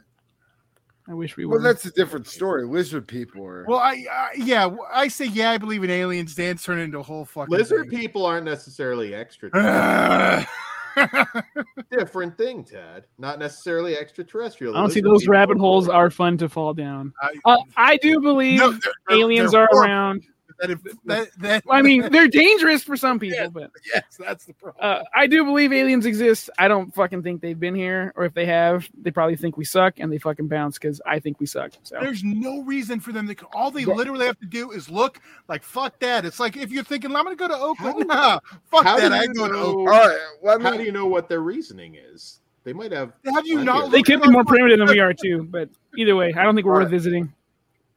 I 1.09 1.13
wish 1.13 1.35
we 1.37 1.45
were. 1.45 1.55
Well, 1.55 1.63
that's 1.63 1.85
a 1.85 1.91
different 1.91 2.27
story. 2.27 2.65
Lizard 2.65 3.07
people 3.07 3.45
are. 3.45 3.65
well, 3.67 3.79
I, 3.79 4.05
I 4.11 4.29
yeah, 4.37 4.69
I 4.93 5.07
say 5.07 5.25
yeah, 5.25 5.51
I 5.51 5.57
believe 5.57 5.83
in 5.83 5.89
aliens. 5.89 6.35
Dan's 6.35 6.63
turning 6.63 6.85
into 6.85 6.99
a 6.99 7.03
whole 7.03 7.25
fucking 7.25 7.51
Lizard 7.55 7.89
thing. 7.89 7.99
people 7.99 8.25
aren't 8.25 8.45
necessarily 8.45 9.13
extraterrestrial. 9.15 10.45
Different 11.91 12.37
thing, 12.37 12.63
Ted. 12.63 13.05
Not 13.17 13.39
necessarily 13.39 13.97
extraterrestrial. 13.97 14.75
I 14.75 14.79
don't 14.81 14.87
Lizard 14.89 15.03
those 15.05 15.27
rabbit 15.27 15.57
holes 15.57 15.87
are 15.89 16.09
fun 16.09 16.37
to 16.39 16.49
fall 16.49 16.73
down. 16.73 17.13
I, 17.21 17.33
Uh, 17.45 17.57
I 17.77 17.97
do 17.97 18.19
believe 18.19 18.59
no, 18.59 18.71
they're- 18.71 18.79
they're- 19.07 19.17
aliens 19.17 19.51
they're 19.51 19.61
are 19.63 19.67
horrible. 19.71 19.89
around. 19.91 20.23
That, 20.61 20.69
if, 20.69 20.79
that, 21.05 21.27
that, 21.39 21.63
I 21.69 21.81
mean, 21.81 22.11
they're 22.11 22.27
dangerous 22.45 22.83
for 22.83 22.95
some 22.95 23.17
people, 23.19 23.39
Yeah. 23.39 23.47
but 23.47 23.71
yes, 23.93 24.03
that's 24.19 24.45
the 24.45 24.53
problem. 24.53 24.77
uh, 24.79 25.03
I 25.15 25.25
do 25.25 25.43
believe 25.43 25.73
aliens 25.73 26.05
exist. 26.05 26.51
I 26.59 26.67
don't 26.67 26.93
fucking 26.93 27.23
think 27.23 27.41
they've 27.41 27.59
been 27.59 27.73
here, 27.73 28.13
or 28.15 28.25
if 28.25 28.33
they 28.35 28.45
have, 28.45 28.87
they 29.01 29.09
probably 29.09 29.35
think 29.35 29.57
we 29.57 29.65
suck 29.65 29.95
and 29.99 30.13
they 30.13 30.19
fucking 30.19 30.47
bounce 30.47 30.77
because 30.77 31.01
I 31.05 31.19
think 31.19 31.39
we 31.39 31.47
suck. 31.47 31.71
So 31.81 31.97
There's 31.99 32.23
no 32.23 32.61
reason 32.61 32.99
for 32.99 33.11
them 33.11 33.27
to. 33.27 33.35
All 33.53 33.71
they 33.71 33.85
But- 33.85 33.95
literally 33.95 34.27
have 34.27 34.39
to 34.39 34.45
do 34.45 34.69
is 34.71 34.87
look 34.89 35.19
like 35.47 35.63
fuck 35.63 35.97
that. 35.99 36.25
It's 36.25 36.39
like 36.39 36.55
if 36.57 36.71
you're 36.71 36.83
thinking 36.83 37.15
I'm 37.15 37.23
going 37.25 37.35
to 37.35 37.39
go 37.39 37.47
to 37.47 37.57
Oakland, 37.59 38.07
nah, 38.07 38.39
fuck 38.69 38.83
How 38.83 38.97
that. 38.99 39.09
do 39.09 39.15
I 39.15 39.17
you 39.17 39.23
ain't 39.23 39.35
to 39.35 39.47
know- 39.47 39.63
Oakland. 39.65 39.89
All 39.89 40.07
right, 40.07 40.17
let 40.43 40.61
How 40.61 40.77
do 40.77 40.83
you 40.83 40.91
know 40.91 41.07
what 41.07 41.27
their 41.27 41.41
reasoning 41.41 41.95
is? 41.95 42.39
They 42.63 42.73
might 42.73 42.91
have. 42.91 43.13
Have 43.33 43.47
you 43.47 43.63
not? 43.63 43.89
they 43.89 43.97
looked 43.97 44.07
could 44.07 44.21
be 44.21 44.29
more 44.29 44.45
primitive 44.45 44.77
than 44.77 44.87
we 44.87 44.99
are 44.99 45.13
too. 45.15 45.47
But 45.49 45.69
either 45.97 46.15
way, 46.15 46.31
I 46.37 46.43
don't 46.43 46.53
think 46.53 46.67
we're 46.67 46.73
worth 46.73 46.81
Alright. 46.83 46.91
visiting. 46.91 47.33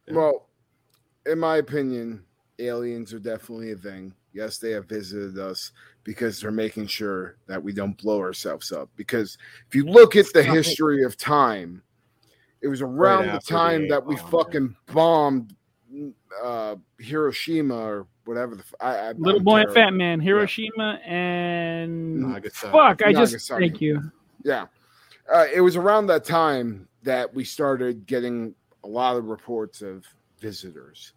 Well, 0.09 0.47
in 1.27 1.37
my 1.39 1.57
opinion, 1.57 2.23
aliens 2.59 3.13
are 3.13 3.19
definitely 3.19 3.71
a 3.71 3.75
thing. 3.75 4.13
Yes, 4.33 4.57
they 4.57 4.71
have 4.71 4.85
visited 4.87 5.39
us 5.39 5.71
because 6.03 6.39
they're 6.39 6.51
making 6.51 6.87
sure 6.87 7.37
that 7.47 7.61
we 7.61 7.73
don't 7.73 7.97
blow 7.97 8.19
ourselves 8.19 8.71
up. 8.71 8.89
Because 8.95 9.37
if 9.67 9.75
you 9.75 9.85
look 9.85 10.15
at 10.15 10.25
the 10.33 10.43
history 10.43 11.03
of 11.03 11.17
time, 11.17 11.81
it 12.61 12.67
was 12.67 12.81
around 12.81 13.27
the 13.27 13.33
after 13.33 13.53
the 13.53 13.59
time 13.59 13.87
that 13.89 14.05
we 14.05 14.15
bomb, 14.15 14.31
fucking 14.31 14.75
bombed 14.93 15.55
uh, 16.43 16.75
Hiroshima 16.99 17.75
or 17.75 18.07
whatever 18.25 18.55
the 18.55 18.61
f- 18.63 18.73
I, 18.81 18.95
I, 18.97 19.11
Little 19.13 19.39
I'm 19.39 19.43
boy 19.43 19.61
and 19.61 19.73
fat 19.73 19.93
man, 19.93 20.19
Hiroshima 20.19 20.99
and 21.05 22.21
Nagasaki. 22.21 22.71
fuck. 22.71 23.01
I 23.03 23.13
just 23.13 23.33
Nagasaki. 23.33 23.69
thank 23.69 23.81
you. 23.81 24.11
Yeah. 24.43 24.65
Uh, 25.31 25.45
it 25.53 25.61
was 25.61 25.75
around 25.75 26.07
that 26.07 26.23
time 26.23 26.87
that 27.03 27.33
we 27.33 27.43
started 27.43 28.05
getting 28.05 28.53
a 28.83 28.87
lot 28.87 29.15
of 29.15 29.25
reports 29.25 29.81
of 29.81 30.05
visitors. 30.39 31.13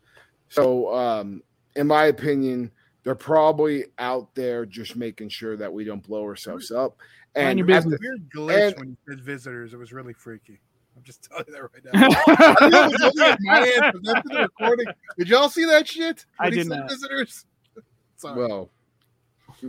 So, 0.48 0.94
um, 0.94 1.42
in 1.76 1.86
my 1.86 2.06
opinion, 2.06 2.70
they're 3.04 3.14
probably 3.14 3.84
out 3.98 4.34
there 4.34 4.66
just 4.66 4.96
making 4.96 5.28
sure 5.30 5.56
that 5.56 5.72
we 5.72 5.84
don't 5.84 6.02
blow 6.02 6.22
ourselves 6.24 6.70
up. 6.70 6.96
Mind 7.36 7.48
And 7.50 7.58
your 7.58 7.70
at 7.70 7.84
business. 7.84 8.00
the- 8.00 8.08
Weird 8.08 8.30
glitch 8.30 8.68
And- 8.72 8.78
when 8.80 8.88
you 8.90 8.96
said 9.08 9.20
visitors. 9.24 9.72
It 9.74 9.76
was 9.76 9.92
really 9.92 10.12
freaky. 10.12 10.58
I'm 10.96 11.02
just 11.04 11.22
telling 11.30 11.44
you 11.46 11.52
that 11.54 11.62
right 11.62 11.84
now. 11.84 12.56
I 12.60 12.68
know 12.68 12.84
it 12.86 12.92
was 12.92 13.02
only 13.02 13.22
at 13.30 13.38
my 13.42 13.60
end, 13.60 14.00
that's 14.04 14.30
in 14.30 14.36
the 14.36 14.42
recording. 14.42 14.86
Did 15.16 15.28
y'all 15.28 15.48
see 15.48 15.64
that 15.66 15.86
shit? 15.86 16.24
I 16.40 16.44
When 16.44 16.52
he 16.54 16.58
did 16.60 16.68
not. 16.68 16.88
Visitors. 16.90 17.46
Sorry, 18.16 18.36
well, 18.48 18.68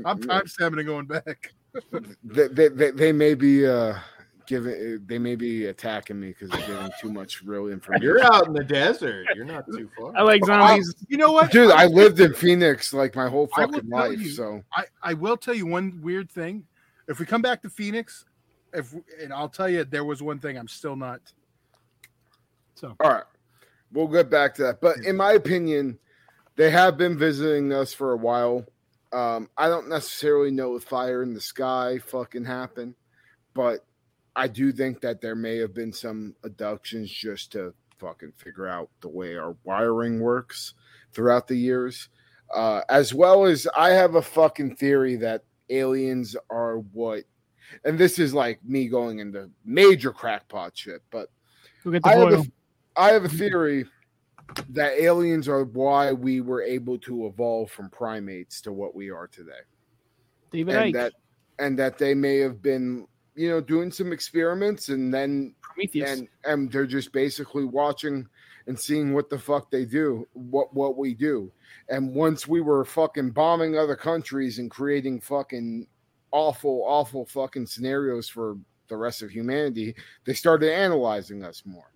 I'm 0.06 0.20
timestamping 0.20 0.80
and 0.80 0.86
going 0.88 1.06
back. 1.06 1.54
they, 2.24 2.48
they, 2.48 2.68
they, 2.70 2.92
they 2.92 3.12
may 3.12 3.36
be 3.36 3.68
uh, 3.68 3.94
giving, 4.50 5.00
they 5.06 5.18
may 5.20 5.36
be 5.36 5.68
attacking 5.68 6.20
me 6.20 6.30
because 6.30 6.50
they're 6.50 6.68
giving 6.68 6.92
too 7.00 7.14
much 7.14 7.42
real 7.44 7.68
information. 7.68 8.04
You're 8.04 8.22
out 8.24 8.48
in 8.48 8.54
the 8.54 8.64
desert. 8.64 9.28
You're 9.36 9.46
not 9.46 9.66
too 9.68 9.90
far. 9.98 10.12
I 10.18 10.24
like 10.24 10.44
zombies. 10.44 10.94
You 11.08 11.18
know 11.18 11.32
what, 11.32 11.52
Dude, 11.52 11.72
I 11.72 11.86
lived 11.86 12.20
in 12.20 12.34
Phoenix 12.34 12.92
like 12.94 13.16
my 13.16 13.30
whole 13.30 13.48
fucking 13.56 13.88
life. 13.88 14.20
you- 14.20 14.32
So, 14.32 14.62
I, 14.74 14.86
I 15.02 15.14
will 15.14 15.38
tell 15.38 15.54
you 15.54 15.68
one 15.68 16.00
weird 16.02 16.30
thing. 16.32 16.66
If 17.08 17.20
we 17.20 17.26
come 17.26 17.42
back 17.42 17.62
to 17.62 17.70
Phoenix, 17.70 18.26
if 18.74 18.94
and 19.22 19.32
I'll 19.32 19.50
tell 19.50 19.70
you 19.70 19.84
there 19.86 20.04
was 20.04 20.22
one 20.22 20.40
thing 20.40 20.58
I'm 20.58 20.68
still 20.68 20.96
not. 20.96 21.22
So 22.76 22.96
All 23.00 23.10
right. 23.12 23.24
We'll 23.92 24.08
get 24.08 24.30
back 24.30 24.56
to 24.56 24.64
that. 24.64 24.82
But 24.82 24.98
in 25.06 25.16
my 25.16 25.32
opinion, 25.34 25.98
they 26.56 26.70
have 26.72 26.98
been 26.98 27.18
visiting 27.18 27.72
us 27.74 27.94
for 27.94 28.12
a 28.14 28.18
while. 28.18 28.66
Um, 29.12 29.50
I 29.58 29.68
don't 29.70 29.90
necessarily 29.90 30.52
know 30.52 30.76
if 30.76 30.84
fire 30.84 31.24
in 31.24 31.34
the 31.34 31.42
sky 31.42 31.98
fucking 31.98 32.46
happened, 32.46 32.94
but 33.56 33.84
I 34.36 34.48
do 34.48 34.72
think 34.72 35.02
that 35.02 35.22
there 35.22 35.36
may 35.36 35.58
have 35.58 35.74
been 35.74 35.92
some 35.92 36.36
abductions 36.44 37.12
just 37.12 37.52
to 37.54 37.74
fucking 37.98 38.34
figure 38.38 38.68
out 38.68 38.90
the 39.02 39.10
way 39.10 39.36
our 39.36 39.56
wiring 39.64 40.20
works 40.20 40.74
throughout 41.12 41.48
the 41.48 41.56
years. 41.56 42.10
Uh, 42.54 42.82
as 42.90 43.14
well 43.14 43.46
as 43.46 43.68
I 43.78 43.90
have 43.90 44.16
a 44.16 44.22
fucking 44.22 44.76
theory 44.78 45.16
that 45.18 45.44
aliens 45.70 46.36
are 46.50 46.80
what, 46.94 47.24
and 47.86 47.98
this 47.98 48.18
is 48.18 48.34
like 48.34 48.60
me 48.66 48.88
going 48.88 49.20
into 49.20 49.50
major 49.66 50.12
crackpot 50.12 50.76
shit, 50.76 51.04
but 51.12 51.30
I 52.04 52.16
have, 52.16 52.34
a, 52.34 52.44
I 52.96 53.12
have 53.12 53.26
a 53.26 53.30
theory 53.30 53.86
that 54.70 54.94
aliens 54.94 55.48
are 55.48 55.64
why 55.64 56.12
we 56.12 56.42
were 56.42 56.64
able 56.64 56.98
to 57.00 57.28
evolve 57.28 57.70
from 57.70 57.90
primates 57.90 58.62
to 58.62 58.72
what 58.72 58.96
we 58.96 59.12
are 59.12 59.28
today, 59.28 59.52
David 60.52 60.76
and 60.76 60.96
that 60.96 61.14
and 61.60 61.78
that 61.78 61.98
they 62.00 62.16
may 62.16 62.38
have 62.38 62.62
been, 62.62 63.08
you 63.40 63.50
know, 63.50 63.62
doing 63.62 63.90
some 63.90 64.12
experiments, 64.12 64.90
and 64.90 65.14
then 65.14 65.56
Prometheus. 65.62 66.12
and 66.12 66.28
and 66.44 66.70
they're 66.70 66.86
just 66.86 67.14
basically 67.14 67.64
watching 67.64 68.28
and 68.68 68.78
seeing 68.78 69.14
what 69.14 69.30
the 69.30 69.40
fuck 69.40 69.72
they 69.72 69.86
do, 69.86 70.28
what 70.34 70.74
what 70.74 70.98
we 70.98 71.14
do, 71.14 71.50
and 71.88 72.14
once 72.14 72.50
we 72.50 72.60
were 72.60 72.84
fucking 72.84 73.32
bombing 73.32 73.78
other 73.78 73.96
countries 73.96 74.60
and 74.60 74.70
creating 74.70 75.22
fucking 75.22 75.88
awful, 76.32 76.84
awful 76.86 77.26
fucking 77.28 77.66
scenarios 77.66 78.28
for 78.28 78.58
the 78.90 78.98
rest 78.98 79.22
of 79.22 79.32
humanity, 79.32 79.96
they 80.26 80.34
started 80.34 80.74
analyzing 80.74 81.42
us 81.42 81.64
more. 81.66 81.94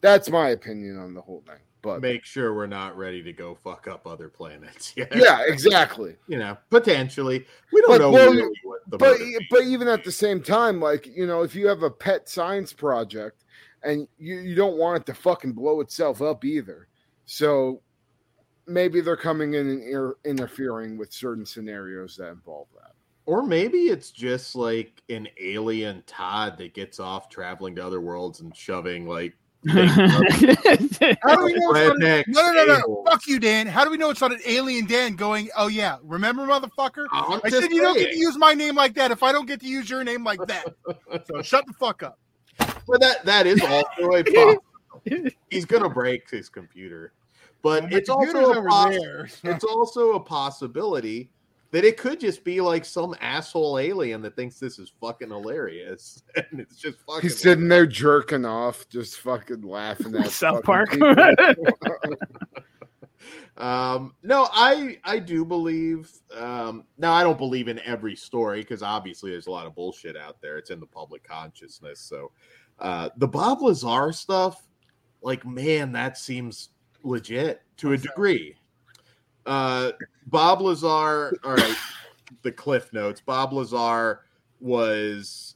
That's 0.00 0.30
my 0.30 0.50
opinion 0.50 0.98
on 0.98 1.12
the 1.12 1.20
whole 1.20 1.42
thing. 1.46 1.60
But 1.82 2.00
Make 2.00 2.24
sure 2.24 2.54
we're 2.54 2.66
not 2.66 2.96
ready 2.96 3.22
to 3.22 3.32
go 3.32 3.54
fuck 3.54 3.86
up 3.86 4.06
other 4.06 4.28
planets. 4.28 4.94
Yeah, 4.96 5.04
yeah, 5.14 5.42
exactly. 5.46 6.16
You 6.26 6.38
know, 6.38 6.56
potentially. 6.70 7.46
We 7.70 7.80
don't 7.82 7.90
But, 7.90 7.98
know 8.00 8.10
well, 8.10 8.30
really 8.32 8.42
what 8.42 8.56
the 8.88 8.98
but 8.98 9.18
but 9.50 9.64
even 9.64 9.88
at 9.88 10.04
the 10.04 10.12
same 10.12 10.42
time, 10.42 10.80
like 10.80 11.06
you 11.06 11.26
know, 11.26 11.42
if 11.42 11.54
you 11.54 11.66
have 11.66 11.82
a 11.82 11.90
pet 11.90 12.28
science 12.28 12.72
project 12.72 13.44
and 13.82 14.06
you, 14.18 14.38
you 14.38 14.54
don't 14.54 14.76
want 14.76 15.00
it 15.00 15.06
to 15.06 15.14
fucking 15.14 15.52
blow 15.52 15.80
itself 15.80 16.22
up 16.22 16.44
either, 16.44 16.88
so 17.24 17.82
maybe 18.66 19.00
they're 19.00 19.16
coming 19.16 19.54
in 19.54 19.68
and 19.68 19.82
inter- 19.82 20.16
interfering 20.24 20.96
with 20.96 21.12
certain 21.12 21.46
scenarios 21.46 22.16
that 22.16 22.30
involve 22.30 22.68
that. 22.74 22.92
Or 23.26 23.44
maybe 23.44 23.78
it's 23.78 24.10
just 24.10 24.54
like 24.54 25.02
an 25.08 25.28
alien 25.40 26.02
Todd 26.06 26.58
that 26.58 26.74
gets 26.74 27.00
off 27.00 27.28
traveling 27.28 27.74
to 27.76 27.84
other 27.84 28.00
worlds 28.00 28.40
and 28.40 28.56
shoving 28.56 29.06
like 29.06 29.34
how 29.68 31.36
do 31.36 31.44
we 31.44 31.54
know 31.54 31.74
it's 31.74 31.88
not 31.88 31.96
redneck 31.96 32.24
no, 32.28 32.52
no, 32.52 32.64
no, 32.64 32.76
no. 32.78 33.04
Fuck 33.08 33.26
you, 33.26 33.40
Dan. 33.40 33.66
How 33.66 33.84
do 33.84 33.90
we 33.90 33.96
know 33.96 34.10
it's 34.10 34.20
not 34.20 34.32
an 34.32 34.40
alien 34.46 34.86
Dan 34.86 35.16
going, 35.16 35.50
oh, 35.56 35.66
yeah, 35.66 35.96
remember, 36.02 36.46
motherfucker? 36.46 37.06
I'm 37.10 37.40
I 37.42 37.50
just 37.50 37.62
said 37.62 37.72
you 37.72 37.82
don't 37.82 37.98
get 37.98 38.12
to 38.12 38.18
use 38.18 38.36
my 38.38 38.54
name 38.54 38.76
like 38.76 38.94
that 38.94 39.10
if 39.10 39.22
I 39.22 39.32
don't 39.32 39.46
get 39.46 39.60
to 39.60 39.66
use 39.66 39.90
your 39.90 40.04
name 40.04 40.22
like 40.22 40.40
that. 40.46 40.74
So 41.26 41.42
shut 41.42 41.66
the 41.66 41.72
fuck 41.72 42.02
up. 42.02 42.18
But 42.58 43.00
that 43.00 43.24
that 43.24 43.46
is 43.46 43.60
also 43.62 44.12
a 44.12 44.24
possibility. 45.04 45.36
He's 45.50 45.64
gonna 45.64 45.90
break 45.90 46.30
his 46.30 46.48
computer. 46.48 47.12
But 47.62 47.84
My 47.84 47.90
it's 47.92 48.08
also 48.08 48.52
a 48.52 48.64
poss- 48.64 49.40
it's 49.42 49.64
also 49.64 50.12
a 50.12 50.20
possibility 50.20 51.30
that 51.72 51.84
it 51.84 51.96
could 51.96 52.20
just 52.20 52.44
be 52.44 52.60
like 52.60 52.84
some 52.84 53.14
asshole 53.20 53.78
alien 53.78 54.22
that 54.22 54.36
thinks 54.36 54.58
this 54.58 54.78
is 54.78 54.92
fucking 55.00 55.30
hilarious. 55.30 56.22
And 56.36 56.60
it's 56.60 56.76
just 56.76 56.98
fucking 57.00 57.22
He's 57.22 57.38
sitting 57.38 57.68
there 57.68 57.86
jerking 57.86 58.44
off, 58.44 58.88
just 58.88 59.18
fucking 59.20 59.62
laughing 59.62 60.14
at 60.16 60.30
South 60.30 60.62
Park. 60.62 60.96
um 63.58 64.14
no 64.22 64.48
i 64.52 64.98
i 65.04 65.18
do 65.18 65.42
believe 65.42 66.10
um 66.36 66.84
now 66.98 67.12
i 67.12 67.22
don't 67.22 67.38
believe 67.38 67.68
in 67.68 67.78
every 67.80 68.14
story 68.14 68.60
because 68.60 68.82
obviously 68.82 69.30
there's 69.30 69.46
a 69.46 69.50
lot 69.50 69.66
of 69.66 69.74
bullshit 69.74 70.14
out 70.14 70.36
there. 70.42 70.58
It's 70.58 70.70
in 70.70 70.78
the 70.78 70.86
public 70.86 71.26
consciousness. 71.26 72.00
So 72.00 72.32
uh 72.78 73.08
the 73.16 73.26
bob 73.26 73.62
lazar 73.62 74.12
stuff 74.12 74.62
like 75.22 75.46
man 75.46 75.90
that 75.92 76.18
seems 76.18 76.70
legit 77.02 77.62
to 77.78 77.92
a 77.92 77.96
degree. 77.96 78.56
Uh 79.46 79.92
bob 80.26 80.60
lazar 80.60 81.36
all 81.44 81.54
right 81.54 81.76
the 82.42 82.52
cliff 82.52 82.92
notes 82.92 83.20
bob 83.20 83.52
lazar 83.52 84.20
was 84.60 85.54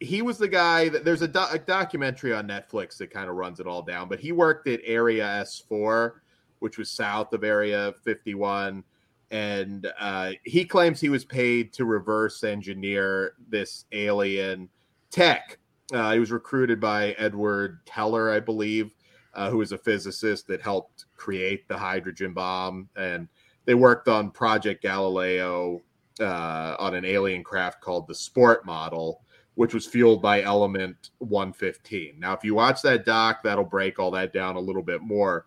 he 0.00 0.20
was 0.20 0.36
the 0.36 0.48
guy 0.48 0.88
that 0.90 1.04
there's 1.04 1.22
a, 1.22 1.28
do- 1.28 1.46
a 1.50 1.58
documentary 1.58 2.32
on 2.32 2.46
netflix 2.46 2.98
that 2.98 3.10
kind 3.10 3.30
of 3.30 3.36
runs 3.36 3.60
it 3.60 3.66
all 3.66 3.82
down 3.82 4.08
but 4.08 4.20
he 4.20 4.32
worked 4.32 4.68
at 4.68 4.80
area 4.84 5.24
s4 5.44 6.12
which 6.60 6.78
was 6.78 6.90
south 6.90 7.32
of 7.32 7.44
Area 7.44 7.94
51. 8.02 8.82
and 9.30 9.92
uh, 9.98 10.32
he 10.44 10.64
claims 10.64 11.00
he 11.00 11.08
was 11.08 11.24
paid 11.24 11.72
to 11.72 11.84
reverse 11.84 12.44
engineer 12.44 13.34
this 13.48 13.84
alien 13.92 14.68
tech. 15.10 15.58
Uh, 15.92 16.12
he 16.12 16.20
was 16.20 16.30
recruited 16.30 16.80
by 16.80 17.12
Edward 17.12 17.84
Teller, 17.86 18.30
I 18.30 18.40
believe, 18.40 18.94
uh, 19.34 19.50
who 19.50 19.58
was 19.58 19.72
a 19.72 19.78
physicist 19.78 20.46
that 20.46 20.62
helped 20.62 21.06
create 21.16 21.66
the 21.68 21.76
hydrogen 21.76 22.32
bomb, 22.32 22.88
and 22.96 23.28
they 23.66 23.74
worked 23.74 24.08
on 24.08 24.30
Project 24.30 24.82
Galileo 24.82 25.82
uh, 26.20 26.76
on 26.78 26.94
an 26.94 27.04
alien 27.04 27.44
craft 27.44 27.80
called 27.82 28.06
the 28.06 28.14
Sport 28.14 28.64
Model, 28.64 29.22
which 29.56 29.74
was 29.74 29.86
fueled 29.86 30.22
by 30.22 30.42
Element 30.42 31.10
115. 31.18 32.14
Now, 32.18 32.32
if 32.32 32.42
you 32.42 32.54
watch 32.54 32.80
that 32.82 33.04
doc, 33.04 33.42
that'll 33.42 33.64
break 33.64 33.98
all 33.98 34.10
that 34.12 34.32
down 34.32 34.56
a 34.56 34.60
little 34.60 34.82
bit 34.82 35.02
more. 35.02 35.46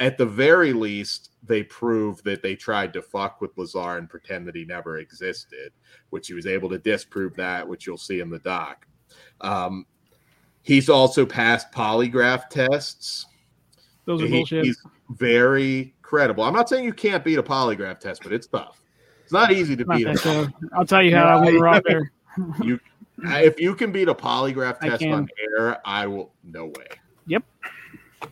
At 0.00 0.16
the 0.16 0.26
very 0.26 0.72
least, 0.72 1.30
they 1.42 1.64
prove 1.64 2.22
that 2.22 2.42
they 2.42 2.54
tried 2.54 2.92
to 2.92 3.02
fuck 3.02 3.40
with 3.40 3.56
Lazar 3.56 3.98
and 3.98 4.08
pretend 4.08 4.46
that 4.46 4.54
he 4.56 4.64
never 4.64 4.98
existed, 4.98 5.72
which 6.10 6.28
he 6.28 6.34
was 6.34 6.46
able 6.46 6.68
to 6.68 6.78
disprove 6.78 7.34
that, 7.34 7.66
which 7.66 7.86
you'll 7.86 7.98
see 7.98 8.20
in 8.20 8.30
the 8.30 8.38
doc. 8.38 8.86
Um, 9.40 9.86
he's 10.62 10.88
also 10.88 11.26
passed 11.26 11.72
polygraph 11.72 12.48
tests. 12.48 13.26
Those 14.04 14.22
are 14.22 14.26
He- 14.26 14.32
bullshit. 14.38 14.64
He's 14.64 14.80
very 15.10 15.94
credible. 16.08 16.42
I'm 16.44 16.54
not 16.54 16.68
saying 16.68 16.84
you 16.84 16.92
can't 16.94 17.22
beat 17.22 17.38
a 17.38 17.42
polygraph 17.42 18.00
test, 18.00 18.22
but 18.22 18.32
it's 18.32 18.46
tough. 18.46 18.80
It's 19.24 19.32
not 19.32 19.52
easy 19.52 19.76
to 19.76 19.84
Not 19.84 19.98
beat. 19.98 20.04
that 20.04 20.16
A, 20.16 20.18
tough. 20.18 20.52
I'll 20.72 20.86
tell 20.86 21.02
you 21.02 21.14
how 21.14 21.44
when 21.44 21.58
we're 21.58 21.68
out 21.68 21.84
there. 21.86 22.10
you, 22.62 22.80
if 23.18 23.60
you 23.60 23.74
can 23.74 23.92
beat 23.92 24.08
a 24.08 24.14
polygraph 24.14 24.80
test 24.80 25.04
on 25.04 25.28
air, 25.58 25.78
I 25.86 26.06
will. 26.06 26.32
No 26.44 26.66
way. 26.66 26.86
Yep. 27.26 27.44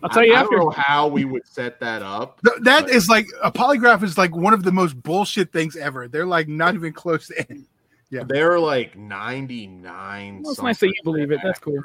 I'll 0.02 0.08
tell 0.08 0.24
you 0.24 0.32
I, 0.32 0.38
I 0.38 0.40
after. 0.40 0.56
don't 0.56 0.64
know 0.66 0.70
how 0.70 1.06
we 1.06 1.26
would 1.26 1.46
set 1.46 1.78
that 1.80 2.00
up. 2.02 2.40
Th- 2.46 2.56
That 2.62 2.88
is 2.88 3.08
like 3.08 3.26
a 3.42 3.52
polygraph 3.52 4.02
is 4.02 4.16
like 4.16 4.34
one 4.34 4.54
of 4.54 4.62
the 4.62 4.72
most 4.72 5.00
bullshit 5.02 5.52
things 5.52 5.76
ever. 5.76 6.08
They're 6.08 6.24
like 6.26 6.48
not 6.48 6.74
even 6.74 6.94
close 6.94 7.26
to 7.26 7.38
any. 7.50 7.64
Yeah. 8.08 8.22
They're 8.26 8.58
like 8.58 8.96
99. 8.96 10.40
Well, 10.42 10.52
it's 10.52 10.62
nice 10.62 10.78
that 10.78 10.86
you 10.86 10.94
believe 11.04 11.30
it. 11.30 11.40
That's 11.42 11.58
cool. 11.58 11.82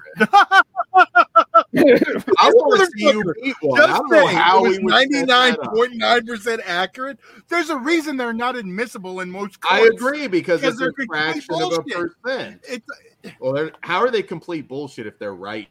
I 1.78 2.50
want 2.52 2.80
to 2.82 2.86
see 2.98 3.06
you 3.06 3.34
beat 3.42 3.56
one. 3.62 3.82
I 3.82 3.88
Just 3.88 4.02
don't 4.02 4.12
know 4.12 4.28
how 4.28 4.66
it 4.66 4.68
was 4.70 4.80
would 4.80 4.92
ninety 4.92 5.20
set 5.20 5.28
nine 5.28 5.52
that 5.54 5.62
up. 5.62 5.74
point 5.74 5.96
nine 5.96 6.26
percent 6.26 6.62
accurate. 6.66 7.20
There's 7.48 7.70
a 7.70 7.78
reason 7.78 8.18
they're 8.18 8.34
not 8.34 8.56
admissible 8.56 9.22
in 9.22 9.32
most 9.32 9.62
courts. 9.62 9.82
I 9.82 9.88
agree 9.88 10.28
because 10.28 10.62
Because 10.62 10.82
it's 10.82 10.98
a 11.00 11.06
fraction 11.06 11.56
of 11.62 11.74
a 11.74 11.82
percent. 11.84 12.62
It's 12.68 12.86
Well, 13.40 13.70
how 13.82 14.00
are 14.00 14.12
they 14.12 14.24
complete 14.24 14.68
bullshit 14.68 15.08
if 15.08 15.18
they're 15.18 15.36
right 15.36 15.70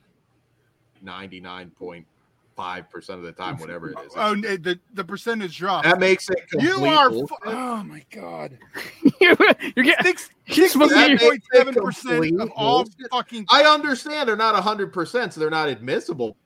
99.5% 2.61 3.09
of 3.11 3.23
the 3.23 3.33
time, 3.33 3.59
whatever 3.59 3.91
it 3.91 3.99
is? 4.07 4.13
oh 4.17 4.35
the 4.35 4.79
the 4.95 5.05
percentage 5.05 5.57
drop. 5.59 5.85
That 5.85 5.99
makes 6.01 6.29
it 6.31 6.49
complete 6.51 6.69
You 6.69 6.85
are. 6.85 7.11
Fu- 7.11 7.27
oh 7.47 7.83
my 7.85 8.05
god. 8.13 8.59
You're 9.21 9.37
getting. 9.85 10.05
Six 10.07 10.31
He's 10.45 10.73
supposed 10.73 10.91
to 10.91 10.95
That 10.97 11.07
be. 11.09 11.13
makes 11.15 11.25
point 11.25 11.43
it 11.53 11.57
seven 11.57 11.75
percent 11.75 12.41
of 12.41 12.51
all 12.57 12.85
fucking. 13.11 13.47
I 13.51 13.63
understand 13.65 14.29
they're 14.29 14.37
not 14.37 14.55
100%, 14.63 15.33
so 15.33 15.41
they're 15.41 15.51
not 15.51 15.69
admissible. 15.69 16.37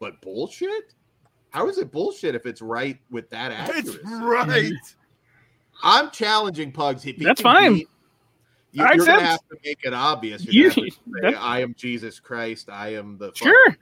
But 0.00 0.20
bullshit? 0.20 0.94
How 1.50 1.68
is 1.68 1.78
it 1.78 1.90
bullshit 1.92 2.34
if 2.34 2.46
it's 2.46 2.60
right 2.60 2.98
with 3.10 3.30
that 3.30 3.52
accuracy? 3.52 3.88
It's 3.90 3.98
right. 4.04 4.72
I'm 5.82 6.10
challenging 6.10 6.72
Pugs. 6.72 7.06
If 7.06 7.16
That's 7.18 7.40
fine. 7.40 7.74
beat- 7.74 7.88
you, 8.72 8.82
are 8.84 8.96
going 8.96 9.06
to 9.20 9.24
have 9.24 9.38
to 9.50 9.56
make 9.64 9.78
it 9.84 9.94
obvious. 9.94 10.44
You- 10.44 10.62
You're 10.64 10.70
gonna 10.70 10.82
have 10.90 11.22
to 11.22 11.30
say, 11.32 11.34
I 11.38 11.60
am 11.60 11.74
Jesus 11.78 12.18
Christ. 12.18 12.68
I 12.68 12.94
am 12.94 13.16
the. 13.18 13.28
fuck- 13.28 13.36
Sure. 13.36 13.76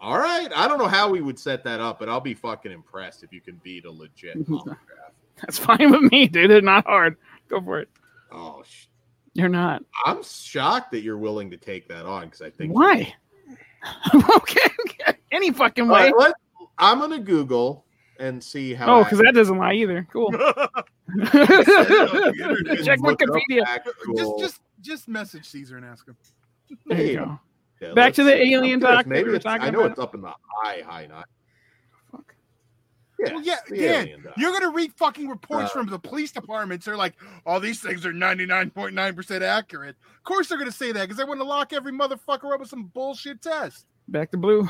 All 0.00 0.18
right. 0.18 0.48
I 0.54 0.68
don't 0.68 0.78
know 0.78 0.86
how 0.86 1.10
we 1.10 1.20
would 1.20 1.38
set 1.38 1.64
that 1.64 1.80
up, 1.80 1.98
but 1.98 2.08
I'll 2.08 2.20
be 2.20 2.34
fucking 2.34 2.70
impressed 2.70 3.24
if 3.24 3.32
you 3.32 3.40
can 3.40 3.60
beat 3.62 3.84
a 3.84 3.90
legit 3.90 4.38
polygraph. 4.48 4.76
That's 5.40 5.58
fine 5.58 5.90
with 5.90 6.10
me, 6.12 6.28
dude. 6.28 6.50
They're 6.50 6.60
not 6.60 6.86
hard. 6.86 7.16
Go 7.48 7.60
for 7.60 7.80
it. 7.80 7.88
Oh, 8.30 8.62
sh- 8.68 8.86
You're 9.34 9.48
not. 9.48 9.82
I'm 10.04 10.22
shocked 10.22 10.92
that 10.92 11.00
you're 11.02 11.18
willing 11.18 11.50
to 11.50 11.56
take 11.56 11.88
that 11.88 12.04
on 12.06 12.26
because 12.26 12.42
I 12.42 12.50
think 12.50 12.74
Why? 12.74 13.14
okay, 14.14 14.60
okay. 14.80 15.18
Any 15.32 15.50
fucking 15.52 15.88
way. 15.88 16.12
right, 16.18 16.34
I'm 16.78 16.98
gonna 16.98 17.18
Google 17.20 17.84
and 18.18 18.42
see 18.42 18.74
how. 18.74 18.98
Oh, 19.00 19.04
because 19.04 19.18
that 19.20 19.34
doesn't 19.34 19.56
lie 19.58 19.74
either. 19.74 20.06
Cool. 20.12 20.30
Check 20.32 20.40
Wikipedia. 23.00 23.64
just 24.16 24.38
just 24.38 24.60
just 24.80 25.08
message 25.08 25.46
Caesar 25.48 25.76
and 25.76 25.86
ask 25.86 26.06
him. 26.06 26.16
There 26.86 27.00
you 27.04 27.16
go. 27.16 27.40
Yeah, 27.80 27.92
Back 27.94 28.12
to 28.14 28.24
the 28.24 28.32
see. 28.32 28.54
alien 28.54 28.84
I'm 28.84 28.94
doc 28.96 29.06
Maybe 29.06 29.30
it's, 29.30 29.44
talking 29.44 29.66
I 29.66 29.70
know 29.70 29.80
about. 29.80 29.90
it's 29.92 30.00
up 30.00 30.14
in 30.14 30.20
the 30.22 30.32
high, 30.62 30.82
high 30.84 31.06
nine. 31.06 31.24
Fuck. 32.10 32.34
Yeah, 33.20 33.32
Well, 33.34 33.42
yeah, 33.42 33.56
it's 33.68 33.80
Dan. 33.80 34.24
You're 34.36 34.52
gonna 34.52 34.70
read 34.74 34.92
fucking 34.94 35.28
reports 35.28 35.70
Uh, 35.70 35.74
from 35.74 35.86
the 35.86 35.98
police 35.98 36.32
departments. 36.32 36.86
They're 36.86 36.96
like, 36.96 37.14
"All 37.46 37.60
these 37.60 37.80
things 37.80 38.04
are 38.04 38.12
99.9 38.12 39.14
percent 39.14 39.44
accurate." 39.44 39.96
Of 40.16 40.24
course, 40.24 40.48
they're 40.48 40.58
gonna 40.58 40.72
say 40.72 40.90
that 40.92 41.02
because 41.02 41.16
they 41.16 41.24
want 41.24 41.38
to 41.40 41.44
lock 41.44 41.72
every 41.72 41.92
motherfucker 41.92 42.52
up 42.52 42.60
with 42.60 42.68
some 42.68 42.84
bullshit 42.94 43.40
test. 43.42 43.86
Back 44.08 44.30
to 44.32 44.36
blue. 44.36 44.68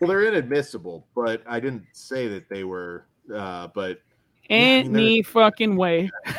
Well, 0.00 0.08
they're 0.08 0.24
inadmissible, 0.24 1.06
but 1.14 1.42
I 1.46 1.60
didn't 1.60 1.84
say 1.92 2.26
that 2.28 2.48
they 2.48 2.64
were. 2.64 3.04
Uh, 3.32 3.68
but 3.68 4.00
Yeah, 4.50 4.56
I 4.56 4.82
mean, 4.82 4.96
Any 4.96 5.22
fucking 5.22 5.76
way. 5.76 6.10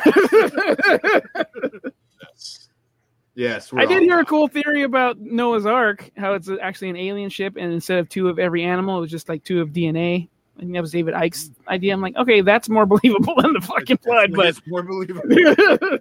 yes, 3.34 3.72
I 3.74 3.86
did 3.86 4.02
hear 4.02 4.20
a 4.20 4.24
cool 4.24 4.48
theory 4.48 4.82
about 4.82 5.18
Noah's 5.18 5.66
Ark, 5.66 6.10
how 6.16 6.34
it's 6.34 6.48
actually 6.62 6.90
an 6.90 6.96
alien 6.96 7.30
ship, 7.30 7.56
and 7.56 7.72
instead 7.72 7.98
of 7.98 8.08
two 8.08 8.28
of 8.28 8.38
every 8.38 8.62
animal, 8.64 8.98
it 8.98 9.00
was 9.00 9.10
just 9.10 9.28
like 9.28 9.44
two 9.44 9.60
of 9.60 9.70
DNA. 9.70 10.28
I 10.56 10.60
think 10.60 10.72
that 10.72 10.80
was 10.80 10.92
David 10.92 11.14
Icke's 11.14 11.50
idea. 11.68 11.92
I'm 11.92 12.00
like, 12.00 12.16
okay, 12.16 12.40
that's 12.40 12.68
more 12.68 12.86
believable 12.86 13.34
than 13.40 13.52
the 13.54 13.60
fucking 13.60 13.98
blood, 14.04 14.32
but 14.34 14.46
It's 14.46 14.62
more 14.66 14.82
believable. 14.82 15.22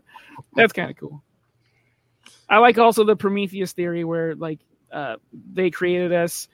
that's 0.56 0.74
kind 0.74 0.92
of 0.92 0.98
cool. 0.98 1.24
I 2.50 2.58
like 2.60 2.78
also 2.78 3.04
the 3.04 3.16
Prometheus 3.16 3.72
theory 3.74 4.04
where 4.04 4.36
like 4.36 4.60
uh, 4.92 5.16
they 5.54 5.72
created 5.72 6.14
us 6.14 6.48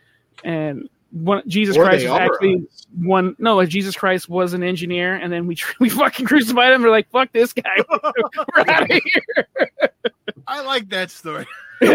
and 0.44 0.88
one 1.12 1.42
Jesus 1.48 1.76
Or 1.76 1.84
Christ 1.86 2.06
are 2.06 2.22
actually 2.22 2.68
us. 2.72 2.86
one 2.96 3.36
no 3.40 3.56
like 3.56 3.68
Jesus 3.68 3.96
Christ 3.96 4.30
was 4.30 4.54
an 4.54 4.62
engineer 4.64 5.16
and 5.16 5.34
then 5.34 5.48
we 5.48 5.58
we 5.80 5.90
fucking 5.90 6.26
crucified 6.26 6.72
him. 6.72 6.84
We're 6.84 6.92
like 6.92 7.10
fuck 7.10 7.32
this 7.34 7.52
guy. 7.52 7.76
We're 7.90 8.70
out 8.70 8.84
of 8.84 8.90
here. 8.90 9.36
I 10.48 10.62
like 10.62 10.90
that 10.90 11.12
story. 11.12 11.46
we 11.82 11.90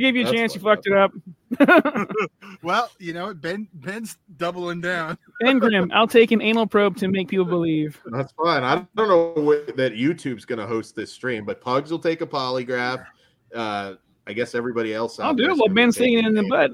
gave 0.00 0.16
you 0.16 0.22
a 0.22 0.24
That's 0.24 0.36
chance. 0.36 0.54
You 0.54 0.60
fucked 0.60 0.86
fucked 0.86 0.88
it 0.88 0.94
up. 0.96 1.12
Well, 2.62 2.90
you 3.00 3.12
know, 3.12 3.34
Ben 3.34 3.66
Ben's 3.74 4.18
doubling 4.36 4.80
down. 4.80 5.18
Ben 5.40 5.58
Grimm, 5.58 5.90
I'll 5.92 6.06
take 6.06 6.30
an 6.30 6.40
anal 6.40 6.66
probe 6.66 6.96
to 6.98 7.08
make 7.08 7.28
people 7.28 7.44
believe. 7.44 8.00
That's 8.06 8.32
fine. 8.32 8.62
I 8.62 8.86
don't 8.94 9.08
know 9.08 9.32
what, 9.42 9.76
that 9.76 9.94
YouTube's 9.94 10.44
going 10.44 10.60
to 10.60 10.66
host 10.66 10.94
this 10.94 11.12
stream, 11.12 11.44
but 11.44 11.60
Pugs 11.60 11.90
will 11.90 11.98
take 11.98 12.20
a 12.20 12.26
polygraph. 12.26 13.04
Uh, 13.52 13.94
I 14.28 14.32
guess 14.32 14.54
everybody 14.54 14.94
else. 14.94 15.18
I'll 15.18 15.34
do 15.34 15.42
there 15.42 15.50
it 15.50 15.54
is 15.54 15.58
while 15.58 15.68
gonna 15.68 15.74
Ben's 15.74 15.96
singing 15.96 16.24
in 16.24 16.34
the 16.34 16.44
butt. 16.44 16.70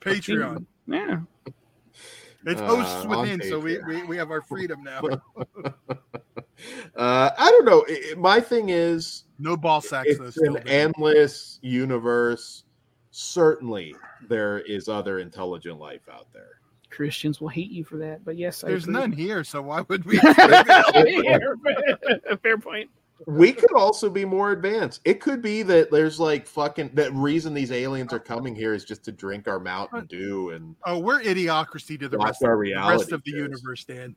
Patreon. 0.00 0.66
Yeah. 0.88 1.20
It's 2.46 2.60
Uh, 2.60 2.66
hosts 2.66 3.04
on 3.04 3.20
within, 3.20 3.42
so 3.42 3.58
we, 3.58 3.78
we 3.80 4.02
we 4.04 4.16
have 4.16 4.30
our 4.30 4.40
freedom 4.40 4.82
now. 4.82 5.02
Uh, 6.96 7.28
I 7.36 7.50
don't 7.50 7.66
know. 7.66 7.84
I- 7.86 8.12
I- 8.12 8.14
my 8.14 8.40
thing 8.40 8.70
is, 8.70 9.24
No 9.38 9.58
ball 9.58 9.82
sacks 9.82 10.16
though. 10.16 10.24
it's 10.24 10.36
Still, 10.38 10.56
an 10.56 10.66
endless 10.66 11.58
universe. 11.60 12.64
Certainly, 13.10 13.94
there 14.30 14.60
is 14.60 14.88
other 14.88 15.18
intelligent 15.18 15.78
life 15.78 16.08
out 16.10 16.28
there. 16.32 16.60
Christians 16.88 17.42
will 17.42 17.48
hate 17.48 17.70
you 17.70 17.84
for 17.84 17.98
that, 17.98 18.24
but 18.24 18.38
yes, 18.38 18.62
There's 18.62 18.84
agree. 18.84 18.94
none 18.94 19.12
here, 19.12 19.44
so 19.44 19.60
why 19.60 19.82
would 19.82 20.06
we? 20.06 20.16
Fair 20.18 20.64
point. 22.58 22.88
We 23.24 23.52
could 23.52 23.72
also 23.72 24.10
be 24.10 24.24
more 24.26 24.52
advanced. 24.52 25.00
It 25.04 25.20
could 25.20 25.40
be 25.40 25.62
that 25.62 25.90
there's 25.90 26.20
like 26.20 26.46
fucking 26.46 26.90
that 26.94 27.12
reason 27.14 27.54
these 27.54 27.72
aliens 27.72 28.12
are 28.12 28.18
coming 28.20 28.54
here 28.54 28.74
is 28.74 28.84
just 28.84 29.04
to 29.04 29.12
drink 29.12 29.48
our 29.48 29.58
Mountain 29.58 30.06
Dew 30.06 30.50
and 30.50 30.76
oh, 30.84 30.98
we're 30.98 31.22
idiocracy 31.22 31.98
to 31.98 32.08
the 32.08 32.18
rest, 32.18 32.42
our 32.44 32.62
the 32.62 32.74
rest 32.74 33.12
of 33.12 33.22
the 33.24 33.30
universe, 33.30 33.84
Dan. 33.84 34.14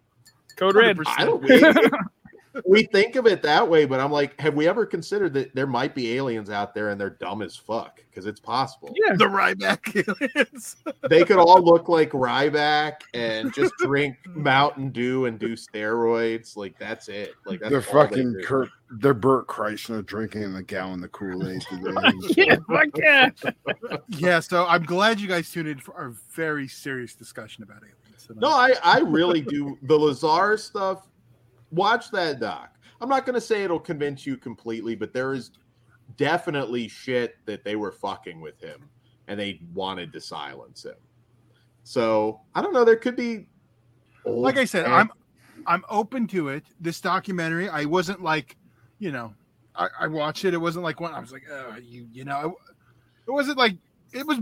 Code 0.58 0.76
red. 0.76 0.98
100%. 0.98 1.04
I 1.18 1.26
don't. 1.26 1.94
We, 2.65 2.81
we 2.81 2.84
think 2.84 3.15
of 3.15 3.26
it 3.27 3.41
that 3.44 3.68
way, 3.68 3.86
but 3.86 3.99
I'm 3.99 4.11
like, 4.11 4.40
have 4.40 4.56
we 4.56 4.68
ever 4.68 4.86
considered 4.86 5.34
that 5.34 5.53
there 5.56 5.68
might 5.68 5.95
be 5.95 6.14
aliens 6.14 6.49
out 6.49 6.73
there 6.73 6.90
and 6.90 6.99
they're 6.99 7.10
dumb 7.11 7.41
as 7.41 7.56
fuck? 7.56 8.02
Because 8.10 8.26
it's 8.26 8.40
possible. 8.40 8.94
Yeah. 8.95 9.15
The 9.15 9.26
Ryback 9.26 9.95
aliens. 10.36 10.76
They 11.10 11.23
could 11.23 11.38
all 11.38 11.64
look 11.64 11.90
like 11.90 12.11
Ryback 12.11 13.02
and 13.14 13.53
just 13.53 13.73
drink 13.80 14.18
Mountain 14.27 14.91
Dew 14.91 15.26
and 15.26 15.40
do 15.40 15.56
steroids. 15.56 16.56
Like 16.57 16.77
that's 16.77 17.07
it. 17.07 17.34
Like 17.45 17.60
that's 17.60 17.72
They're 17.72 17.98
all 17.98 18.07
they 18.07 18.15
fucking. 18.15 18.41
Kurt. 18.44 18.69
They're 18.91 19.14
Bert 19.14 19.48
Kreischer 19.48 20.06
drinking 20.06 20.56
a 20.56 20.64
gallon 20.64 21.03
of 21.03 21.11
Kool 21.11 21.48
Aid 21.48 21.61
today. 21.61 22.11
yeah, 22.44 22.56
fuck 22.68 22.88
yeah. 22.98 23.30
yeah, 24.07 24.40
so 24.40 24.65
I'm 24.65 24.84
glad 24.84 25.19
you 25.19 25.27
guys 25.27 25.49
tuned 25.52 25.68
in 25.68 25.80
for 25.80 25.95
our 25.95 26.10
very 26.31 26.68
serious 26.68 27.14
discussion 27.14 27.64
about 27.64 27.77
aliens. 27.77 28.26
tonight. 28.26 28.41
No, 28.41 28.49
I 28.49 28.73
I 28.84 28.99
really 28.99 29.41
do. 29.41 29.77
The 29.84 29.95
Lazar 29.98 30.57
stuff. 30.57 31.07
Watch 31.72 32.12
that 32.12 32.40
doc. 32.40 32.76
I'm 33.02 33.10
not 33.10 33.26
going 33.26 33.36
to 33.36 33.41
say 33.41 33.64
it'll 33.64 33.80
convince 33.80 34.26
you 34.26 34.38
completely, 34.38 34.96
but 34.96 35.14
there 35.14 35.34
is 35.34 35.52
definitely 36.18 36.88
shit 36.88 37.38
that 37.46 37.64
they 37.64 37.76
were 37.76 37.91
fucking 37.91 38.41
with 38.41 38.60
him, 38.60 38.90
and 39.28 39.40
they 39.40 39.62
wanted 39.74 40.12
to 40.14 40.22
silence 40.22 40.84
him. 40.84 40.96
So 41.84 42.41
I 42.56 42.62
don't 42.62 42.74
know. 42.74 42.84
There 42.84 42.98
could 42.98 43.16
be, 43.16 43.48
like 44.26 44.58
I 44.58 44.66
said, 44.66 44.86
fan- 44.86 44.94
I'm 44.94 45.12
I'm 45.66 45.84
open 45.90 46.28
to 46.28 46.50
it. 46.50 46.64
This 46.80 47.00
documentary, 47.02 47.70
I 47.70 47.86
wasn't 47.86 48.22
like, 48.22 48.58
you 49.00 49.12
know, 49.12 49.34
I, 49.76 49.88
I 50.02 50.08
watched 50.08 50.46
it. 50.46 50.54
It 50.54 50.58
wasn't 50.58 50.84
like 50.84 51.00
one. 51.00 51.14
I 51.14 51.20
was 51.20 51.32
like, 51.32 51.44
oh, 51.52 51.76
you, 51.82 52.08
you 52.12 52.26
know, 52.26 52.58
it 53.28 53.32
wasn't 53.32 53.58
like 53.58 53.78
it 54.12 54.26
was. 54.26 54.40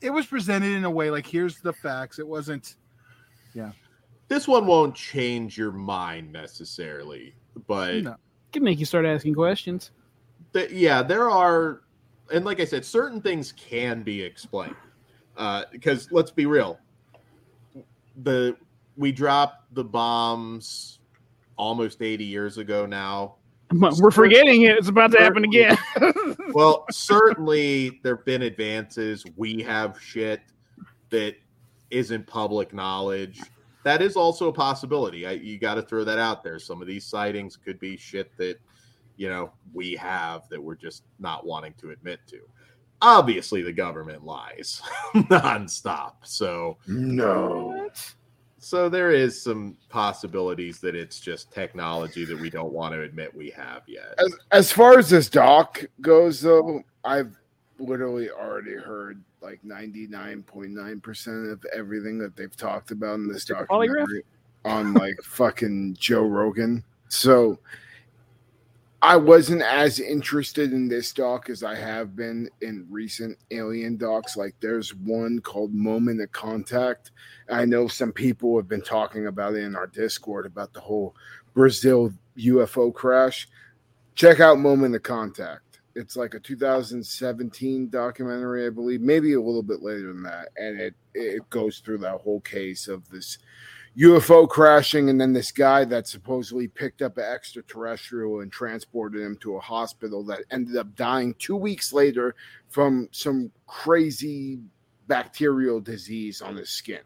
It 0.00 0.10
was 0.10 0.26
presented 0.26 0.72
in 0.72 0.84
a 0.84 0.90
way 0.90 1.10
like 1.10 1.26
here's 1.26 1.60
the 1.60 1.72
facts. 1.72 2.18
It 2.18 2.26
wasn't. 2.26 2.76
This 4.28 4.48
one 4.48 4.66
won't 4.66 4.94
change 4.94 5.56
your 5.58 5.72
mind 5.72 6.32
necessarily, 6.32 7.34
but 7.66 8.02
No. 8.02 8.16
Can 8.52 8.62
make 8.64 8.78
you 8.78 8.84
start 8.86 9.06
asking 9.06 9.34
questions. 9.34 9.90
th- 10.52 10.70
yeah, 10.70 11.02
there 11.02 11.30
are, 11.30 11.82
and 12.32 12.44
like 12.44 12.60
I 12.60 12.64
said, 12.66 12.84
certain 12.84 13.20
things 13.20 13.52
can 13.52 14.02
be 14.02 14.22
explained. 14.22 14.76
Uh, 15.36 15.64
because 15.72 16.10
let's 16.12 16.30
be 16.30 16.44
real, 16.44 16.78
the 18.22 18.54
we 18.98 19.10
dropped 19.12 19.74
the 19.74 19.82
bombs 19.84 20.98
almost 21.56 22.02
80 22.02 22.24
years 22.24 22.58
ago 22.58 22.84
now. 22.84 23.36
We're 23.72 24.10
forgetting 24.10 24.62
it. 24.62 24.76
It's 24.76 24.88
about 24.88 25.12
to 25.12 25.18
happen 25.18 25.44
again. 25.44 25.78
Well, 26.52 26.84
certainly 26.90 27.98
there 28.02 28.16
have 28.16 28.26
been 28.26 28.42
advances. 28.42 29.24
We 29.36 29.62
have 29.62 29.98
shit 29.98 30.42
that 31.08 31.36
isn't 31.90 32.26
public 32.26 32.74
knowledge. 32.74 33.40
That 33.84 34.00
is 34.02 34.16
also 34.16 34.48
a 34.48 34.52
possibility. 34.52 35.26
I, 35.26 35.32
you 35.32 35.58
got 35.58 35.74
to 35.74 35.82
throw 35.82 36.04
that 36.04 36.18
out 36.18 36.42
there. 36.44 36.58
Some 36.58 36.80
of 36.80 36.86
these 36.86 37.04
sightings 37.04 37.56
could 37.56 37.78
be 37.80 37.96
shit 37.96 38.36
that, 38.38 38.58
you 39.16 39.28
know, 39.28 39.52
we 39.72 39.94
have 39.96 40.48
that 40.50 40.62
we're 40.62 40.76
just 40.76 41.02
not 41.18 41.44
wanting 41.46 41.74
to 41.78 41.90
admit 41.90 42.20
to. 42.28 42.40
Obviously, 43.00 43.62
the 43.62 43.72
government 43.72 44.24
lies 44.24 44.80
nonstop. 45.14 46.12
So, 46.22 46.78
No. 46.86 47.90
so 48.58 48.88
there 48.88 49.10
is 49.10 49.42
some 49.42 49.76
possibilities 49.88 50.78
that 50.80 50.94
it's 50.94 51.18
just 51.18 51.50
technology 51.52 52.24
that 52.24 52.38
we 52.38 52.48
don't 52.48 52.72
want 52.72 52.94
to 52.94 53.02
admit 53.02 53.34
we 53.34 53.50
have 53.50 53.82
yet. 53.88 54.14
As, 54.18 54.34
as 54.52 54.72
far 54.72 54.98
as 55.00 55.10
this 55.10 55.28
doc 55.28 55.84
goes, 56.00 56.40
though, 56.40 56.82
I've 57.04 57.36
literally 57.82 58.30
already 58.30 58.74
heard 58.74 59.22
like 59.40 59.60
99.9% 59.64 61.52
of 61.52 61.64
everything 61.74 62.18
that 62.18 62.36
they've 62.36 62.56
talked 62.56 62.90
about 62.90 63.14
in 63.14 63.28
this. 63.28 63.44
Documentary 63.44 64.24
on 64.64 64.94
like 64.94 65.16
fucking 65.22 65.96
Joe 65.98 66.22
Rogan. 66.22 66.84
So 67.08 67.58
I 69.02 69.16
wasn't 69.16 69.62
as 69.62 69.98
interested 69.98 70.72
in 70.72 70.86
this 70.86 71.12
doc 71.12 71.50
as 71.50 71.64
I 71.64 71.74
have 71.74 72.14
been 72.14 72.48
in 72.60 72.86
recent 72.88 73.36
alien 73.50 73.96
docs. 73.96 74.36
Like 74.36 74.54
there's 74.60 74.94
one 74.94 75.40
called 75.40 75.74
Moment 75.74 76.20
of 76.20 76.30
Contact. 76.30 77.10
I 77.50 77.64
know 77.64 77.88
some 77.88 78.12
people 78.12 78.56
have 78.56 78.68
been 78.68 78.82
talking 78.82 79.26
about 79.26 79.54
it 79.54 79.64
in 79.64 79.74
our 79.74 79.88
Discord 79.88 80.46
about 80.46 80.72
the 80.72 80.80
whole 80.80 81.16
Brazil 81.52 82.12
UFO 82.38 82.94
crash. 82.94 83.48
Check 84.14 84.38
out 84.38 84.60
Moment 84.60 84.94
of 84.94 85.02
Contact. 85.02 85.71
It's 85.94 86.16
like 86.16 86.34
a 86.34 86.40
2017 86.40 87.88
documentary, 87.90 88.66
I 88.66 88.70
believe, 88.70 89.00
maybe 89.00 89.34
a 89.34 89.40
little 89.40 89.62
bit 89.62 89.82
later 89.82 90.08
than 90.08 90.22
that, 90.22 90.48
and 90.56 90.80
it 90.80 90.94
it 91.14 91.48
goes 91.50 91.78
through 91.78 91.98
that 91.98 92.20
whole 92.20 92.40
case 92.40 92.88
of 92.88 93.08
this 93.10 93.38
UFO 93.98 94.48
crashing, 94.48 95.10
and 95.10 95.20
then 95.20 95.34
this 95.34 95.52
guy 95.52 95.84
that 95.84 96.08
supposedly 96.08 96.66
picked 96.66 97.02
up 97.02 97.18
an 97.18 97.24
extraterrestrial 97.24 98.40
and 98.40 98.50
transported 98.50 99.20
him 99.20 99.36
to 99.42 99.56
a 99.56 99.60
hospital 99.60 100.24
that 100.24 100.44
ended 100.50 100.76
up 100.76 100.94
dying 100.96 101.34
two 101.38 101.56
weeks 101.56 101.92
later 101.92 102.34
from 102.70 103.08
some 103.12 103.50
crazy 103.66 104.58
bacterial 105.08 105.78
disease 105.78 106.40
on 106.40 106.56
his 106.56 106.70
skin. 106.70 107.02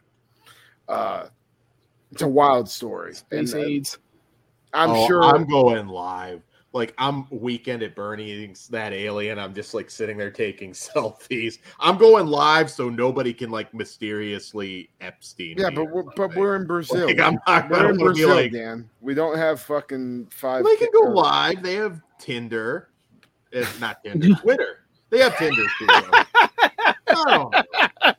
Uh, 0.89 1.27
it's 2.13 2.23
a 2.23 2.29
wild 2.29 2.69
story. 2.69 3.15
Space 3.15 3.53
and, 3.53 3.65
uh, 3.65 3.67
AIDS. 3.67 3.99
I'm 4.73 4.91
Oh, 4.91 5.07
sure. 5.09 5.25
I'm 5.25 5.45
going 5.47 5.89
live. 5.89 6.43
Like 6.77 6.93
I'm 6.99 7.27
weekend 7.31 7.83
at 7.83 7.95
Bernie's 7.95 8.69
that 8.69 8.93
alien. 8.93 9.39
I'm 9.39 9.55
just 9.55 9.73
like 9.73 9.91
sitting 9.91 10.19
there 10.19 10.31
taking 10.31 10.73
selfies. 10.73 11.59
I'm 11.81 11.97
going 11.97 12.27
live 12.27 12.71
so 12.71 12.91
nobody 12.91 13.33
can 13.33 13.51
like 13.51 13.73
mysteriously 13.73 14.91
Epstein. 15.01 15.57
yeah, 15.57 15.71
me 15.71 15.77
but 15.77 15.85
we're, 15.87 16.03
but 16.03 16.37
we're 16.37 16.55
in 16.55 16.67
Brazil. 16.67 17.07
Like, 17.07 17.19
I'm 17.19 17.39
not 17.47 17.71
we're 17.71 17.91
in 17.91 17.97
Brazil, 17.97 18.29
like. 18.29 18.53
Dan. 18.53 18.91
We 19.01 19.15
don't 19.15 19.39
have 19.39 19.59
fucking 19.63 20.27
five. 20.31 20.67
They 20.67 20.77
can 20.77 20.89
go 20.93 21.09
live. 21.13 21.63
They 21.63 21.77
have 21.77 22.03
Tinder, 22.19 22.91
It's 23.53 23.81
not 23.81 24.05
Tinder, 24.05 24.35
Twitter. 24.43 24.85
They 25.09 25.21
have 25.21 25.37
Tinder 25.39 25.65
too. 25.79 25.87
Oh, 27.09 27.51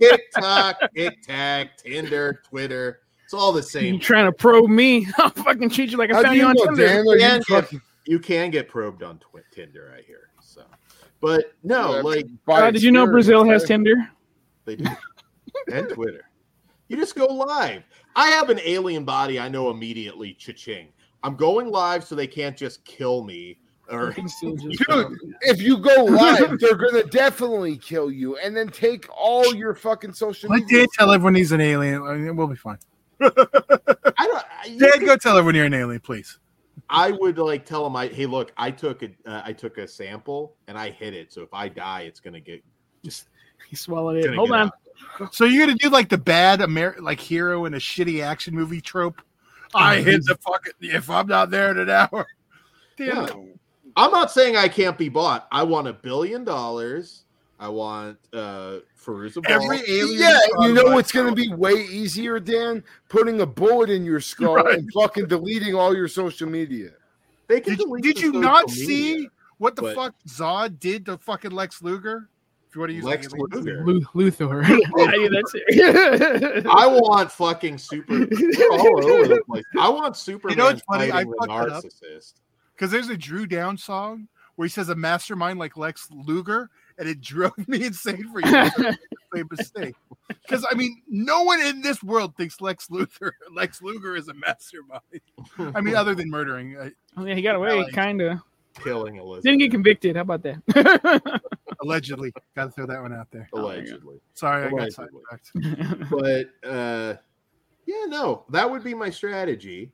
TikTok, 0.02 0.78
TikTok, 0.96 1.68
Tinder, 1.78 2.42
Twitter. 2.50 3.02
It's 3.24 3.34
all 3.34 3.52
the 3.52 3.62
same. 3.62 3.96
You 3.96 4.00
trying 4.00 4.26
to 4.26 4.32
probe 4.32 4.70
me? 4.70 5.06
I'll 5.18 5.30
fucking 5.30 5.70
treat 5.70 5.92
you 5.92 5.98
like 5.98 6.10
I 6.12 6.16
How 6.16 6.24
found 6.24 6.36
you 6.36 6.44
you 6.44 6.48
on 6.48 6.56
know, 6.56 6.66
Tinder. 6.76 7.18
Dan? 7.18 7.82
Are 8.08 8.12
you 8.12 8.20
Dan, 8.20 8.30
yeah. 8.30 8.42
fucking- 8.42 8.42
You 8.42 8.48
can 8.48 8.52
get 8.52 8.70
probed 8.70 9.04
on 9.04 9.20
Twi- 9.20 9.42
Tinder, 9.52 9.94
I 9.98 10.02
hear. 10.02 10.30
So, 10.42 10.64
but 11.22 11.54
no, 11.64 11.96
Yeah, 11.96 12.02
like 12.02 12.26
Uh, 12.48 12.72
did 12.72 12.84
you 12.84 12.92
know 12.92 13.06
Brazil 13.06 13.44
has? 13.46 13.64
Tinder? 13.64 14.10
They 14.66 14.76
do. 14.78 14.86
and 15.72 15.90
Twitter. 15.90 16.30
You 16.88 16.98
just 16.98 17.16
go 17.16 17.26
live. 17.26 17.84
I 18.16 18.30
have 18.30 18.50
an 18.50 18.60
alien 18.64 19.04
body. 19.04 19.40
I 19.40 19.50
know 19.50 19.70
immediately. 19.70 20.34
Cha-ching. 20.34 20.88
I'm 21.24 21.36
going 21.36 21.70
live 21.70 22.04
so 22.04 22.16
they 22.16 22.28
can't 22.28 22.56
just 22.56 22.84
kill 22.86 23.24
me. 23.24 23.58
Or 23.90 24.12
Dude, 24.12 24.28
if 25.42 25.62
you 25.62 25.78
go 25.78 26.04
live, 26.06 26.60
they're 26.60 26.76
gonna 26.76 27.04
definitely 27.04 27.78
kill 27.78 28.12
you, 28.12 28.36
and 28.38 28.56
then 28.56 28.68
take 28.68 29.06
all 29.16 29.56
your 29.56 29.74
fucking 29.76 30.12
social 30.14 30.50
Let 30.50 30.62
media. 30.64 30.80
Dan 30.80 30.88
tell 30.98 31.12
everyone 31.14 31.36
he's 31.36 31.54
an 31.54 31.62
alien. 31.62 32.04
I 32.04 32.16
mean, 32.16 32.36
We'll 32.36 32.48
be 32.48 32.56
fine. 32.58 32.78
I 33.22 33.30
don't. 33.30 33.42
I, 33.42 34.66
you 34.68 34.80
Dan, 34.80 34.92
could- 34.94 35.06
go 35.06 35.16
tell 35.16 35.38
everyone 35.38 35.56
you're 35.56 35.66
an 35.66 35.74
alien, 35.74 36.02
please. 36.02 36.38
I 36.90 37.12
would 37.12 37.38
like 37.38 37.66
tell 37.66 37.86
him, 37.86 37.96
I 37.96 38.08
hey, 38.08 38.26
look, 38.26 38.52
I 38.58 38.72
took 38.72 39.04
a 39.04 39.10
uh, 39.26 39.42
I 39.44 39.54
took 39.54 39.78
a 39.78 39.88
sample 39.88 40.56
and 40.68 40.78
I 40.78 40.90
hit 40.90 41.14
it. 41.14 41.34
So 41.34 41.42
if 41.42 41.54
I 41.54 41.70
die, 41.70 42.02
it's 42.02 42.20
gonna 42.20 42.40
get 42.40 42.64
just 43.04 43.28
He 43.70 43.76
swallowed 43.76 44.18
it. 44.18 44.36
Hold 44.36 44.52
on. 44.52 44.72
out. 45.20 45.34
So 45.34 45.46
you're 45.46 45.66
gonna 45.66 45.78
do 45.78 45.90
like 45.90 46.10
the 46.10 46.18
bad 46.18 46.62
Amer- 46.62 46.98
like 47.00 47.20
hero 47.20 47.66
in 47.66 47.74
a 47.74 47.78
shitty 47.78 48.24
action 48.24 48.56
movie 48.56 48.82
trope. 48.82 49.22
I 49.76 49.98
hit 49.98 50.26
the 50.26 50.36
fucking 50.36 50.74
if 50.82 51.10
I'm 51.10 51.28
not 51.28 51.50
there 51.50 51.72
in 51.72 51.78
an 51.78 51.90
hour. 51.90 52.26
Damn. 52.98 53.28
Yeah. 53.28 53.34
I'm 53.96 54.12
not 54.12 54.32
saying 54.32 54.56
I 54.56 54.68
can't 54.68 54.98
be 54.98 55.10
bought. 55.10 55.48
I 55.52 55.64
want 55.64 55.88
a 55.88 55.94
billion 55.94 56.44
dollars. 56.44 57.26
I 57.60 57.68
want 57.70 58.18
uh 58.34 58.80
Fairuza 59.04 59.44
Every 59.48 59.78
Ball. 59.78 59.86
alien. 59.88 60.20
Yeah, 60.20 60.40
you 60.62 60.74
know 60.74 60.84
what's 60.84 60.94
what's 60.94 61.12
gonna 61.12 61.34
be 61.34 61.52
way 61.54 61.74
easier, 61.74 62.40
Dan? 62.40 62.84
Putting 63.10 63.42
a 63.42 63.46
bullet 63.46 63.90
in 63.90 64.06
your 64.06 64.20
skull 64.20 64.56
Right. 64.56 64.78
and 64.80 64.90
fucking 64.94 65.28
deleting 65.28 65.74
all 65.74 65.96
your 65.96 66.08
social 66.08 66.48
media. 66.48 66.92
They 67.48 67.60
can 67.62 67.76
Did, 67.76 67.86
delete 67.86 68.04
did 68.04 68.18
the 68.18 68.22
you 68.22 68.32
not 68.34 68.68
media. 68.68 68.86
see 68.86 69.30
what 69.58 69.76
the 69.76 69.94
fuck 69.94 70.14
Zod 70.28 70.80
did 70.80 71.06
to 71.08 71.18
fucking 71.18 71.52
Lex 71.52 71.82
Luger? 71.82 72.30
If 72.70 72.76
you 72.76 72.82
want 72.82 72.90
to 72.92 72.96
use 72.96 73.06
Lex 73.06 73.32
like, 73.32 73.42
Luger? 73.54 73.84
Luthor. 74.14 74.64
I 74.66 75.30
that's 75.32 75.52
it. 75.56 76.68
I 76.70 76.86
want 76.86 77.32
fucking 77.32 77.78
super 77.80 78.14
all 78.14 79.12
over 79.12 79.28
the 79.30 79.42
place. 79.48 79.64
I 79.80 79.90
want 79.90 80.16
Superman 80.16 80.58
You 80.58 80.64
know 80.64 80.70
what's 80.70 80.82
funny? 80.84 81.06
I 81.06 81.24
fighting 81.24 81.32
the 81.32 81.48
fucked 81.48 81.52
narcissist. 81.86 82.34
because 82.76 82.92
there's 82.92 83.10
a 83.10 83.18
Drew 83.18 83.48
Down 83.48 83.78
song 83.78 84.28
where 84.58 84.66
he 84.66 84.70
says 84.70 84.90
a 84.90 84.96
mastermind 84.96 85.58
like 85.60 85.78
Lex 85.78 86.10
Luger, 86.12 86.70
and 86.98 87.08
it 87.08 87.22
drove 87.22 87.58
me 87.68 87.86
insane 87.88 88.30
for 88.32 88.40
you. 88.40 88.46
to 88.52 88.98
say 89.34 89.44
mistake. 89.52 89.96
Because 90.28 90.66
I 90.70 90.76
mean, 90.76 91.02
no 91.08 91.44
one 91.44 91.62
in 91.62 91.82
this 91.82 92.02
world 92.04 92.36
thinks 92.36 92.60
Lex 92.62 92.88
Luthor 92.88 93.32
Lex 93.54 93.82
Luger 93.82 94.16
is 94.16 94.28
a 94.28 94.34
mastermind. 94.34 95.02
I 95.76 95.82
mean, 95.82 95.96
other 95.96 96.16
than 96.16 96.30
murdering, 96.30 96.76
uh, 96.78 96.90
Oh, 97.18 97.26
yeah, 97.26 97.34
he 97.36 97.42
got 97.42 97.56
away, 97.56 97.70
Alex. 97.70 97.94
kind 97.94 98.22
of. 98.22 98.40
Killing 98.84 99.16
Elizabeth. 99.16 99.44
Didn't 99.44 99.60
get 99.60 99.72
convicted. 99.72 100.16
How 100.16 100.22
about 100.22 100.44
that? 100.44 101.42
allegedly. 101.82 102.32
Got 102.56 102.66
to 102.66 102.72
throw 102.72 102.86
that 102.86 103.02
one 103.02 103.12
out 103.14 103.28
there. 103.32 103.50
allegedly. 103.54 104.20
Sorry, 104.36 104.68
I 104.68 104.70
got 104.70 104.92
sidetracked. 104.92 106.10
but 106.12 106.70
uh 106.70 107.16
yeah 107.88 108.04
no 108.08 108.44
that 108.50 108.70
would 108.70 108.84
be 108.84 108.94
my 108.94 109.10
strategy 109.10 109.90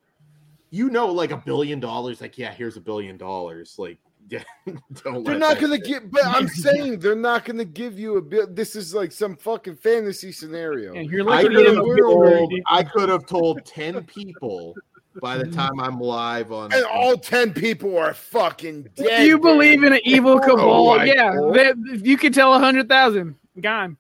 you 0.72 0.90
know 0.90 1.06
like 1.08 1.30
a 1.30 1.38
billion 1.38 1.80
dollars 1.80 2.20
like 2.22 2.40
yeah 2.40 2.52
here's 2.52 2.76
a 2.76 2.82
billion 2.82 3.18
dollars 3.18 3.76
like 3.78 4.00
yeah, 4.30 4.44
don't 5.04 5.24
They're 5.24 5.38
not 5.38 5.60
gonna 5.60 5.76
shit- 5.78 5.86
get, 5.86 6.12
but 6.12 6.26
I'm 6.26 6.48
saying 6.48 7.00
they're 7.00 7.16
not 7.16 7.46
gonna 7.46 7.66
give 7.66 7.98
you 8.00 8.18
a 8.18 8.22
bit. 8.22 8.56
This 8.56 8.76
is 8.76 8.94
like 8.94 9.12
some 9.12 9.36
fucking 9.36 9.76
fantasy 9.78 10.32
scenario. 10.32 10.94
Yeah, 10.94 11.02
you're 11.02 11.30
I 11.30 11.44
could, 11.44 11.66
have 11.66 11.76
told, 11.76 12.54
I 12.68 12.84
could 12.84 13.10
have 13.10 13.26
told 13.26 13.66
10 13.66 14.04
people 14.04 14.76
by 15.22 15.38
the 15.38 15.46
time 15.46 15.80
I'm 15.80 16.00
live 16.00 16.52
on 16.52 16.74
And 16.74 16.84
all 16.86 17.18
ten 17.18 17.54
people 17.54 17.98
are 17.98 18.14
fucking 18.14 18.84
dead. 18.96 19.22
If 19.22 19.28
you 19.28 19.40
believe 19.40 19.84
in 19.84 19.94
an 19.94 20.00
evil 20.04 20.34
oh 20.38 20.40
cabal, 20.40 20.90
Oh 20.90 21.04
yeah, 21.04 21.36
God. 21.36 21.56
that, 21.56 22.02
you 22.04 22.18
could 22.18 22.34
tell 22.34 22.54
a 22.54 22.60
hundred 22.60 22.90
thousand 22.90 23.36
gone. 23.60 23.98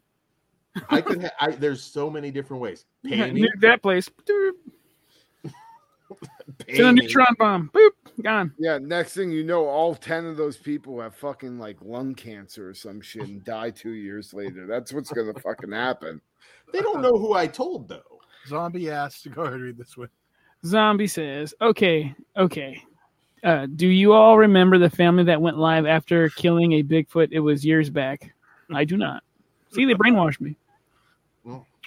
I 0.89 1.01
could 1.01 1.21
ha- 1.21 1.31
I, 1.39 1.51
there's 1.51 1.83
so 1.83 2.09
many 2.09 2.31
different 2.31 2.61
ways. 2.61 2.85
Pay 3.05 3.45
that 3.59 3.81
place. 3.81 4.09
Send 6.73 6.99
a 6.99 7.01
neutron 7.01 7.35
bomb. 7.37 7.71
Boop. 7.73 7.91
Gone. 8.21 8.53
Yeah, 8.59 8.77
next 8.77 9.15
thing 9.15 9.31
you 9.31 9.43
know, 9.43 9.65
all 9.65 9.95
10 9.95 10.25
of 10.25 10.37
those 10.37 10.57
people 10.57 11.01
have 11.01 11.15
fucking 11.15 11.57
like 11.57 11.77
lung 11.81 12.13
cancer 12.13 12.69
or 12.69 12.73
some 12.73 13.01
shit 13.01 13.23
and 13.23 13.43
die 13.43 13.71
two 13.71 13.93
years 13.93 14.33
later. 14.33 14.67
That's 14.67 14.93
what's 14.93 15.11
gonna 15.11 15.33
fucking 15.33 15.71
happen. 15.71 16.21
They 16.71 16.81
don't 16.81 17.01
know 17.01 17.17
who 17.17 17.33
I 17.33 17.47
told 17.47 17.87
though. 17.87 18.01
Zombie 18.47 18.89
asked 18.89 19.23
to 19.23 19.29
go 19.29 19.41
ahead 19.43 19.53
and 19.55 19.63
read 19.63 19.77
this 19.77 19.97
one. 19.97 20.09
Zombie 20.65 21.07
says, 21.07 21.53
"Okay, 21.61 22.13
okay. 22.37 22.83
Uh, 23.43 23.67
do 23.75 23.87
you 23.87 24.13
all 24.13 24.37
remember 24.37 24.77
the 24.77 24.89
family 24.89 25.23
that 25.25 25.41
went 25.41 25.57
live 25.57 25.85
after 25.85 26.29
killing 26.29 26.73
a 26.73 26.83
Bigfoot? 26.83 27.29
It 27.31 27.39
was 27.39 27.65
years 27.65 27.89
back. 27.89 28.33
I 28.73 28.85
do 28.85 28.95
not. 28.95 29.23
See, 29.71 29.85
they 29.85 29.93
brainwashed 29.93 30.39
me. 30.39 30.55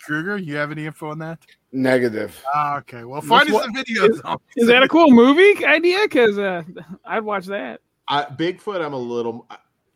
Kruger, 0.02 0.36
you 0.36 0.56
have 0.56 0.70
any 0.70 0.86
info 0.86 1.10
on 1.10 1.18
that? 1.18 1.38
Negative. 1.72 2.38
Ah, 2.54 2.78
okay. 2.78 3.04
Well, 3.04 3.20
find 3.20 3.48
us 3.48 3.54
what- 3.54 3.64
some 3.64 3.74
videos. 3.74 4.38
Is 4.56 4.66
that 4.68 4.82
a 4.82 4.88
cool 4.88 5.10
movie 5.10 5.64
idea? 5.64 6.00
Because 6.02 6.38
uh, 6.38 6.62
I'd 7.04 7.24
watch 7.24 7.46
that. 7.46 7.80
I, 8.08 8.24
Bigfoot, 8.24 8.84
I'm 8.84 8.92
a 8.92 8.98
little. 8.98 9.48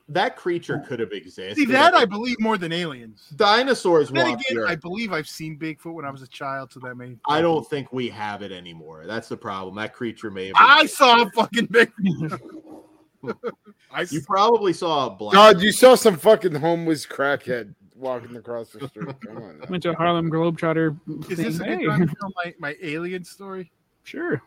That 0.09 0.37
creature 0.37 0.82
could 0.89 0.99
have 0.99 1.12
existed. 1.12 1.57
See 1.57 1.65
that 1.66 1.95
I 1.95 2.05
believe 2.05 2.41
more 2.41 2.59
than 2.59 2.73
aliens. 2.73 3.32
Dinosaurs 3.37 4.11
Then 4.11 4.31
walked 4.31 4.51
again, 4.51 4.65
the 4.65 4.69
I 4.69 4.74
believe 4.74 5.12
I've 5.12 5.28
seen 5.28 5.57
Bigfoot 5.57 5.95
when 5.95 6.05
I 6.05 6.11
was 6.11 6.23
a 6.23 6.27
child, 6.27 6.73
so 6.73 6.81
that 6.81 6.97
may. 6.97 7.16
I 7.28 7.41
don't 7.41 7.65
think 7.69 7.93
we 7.93 8.09
have 8.09 8.43
it 8.43 8.51
anymore. 8.51 9.05
That's 9.07 9.28
the 9.28 9.37
problem. 9.37 9.77
That 9.77 9.95
creature 9.95 10.32
may 10.32 10.47
have. 10.49 10.57
I 10.59 10.87
saw 10.87 11.23
a 11.23 11.31
fucking 11.31 11.69
Bigfoot. 11.69 12.41
I 13.93 14.07
You 14.11 14.23
probably 14.23 14.73
saw 14.73 15.07
a 15.07 15.11
black. 15.11 15.35
God, 15.35 15.61
you 15.61 15.70
saw 15.70 15.95
some 15.95 16.16
fucking 16.16 16.55
homeless 16.57 17.07
crackhead 17.07 17.74
walking 18.01 18.37
across 18.37 18.71
the 18.71 18.89
street. 18.89 19.09
Come 19.27 19.37
on. 19.37 19.59
now. 19.61 19.67
Went 19.69 19.83
to 19.85 19.91
a 19.91 19.95
Harlem 19.95 20.31
Globetrotter. 20.31 20.99
Is 21.31 21.37
thing. 21.37 21.37
this 21.47 21.57
a 21.61 21.65
good 21.65 21.79
Hey, 21.81 21.87
time 21.87 22.09
to 22.09 22.15
tell 22.21 22.33
my, 22.37 22.55
my 22.59 22.77
alien 22.83 23.25
story? 23.25 23.71
sure. 24.05 24.43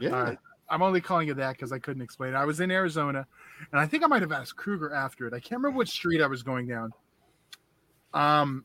yeah. 0.00 0.10
All 0.10 0.22
right. 0.24 0.38
I'm 0.70 0.80
only 0.82 1.00
calling 1.02 1.28
it 1.28 1.36
that 1.36 1.52
because 1.52 1.72
I 1.72 1.78
couldn't 1.78 2.02
explain 2.02 2.32
it. 2.32 2.36
I 2.36 2.46
was 2.46 2.60
in 2.60 2.70
Arizona, 2.70 3.26
and 3.70 3.78
I 3.80 3.86
think 3.86 4.02
I 4.02 4.06
might 4.06 4.22
have 4.22 4.32
asked 4.32 4.56
Kruger 4.56 4.94
after 4.94 5.26
it. 5.26 5.34
I 5.34 5.38
can't 5.38 5.60
remember 5.60 5.76
which 5.76 5.90
street 5.90 6.22
I 6.22 6.26
was 6.26 6.42
going 6.42 6.66
down. 6.66 6.90
Um, 8.14 8.64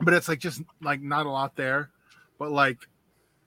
but 0.00 0.14
it's 0.14 0.28
like 0.28 0.38
just 0.38 0.62
like 0.80 1.02
not 1.02 1.26
a 1.26 1.30
lot 1.30 1.56
there, 1.56 1.90
but 2.38 2.50
like 2.50 2.78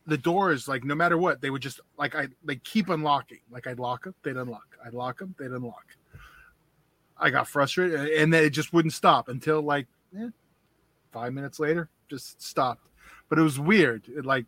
the 0.06 0.18
doors, 0.20 0.68
like 0.68 0.84
no 0.84 0.94
matter 0.94 1.18
what, 1.18 1.42
they 1.42 1.50
would 1.50 1.64
just 1.64 1.80
like 1.98 2.14
I 2.14 2.28
they 2.44 2.58
keep 2.58 2.90
unlocking. 2.90 3.40
Like 3.50 3.66
I'd 3.66 3.80
lock 3.80 4.04
them, 4.04 4.14
they'd 4.22 4.36
unlock. 4.38 4.78
I'd 4.86 4.94
lock 4.94 5.18
them, 5.18 5.34
they'd 5.40 5.48
unlock. 5.52 5.86
I 7.18 7.30
got 7.30 7.48
frustrated, 7.48 8.00
and 8.00 8.34
then 8.34 8.44
it 8.44 8.50
just 8.50 8.74
wouldn't 8.74 8.94
stop 8.94 9.30
until 9.30 9.62
like 9.62 9.88
eh, 10.18 10.30
five 11.12 11.34
minutes 11.34 11.60
later, 11.60 11.90
just 12.10 12.42
stopped. 12.42 12.90
But 13.30 13.40
it 13.40 13.42
was 13.42 13.60
weird. 13.60 14.04
It 14.08 14.26
like 14.26 14.46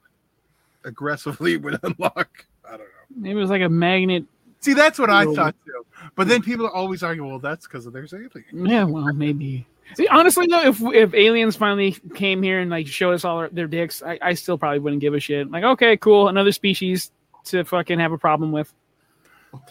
aggressively 0.83 1.57
would 1.57 1.79
unlock. 1.83 2.45
I 2.65 2.71
don't 2.71 2.79
know. 2.79 2.85
Maybe 3.15 3.31
it 3.37 3.41
was 3.41 3.49
like 3.49 3.61
a 3.61 3.69
magnet. 3.69 4.25
See, 4.59 4.73
that's 4.73 4.97
what 4.97 5.09
I 5.09 5.25
thought 5.25 5.55
too. 5.65 5.85
But 6.15 6.27
then 6.27 6.41
people 6.41 6.65
are 6.65 6.73
always 6.73 7.03
argue, 7.03 7.25
well, 7.25 7.39
that's 7.39 7.67
because 7.67 7.85
of 7.85 7.93
their 7.93 8.07
alien. 8.11 8.43
Yeah, 8.65 8.83
well, 8.83 9.13
maybe. 9.13 9.67
See, 9.93 10.07
honestly 10.07 10.47
though, 10.47 10.61
if 10.61 10.81
if 10.81 11.13
aliens 11.13 11.55
finally 11.55 11.91
came 12.15 12.41
here 12.41 12.59
and 12.59 12.71
like 12.71 12.87
showed 12.87 13.13
us 13.13 13.23
all 13.23 13.47
their 13.51 13.67
dicks, 13.67 14.01
I, 14.01 14.17
I 14.21 14.33
still 14.33 14.57
probably 14.57 14.79
wouldn't 14.79 15.01
give 15.01 15.13
a 15.13 15.19
shit. 15.19 15.51
Like, 15.51 15.63
okay, 15.63 15.97
cool, 15.97 16.27
another 16.27 16.51
species 16.51 17.11
to 17.45 17.63
fucking 17.63 17.99
have 17.99 18.11
a 18.11 18.17
problem 18.17 18.51
with. 18.51 18.73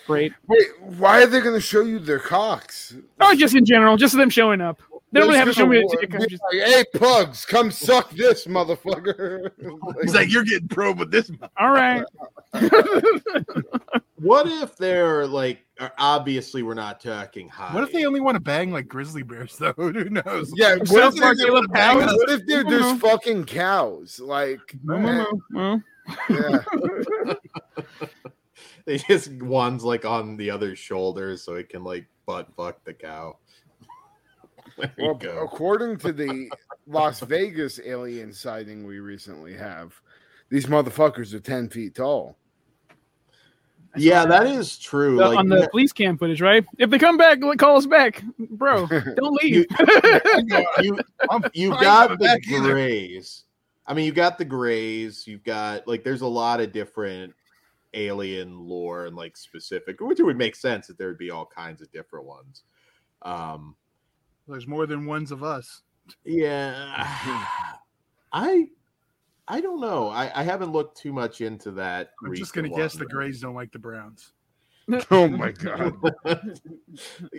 Great. 0.07 0.33
Wait, 0.47 0.67
why 0.81 1.23
are 1.23 1.27
they 1.27 1.41
going 1.41 1.55
to 1.55 1.61
show 1.61 1.81
you 1.83 1.99
their 1.99 2.19
cocks? 2.19 2.95
Oh, 3.21 3.35
just 3.35 3.55
in 3.55 3.65
general, 3.65 3.97
just 3.97 4.17
them 4.17 4.31
showing 4.31 4.61
up. 4.61 4.81
They 5.13 5.21
don't 5.21 5.29
really 5.29 5.39
have 5.39 5.47
to 5.49 5.55
show 5.55 5.67
me 5.67 5.79
a 5.79 5.83
dick. 6.01 6.11
Just- 6.29 6.43
like, 6.53 6.63
hey, 6.69 6.85
pugs, 6.97 7.47
come 7.47 7.71
suck 7.71 8.11
this, 8.11 8.47
motherfucker. 8.47 9.51
He's 10.03 10.13
like, 10.15 10.31
you're 10.33 10.43
getting 10.45 10.67
probed 10.67 10.99
with 10.99 11.11
this. 11.13 11.31
all 11.59 11.71
right. 11.71 12.05
What 14.19 14.47
if 14.47 14.77
they're 14.79 15.27
like? 15.27 15.67
Uh, 15.79 15.91
obviously, 15.99 16.63
we're 16.63 16.73
not 16.75 16.99
talking 17.01 17.47
high. 17.49 17.75
What 17.75 17.83
if 17.85 17.93
they 17.93 18.07
only 18.07 18.21
want 18.21 18.37
to 18.37 18.41
bang 18.41 18.71
like 18.73 18.89
grizzly 18.89 19.23
bears, 19.23 19.57
though? 19.59 19.75
Who 19.77 19.93
knows? 20.09 20.51
yeah, 20.57 20.77
what 20.77 20.89
Sounds 20.89 21.17
if, 21.17 21.21
like 21.23 21.37
they, 21.37 21.45
they 21.45 21.61
bang 21.73 22.01
us. 22.01 22.15
what 22.15 22.31
if 22.31 22.47
they're 22.47 22.65
just 22.65 22.95
Mhm. 22.97 23.01
fucking 23.01 23.45
cows? 23.45 24.19
Like, 24.21 24.61
Moo, 24.83 24.99
moo, 24.99 25.25
moo, 25.51 25.81
moo. 26.31 26.31
yeah. 26.31 27.35
they 28.87 28.99
just 28.99 29.33
one's 29.43 29.85
like 29.85 30.05
on 30.05 30.37
the 30.37 30.51
other's 30.51 30.79
shoulders 30.79 31.43
so 31.43 31.55
it 31.55 31.69
can 31.69 31.85
like 31.85 32.07
butt 32.27 32.49
fuck 32.57 32.83
the 32.85 32.93
cow? 32.95 33.37
There 34.79 34.91
you 34.99 35.05
Well, 35.07 35.15
go. 35.15 35.39
according 35.45 35.99
to 35.99 36.13
the 36.13 36.51
Las 36.87 37.21
Vegas 37.21 37.79
alien 37.85 38.33
sighting 38.33 38.87
we 38.87 38.99
recently 38.99 39.55
have, 39.55 39.95
these 40.49 40.67
motherfuckers 40.67 41.33
are 41.35 41.39
10 41.41 41.69
feet 41.69 41.95
tall. 41.95 42.37
Yeah, 43.97 44.25
that 44.27 44.47
is 44.47 44.77
true. 44.79 45.17
The- 45.19 45.29
like, 45.29 45.39
on 45.39 45.49
the 45.49 45.69
police 45.71 45.93
cam 45.93 46.19
footage, 46.19 46.41
right? 46.41 46.65
If 46.79 46.91
they 46.91 46.99
come 46.99 47.17
back, 47.17 47.39
call 47.59 47.77
us 47.77 47.87
back, 47.87 48.25
bro. 48.39 48.87
Don't 48.87 49.43
leave. 49.43 49.67
you 50.81 50.99
I'm 51.31 51.45
um, 51.45 51.51
you've 51.53 51.79
got 51.79 52.11
the 52.11 52.17
back 52.17 52.41
either. 52.49 52.73
grays. 52.73 53.45
I 53.87 53.95
mean, 53.95 54.07
you 54.07 54.13
got 54.13 54.39
the 54.39 54.45
grays. 54.45 55.27
You've 55.27 55.45
got 55.45 55.87
like 55.87 56.03
there's 56.03 56.23
a 56.23 56.27
lot 56.27 56.61
of 56.61 56.73
different 56.73 57.35
alien 57.95 58.59
lore 58.59 59.07
and 59.07 59.17
like 59.17 59.37
specific, 59.37 60.01
which 60.01 60.21
it 60.21 60.25
would 60.25 60.37
make 60.37 60.57
sense 60.57 60.87
that 60.87 60.99
there 60.99 61.09
would 61.09 61.19
be 61.19 61.31
all 61.31 61.47
kinds 61.47 61.81
of 61.81 61.91
different 61.93 62.27
ones. 62.27 62.63
Um, 63.23 63.77
There's 64.47 64.67
more 64.67 64.87
than 64.87 65.07
ones 65.07 65.33
of 65.33 65.43
us. 65.43 65.83
yeah, 66.25 66.95
I 68.33 68.69
I 69.47 69.61
don't 69.61 69.81
know. 69.81 70.09
I, 70.09 70.41
I 70.41 70.43
haven't 70.43 70.73
looked 70.73 70.99
too 70.99 71.13
much 71.13 71.41
into 71.41 71.71
that. 71.73 72.11
I'm 72.25 72.35
just 72.35 72.53
gonna 72.55 72.69
guess 72.69 72.95
the 72.95 73.07
Grays 73.07 73.41
don't 73.41 73.55
like 73.55 73.73
the 73.73 73.79
Browns. 73.79 74.33
Oh 75.11 75.29
my 75.29 75.51
God. 75.51 75.95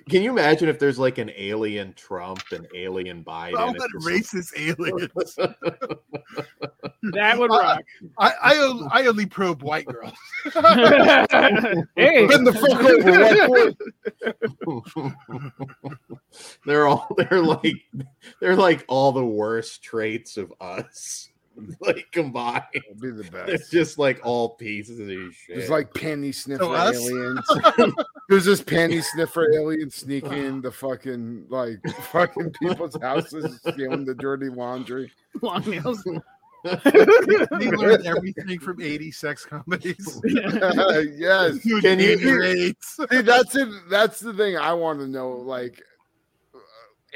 Can 0.10 0.24
you 0.24 0.32
imagine 0.32 0.68
if 0.68 0.80
there's 0.80 0.98
like 0.98 1.20
an 1.20 1.30
alien 1.36 1.94
Trump 1.94 2.42
and 2.52 2.68
alien 2.76 3.24
Biden? 3.24 3.54
Oh, 3.58 3.70
It's 3.70 3.80
what 3.80 3.92
racist 4.04 4.58
aliens! 4.58 5.36
that 7.14 7.38
would 7.38 7.52
rock. 7.52 7.84
I 8.18 8.34
I, 8.42 8.88
I 8.92 9.06
only 9.06 9.26
probe 9.26 9.62
white 9.62 9.86
girls. 9.86 10.14
hey, 11.96 12.28
Bend 12.28 12.48
the 12.48 12.54
fuck 12.54 12.84
over. 12.84 13.22
white 13.22 13.50
they're 16.66 16.88
all 16.88 17.08
they're 17.18 17.42
like 17.42 17.76
they're 18.42 18.56
like 18.56 18.84
all 18.88 19.12
the 19.12 19.26
worst 19.26 19.84
traits 19.84 20.38
of 20.38 20.52
us 20.60 21.30
like 21.80 22.08
combined 22.12 22.64
That'd 22.74 23.00
be 23.02 23.12
the 23.12 23.24
best. 23.32 23.50
it's 23.50 23.70
just 23.70 23.98
like 23.98 24.20
all 24.26 24.50
pieces 24.56 25.00
of 25.00 25.08
shit 25.36 25.58
It's 25.58 25.70
like 25.70 25.94
panty 25.94 26.34
sniffer 26.34 26.64
So 26.64 26.74
us? 26.74 26.96
aliens. 26.98 27.48
There's 28.30 28.46
this 28.46 28.62
panty 28.62 29.04
sniffer 29.04 29.52
alien 29.54 29.90
sneaking 29.90 30.62
the 30.62 30.72
fucking 30.72 31.46
like 31.50 31.80
fucking 32.12 32.52
people's 32.62 32.98
houses, 33.02 33.60
stealing 33.68 34.06
the 34.06 34.16
dirty 34.16 34.50
laundry. 34.50 35.12
long 35.42 35.62
nails. 35.70 36.04
They 36.64 37.70
learned 37.72 38.08
everything 38.08 38.60
from 38.60 38.82
80 38.82 39.12
sex 39.12 39.46
comedies. 39.46 40.20
yes. 40.26 41.58
Dude, 41.60 41.84
Can 41.84 42.00
you- 42.00 42.12
Andy 42.14 42.32
Rates. 42.32 42.98
See, 43.12 43.22
that's 43.22 43.56
it. 43.56 43.70
That's 43.90 44.20
the 44.20 44.34
thing 44.34 44.58
I 44.58 44.74
want 44.74 45.00
to 45.00 45.08
know. 45.08 45.30
Like 45.32 45.84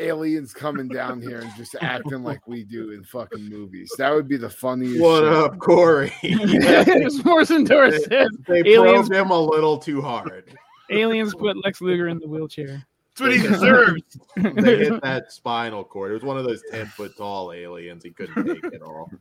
aliens 0.02 0.54
coming 0.54 0.88
down 0.88 1.22
here 1.22 1.40
and 1.40 1.52
just 1.56 1.76
acting 1.82 2.24
like 2.24 2.48
we 2.48 2.64
do 2.64 2.92
in 2.92 3.04
fucking 3.04 3.48
movies. 3.50 3.92
That 3.98 4.14
would 4.14 4.28
be 4.28 4.38
the 4.38 4.50
funniest. 4.50 5.02
what 5.02 5.22
shit. 5.24 5.34
up 5.34 5.60
corey 5.60 6.14
As 6.24 7.24
Morrison 7.24 7.64
Doris 7.64 8.04
said, 8.06 8.28
they 8.48 8.60
Aliens- 8.66 9.10
probed 9.10 9.14
him 9.14 9.32
a 9.32 9.40
little 9.40 9.78
too 9.78 10.02
hard 10.02 10.56
aliens 10.92 11.36
put 11.36 11.56
Lex 11.64 11.82
Luger 11.82 12.08
in 12.08 12.18
the 12.20 12.28
wheelchair. 12.28 12.84
That's 13.16 13.22
what 13.22 13.32
he 13.32 13.42
deserves. 13.42 14.02
they 14.38 14.78
hit 14.86 15.02
that 15.04 15.32
spinal 15.32 15.84
cord 15.84 16.12
it 16.12 16.14
was 16.16 16.24
one 16.24 16.38
of 16.38 16.46
those 16.46 16.64
10 16.72 16.88
foot 16.88 17.16
tall 17.18 17.52
aliens 17.52 18.04
he 18.04 18.12
couldn't 18.12 18.46
take 18.46 18.74
it 18.74 18.82
all 18.82 19.12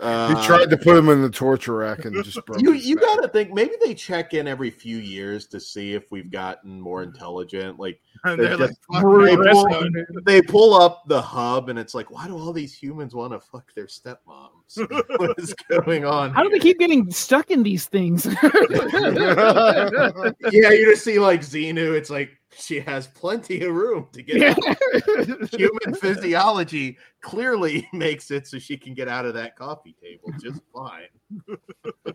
uh, 0.00 0.34
He 0.34 0.46
tried 0.46 0.70
to 0.70 0.76
put 0.76 0.96
him 0.96 1.08
in 1.08 1.22
the 1.22 1.30
torture 1.30 1.74
rack 1.76 2.04
and 2.04 2.24
just 2.24 2.44
broke. 2.46 2.60
you 2.60 2.72
you 2.72 2.96
gotta 2.96 3.28
think 3.28 3.52
maybe 3.52 3.72
they 3.84 3.94
check 3.94 4.34
in 4.34 4.48
every 4.48 4.70
few 4.70 4.96
years 4.98 5.46
to 5.48 5.60
see 5.60 5.94
if 5.94 6.10
we've 6.10 6.30
gotten 6.30 6.80
more 6.80 7.02
intelligent 7.02 7.78
like 7.78 8.00
They're 8.24 8.36
they're 8.36 8.56
like, 8.56 8.68
just 8.70 8.80
fuck 8.92 9.02
really 9.02 9.32
you, 9.32 9.52
cool. 9.52 9.64
Bristol. 9.64 10.22
they 10.24 10.42
pull 10.42 10.74
up 10.74 11.04
the 11.06 11.22
hub 11.22 11.68
and 11.70 11.78
it's 11.78 11.94
like, 11.94 12.10
why 12.10 12.26
do 12.26 12.36
all 12.36 12.52
these 12.52 12.74
humans 12.74 13.14
want 13.14 13.32
to 13.32 13.40
fuck 13.40 13.72
their 13.74 13.86
stepmoms? 13.86 14.76
what 15.18 15.38
is 15.38 15.54
going 15.68 16.04
on? 16.04 16.30
How 16.30 16.42
do 16.42 16.50
they 16.50 16.58
keep 16.58 16.78
getting 16.78 17.10
stuck 17.10 17.50
in 17.50 17.62
these 17.62 17.86
things? 17.86 18.26
Yeah, 20.52 20.70
you 20.70 20.86
just 20.90 21.04
see 21.04 21.18
like 21.18 21.40
Xenu. 21.40 21.94
It's 21.96 22.10
like 22.10 22.30
she 22.60 22.80
has 22.80 23.06
plenty 23.06 23.62
of 23.62 23.74
room 23.74 24.08
to 24.12 24.22
get. 24.22 24.58
Out. 24.58 25.50
Human 25.54 25.94
physiology 25.94 26.98
clearly 27.20 27.88
makes 27.92 28.30
it 28.30 28.46
so 28.46 28.58
she 28.58 28.76
can 28.76 28.94
get 28.94 29.08
out 29.08 29.24
of 29.24 29.34
that 29.34 29.56
coffee 29.56 29.96
table 30.02 30.32
just 30.40 30.60
fine. 30.74 32.14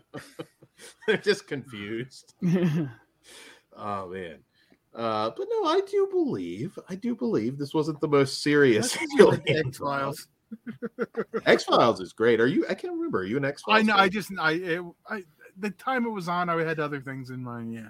They're 1.06 1.16
just 1.16 1.46
confused. 1.46 2.34
Oh 3.78 4.08
man. 4.08 4.38
Uh, 4.94 5.30
but 5.36 5.46
no, 5.50 5.64
I 5.66 5.82
do 5.86 6.08
believe, 6.10 6.78
I 6.88 6.94
do 6.94 7.14
believe 7.14 7.58
this 7.58 7.74
wasn't 7.74 8.00
the 8.00 8.08
most 8.08 8.42
serious. 8.42 8.96
X 9.46 9.76
Files. 9.76 10.28
X 11.44 11.64
Files 11.64 12.00
is 12.00 12.14
great. 12.14 12.40
Are 12.40 12.46
you? 12.46 12.64
I 12.70 12.74
can't 12.74 12.94
remember. 12.94 13.18
Are 13.18 13.24
you 13.24 13.36
an 13.36 13.44
x-files 13.44 13.80
i 13.80 13.82
know. 13.82 13.96
I 13.96 14.08
just 14.08 14.30
I 14.40 14.52
it, 14.52 14.82
I 15.10 15.24
the 15.58 15.70
time 15.70 16.06
it 16.06 16.10
was 16.10 16.28
on, 16.28 16.48
I 16.48 16.56
had 16.64 16.80
other 16.80 17.00
things 17.00 17.28
in 17.28 17.42
mind. 17.42 17.74
Yeah, 17.74 17.88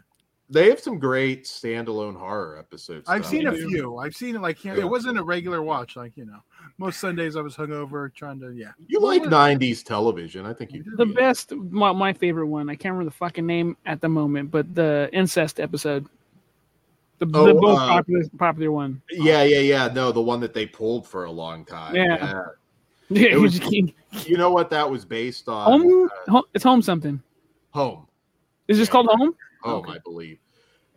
They 0.49 0.69
have 0.71 0.79
some 0.79 1.01
great 1.01 1.45
standalone 1.45 2.17
horror 2.17 2.57
episodes. 2.57 3.09
I've 3.09 3.27
seen 3.27 3.49
a 3.49 3.51
do. 3.51 3.69
few. 3.69 3.97
I've 3.99 4.15
seen 4.15 4.37
it 4.37 4.41
like 4.43 4.65
Yeah. 4.65 4.77
it 4.77 4.89
wasn't 4.89 5.19
a 5.19 5.23
regular 5.25 5.61
watch. 5.61 5.97
Like 5.97 6.17
you 6.17 6.25
know, 6.25 6.39
most 6.79 7.01
Sundays 7.01 7.35
I 7.35 7.41
was 7.41 7.57
hungover 7.57 8.15
trying 8.15 8.39
to 8.41 8.53
yeah. 8.53 8.71
You 8.87 9.01
like 9.01 9.23
'90s 9.25 9.83
television? 9.85 10.47
I 10.47 10.53
think 10.53 10.73
you 10.73 10.85
do. 10.85 10.95
The 10.97 11.07
best, 11.07 11.53
my, 11.53 11.91
my 11.91 12.13
favorite 12.13 12.47
one. 12.47 12.71
I 12.71 12.77
can't 12.77 12.93
remember 12.93 13.11
the 13.11 13.17
fucking 13.17 13.45
name 13.45 13.77
at 13.87 14.01
the 14.01 14.09
moment, 14.09 14.53
but 14.53 14.73
the 14.73 15.11
incest 15.13 15.59
episode, 15.59 16.07
the, 17.19 17.29
Oh, 17.35 17.47
the 17.47 17.55
most 17.55 17.81
uh, 17.81 17.87
popular 17.89 18.23
popular 18.39 18.71
one. 18.71 19.03
Yeah, 19.11 19.43
yeah, 19.43 19.59
yeah. 19.59 19.89
No, 19.93 20.13
the 20.13 20.23
one 20.23 20.39
that 20.41 20.55
they 20.55 20.67
pulled 20.67 21.09
for 21.09 21.25
a 21.25 21.31
long 21.31 21.65
time. 21.65 21.97
Yeah. 21.97 22.45
Yeah, 23.09 23.29
It 23.33 23.41
was- 23.41 23.61
You 23.71 24.37
know 24.37 24.51
what 24.53 24.71
that 24.71 24.89
was 24.89 25.05
based 25.05 25.49
on? 25.49 25.83
Uh, 25.83 26.31
home, 26.31 26.43
it's 26.55 26.63
home 26.65 26.83
something. 26.83 27.21
home. 27.71 28.07
Is 28.69 28.79
this 28.79 28.89
called 28.89 29.07
home? 29.11 29.35
Home, 29.67 29.85
Okay. 29.85 29.93
I 29.93 29.99
believe. 29.99 30.39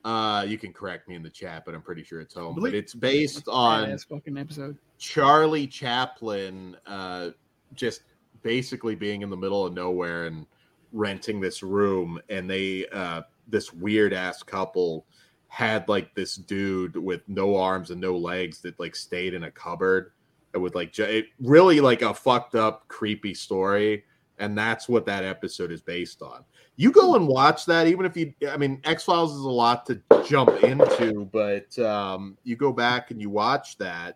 Uh, 0.05 0.45
you 0.47 0.57
can 0.57 0.71
correct 0.71 1.09
me 1.09 1.15
in 1.15 1.23
the 1.23 1.29
chat, 1.29 1.63
but 1.65 1.75
I'm 1.75 1.81
pretty 1.81 2.03
sure 2.03 2.21
it's 2.21 2.33
home. 2.33 2.57
But 2.59 2.73
it's 2.73 2.93
based 2.93 3.47
on 3.49 3.97
fucking 3.97 4.37
episode. 4.37 4.77
Charlie 4.97 5.67
Chaplin 5.67 6.77
uh, 6.85 7.29
just 7.73 8.03
basically 8.41 8.95
being 8.95 9.21
in 9.21 9.29
the 9.29 9.37
middle 9.37 9.65
of 9.65 9.73
nowhere 9.73 10.25
and 10.27 10.45
renting 10.93 11.41
this 11.41 11.61
room, 11.63 12.19
and 12.29 12.49
they 12.49 12.87
uh, 12.87 13.23
this 13.47 13.73
weird 13.73 14.13
ass 14.13 14.43
couple 14.43 15.05
had 15.47 15.87
like 15.89 16.13
this 16.15 16.35
dude 16.35 16.95
with 16.95 17.27
no 17.27 17.57
arms 17.57 17.89
and 17.89 17.99
no 17.99 18.15
legs 18.15 18.61
that 18.61 18.79
like 18.79 18.95
stayed 18.95 19.33
in 19.33 19.43
a 19.43 19.51
cupboard. 19.51 20.11
It 20.53 20.59
would 20.59 20.75
like 20.75 20.97
it 20.97 21.25
really 21.39 21.81
like 21.81 22.01
a 22.01 22.13
fucked 22.13 22.55
up, 22.55 22.87
creepy 22.87 23.33
story, 23.33 24.05
and 24.37 24.57
that's 24.57 24.87
what 24.87 25.05
that 25.07 25.23
episode 25.23 25.71
is 25.71 25.81
based 25.81 26.21
on. 26.21 26.43
You 26.81 26.93
go 26.93 27.15
and 27.15 27.27
watch 27.27 27.65
that, 27.65 27.87
even 27.87 28.05
if 28.05 28.15
you. 28.15 28.33
I 28.49 28.55
mean, 28.55 28.79
X 28.85 29.03
Files 29.03 29.33
is 29.33 29.41
a 29.41 29.49
lot 29.49 29.85
to 29.87 30.01
jump 30.25 30.63
into, 30.63 31.25
but 31.25 31.77
um, 31.79 32.37
you 32.45 32.55
go 32.55 32.71
back 32.71 33.11
and 33.11 33.19
you 33.21 33.29
watch 33.29 33.77
that 33.79 34.15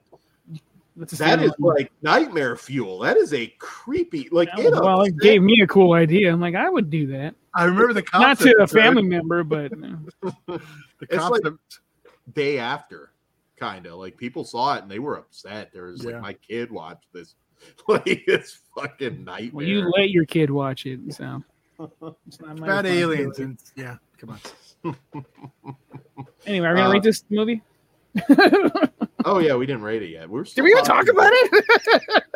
That's 0.95 1.11
a 1.11 1.15
that 1.18 1.41
is 1.44 1.52
standalone. 1.52 1.76
like 1.76 1.91
nightmare 2.03 2.56
fuel. 2.56 2.99
That 2.99 3.18
is 3.18 3.34
a 3.34 3.48
creepy, 3.60 4.30
like 4.31 4.49
That 4.56 4.60
it 4.65 4.72
was- 4.72 4.80
well, 4.80 5.02
it 5.02 5.18
gave 5.19 5.41
me 5.41 5.60
a 5.61 5.68
cool 5.68 5.91
idea. 5.91 6.31
I'm 6.31 6.40
like, 6.40 6.56
I 6.56 6.69
would 6.69 6.90
do 6.90 7.06
that. 7.07 7.35
I 7.53 7.65
remember 7.65 7.91
the 7.94 8.03
Not 8.14 8.40
to 8.40 8.56
a 8.57 8.64
of 8.64 8.69
it. 8.72 8.73
family 8.73 9.03
member, 9.03 9.44
but 9.44 9.72
The 10.48 10.61
It's 11.02 11.30
like- 11.30 11.41
day 12.34 12.60
after, 12.60 13.11
kind 13.57 13.85
of 13.88 13.95
like 13.99 14.15
people 14.15 14.45
saw 14.45 14.76
it 14.77 14.84
and 14.84 14.90
they 14.90 14.99
were 14.99 15.18
upset. 15.18 15.72
There 15.73 15.88
was 15.88 16.02
Yeah. 16.06 16.11
like 16.14 16.22
my 16.22 16.34
kid 16.34 16.72
watched 16.72 17.11
this, 17.11 17.35
like 17.90 18.03
it's 18.07 18.60
fucking 18.73 19.26
nightmare. 19.26 19.52
well, 19.53 19.65
you 19.65 19.81
let 19.98 20.11
your 20.11 20.23
kid 20.26 20.49
watch 20.49 20.85
it. 20.85 21.02
So 21.14 21.44
it's 22.28 22.40
not 22.40 22.60
Bad 22.62 22.86
aliens 22.86 23.40
and 23.40 23.58
yeah, 23.76 23.98
come 24.18 24.30
on. 24.32 24.95
Anyway, 26.45 26.68
are 26.68 26.74
we 26.74 26.78
gonna 26.80 26.90
Uh, 26.90 26.94
rate 26.94 27.04
this 27.04 27.24
movie? 27.30 27.62
oh 29.26 29.40
yeah, 29.40 29.56
we 29.56 29.66
didn't 29.66 29.82
rate 29.82 30.04
it 30.04 30.10
yet. 30.10 30.30
We're 30.30 30.44
Did 30.44 30.62
we 30.64 30.72
even 30.72 30.84
talk 30.84 31.08
about 31.08 31.32
it? 31.34 32.24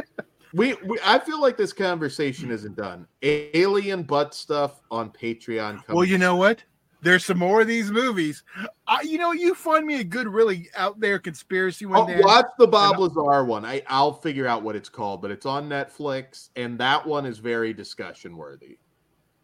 We, 0.53 0.75
we, 0.85 0.97
I 1.03 1.19
feel 1.19 1.41
like 1.41 1.57
this 1.57 1.73
conversation 1.73 2.49
isn't 2.51 2.77
done. 2.77 3.05
Alien 3.21 4.03
butt 4.03 4.33
stuff 4.33 4.81
on 4.89 5.11
Patreon. 5.11 5.83
Well, 5.89 6.05
you 6.05 6.17
know 6.17 6.37
what? 6.37 6.63
There's 7.01 7.25
some 7.25 7.37
more 7.37 7.61
of 7.61 7.67
these 7.67 7.91
movies. 7.91 8.43
I, 8.87 9.01
you 9.01 9.17
know, 9.19 9.33
you 9.33 9.53
find 9.53 9.85
me 9.85 9.99
a 9.99 10.03
good, 10.05 10.27
really 10.27 10.69
out 10.75 10.99
there 10.99 11.19
conspiracy 11.19 11.85
one 11.85 11.99
Oh, 11.99 12.07
day. 12.07 12.21
watch 12.21 12.45
the 12.57 12.65
Bob 12.65 12.97
Lazar 12.97 13.43
one. 13.43 13.65
I, 13.65 13.83
I'll 13.87 14.13
figure 14.13 14.47
out 14.47 14.63
what 14.63 14.75
it's 14.75 14.89
called, 14.89 15.21
but 15.21 15.29
it's 15.31 15.45
on 15.45 15.67
Netflix, 15.69 16.49
and 16.55 16.79
that 16.79 17.05
one 17.05 17.25
is 17.25 17.37
very 17.37 17.73
discussion 17.73 18.35
worthy. 18.35 18.77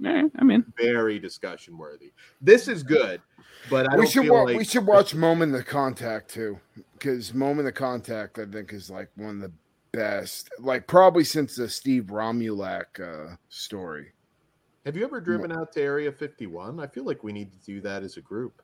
Nah, 0.03 0.27
I 0.37 0.43
mean, 0.43 0.65
very 0.77 1.17
discussion 1.17 1.77
worthy. 1.77 2.11
This 2.41 2.67
is 2.67 2.83
good, 2.83 3.21
but 3.69 3.89
I 3.89 3.95
we 3.95 4.01
don't 4.01 4.11
should 4.11 4.23
feel 4.23 4.33
wa- 4.33 4.43
like 4.43 4.57
we 4.57 4.65
should 4.65 4.85
watch 4.85 5.15
Moment 5.15 5.55
of 5.55 5.65
Contact 5.65 6.29
too, 6.29 6.59
because 6.91 7.33
Moment 7.33 7.69
of 7.69 7.73
Contact 7.73 8.37
I 8.37 8.45
think 8.45 8.73
is 8.73 8.89
like 8.89 9.09
one 9.15 9.35
of 9.35 9.39
the 9.41 9.51
best, 9.93 10.49
like 10.59 10.87
probably 10.87 11.23
since 11.23 11.55
the 11.55 11.69
Steve 11.69 12.07
Romulak 12.07 12.99
uh, 12.99 13.37
story. 13.47 14.11
Have 14.85 14.97
you 14.97 15.05
ever 15.05 15.21
driven 15.21 15.53
out 15.53 15.71
to 15.71 15.81
Area 15.81 16.11
51? 16.11 16.81
I 16.81 16.87
feel 16.87 17.05
like 17.05 17.23
we 17.23 17.31
need 17.31 17.53
to 17.53 17.59
do 17.65 17.79
that 17.79 18.03
as 18.03 18.17
a 18.17 18.21
group. 18.21 18.61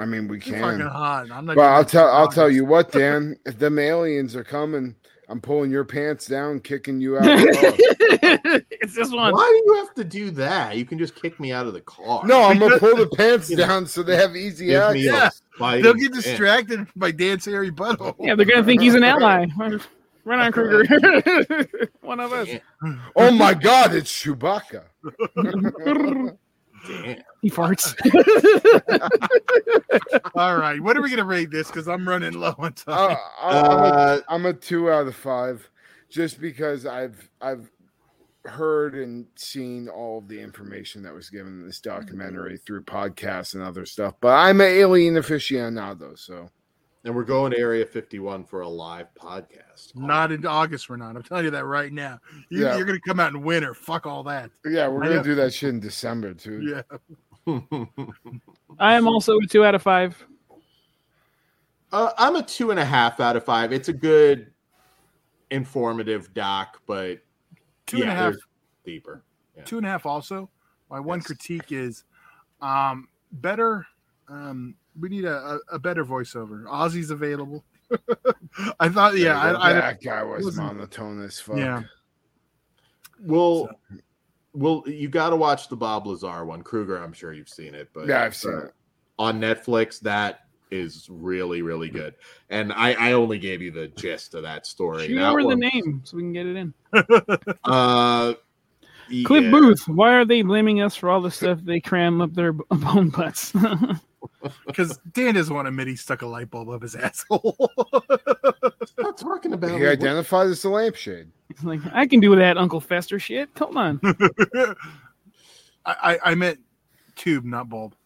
I 0.00 0.04
mean, 0.04 0.26
we 0.26 0.40
You're 0.40 0.58
fucking 0.58 0.78
can. 0.78 0.88
hot. 0.88 1.30
I'm 1.30 1.46
not. 1.46 1.54
But 1.54 1.66
I'll 1.66 1.84
tell 1.84 2.08
I'll 2.08 2.26
tell 2.26 2.50
you 2.50 2.64
what, 2.64 2.90
Dan. 2.90 3.36
If 3.46 3.56
them 3.60 3.78
aliens 3.78 4.34
are 4.34 4.42
coming, 4.42 4.96
I'm 5.30 5.40
pulling 5.40 5.70
your 5.70 5.84
pants 5.84 6.26
down, 6.26 6.58
kicking 6.58 7.00
you 7.00 7.16
out. 7.16 7.22
the 7.22 7.28
car. 7.30 8.60
it's 8.72 8.96
this 8.96 9.12
one. 9.12 9.32
Why 9.32 9.46
do 9.64 9.72
you 9.72 9.76
have 9.78 9.94
to 9.94 10.02
do 10.02 10.32
that? 10.32 10.76
You 10.76 10.84
can 10.84 10.98
just 10.98 11.14
kick 11.14 11.38
me 11.38 11.52
out 11.52 11.68
of 11.68 11.72
the 11.72 11.80
car. 11.82 12.26
no, 12.26 12.42
I'm 12.42 12.58
gonna 12.58 12.80
pull 12.80 12.96
the 12.96 13.06
pants 13.16 13.48
down 13.48 13.86
so 13.86 14.02
they 14.02 14.16
have 14.16 14.34
easy 14.34 14.74
access. 14.74 15.40
a 15.54 15.58
fighting 15.58 15.84
They'll 15.84 15.94
get 15.94 16.12
chance. 16.12 16.24
distracted 16.24 16.88
by 16.96 17.12
Dan's 17.12 17.44
hairy 17.44 17.70
butthole. 17.70 18.16
Yeah, 18.18 18.34
they're 18.34 18.44
gonna 18.44 18.64
think 18.64 18.82
he's 18.82 18.96
an 18.96 19.04
ally. 19.04 19.46
Run 20.24 20.38
on, 20.40 20.52
Kruger. 20.52 20.84
one 22.00 22.18
of 22.18 22.32
us. 22.32 22.48
Oh 23.14 23.30
my 23.30 23.54
God, 23.54 23.94
it's 23.94 24.10
Chewbacca. 24.12 24.82
Damn. 26.86 27.18
He 27.42 27.50
farts. 27.50 27.94
All 30.34 30.56
right, 30.56 30.80
what 30.80 30.96
are 30.96 31.02
we 31.02 31.10
gonna 31.10 31.24
rate 31.24 31.50
this? 31.50 31.68
Because 31.68 31.88
I'm 31.88 32.08
running 32.08 32.32
low 32.34 32.54
on 32.58 32.72
time. 32.74 33.12
Uh, 33.12 33.16
I- 33.40 33.50
I'm, 33.50 33.64
a, 33.64 33.68
Uh, 33.86 34.20
I'm 34.28 34.46
a 34.46 34.52
two 34.52 34.90
out 34.90 35.06
of 35.06 35.16
five, 35.16 35.68
just 36.08 36.40
because 36.40 36.86
I've 36.86 37.28
I've 37.40 37.70
heard 38.46 38.94
and 38.94 39.26
seen 39.36 39.88
all 39.88 40.18
of 40.18 40.28
the 40.28 40.40
information 40.40 41.02
that 41.02 41.12
was 41.12 41.28
given 41.28 41.60
in 41.60 41.66
this 41.66 41.80
documentary 41.80 42.56
through 42.58 42.82
podcasts 42.84 43.54
and 43.54 43.62
other 43.62 43.84
stuff. 43.84 44.14
But 44.20 44.34
I'm 44.34 44.60
an 44.62 44.68
alien 44.68 45.14
aficionado, 45.14 46.18
so 46.18 46.48
and 47.04 47.14
we're 47.14 47.24
going 47.24 47.52
to 47.52 47.58
Area 47.58 47.84
51 47.86 48.44
for 48.44 48.60
a 48.60 48.68
live 48.68 49.08
podcast. 49.14 49.94
not 49.96 50.32
in 50.32 50.44
August. 50.46 50.88
We're 50.90 50.96
not. 50.96 51.16
I'm 51.16 51.22
telling 51.22 51.44
you 51.46 51.50
that 51.52 51.64
right 51.64 51.92
now. 51.92 52.18
You, 52.50 52.64
Yeah. 52.64 52.76
You're 52.76 52.84
gonna 52.86 53.00
come 53.06 53.18
out 53.20 53.32
in 53.32 53.42
winter. 53.42 53.72
Fuck 53.74 54.06
all 54.06 54.22
that. 54.24 54.50
yeah, 54.66 54.86
we're 54.88 55.02
gonna 55.02 55.22
do 55.22 55.34
that 55.36 55.52
shit 55.54 55.70
in 55.70 55.80
December 55.80 56.34
too. 56.34 56.60
Yeah. 56.62 56.82
I 58.78 58.94
am 58.94 59.08
also 59.08 59.38
a 59.38 59.46
two 59.46 59.64
out 59.64 59.74
of 59.74 59.82
five. 59.82 60.22
uh, 61.92 62.12
I'm 62.18 62.36
a 62.36 62.42
two 62.42 62.70
and 62.70 62.78
a 62.78 62.84
half 62.84 63.18
out 63.20 63.34
of 63.36 63.44
five. 63.44 63.72
It's 63.72 63.88
a 63.88 63.92
good, 63.92 64.52
informative 65.50 66.32
doc, 66.34 66.80
but 66.86 67.18
Two 67.86 67.96
yeah, 67.98 68.02
and 68.04 68.12
a 68.12 68.14
half. 68.14 68.34
deeper. 68.84 69.22
Yeah. 69.56 69.64
Two 69.64 69.78
and 69.78 69.86
a 69.86 69.90
half. 69.90 70.06
Also, 70.06 70.48
my 70.90 71.00
one 71.00 71.18
Yes. 71.18 71.26
critique 71.26 71.72
is, 71.72 72.04
um, 72.60 73.08
better. 73.32 73.86
Um, 74.28 74.76
we 75.00 75.08
need 75.08 75.24
a, 75.24 75.36
a, 75.36 75.58
a 75.72 75.78
better 75.78 76.04
voiceover. 76.04 76.64
Ozzy's 76.64 77.10
available. 77.10 77.64
I 78.80 78.88
thought, 78.88 79.16
yeah, 79.16 79.38
I, 79.40 79.70
I, 79.70 79.72
that 79.72 80.02
guy 80.02 80.22
was 80.22 80.44
wasn't- 80.44 80.66
monotone 80.68 81.22
as 81.24 81.40
fuck. 81.40 81.56
yeah. 81.58 81.82
Well, 83.22 83.68
well, 84.52 84.82
you 84.86 85.08
got 85.08 85.30
to 85.30 85.36
watch 85.36 85.68
the 85.68 85.76
Bob 85.76 86.06
Lazar 86.06 86.44
one. 86.44 86.62
Kruger, 86.62 86.96
I'm 87.02 87.12
sure 87.12 87.32
you've 87.32 87.48
seen 87.48 87.74
it, 87.74 87.88
but 87.92 88.06
Yeah, 88.06 88.22
I've 88.22 88.34
seen 88.34 88.52
uh, 88.54 88.58
it. 88.66 88.72
on 89.18 89.40
Netflix. 89.40 90.00
That 90.00 90.40
is 90.70 91.08
really, 91.10 91.62
really 91.62 91.88
good. 91.90 92.14
And 92.48 92.72
I, 92.72 92.92
I 92.92 93.12
only 93.12 93.38
gave 93.38 93.60
you 93.60 93.70
the 93.72 93.88
gist 93.88 94.34
of 94.34 94.42
that 94.44 94.66
story. 94.66 95.08
Shoot 95.08 95.16
That 95.16 95.30
over 95.30 95.42
the 95.42 95.56
name 95.56 96.00
so 96.04 96.16
we 96.16 96.22
can 96.22 96.32
get 96.32 96.46
it 96.46 96.56
in. 96.56 96.74
Uh, 97.64 98.34
Clip 99.24 99.42
yeah. 99.44 99.50
Booth. 99.50 99.88
Why 99.88 100.12
are 100.14 100.24
they 100.24 100.42
blaming 100.42 100.80
us 100.82 100.94
for 100.94 101.10
all 101.10 101.20
the 101.20 101.32
stuff 101.32 101.58
they 101.64 101.80
cram 101.80 102.20
up 102.20 102.32
their 102.32 102.52
b- 102.52 102.62
bone 102.70 103.08
butts? 103.10 103.52
Because 104.66 104.98
Dan 105.12 105.34
doesn't 105.34 105.54
want 105.54 105.66
to 105.66 105.68
admit 105.70 105.86
he 105.88 105.96
stuck 105.96 106.22
a 106.22 106.26
light 106.26 106.50
bulb 106.50 106.68
up 106.70 106.82
his 106.82 106.94
asshole. 106.96 107.56
I'm 108.10 108.70
not 108.98 109.18
talking 109.18 109.52
about. 109.52 109.78
He 109.78 109.86
identified 109.86 110.48
as 110.48 110.64
a 110.64 110.70
lampshade. 110.70 111.28
It's 111.50 111.62
like 111.64 111.80
I 111.92 112.06
can 112.06 112.20
do 112.20 112.34
that, 112.36 112.56
Uncle 112.58 112.80
Fester 112.80 113.18
shit. 113.18 113.52
Come 113.54 113.76
on. 113.76 114.00
I, 114.04 114.74
I, 115.86 116.18
I 116.24 116.34
meant 116.34 116.60
tube, 117.16 117.44
not 117.44 117.68
bulb. 117.68 117.94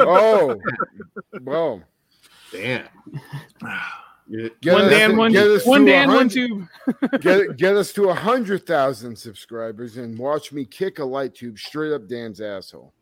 Oh, 0.00 0.56
whoa! 1.42 1.82
Damn. 2.52 2.86
Get 4.60 4.72
one 4.74 4.82
us- 4.84 4.90
Dan, 4.90 5.16
one, 5.16 5.32
get 5.32 5.46
us 5.48 5.66
one 5.66 5.86
to 5.86 5.90
Dan, 5.90 6.08
one 6.08 6.28
tube. 6.28 6.66
get 7.20 7.56
get 7.56 7.74
us 7.76 7.92
to 7.94 8.10
a 8.10 8.14
hundred 8.14 8.66
thousand 8.66 9.16
subscribers 9.16 9.96
and 9.96 10.16
watch 10.18 10.52
me 10.52 10.64
kick 10.64 10.98
a 10.98 11.04
light 11.04 11.34
tube 11.34 11.58
straight 11.58 11.92
up 11.92 12.06
Dan's 12.06 12.40
asshole. 12.40 12.92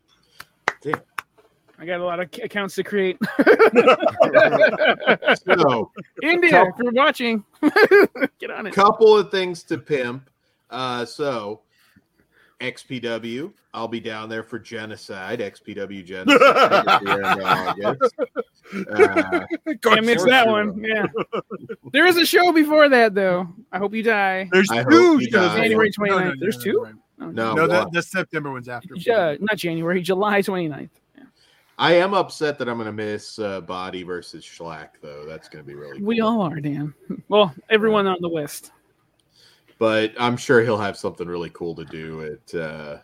I 1.78 1.84
got 1.84 2.00
a 2.00 2.04
lot 2.04 2.20
of 2.20 2.28
accounts 2.42 2.74
to 2.76 2.82
create. 2.84 3.18
So, 5.46 5.92
India, 6.22 6.62
if 6.64 6.74
you're 6.82 6.92
watching, 6.92 7.44
get 8.38 8.50
on 8.50 8.66
it. 8.66 8.74
couple 8.74 9.16
of 9.16 9.30
things 9.30 9.62
to 9.64 9.78
pimp. 9.78 10.28
Uh, 10.70 11.04
so, 11.04 11.60
XPW, 12.60 13.52
I'll 13.74 13.88
be 13.88 14.00
down 14.00 14.28
there 14.28 14.42
for 14.42 14.58
genocide. 14.58 15.40
XPW 15.40 16.04
genocide. 16.04 16.42
at 16.42 17.02
the 17.02 17.98
end. 18.72 18.88
Uh, 18.90 19.40
Can't 19.82 20.04
miss 20.06 20.18
course 20.18 20.30
that 20.30 20.48
one. 20.48 20.82
Yeah. 20.82 21.06
There 21.92 22.06
is 22.06 22.16
a 22.16 22.26
show 22.26 22.52
before 22.52 22.88
that, 22.88 23.14
though. 23.14 23.48
I 23.72 23.78
hope 23.78 23.94
you 23.94 24.02
die. 24.02 24.48
There's 24.52 24.70
I 24.70 24.82
two 24.84 25.20
shows. 25.20 25.28
die. 25.30 25.56
January 25.62 25.90
No, 25.98 26.04
no, 26.06 26.14
29th. 26.18 26.24
no, 26.24 26.32
There's 26.40 26.58
two? 26.62 26.80
right. 26.82 26.94
No, 27.18 27.30
No. 27.30 27.54
no, 27.54 27.62
why? 27.62 27.68
that 27.68 27.92
the 27.92 28.02
September 28.02 28.50
one's 28.52 28.68
after. 28.68 28.94
Ja- 28.96 29.36
not 29.40 29.56
January, 29.56 30.02
July 30.02 30.40
29th. 30.42 30.90
I 31.78 31.94
am 31.94 32.14
upset 32.14 32.58
that 32.58 32.68
I'm 32.68 32.76
going 32.76 32.86
to 32.86 32.92
miss 32.92 33.38
uh, 33.38 33.60
Body 33.60 34.02
versus 34.02 34.44
Schlack, 34.44 34.90
though. 35.02 35.26
That's 35.26 35.48
going 35.48 35.62
to 35.62 35.66
be 35.66 35.74
really 35.74 36.00
We 36.02 36.18
cool. 36.20 36.28
all 36.28 36.40
are, 36.42 36.60
Dan. 36.60 36.94
Well, 37.28 37.54
everyone 37.68 38.06
on 38.06 38.16
the 38.20 38.28
West. 38.28 38.72
but 39.78 40.12
I'm 40.18 40.36
sure 40.38 40.62
he'll 40.62 40.78
have 40.78 40.96
something 40.96 41.28
really 41.28 41.50
cool 41.50 41.74
to 41.74 41.84
do 41.84 42.22
at 42.48 42.58
uh, 42.58 42.98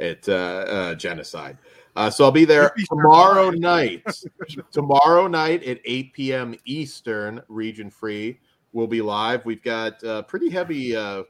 at 0.00 0.26
uh, 0.28 0.32
uh, 0.32 0.94
Genocide. 0.94 1.58
Uh, 1.96 2.10
so 2.10 2.24
I'll 2.24 2.30
be 2.32 2.44
there 2.44 2.72
tomorrow 2.88 3.50
night. 3.50 4.04
tomorrow 4.72 5.26
night 5.26 5.62
at 5.64 5.80
8 5.84 6.12
p.m. 6.12 6.54
Eastern, 6.66 7.42
region 7.48 7.90
free. 7.90 8.38
We'll 8.72 8.86
be 8.86 9.00
live. 9.00 9.44
We've 9.46 9.62
got 9.62 10.02
a 10.02 10.22
pretty 10.22 10.50
heavy 10.50 10.94
uh, 10.94 11.22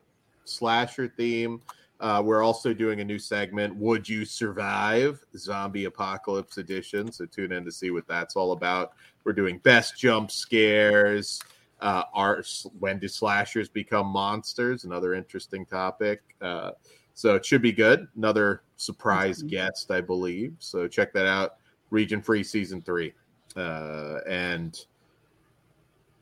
slasher 0.45 1.07
theme. 1.17 1.61
Uh, 1.99 2.23
we're 2.25 2.43
also 2.43 2.75
doing 2.75 3.01
a 3.01 3.05
new 3.05 3.19
segment, 3.19 3.75
Would 3.77 4.09
You 4.09 4.25
Survive? 4.25 5.25
Zombie 5.37 5.87
Apocalypse 5.87 6.59
Edition. 6.59 7.11
So 7.11 7.25
tune 7.25 7.53
in 7.53 7.65
to 7.65 7.73
see 7.73 7.91
what 7.91 8.07
that's 8.07 8.37
all 8.37 8.53
about. 8.53 8.93
We're 9.25 9.33
doing 9.33 9.59
best 9.59 9.99
jump 9.99 10.31
scares. 10.31 11.41
Uh, 11.81 12.05
are 12.15 12.43
when 12.79 12.99
do 12.99 13.09
slashers 13.09 13.69
become 13.69 14.07
monsters? 14.07 14.85
Another 14.85 15.15
interesting 15.15 15.67
topic. 15.67 16.23
Uh, 16.41 16.73
so 17.15 17.35
it 17.35 17.45
should 17.45 17.63
be 17.63 17.73
good. 17.73 18.07
Another 18.17 18.63
surprise 18.77 19.43
guest, 19.43 19.91
I 19.91 20.01
believe. 20.01 20.55
So 20.59 20.87
check 20.87 21.13
that 21.15 21.27
out. 21.27 21.57
Region 21.91 22.21
Free 22.21 22.43
Season 22.43 22.83
Three. 22.83 23.13
Uh, 23.57 24.19
and 24.29 24.79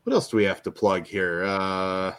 what 0.03 0.13
else 0.13 0.29
do 0.29 0.37
we 0.37 0.43
have 0.45 0.63
to 0.63 0.71
plug 0.71 1.05
here? 1.05 1.43
Uh, 1.43 2.13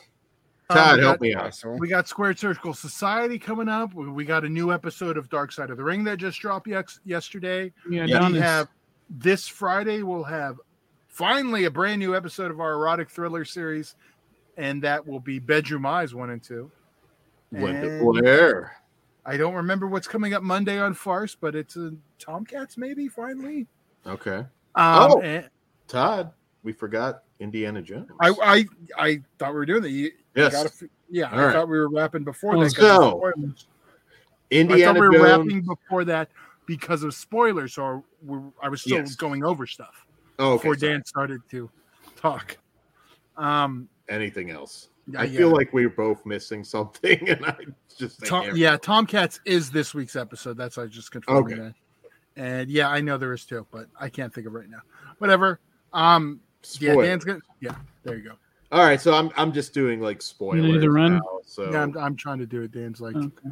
Todd, 0.71 0.97
we 0.99 1.03
help 1.05 1.15
got- 1.15 1.21
me 1.21 1.35
out. 1.35 1.47
Awesome. 1.47 1.79
We 1.79 1.89
got 1.89 2.09
Squared 2.09 2.39
Circle 2.39 2.75
Society 2.75 3.39
coming 3.39 3.69
up. 3.69 3.95
We 3.95 4.09
we 4.11 4.25
got 4.25 4.45
a 4.45 4.49
new 4.49 4.73
episode 4.73 5.17
of 5.17 5.29
Dark 5.31 5.53
Side 5.53 5.71
of 5.71 5.77
the 5.77 5.85
Ring 5.85 6.03
that 6.05 6.19
just 6.19 6.41
dropped 6.41 6.67
yex- 6.67 6.99
yesterday. 7.05 7.73
Yeah, 7.89 8.05
Yeah. 8.07 8.19
Don 8.19 8.33
we 8.33 8.39
is- 8.39 8.45
have 8.45 8.69
this 9.09 9.47
Friday. 9.47 10.03
We'll 10.03 10.25
have 10.25 10.59
finally 11.09 11.65
a 11.65 11.71
brand 11.71 12.01
new 12.01 12.17
episode 12.17 12.51
of 12.51 12.61
our 12.61 12.73
erotic 12.73 13.09
thriller 13.11 13.45
series, 13.45 13.95
and 14.57 14.83
that 14.83 15.07
will 15.07 15.21
be 15.21 15.39
Bedroom 15.39 15.87
Eyes 15.87 16.15
one 16.15 16.31
and 16.31 16.43
two. 16.43 16.71
Linda 17.53 17.89
And 17.89 18.01
Blair. 18.03 18.77
I 19.25 19.37
don't 19.37 19.55
remember 19.55 19.87
what's 19.87 20.09
coming 20.09 20.35
up 20.35 20.43
Monday 20.43 20.79
on 20.79 20.95
Farce, 20.95 21.37
but 21.37 21.55
it's 21.55 21.77
a 21.77 21.93
Tomcats 22.19 22.77
maybe 22.77 23.09
finally. 23.09 23.67
Okay. 24.07 24.39
Um, 24.39 24.47
Oh. 25.13 25.21
and 25.21 25.49
Todd, 25.89 26.33
we 26.63 26.73
forgot 26.73 27.23
Indiana 27.41 27.83
Jones. 27.83 28.11
I, 28.21 28.33
I 28.43 28.65
I 28.99 29.23
thought 29.39 29.51
we 29.53 29.57
were 29.57 29.67
doing 29.67 29.83
that. 29.83 29.91
You, 29.91 30.11
yes. 30.37 30.83
yeah, 31.11 31.31
All 31.33 31.39
I 31.39 31.45
right. 31.47 31.53
thought 31.53 31.69
we 31.69 31.79
were 31.79 31.89
wrapping 31.89 32.25
before 32.25 32.57
Let's 32.57 32.75
that. 32.75 32.81
go. 32.81 33.11
spoilers. 33.11 33.67
I 34.53 34.85
thought 34.85 34.95
we 34.95 35.01
were 35.01 35.13
Jones. 35.13 35.25
wrapping 35.25 35.63
before 35.63 36.05
that 36.05 36.31
because 36.67 37.03
of 37.03 37.15
spoilers, 37.15 37.75
so 37.75 38.05
I 38.63 38.69
was 38.69 38.81
still 38.83 38.99
Yes. 38.99 39.15
going 39.17 39.45
over 39.45 39.67
stuff 39.67 40.07
Oh, 40.39 40.53
okay. 40.53 40.57
before 40.69 40.79
sorry. 40.79 40.93
Dan 40.93 41.05
started 41.05 41.41
to 41.51 41.71
talk. 42.17 42.57
Um, 43.37 43.89
Anything 44.09 44.51
else? 44.51 44.89
I 45.17 45.25
yeah. 45.25 45.39
feel 45.39 45.51
like 45.51 45.73
we're 45.73 45.89
both 45.91 46.25
missing 46.27 46.65
something, 46.65 47.29
and 47.29 47.45
I 47.47 47.57
just 47.97 48.25
Tom, 48.27 48.51
yeah. 48.57 48.77
Tomcats 48.77 49.41
is 49.45 49.71
this 49.71 49.95
week's 49.95 50.17
episode. 50.17 50.57
That's 50.57 50.77
why 50.77 50.85
I 50.85 50.87
just 50.87 51.11
confirmed 51.13 51.53
Okay. 51.53 51.61
that. 51.61 51.75
And 52.37 52.69
yeah, 52.71 52.89
I 52.89 53.01
know 53.01 53.17
there 53.17 53.33
is 53.33 53.45
too, 53.45 53.67
but 53.71 53.87
I 53.99 54.09
can't 54.09 54.33
think 54.35 54.47
of 54.47 54.55
it 54.55 54.59
right 54.59 54.69
now. 54.69 54.83
Whatever. 55.19 55.61
Um, 55.93 56.41
yeah, 56.81 56.95
Dan's 56.97 57.25
gonna. 57.25 57.41
Yeah, 57.61 57.75
there 58.03 58.17
you 58.17 58.25
go. 58.25 58.33
All 58.73 58.81
right, 58.81 59.01
so 59.01 59.15
I'm 59.15 59.31
I'm 59.37 59.53
just 59.53 59.73
doing 59.73 60.01
like 60.01 60.21
spoilers. 60.21 60.81
the 60.81 60.91
run? 60.91 61.13
now, 61.15 61.23
so 61.45 61.71
Yeah, 61.71 61.83
I'm, 61.83 61.97
I'm 61.97 62.17
trying 62.17 62.39
to 62.39 62.47
do 62.47 62.63
it. 62.63 62.73
Dan's 62.73 63.01
like, 63.01 63.15
Okay. 63.15 63.51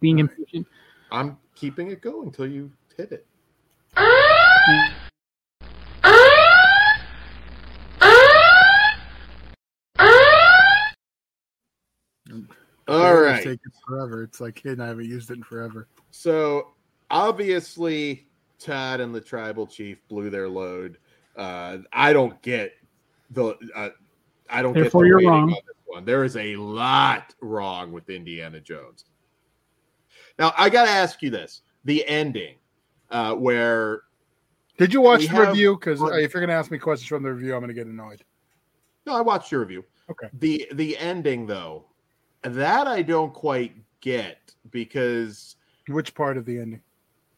Being 0.00 0.18
All 0.20 0.26
right. 0.26 0.32
impatient. 0.38 0.66
I'm 1.10 1.38
keeping 1.54 1.90
it 1.90 2.02
going 2.02 2.28
until 2.28 2.46
you 2.46 2.70
hit 2.96 3.12
it. 3.12 3.26
All 12.86 13.12
"It's 13.12 13.20
right. 13.20 13.44
taking 13.44 13.72
forever. 13.86 14.22
It's 14.24 14.40
like, 14.40 14.56
kid, 14.56 14.78
I 14.80 14.88
haven't 14.88 15.06
used 15.06 15.30
it 15.30 15.34
in 15.34 15.42
forever. 15.42 15.88
So 16.10 16.72
obviously, 17.10 18.26
Todd 18.58 19.00
and 19.00 19.14
the 19.14 19.20
tribal 19.20 19.66
chief 19.66 20.06
blew 20.08 20.28
their 20.28 20.48
load. 20.48 20.98
Uh, 21.34 21.78
I 21.92 22.12
don't 22.12 22.40
get 22.42 22.72
the. 23.30 23.56
Uh, 23.74 23.90
I 24.50 24.62
don't 24.62 24.74
Therefore, 24.74 25.04
get 25.04 25.08
the 25.14 25.20
you're 25.22 25.30
wrong. 25.30 25.42
on 25.44 25.50
this 25.50 25.76
one. 25.86 26.04
There 26.04 26.24
is 26.24 26.36
a 26.36 26.56
lot 26.56 27.34
wrong 27.40 27.92
with 27.92 28.10
Indiana 28.10 28.60
Jones. 28.60 29.04
Now, 30.38 30.52
I 30.58 30.68
got 30.68 30.84
to 30.84 30.90
ask 30.90 31.22
you 31.22 31.30
this: 31.30 31.62
the 31.84 32.06
ending, 32.08 32.56
uh, 33.10 33.34
where 33.34 34.02
Did 34.78 34.92
you 34.92 35.00
watch 35.00 35.22
the 35.22 35.28
have- 35.28 35.48
review? 35.48 35.76
Because 35.76 36.00
if 36.02 36.34
you're 36.34 36.40
gonna 36.40 36.52
ask 36.58 36.70
me 36.70 36.78
questions 36.78 37.08
from 37.08 37.22
the 37.22 37.32
review, 37.32 37.54
I'm 37.54 37.60
gonna 37.60 37.72
get 37.72 37.86
annoyed. 37.86 38.22
no, 39.06 39.14
I 39.14 39.20
watched 39.20 39.50
your 39.52 39.60
review. 39.60 39.84
Okay. 40.10 40.28
The 40.40 40.68
the 40.74 40.98
ending 40.98 41.46
though, 41.46 41.84
that 42.42 42.86
I 42.86 43.00
don't 43.02 43.32
quite 43.32 43.74
get 44.00 44.54
because 44.70 45.56
Which 45.88 46.14
part 46.14 46.36
of 46.36 46.44
the 46.44 46.58
ending? 46.58 46.82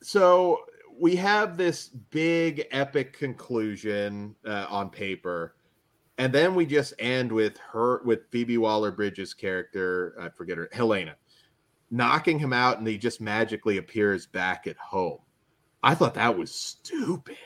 so 0.02 0.60
we 0.98 1.14
have 1.16 1.56
this 1.56 1.88
big 1.88 2.66
epic 2.70 3.12
conclusion 3.12 4.34
uh, 4.46 4.66
on 4.70 4.88
paper 4.90 5.54
and 6.18 6.32
then 6.32 6.54
we 6.54 6.64
just 6.64 6.94
end 6.98 7.30
with 7.30 7.58
her 7.58 8.02
with 8.04 8.30
phoebe 8.30 8.58
waller 8.58 8.90
bridges 8.90 9.34
character 9.34 10.14
i 10.20 10.28
forget 10.28 10.56
her 10.58 10.68
helena 10.72 11.14
knocking 11.90 12.38
him 12.38 12.52
out 12.52 12.78
and 12.78 12.86
he 12.86 12.96
just 12.98 13.20
magically 13.20 13.76
appears 13.78 14.26
back 14.26 14.66
at 14.66 14.76
home 14.76 15.18
i 15.82 15.94
thought 15.94 16.14
that 16.14 16.36
was 16.36 16.52
stupid 16.54 17.36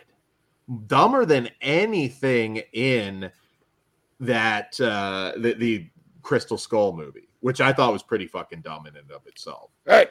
dumber 0.87 1.25
than 1.27 1.49
anything 1.61 2.63
in 2.73 3.31
that 4.21 4.81
uh 4.81 5.33
the, 5.39 5.55
the 5.55 5.91
crystal 6.23 6.59
skull 6.59 6.93
movie 6.95 7.29
which 7.41 7.61
i 7.61 7.73
thought 7.73 7.93
was 7.93 8.03
pretty 8.03 8.27
fucking 8.27 8.61
dumb 8.61 8.87
in 8.87 8.97
and 8.97 9.11
of 9.11 9.27
itself 9.27 9.71
Right. 9.87 10.09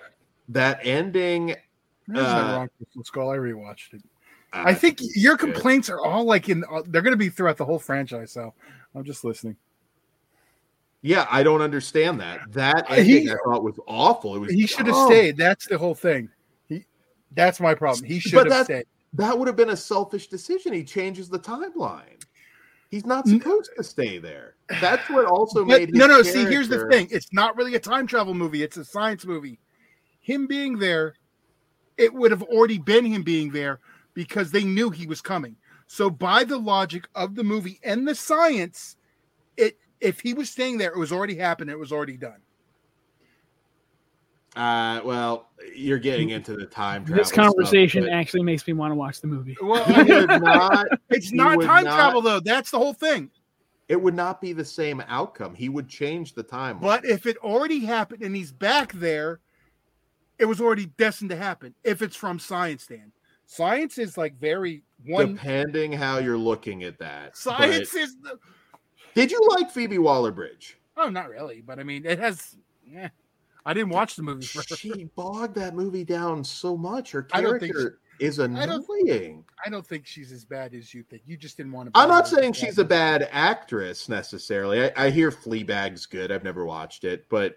that 0.50 0.80
ending 0.84 1.56
Uh, 2.14 2.54
wrong 2.58 2.70
Crystal 2.78 3.04
Skull. 3.04 3.30
I 3.30 3.38
rewatched 3.38 3.94
it. 3.94 4.02
Uh, 4.54 4.64
I 4.66 4.74
think 4.74 5.00
your 5.16 5.38
complaints 5.38 5.90
are 5.90 6.00
all 6.04 6.24
like 6.26 6.50
in. 6.50 6.64
uh, 6.72 6.82
They're 6.86 7.02
going 7.02 7.14
to 7.14 7.18
be 7.18 7.30
throughout 7.30 7.58
the 7.58 7.66
whole 7.66 7.80
franchise. 7.80 8.32
So 8.32 8.54
I'm 8.96 9.04
just 9.04 9.24
listening. 9.24 9.56
Yeah, 11.02 11.28
I 11.32 11.44
don't 11.44 11.62
understand 11.62 12.20
that. 12.20 12.52
That 12.52 12.86
Uh, 12.90 12.96
ending 12.96 13.24
he- 13.24 13.32
I 13.32 13.36
thought 13.46 13.64
was 13.64 13.80
awful. 13.88 14.36
It 14.36 14.40
was 14.40 14.52
He 14.54 14.66
should 14.68 14.88
have 14.88 14.96
stayed. 15.08 15.38
That's 15.38 15.66
the 15.68 15.78
whole 15.78 15.96
thing. 15.96 16.30
He. 16.68 16.86
That's 17.32 17.60
my 17.60 17.74
problem. 17.76 18.06
He 18.06 18.20
should 18.20 18.52
have 18.52 18.66
stayed. 18.66 18.86
That 19.14 19.38
would 19.38 19.48
have 19.48 19.56
been 19.56 19.70
a 19.70 19.78
selfish 19.78 20.28
decision. 20.28 20.74
He 20.74 20.84
changes 20.84 21.30
the 21.30 21.40
timeline. 21.40 22.24
He's 22.90 23.06
not 23.06 23.28
supposed 23.28 23.72
to 23.78 23.84
stay 23.84 24.18
there. 24.18 24.56
That's 24.82 25.08
what 25.10 25.26
also 25.26 25.64
But 25.64 25.80
made. 25.80 25.94
no, 25.96 26.08
no. 26.08 26.18
his 26.18 26.34
See, 26.34 26.46
here's 26.46 26.68
the 26.68 26.86
thing. 26.88 27.08
It's 27.12 27.32
not 27.32 27.56
really 27.56 27.76
a 27.76 27.80
time 27.80 28.08
travel 28.08 28.34
movie. 28.34 28.64
It's 28.64 28.78
a 28.78 28.86
science 28.86 29.26
movie. 29.26 29.60
Him 30.22 30.48
being 30.48 30.78
there, 30.80 31.14
it 31.98 32.14
would 32.14 32.32
have 32.32 32.44
already 32.44 32.78
been 32.80 33.06
him 33.06 33.24
being 33.24 33.52
there 33.52 33.80
because 34.20 34.52
they 34.52 34.66
knew 34.66 34.90
he 34.90 35.08
was 35.08 35.22
coming. 35.22 35.56
So 35.88 36.10
by 36.10 36.44
the 36.44 36.58
logic 36.58 37.08
of 37.16 37.36
the 37.36 37.44
movie 37.46 37.80
and 37.86 38.06
the 38.06 38.14
science, 38.14 38.98
it 39.56 39.78
if 40.02 40.20
he 40.20 40.34
was 40.34 40.50
staying 40.50 40.78
there, 40.78 40.92
it 40.92 40.98
was 40.98 41.14
already 41.14 41.36
happened. 41.36 41.70
It 41.70 41.80
was 41.80 41.94
already 41.94 42.18
done. 42.18 42.42
Uh, 44.58 45.00
well, 45.06 45.52
you're 45.74 46.00
getting 46.00 46.32
into 46.32 46.54
the 46.54 46.66
time. 46.66 47.06
travel 47.06 47.24
This 47.24 47.32
conversation 47.32 48.04
stuff, 48.04 48.14
actually 48.14 48.44
makes 48.44 48.68
me 48.68 48.74
want 48.74 48.92
to 48.92 48.96
watch 48.96 49.22
the 49.22 49.28
movie. 49.28 49.56
Well, 49.62 49.86
but 49.88 50.10
it 50.10 50.28
not. 50.42 50.86
it's 51.12 51.32
not 51.32 51.62
time 51.62 51.86
not- 51.86 51.96
travel 51.96 52.22
though. 52.22 52.42
That's 52.42 52.72
the 52.72 52.78
whole 52.78 52.94
thing. 52.94 53.32
It 53.88 54.02
would 54.02 54.16
not 54.16 54.42
be 54.42 54.52
the 54.52 54.66
same 54.66 55.02
outcome. 55.08 55.56
He 55.56 55.70
would 55.70 55.88
change 55.88 56.34
the 56.34 56.44
time. 56.44 56.80
But 56.80 57.06
if 57.06 57.26
it 57.26 57.38
already 57.38 57.80
happened 57.86 58.22
and 58.22 58.36
he's 58.36 58.52
back 58.52 58.92
there, 58.92 59.40
it 60.38 60.46
was 60.46 60.60
already 60.60 60.88
destined 60.88 61.30
to 61.30 61.38
happen. 61.38 61.74
If 61.86 62.02
it's 62.02 62.18
from 62.18 62.38
science, 62.38 62.86
Dan, 62.86 63.14
science 63.50 63.98
is 63.98 64.16
like 64.18 64.40
very 64.40 64.84
one. 65.06 65.34
depending 65.34 65.92
how 65.92 66.20
you're 66.20 66.38
looking 66.38 66.84
at 66.84 67.00
that, 67.00 67.36
Science 67.36 67.92
But 67.94 68.00
is. 68.02 68.16
The, 68.22 68.38
did 69.16 69.32
you 69.32 69.42
like 69.50 69.72
Phoebe 69.72 69.98
Waller 69.98 70.32
Bridge? 70.32 70.78
oh, 70.98 71.10
not 71.10 71.30
really, 71.30 71.62
but 71.62 71.80
I 71.80 71.84
mean, 71.84 72.06
it 72.06 72.20
has. 72.20 72.56
eh. 72.96 73.08
I 73.66 73.74
didn't 73.74 73.90
watch 73.90 74.16
the 74.16 74.24
movie. 74.24 74.46
first. 74.46 74.78
She 74.78 75.06
bogged 75.16 75.56
that 75.56 75.76
movie 75.76 76.04
down 76.06 76.44
so 76.44 76.76
much. 76.78 77.12
Her 77.12 77.28
I 77.34 77.42
don't 77.42 77.60
think 77.60 77.74
character 77.74 78.00
is 78.20 78.40
I 78.40 78.48
don't- 78.48 78.86
annoying. 78.90 79.44
I 79.66 79.70
don't 79.70 79.86
think 79.86 80.06
she's 80.06 80.32
as 80.32 80.46
bad 80.46 80.74
as 80.74 80.94
you 80.94 81.04
think. 81.04 81.24
You 81.26 81.38
just 81.38 81.58
didn't 81.58 81.72
want 81.74 81.94
to. 81.94 82.00
I'm 82.00 82.08
not 82.10 82.28
saying 82.28 82.54
she's 82.54 82.78
a 82.78 82.86
bad 82.86 83.28
actress 83.32 84.08
necessarily. 84.10 84.86
I, 84.86 84.92
I 85.06 85.10
hear 85.10 85.32
Fleabag's 85.32 86.06
good. 86.06 86.32
I've 86.32 86.44
never 86.44 86.66
watched 86.66 87.04
it, 87.04 87.28
but 87.30 87.56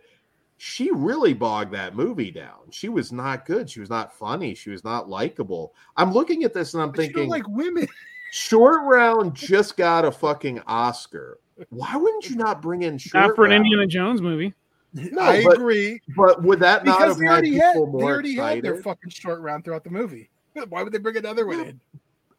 she 0.65 0.93
really 0.93 1.33
bogged 1.35 1.73
that 1.75 1.97
movie 1.97 2.31
down. 2.31 2.61
She 2.71 2.89
was 2.89 3.11
not 3.11 3.47
good. 3.47 3.69
She 3.69 3.81
was 3.81 3.91
not 3.91 4.17
funny. 4.17 4.55
She 4.55 4.71
was 4.71 4.85
not 4.85 5.09
likable. 5.09 5.75
I'm 5.97 6.13
looking 6.13 6.45
at 6.45 6.55
this 6.55 6.75
and 6.75 6.83
I'm 6.85 6.93
But 6.93 7.01
you 7.01 7.07
don't 7.09 7.15
thinking, 7.15 7.31
like 7.31 7.49
women. 7.49 7.89
Short 8.31 8.83
Round 8.85 9.35
just 9.35 9.77
got 9.77 10.05
a 10.05 10.13
fucking 10.13 10.61
Oscar. 10.69 11.41
Why 11.71 11.97
wouldn't 11.97 12.31
you 12.31 12.37
not 12.37 12.63
bring 12.63 12.83
in 12.83 12.97
Short 12.97 13.27
Not 13.29 13.35
for 13.35 13.45
an 13.45 13.51
Round? 13.51 13.65
Indiana 13.65 13.89
Jones 13.89 14.23
movie. 14.23 14.55
No, 14.95 15.21
I 15.21 15.43
but- 15.43 15.55
agree 15.57 16.01
But 16.17 16.41
would 16.45 16.61
that 16.61 16.85
not 16.85 16.97
because 16.99 17.09
have 17.15 17.19
they 17.19 17.25
had 17.27 17.33
already 17.33 17.55
had 17.59 17.73
people 17.73 17.87
they 17.87 17.93
more 17.93 18.13
already 18.13 18.37
had 18.37 18.63
their 18.63 18.77
fucking 18.77 19.11
short 19.11 19.41
round 19.41 19.65
throughout 19.65 19.83
the 19.83 19.91
movie. 19.91 20.31
Why 20.69 20.85
would 20.85 20.93
they 20.93 20.99
bring 20.99 21.17
another 21.17 21.45
one 21.45 21.59
in? 21.61 21.81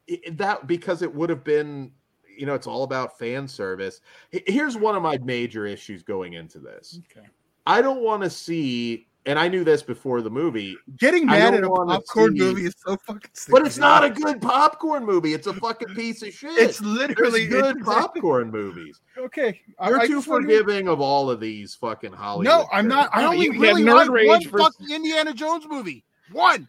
I- 0.10 0.30
that 0.32 0.66
because 0.66 1.02
it 1.02 1.14
would 1.14 1.30
have 1.30 1.44
been 1.44 1.92
you 2.38 2.46
know 2.46 2.54
it's 2.54 2.68
all 2.68 2.84
about 2.84 3.20
fan 3.20 3.48
service 3.50 4.00
here's 4.32 4.76
one 4.78 4.96
of 4.96 5.04
my 5.04 5.18
major 5.20 5.66
issues 5.66 6.04
going 6.04 6.34
into 6.34 6.60
this 6.60 7.00
Okay. 7.12 7.28
I 7.66 7.82
don't 7.82 8.02
want 8.02 8.22
to 8.24 8.30
see 8.30 9.08
and 9.26 9.40
i 9.40 9.48
knew 9.48 9.64
this 9.64 9.82
before 9.82 10.22
the 10.22 10.30
movie 10.30 10.76
Getting 10.98 11.26
mad 11.26 11.54
at 11.54 11.64
a 11.64 11.70
popcorn 11.70 12.34
see- 12.36 12.40
movie 12.44 12.66
is 12.66 12.76
so 12.86 12.98
fucking 12.98 13.32
stupid. 13.34 13.58
but 13.60 13.66
it's 13.68 13.78
not 13.78 14.04
a 14.04 14.10
good 14.10 14.42
popcorn 14.42 15.06
movie 15.06 15.34
it's 15.34 15.48
a 15.48 15.54
fucking 15.54 15.96
piece 15.96 16.22
of 16.24 16.34
shit 16.34 16.52
It's 16.58 16.80
There's 16.80 16.82
literally 16.82 17.48
good 17.48 17.78
it's- 17.78 17.86
popcorn 17.86 18.52
movies 18.52 19.00
Okay, 19.18 19.62
I- 19.80 19.90
you're 19.90 20.00
I 20.02 20.08
too 20.08 20.16
just 20.16 20.28
wanna- 20.28 20.44
forgiving 20.44 20.88
of 20.90 21.00
all 21.00 21.30
of 21.30 21.40
these 21.40 21.74
fucking 21.76 22.12
hollywood 22.14 22.46
No, 22.48 22.68
I'm 22.74 22.88
not. 22.88 23.10
I 23.14 23.22
No, 23.22 23.30
only 23.32 23.50
really 23.52 23.84
Nerd 23.84 24.10
like 24.10 24.28
one 24.28 24.44
for- 24.44 24.58
fucking 24.60 24.92
Indiana 24.92 25.34
Jones 25.34 25.66
movie. 25.70 26.04
One, 26.32 26.68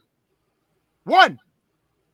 one. 1.05 1.39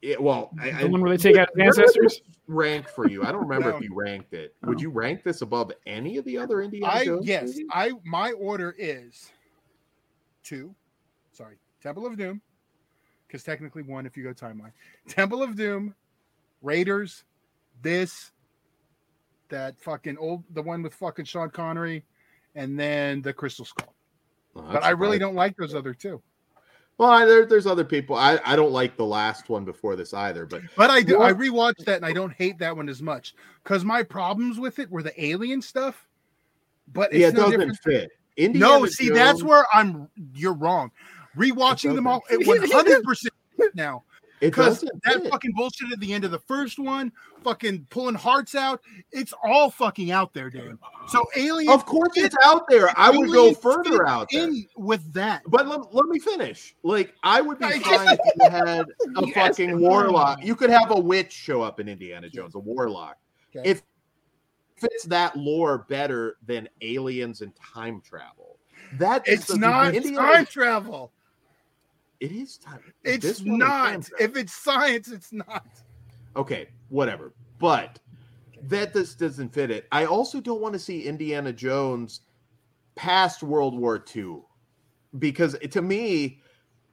Yeah, 0.03 0.17
well 0.19 0.51
I, 0.61 0.71
I, 0.71 0.83
The 0.83 0.89
one 0.89 1.01
where 1.03 1.11
they 1.17 1.23
take 1.23 1.37
out 1.37 1.49
his 1.55 1.57
where 1.57 1.67
does 1.67 1.77
this 1.77 1.97
ancestors. 1.97 2.23
rank 2.47 2.89
for 2.89 3.07
you 3.09 3.23
i 3.23 3.31
don't 3.31 3.43
remember 3.47 3.71
No. 3.71 3.77
if 3.77 3.83
you 3.83 3.95
ranked 3.95 4.33
it 4.33 4.55
would 4.65 4.81
you 4.81 4.89
rank 4.91 5.23
this 5.23 5.43
above 5.43 5.71
any 5.87 6.17
of 6.17 6.25
the 6.25 6.39
other 6.39 6.63
indiana 6.63 6.93
I 6.95 7.05
Jones 7.05 7.27
yes, 7.27 7.43
movies? 7.49 7.65
I 7.71 7.93
my 8.05 8.33
order 8.33 8.75
is 8.79 9.31
two. 10.43 10.75
Sorry, 11.33 11.57
Temple 11.83 12.07
of 12.07 12.17
Doom, 12.17 12.41
because 13.27 13.45
technically 13.45 13.83
one 13.83 14.05
if 14.07 14.17
you 14.17 14.25
go 14.25 14.33
timeline. 14.35 14.73
Temple 15.09 15.43
of 15.43 15.55
Doom, 15.55 15.95
Raiders, 16.63 17.25
this, 17.83 18.33
that 19.49 19.79
fucking 19.81 20.17
old 20.19 20.43
the 20.55 20.63
one 20.63 20.83
with 20.83 20.95
fucking 20.95 21.25
Sean 21.27 21.51
Connery, 21.51 22.05
and 22.57 22.79
then 22.79 23.23
the 23.23 23.33
Crystal 23.33 23.65
Skull. 23.65 23.95
Well, 24.55 24.67
But 24.73 24.83
I 24.83 24.91
really 24.91 25.19
don't 25.19 25.35
like 25.37 25.57
those 25.57 25.75
other 25.75 25.95
two. 25.95 26.21
Well, 27.01 27.09
I, 27.09 27.25
there, 27.25 27.47
there's 27.47 27.67
other 27.67 27.83
people. 27.83 28.15
I, 28.15 28.39
I 28.45 28.57
don't 28.57 28.73
like 28.73 28.99
the 28.99 29.07
last 29.07 29.49
one 29.49 29.65
before 29.65 29.97
this 29.97 30.13
either. 30.13 30.45
But 30.45 30.61
But 30.77 30.91
I 30.91 31.01
do. 31.01 31.19
Well- 31.19 31.29
I 31.29 31.33
rewatched 31.33 31.87
that 31.87 31.97
and 31.97 32.05
I 32.05 32.13
don't 32.13 32.35
hate 32.35 32.59
that 32.59 32.77
one 32.77 32.91
as 32.91 33.01
much 33.01 33.35
because 33.65 33.87
my 33.87 34.03
problems 34.03 34.61
with 34.61 34.79
it 34.79 34.91
were 34.91 35.03
the 35.03 35.25
alien 35.25 35.63
stuff. 35.63 36.07
But 36.93 37.11
it's 37.11 37.21
yeah, 37.21 37.29
it 37.29 37.35
no 37.37 37.51
doesn't 37.51 37.75
fit. 37.77 38.11
Indiana 38.37 38.81
No, 38.81 38.85
see, 38.85 39.09
that's 39.09 39.43
where 39.43 39.65
I'm. 39.73 40.11
You're 40.35 40.53
wrong. 40.53 40.91
Rewatching 41.39 41.95
them 41.95 42.07
all, 42.07 42.23
it 42.29 42.47
100 42.47 43.03
percent 43.03 43.33
now 43.73 44.05
because 44.41 44.81
that 44.81 45.23
fit. 45.23 45.31
fucking 45.31 45.53
bullshit 45.55 45.93
at 45.93 46.01
the 46.01 46.13
end 46.13 46.25
of 46.25 46.31
the 46.31 46.39
first 46.39 46.79
one, 46.79 47.13
fucking 47.45 47.87
pulling 47.91 48.15
hearts 48.15 48.55
out. 48.55 48.81
It's 49.13 49.33
all 49.45 49.71
fucking 49.71 50.11
out 50.11 50.33
there, 50.35 50.51
Dan. 50.51 50.79
So 51.09 51.25
alien. 51.37 51.73
Of 51.73 51.87
course, 51.87 52.13
it's 52.17 52.37
out 52.45 52.65
there. 52.69 52.89
I 52.97 53.11
would 53.11 53.31
go 53.31 53.53
further 53.55 54.07
out 54.07 54.29
there. 54.33 54.45
in 54.49 54.67
with 54.77 55.13
that. 55.13 55.43
But 55.47 55.69
let, 55.69 55.95
let 55.95 56.07
me 56.07 56.19
finish. 56.19 56.75
Like, 56.83 57.15
I 57.23 57.41
would 57.41 57.59
be 57.59 57.65
fine 57.81 58.09
if 58.09 58.19
you 58.41 58.51
had 58.51 58.87
a 59.17 59.27
Yes, 59.27 59.35
fucking 59.35 59.79
warlock. 59.81 60.45
You 60.45 60.55
could 60.57 60.71
have 60.71 60.91
a 60.91 60.99
witch 60.99 61.33
show 61.33 61.63
up 61.63 61.81
in 61.81 61.89
Indiana 61.89 62.29
Jones, 62.29 62.55
a 62.55 62.59
warlock. 62.59 63.17
Okay. 63.55 63.69
It 63.71 63.83
fits 64.77 65.05
that 65.05 65.37
lore 65.37 65.85
better 65.89 66.37
than 66.47 66.69
aliens 66.81 67.43
and 67.43 67.53
time 67.57 68.01
travel. 68.01 68.57
That 68.95 69.23
It's 69.27 69.55
not 69.55 69.95
Indiana- 69.95 70.19
time 70.19 70.47
travel. 70.47 71.13
It 72.21 72.33
is 72.33 72.59
time. 72.59 72.93
It's 73.03 73.25
this 73.25 73.43
one 73.43 73.63
is 73.63 73.69
time 73.69 74.01
not. 74.01 74.11
If 74.21 74.37
it's 74.37 74.53
science, 74.53 75.11
it's 75.11 75.33
not. 75.33 75.67
okay, 76.37 76.69
whatever. 76.91 77.33
But 77.59 77.99
that 78.63 78.93
just 78.93 79.19
doesn't 79.19 79.55
fit 79.55 79.71
it. 79.71 79.87
I 79.91 80.05
also 80.05 80.41
don't 80.41 80.61
want 80.61 80.75
to 80.75 80.79
see 80.79 81.05
Indiana 81.05 81.53
Jones 81.53 82.21
past 82.95 83.43
World 83.43 83.79
War 83.79 84.05
II 84.15 84.41
because 85.19 85.57
to 85.71 85.83
me, 85.83 86.41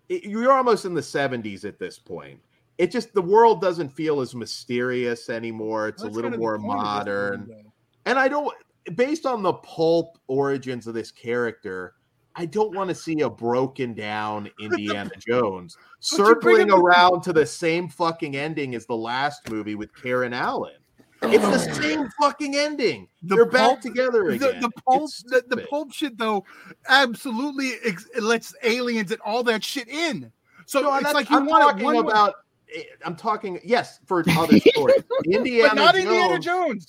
it, 0.09 0.23
you're 0.23 0.53
almost 0.53 0.85
in 0.85 0.93
the 0.93 1.01
70s 1.01 1.65
at 1.65 1.79
this 1.79 1.99
point. 1.99 2.39
It 2.77 2.91
just 2.91 3.13
the 3.13 3.21
world 3.21 3.59
doesn't 3.59 3.89
feel 3.89 4.21
as 4.21 4.35
mysterious 4.35 5.29
anymore. 5.29 5.89
It's 5.89 6.03
That's 6.03 6.13
a 6.13 6.15
little 6.15 6.29
kind 6.29 6.35
of 6.35 6.39
more 6.39 6.57
this 6.57 6.65
modern. 6.65 7.39
movie. 7.41 7.65
And 8.05 8.17
I 8.17 8.27
don't 8.27 8.53
based 8.95 9.25
on 9.25 9.41
the 9.43 9.53
pulp 9.53 10.17
origins 10.27 10.87
of 10.87 10.93
this 10.93 11.11
character, 11.11 11.95
I 12.37 12.45
don't 12.45 12.73
want 12.73 12.89
to 12.89 12.95
see 12.95 13.21
a 13.21 13.29
broken 13.29 13.93
down 13.95 14.49
Indiana 14.59 15.09
Jones 15.27 15.75
But 16.11 16.19
you 16.19 16.35
bring 16.35 16.69
circling 16.69 16.71
around 16.71 17.21
to 17.23 17.33
the 17.33 17.45
same 17.45 17.89
fucking 17.89 18.35
ending 18.37 18.75
as 18.75 18.85
the 18.85 18.95
last 18.95 19.49
movie 19.49 19.73
with 19.75 19.89
Karen 19.95 20.33
Allen. 20.33 20.75
It's 21.23 21.43
the 21.43 21.73
same 21.73 22.07
fucking 22.21 22.55
ending. 22.55 23.07
The 23.23 23.35
They're 23.37 23.45
back 23.45 23.81
together 23.81 24.25
The, 24.29 24.35
again. 24.35 24.61
the 24.61 24.69
pulp, 24.85 25.05
It's 25.05 25.23
the, 25.23 25.43
the 25.47 25.57
pulp 25.65 25.91
shit 25.91 26.15
though, 26.17 26.45
absolutely 26.87 27.71
ex- 27.83 28.07
it 28.15 28.21
lets 28.21 28.53
aliens 28.63 29.11
and 29.11 29.19
all 29.21 29.41
that 29.43 29.63
shit 29.63 29.87
in. 29.87 30.31
So 30.67 30.81
No, 30.81 30.95
it's 30.97 31.13
like 31.13 31.29
you 31.31 31.37
I'm 31.37 31.45
want 31.47 31.63
talking 31.79 31.97
about. 31.97 32.35
eh, 32.75 32.83
I'm 33.03 33.15
talking 33.15 33.59
yes 33.63 33.99
for 34.05 34.19
other 34.29 34.59
stories. 34.59 35.03
Indiana, 35.25 35.69
but 35.69 35.75
not 35.75 35.95
Jones, 35.95 36.05
Indiana 36.07 36.39
Jones. 36.39 36.85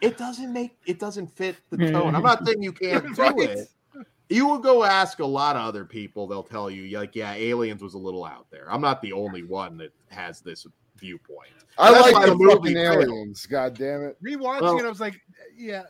It 0.00 0.18
doesn't 0.18 0.52
make 0.52 0.76
it 0.84 0.98
doesn't 0.98 1.28
fit 1.28 1.56
the 1.70 1.76
tone. 1.92 2.14
I'm 2.16 2.22
not 2.24 2.44
saying 2.44 2.60
you 2.62 2.72
can't 2.72 3.14
do 3.14 3.22
Right. 3.22 3.38
it. 3.38 3.68
You 4.30 4.46
will 4.48 4.58
go 4.58 4.84
ask 4.84 5.18
a 5.18 5.26
lot 5.26 5.54
of 5.56 5.62
other 5.62 5.84
people. 5.84 6.26
They'll 6.26 6.42
tell 6.42 6.70
you, 6.70 6.98
like, 6.98 7.14
yeah, 7.14 7.34
Aliens 7.34 7.82
was 7.82 7.94
a 7.94 7.98
little 7.98 8.24
out 8.24 8.46
there. 8.50 8.66
I'm 8.70 8.80
not 8.80 9.02
the 9.02 9.12
only 9.12 9.42
one 9.42 9.76
that 9.78 9.92
has 10.08 10.40
this 10.40 10.66
viewpoint. 10.96 11.50
I 11.76 11.92
That's 11.92 12.12
like 12.12 12.24
the 12.24 12.30
the 12.30 12.36
movie 12.36 12.54
fucking 12.54 12.74
failed. 12.74 13.04
aliens. 13.04 13.46
God 13.46 13.76
damn 13.76 14.02
it! 14.04 14.16
Rewatching 14.22 14.62
Well- 14.62 14.78
it, 14.78 14.84
I 14.84 14.88
was 14.88 15.00
like, 15.00 15.20
yeah, 15.56 15.82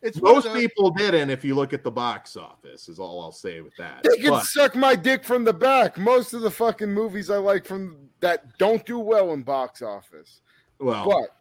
it's 0.00 0.20
Most 0.22 0.44
those- 0.44 0.56
people 0.56 0.90
didn't. 0.90 1.30
If 1.30 1.44
you 1.44 1.54
look 1.54 1.72
at 1.72 1.82
the 1.84 1.90
box 1.90 2.36
office, 2.36 2.88
is 2.88 2.98
all 2.98 3.20
I'll 3.20 3.32
say 3.32 3.60
with 3.60 3.76
that. 3.76 4.04
They 4.04 4.16
can 4.18 4.30
But- 4.30 4.46
suck 4.46 4.74
my 4.74 4.94
dick 4.94 5.24
from 5.24 5.44
the 5.44 5.52
back. 5.52 5.98
Most 5.98 6.32
of 6.32 6.40
the 6.40 6.50
fucking 6.50 6.90
movies 6.90 7.28
I 7.28 7.36
like 7.36 7.66
from 7.66 8.08
that 8.20 8.56
don't 8.58 8.84
do 8.86 8.98
well 9.00 9.32
in 9.32 9.42
box 9.42 9.82
office. 9.82 10.40
well, 10.78 11.04
But 11.08 11.36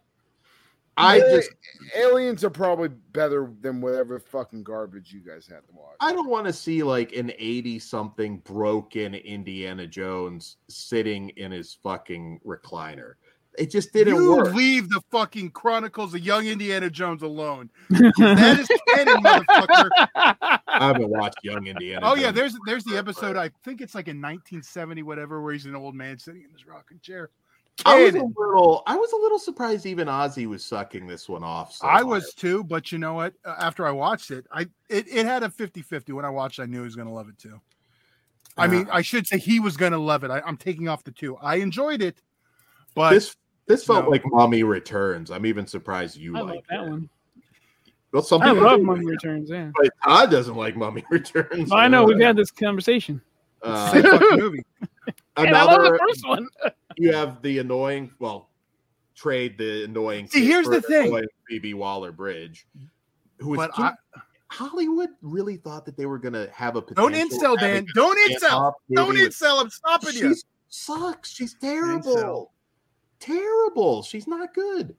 I 0.97 1.19
they- 1.19 1.38
just 1.38 1.51
aliens 1.95 2.43
are 2.43 2.49
probably 2.49 2.89
better 2.89 3.51
than 3.61 3.81
whatever 3.81 4.19
fucking 4.19 4.63
garbage 4.63 5.11
you 5.13 5.22
guys 5.22 5.47
had 5.47 5.65
to 5.68 5.73
watch. 5.73 5.95
I 6.01 6.11
don't 6.13 6.30
want 6.30 6.47
to 6.47 6.53
see 6.53 6.84
like 6.84 7.13
an 7.13 7.31
80 7.38 7.80
something 7.80 8.38
broken 8.39 9.15
Indiana 9.15 9.88
Jones 9.88 10.57
sitting 10.68 11.30
in 11.30 11.51
his 11.51 11.77
fucking 11.81 12.41
recliner. 12.45 13.13
It 13.57 13.69
just 13.69 13.91
didn't 13.91 14.15
you 14.15 14.35
work. 14.38 14.53
leave 14.53 14.88
the 14.89 15.01
fucking 15.11 15.51
Chronicles 15.51 16.13
of 16.13 16.22
Young 16.22 16.45
Indiana 16.45 16.89
Jones 16.89 17.22
alone. 17.22 17.69
That 17.89 18.57
is 18.59 18.68
canon, 18.95 19.15
motherfucker. 19.23 19.89
I 20.15 20.59
haven't 20.88 21.09
watched 21.09 21.39
Young 21.43 21.68
Indiana. 21.68 21.99
Oh 22.03 22.15
yeah, 22.15 22.31
there's 22.31 22.55
there's 22.65 22.85
the 22.85 22.97
episode. 22.97 23.35
I 23.35 23.49
think 23.65 23.81
it's 23.81 23.93
like 23.93 24.07
in 24.07 24.18
1970, 24.22 25.03
whatever, 25.03 25.41
where 25.41 25.51
he's 25.51 25.65
an 25.65 25.76
old 25.76 25.95
man 25.95 26.18
sitting 26.18 26.43
in 26.43 26.49
his 26.49 26.65
rocking 26.65 26.99
chair. 27.01 27.30
I 27.86 28.03
was 28.03 28.16
a 28.16 28.24
little 28.24 28.84
I 28.88 28.95
was 28.95 29.12
a 29.12 29.16
little 29.18 29.40
surprised 29.40 29.86
even 29.86 30.08
Ozzy 30.08 30.48
was 30.48 30.66
sucking 30.66 31.08
this 31.08 31.28
one 31.30 31.44
off. 31.44 31.74
So 31.74 31.88
I 31.88 31.94
hard. 31.94 32.08
was 32.08 32.34
too, 32.34 32.64
but 32.64 32.91
you 32.91 32.98
know 32.98 33.14
what? 33.14 33.34
Uh, 33.45 33.56
After 33.60 33.86
I 33.86 33.91
watched 33.91 34.32
it, 34.32 34.45
I 34.52 34.62
it, 34.90 35.08
it 35.08 35.26
had 35.26 35.44
a 35.44 35.49
50-50. 35.49 36.14
When 36.14 36.26
I 36.26 36.30
watched, 36.30 36.60
I 36.60 36.66
knew 36.66 36.80
he 36.80 36.84
was 36.84 36.95
going 36.95 37.08
to 37.08 37.14
love 37.14 37.30
it 37.30 37.38
too. 37.38 37.60
I 38.58 38.68
mean, 38.68 38.88
I 38.91 39.02
should 39.02 39.26
say 39.26 39.38
he 39.38 39.60
was 39.60 39.78
going 39.78 39.94
to 39.94 39.98
love 39.98 40.24
it. 40.24 40.32
I, 40.32 40.41
I'm 40.41 40.58
taking 40.58 40.88
off 40.90 41.03
the 41.03 41.12
two. 41.12 41.38
I 41.38 41.56
enjoyed 41.56 42.02
it, 42.02 42.22
but 42.95 43.12
this 43.12 43.36
this 43.68 43.84
felt 43.86 44.06
no. 44.06 44.12
like 44.12 44.24
Mummy 44.26 44.64
Returns. 44.64 45.32
I'm 45.32 45.45
even 45.45 45.66
surprised 45.66 46.18
you 46.18 46.36
I 46.36 46.40
love 46.40 46.49
like 46.49 46.66
that 46.70 46.86
one. 46.86 47.10
Well, 48.12 48.22
some 48.22 48.41
I 48.41 48.49
people 48.49 48.64
love 48.64 48.80
do, 48.80 48.86
Mummy 48.86 49.06
Returns. 49.06 49.49
Yeah, 49.49 49.72
but 49.74 49.90
Todd 50.03 50.32
doesn't 50.32 50.56
like 50.56 50.76
Mummy 50.76 51.03
Returns. 51.12 51.70
Well, 51.70 51.80
I 51.80 51.88
know 51.88 52.03
we've 52.03 52.20
had 52.20 52.36
this 52.36 52.52
conversation. 52.52 53.22
uh, 53.62 53.91
same 53.91 54.03
fucking 54.03 54.38
movie. 54.38 54.64
And 55.38 55.56
I 55.56 55.64
love 55.64 55.82
the 55.82 55.98
first 55.98 56.28
one. 56.28 56.45
You 56.97 57.13
have 57.13 57.41
the 57.41 57.59
annoying. 57.59 58.11
Well, 58.19 58.49
trade 59.15 59.57
the 59.57 59.85
annoying. 59.85 60.27
See, 60.27 60.45
here's 60.45 60.68
the 60.68 60.81
thing. 60.81 61.26
Phoebe 61.47 61.73
Waller 61.73 62.11
Bridge. 62.11 62.68
Who 63.39 63.59
is 63.59 63.69
I, 63.77 63.93
Hollywood 64.51 65.09
really 65.22 65.55
thought 65.57 65.85
that 65.85 65.95
they 65.95 66.05
were 66.05 66.19
going 66.19 66.34
to 66.34 66.49
have 66.53 66.76
a 66.76 66.81
don't 66.81 67.13
potential 67.13 67.55
incel, 67.55 67.59
Dan. 67.59 67.85
Don't 67.95 68.18
incel. 68.30 68.73
Don't 68.93 69.15
incel. 69.15 69.61
I'm 69.61 69.69
stopping 69.69 70.11
She 70.11 70.19
you. 70.19 70.35
sucks. 70.68 71.31
She's 71.31 71.55
Incel. 71.55 71.61
terrible. 71.61 72.51
Terrible. 73.19 74.03
She's 74.03 74.27
not 74.27 74.53
good. 74.53 74.95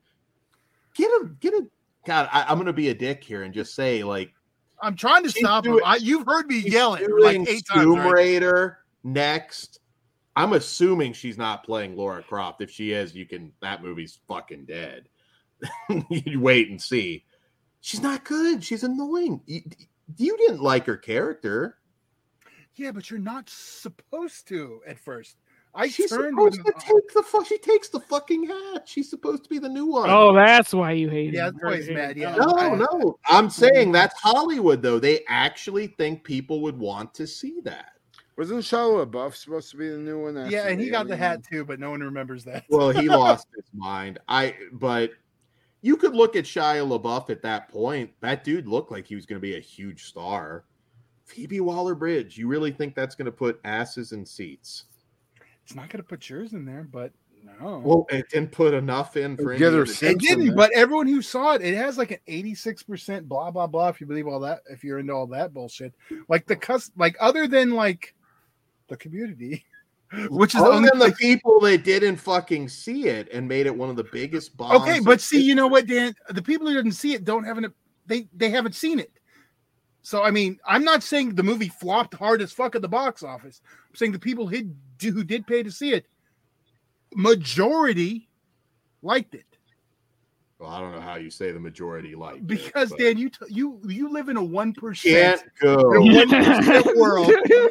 Get 0.94 1.10
a 1.10 1.28
get 1.40 1.52
a. 1.55 1.66
God, 2.06 2.28
I, 2.32 2.43
I'm 2.44 2.56
going 2.56 2.66
to 2.66 2.73
be 2.73 2.89
a 2.89 2.94
dick 2.94 3.23
here 3.23 3.43
and 3.43 3.52
just 3.52 3.74
say 3.74 4.02
like 4.02 4.32
I'm 4.81 4.97
trying 4.97 5.23
to 5.23 5.31
stop 5.31 5.66
him. 5.66 5.81
I, 5.85 5.97
you've 5.97 6.27
heard 6.27 6.47
me 6.47 6.59
yelling 6.59 7.06
like 7.20 7.48
eight 7.48 7.64
times. 7.66 7.86
Right? 7.86 8.12
Raider 8.12 8.78
next. 9.05 9.81
I'm 10.37 10.55
assuming 10.55 11.13
she's 11.13 11.37
not 11.39 11.65
playing 11.65 11.97
Lara 11.97 12.23
Croft. 12.23 12.63
If 12.63 12.71
she 12.71 12.93
is, 12.93 13.15
you 13.15 13.27
can. 13.27 13.53
That 13.61 13.83
movie's 13.83 14.19
fucking 14.29 14.65
dead. 14.65 15.09
you 16.11 16.41
wait 16.41 16.71
and 16.71 16.81
see. 16.81 17.25
She's 17.81 18.01
not 18.03 18.25
good. 18.25 18.65
She's 18.65 18.83
annoying. 18.85 19.41
You, 19.47 19.61
you 20.17 20.37
didn't 20.39 20.63
like 20.63 20.87
her 20.87 20.97
character. 20.97 21.79
Yeah, 22.77 22.93
but 22.93 23.11
you're 23.11 23.21
not 23.21 23.51
supposed 23.51 24.49
to 24.49 24.81
at 24.87 24.99
first. 24.99 25.37
I 25.75 25.89
She's 25.89 26.11
turned 26.11 26.35
supposed 26.35 26.65
to 26.65 26.73
take 26.79 27.13
the 27.15 27.23
fuck. 27.23 27.47
She 27.47 27.59
takes 27.59 27.89
the 27.89 28.01
fucking 28.01 28.47
hat. 28.47 28.83
She's 28.87 29.09
supposed 29.09 29.45
to 29.45 29.49
be 29.51 29.59
the 29.59 29.69
new 29.69 29.87
one. 29.87 30.09
Oh, 30.11 30.35
that's 30.35 30.75
why 30.75 30.93
you 30.93 31.09
hate 31.09 31.33
Yeah, 31.33 31.49
him. 31.49 31.55
that's 31.55 31.65
why 31.65 31.77
he's 31.77 31.91
mad, 31.91 32.17
yeah. 32.17 32.35
no, 32.37 32.55
I- 32.57 32.75
no. 32.75 33.19
I'm 33.27 33.49
saying 33.49 33.91
that's 33.93 34.19
Hollywood, 34.21 34.83
though. 34.83 34.99
They 34.99 35.21
actually 35.29 35.87
think 35.87 36.25
people 36.25 36.61
would 36.63 36.79
want 36.79 37.15
to 37.15 37.27
see 37.27 37.61
that. 37.65 37.93
Wasn't 38.37 38.61
Shia 38.61 39.07
LaBeouf 39.07 39.35
supposed 39.37 39.71
to 39.73 39.77
be 39.77 39.89
the 39.89 39.99
new 39.99 40.23
one? 40.23 40.51
yeah, 40.51 40.69
and 40.69 40.81
he 40.81 40.91
got 40.91 41.07
the 41.07 41.17
hat 41.17 41.45
too, 41.45 41.65
but 41.65 41.79
no 41.79 41.91
one 41.91 42.01
remembers 42.01 42.45
that. 42.45 42.65
Well, 42.69 42.91
he 42.91 43.09
lost 43.09 43.47
his 43.55 43.67
mind. 43.75 44.19
I 44.29 44.55
but 44.73 45.13
you 45.83 45.97
could 45.97 46.15
look 46.15 46.37
at 46.37 46.45
Shia 46.45 46.87
LaBeouf 46.87 47.29
at 47.31 47.43
that 47.43 47.69
point. 47.69 48.11
That 48.21 48.45
dude 48.45 48.67
looked 48.67 48.91
like 48.91 49.07
he 49.07 49.15
was 49.15 49.27
going 49.27 49.37
to 49.37 49.43
be 49.43 49.57
a 49.57 49.61
huge 49.61 50.05
star. 50.05 50.65
Phoebe 51.25 51.61
Waller 51.61 51.95
Bridge. 51.95 52.39
You 52.39 52.49
really 52.49 52.73
think 52.73 52.95
that's 52.95 53.15
going 53.15 53.27
to 53.27 53.33
put 53.33 53.61
asses 53.65 54.13
in 54.13 54.25
seats? 54.25 54.85
It's 55.65 55.75
not 55.75 55.89
gonna 55.89 56.03
put 56.03 56.29
yours 56.29 56.53
in 56.53 56.65
there, 56.65 56.83
but 56.91 57.13
no. 57.45 57.79
Well, 57.85 58.07
it 58.11 58.29
didn't 58.31 58.53
put 58.53 58.75
enough 58.75 59.17
in 59.17 59.37
for 59.37 59.53
Get 59.57 59.73
her 59.73 59.81
Indiana 59.81 59.87
six 59.87 60.13
it 60.13 60.19
didn't, 60.21 60.57
but 60.57 60.73
everyone 60.73 61.07
who 61.07 61.23
saw 61.23 61.55
it, 61.55 61.63
it 61.63 61.75
has 61.77 61.99
like 61.99 62.11
an 62.11 62.19
86% 62.29 63.25
blah 63.25 63.51
blah 63.51 63.67
blah. 63.67 63.89
If 63.89 64.01
you 64.01 64.07
believe 64.07 64.27
all 64.27 64.41
that, 64.41 64.61
if 64.71 64.85
you're 64.85 64.99
into 64.99 65.13
all 65.13 65.27
that 65.29 65.53
bullshit. 65.55 65.95
Like 66.29 66.47
the 66.47 66.57
cus 66.57 66.91
like 66.97 67.17
other 67.21 67.47
than 67.47 67.71
like 67.73 68.15
the 68.93 68.97
community, 68.98 69.64
which 70.28 70.55
is 70.55 70.60
the 70.60 70.66
Other 70.66 70.77
only 70.77 70.89
than 70.90 70.98
the 70.98 71.12
people 71.12 71.59
that 71.60 71.85
didn't 71.85 72.16
fucking 72.16 72.69
see 72.69 73.09
it 73.09 73.28
and 73.32 73.48
made 73.48 73.66
it 73.66 73.74
one 73.74 73.90
of 73.90 73.97
the 73.97 74.05
biggest 74.05 74.56
bombs. 74.56 74.82
Okay, 74.82 75.01
but 75.01 75.20
see, 75.20 75.43
you 75.43 75.55
know 75.55 75.66
what, 75.66 75.86
Dan? 75.86 76.14
The 76.31 76.43
people 76.43 76.69
who 76.69 76.74
didn't 76.74 76.93
see 76.93 77.14
it 77.14 77.24
don't 77.24 77.44
have 77.44 77.59
an 77.59 77.73
they 78.06 78.28
they 78.35 78.51
haven't 78.51 78.74
seen 78.74 78.98
it. 79.01 79.10
So 80.02 80.23
I 80.23 80.31
mean, 80.31 80.59
I'm 80.66 80.85
not 80.85 81.02
saying 81.02 81.35
the 81.35 81.43
movie 81.43 81.69
flopped 81.69 82.14
hard 82.14 82.43
as 82.43 82.52
fuck 82.52 82.77
at 82.77 82.82
the 82.82 82.89
box 82.89 83.23
office. 83.23 83.62
I'm 83.89 83.94
saying 83.94 84.12
the 84.12 84.19
people 84.19 84.47
who 84.47 84.70
did, 84.98 85.12
who 85.12 85.24
did 85.24 85.47
pay 85.47 85.62
to 85.62 85.70
see 85.70 85.93
it, 85.93 86.06
majority 87.14 88.28
liked 89.02 89.35
it 89.35 89.52
Well, 90.62 90.70
I 90.70 90.78
don't 90.80 90.93
know 90.93 91.01
how 91.01 91.16
you 91.16 91.28
say 91.28 91.51
the 91.51 91.59
majority 91.59 92.14
like 92.14 92.47
because 92.47 92.90
but 92.90 93.01
Dan, 93.01 93.18
you 93.18 93.30
t- 93.30 93.39
you 93.48 93.80
you 93.84 94.09
live 94.12 94.28
in 94.28 94.36
a 94.36 94.44
one 94.44 94.72
percent 94.72 95.43
can't 95.60 95.76
go. 95.76 95.90
percent 95.90 96.86
world. 96.97 97.26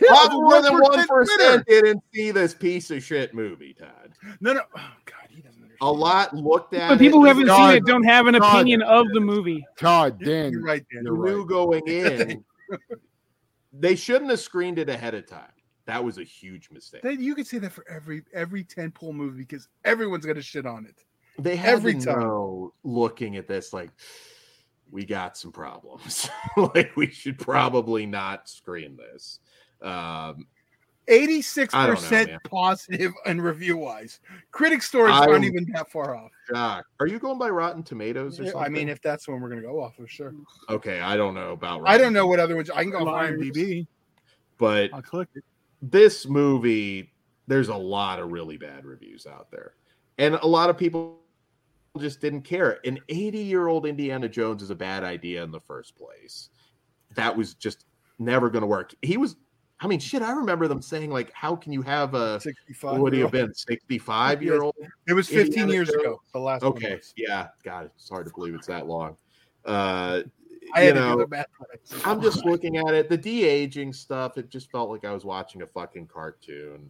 Lot 0.10 0.32
more 0.34 0.62
than 0.62 0.74
one 0.78 1.64
didn't 1.68 2.04
see 2.14 2.32
this 2.32 2.54
piece 2.54 2.92
of 2.92 3.02
shit 3.02 3.34
movie, 3.34 3.74
Todd. 3.74 4.12
No, 4.42 4.52
no. 4.52 4.60
Oh 4.76 4.92
God, 5.06 5.28
he 5.30 5.38
doesn't 5.42 5.62
understand. 5.64 5.78
A 5.80 5.90
lot 5.90 6.36
looked 6.36 6.74
at 6.74 6.90
But 6.90 7.00
people 7.00 7.20
it. 7.20 7.22
who 7.22 7.28
haven't 7.28 7.46
God, 7.46 7.70
seen 7.70 7.78
it 7.78 7.86
don't 7.86 8.04
have 8.04 8.28
an 8.28 8.34
God. 8.38 8.56
opinion 8.56 8.82
of 8.82 9.08
the 9.14 9.22
movie. 9.22 9.66
Todd, 9.80 10.20
You're- 10.20 10.34
Dan, 10.44 10.52
You're 10.52 10.62
right, 10.64 10.86
Dan. 10.94 11.04
You're 11.06 11.16
knew 11.16 11.40
right. 11.40 11.48
going 11.48 11.84
in. 11.88 12.44
they 13.72 13.96
shouldn't 13.96 14.30
have 14.32 14.42
screened 14.42 14.80
it 14.80 14.90
ahead 14.90 15.14
of 15.14 15.26
time. 15.28 15.48
That 15.86 16.04
was 16.04 16.18
a 16.18 16.24
huge 16.26 16.70
mistake. 16.72 17.04
Then 17.04 17.22
you 17.22 17.36
can 17.36 17.46
say 17.46 17.58
that 17.60 17.72
for 17.72 17.86
every 17.90 18.24
every 18.34 18.66
tentpole 18.66 19.14
movie 19.14 19.40
because 19.44 19.70
everyone's 19.86 20.26
gonna 20.26 20.42
shit 20.42 20.66
on 20.66 20.86
it. 20.86 21.06
They 21.40 21.56
had 21.56 21.74
every 21.74 21.94
to 21.96 22.06
time. 22.06 22.20
know, 22.20 22.74
looking 22.84 23.38
at 23.38 23.48
this, 23.48 23.74
like 23.74 23.92
we 24.92 25.06
got 25.06 25.38
some 25.38 25.52
problems. 25.52 26.30
like 26.58 26.96
we 26.96 27.08
should 27.08 27.40
probably 27.40 28.06
not 28.06 28.50
screen 28.50 28.98
this. 28.98 29.40
Um, 29.82 30.46
Eighty-six 31.08 31.74
I 31.74 31.88
don't 31.88 31.96
know, 31.96 32.02
percent 32.02 32.32
positive 32.44 33.12
and 33.26 33.44
review-wise. 33.44 34.20
Critic 34.52 34.84
scores 34.84 35.12
I 35.12 35.26
aren't 35.26 35.46
even 35.46 35.66
that 35.74 35.92
far 35.92 36.16
off. 36.16 36.30
shocked. 36.48 36.88
Are 37.00 37.08
you 37.08 37.18
going 37.18 37.40
by 37.40 37.50
Rotten 37.50 37.82
Tomatoes 37.82 38.40
or 38.40 38.46
something? 38.46 38.62
I 38.62 38.70
mean, 38.70 38.88
if 38.88 39.02
that's 39.02 39.28
one 39.28 39.42
we're 39.42 39.50
gonna 39.50 39.64
go 39.64 39.82
off 39.82 39.98
of, 39.98 40.10
sure. 40.10 40.34
okay, 40.70 41.02
I 41.02 41.18
don't 41.18 41.34
know 41.34 41.54
about. 41.54 41.82
I 41.86 41.98
don't 41.98 42.02
Rotten 42.04 42.14
know 42.14 42.28
what 42.28 42.40
other 42.40 42.56
ones. 42.56 42.70
I 42.70 42.84
can 42.84 42.92
go 42.92 43.00
off 43.00 43.08
Liars. 43.08 43.42
IMDb. 43.42 43.88
but 44.60 44.92
I'll 44.94 45.02
click 45.02 45.28
it. 45.34 45.44
this 45.82 46.28
movie, 46.28 47.12
there's 47.48 47.70
a 47.70 47.76
lot 47.76 48.20
of 48.20 48.32
really 48.32 48.58
bad 48.58 48.86
reviews 48.86 49.26
out 49.26 49.50
there. 49.50 49.74
And 50.20 50.36
a 50.36 50.48
lot 50.48 50.70
of 50.70 50.78
people 50.78 51.21
just 52.00 52.22
didn't 52.22 52.44
care. 52.44 52.80
An 52.86 53.00
80 53.10 53.40
year 53.40 53.68
old 53.68 53.86
Indiana 53.86 54.30
Jones 54.30 54.64
is 54.64 54.70
a 54.70 54.76
bad 54.76 55.04
idea 55.04 55.44
in 55.44 55.52
the 55.52 55.60
first 55.60 55.96
place. 55.96 56.50
That 57.16 57.36
was 57.36 57.54
just 57.56 57.86
never 58.20 58.50
going 58.50 58.62
to 58.62 58.68
work. 58.68 58.94
He 59.02 59.18
was, 59.18 59.36
I 59.82 59.88
mean, 59.88 60.00
shit, 60.00 60.22
I 60.22 60.32
remember 60.32 60.68
them 60.68 60.82
saying, 60.82 61.10
like, 61.12 61.32
how 61.34 61.56
can 61.56 61.74
you 61.74 61.82
have 61.82 62.14
a, 62.14 62.40
Sixty-five. 62.40 62.94
what 62.94 63.02
would 63.02 63.14
he 63.14 63.20
have 63.20 63.32
been, 63.32 63.54
65 63.54 64.42
year 64.42 64.62
old? 64.62 64.76
It 65.08 65.14
was 65.14 65.28
fifteen 65.28 65.64
Indiana 65.64 65.74
years 65.74 65.90
Jones? 65.90 66.02
ago. 66.02 66.22
The 66.34 66.40
last 66.40 66.62
one 66.62 66.72
Okay. 66.74 67.02
Yeah. 67.18 67.48
God, 67.64 67.90
it's 67.96 68.10
hard 68.10 68.28
to 68.28 68.34
believe 68.34 68.56
it's 68.56 68.68
that 68.68 68.88
long. 68.88 69.18
Uh, 69.66 70.22
I 70.74 70.88
you 70.88 70.94
know, 70.94 71.16
do 71.18 71.24
the 71.24 71.28
math. 71.28 71.48
I'm 72.06 72.22
just 72.22 72.46
looking 72.46 72.78
at 72.78 72.94
it. 72.94 73.10
The 73.10 73.18
de 73.18 73.44
aging 73.44 73.92
stuff, 73.92 74.38
it 74.38 74.50
just 74.50 74.72
felt 74.72 74.90
like 74.90 75.04
I 75.04 75.12
was 75.12 75.26
watching 75.26 75.64
a 75.64 75.68
fucking 75.68 76.08
cartoon. 76.08 76.90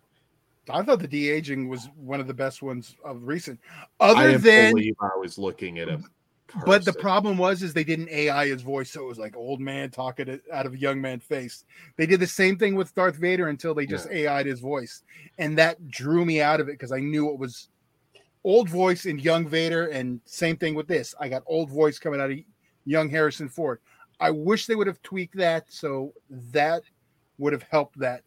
I 0.74 0.84
thought 0.84 1.00
the 1.00 1.08
de 1.08 1.30
aging 1.30 1.68
was 1.68 1.90
one 1.96 2.20
of 2.20 2.28
the 2.28 2.34
best 2.34 2.62
ones 2.62 2.96
of 3.04 3.24
recent. 3.24 3.60
Other 4.00 4.32
didn't 4.32 4.44
than 4.44 4.72
believe 4.74 4.96
I 5.00 5.18
was 5.18 5.38
looking 5.38 5.80
at 5.80 5.90
a. 5.90 6.02
But 6.66 6.84
the 6.84 6.94
problem 6.94 7.38
was 7.38 7.64
is 7.64 7.74
they 7.74 7.84
didn't 7.84 8.10
AI 8.10 8.48
his 8.48 8.62
voice, 8.62 8.92
so 8.92 9.04
it 9.04 9.08
was 9.08 9.18
like 9.18 9.38
old 9.38 9.62
man 9.62 9.90
talking 9.90 10.40
out 10.52 10.66
of 10.66 10.74
a 10.74 10.78
young 10.78 11.00
man 11.00 11.20
face. 11.20 11.64
They 11.96 12.06
did 12.06 12.20
the 12.20 12.28
same 12.28 12.58
thing 12.58 12.76
with 12.76 12.94
Darth 12.94 13.16
Vader 13.16 13.48
until 13.48 13.74
they 13.74 13.86
just 13.86 14.10
AI'd 14.10 14.48
his 14.48 14.60
voice, 14.60 15.04
and 15.38 15.58
that 15.58 15.88
drew 15.88 16.26
me 16.26 16.42
out 16.42 16.60
of 16.60 16.68
it 16.68 16.74
because 16.74 16.92
I 16.92 17.00
knew 17.00 17.30
it 17.30 17.40
was 17.40 17.70
old 18.44 18.70
voice 18.70 19.06
in 19.06 19.20
young 19.20 19.48
Vader, 19.48 19.88
and 19.88 20.20
same 20.26 20.58
thing 20.58 20.76
with 20.76 20.88
this. 20.88 21.16
I 21.20 21.30
got 21.30 21.44
old 21.46 21.70
voice 21.70 22.00
coming 22.00 22.20
out 22.20 22.32
of 22.32 22.38
young 22.86 23.10
Harrison 23.10 23.48
Ford. 23.48 23.80
I 24.20 24.32
wish 24.32 24.68
they 24.68 24.76
would 24.76 24.88
have 24.88 25.02
tweaked 25.02 25.38
that 25.38 25.72
so 25.72 26.14
that 26.30 26.84
would 27.38 27.54
have 27.54 27.64
helped 27.64 27.98
that. 28.00 28.24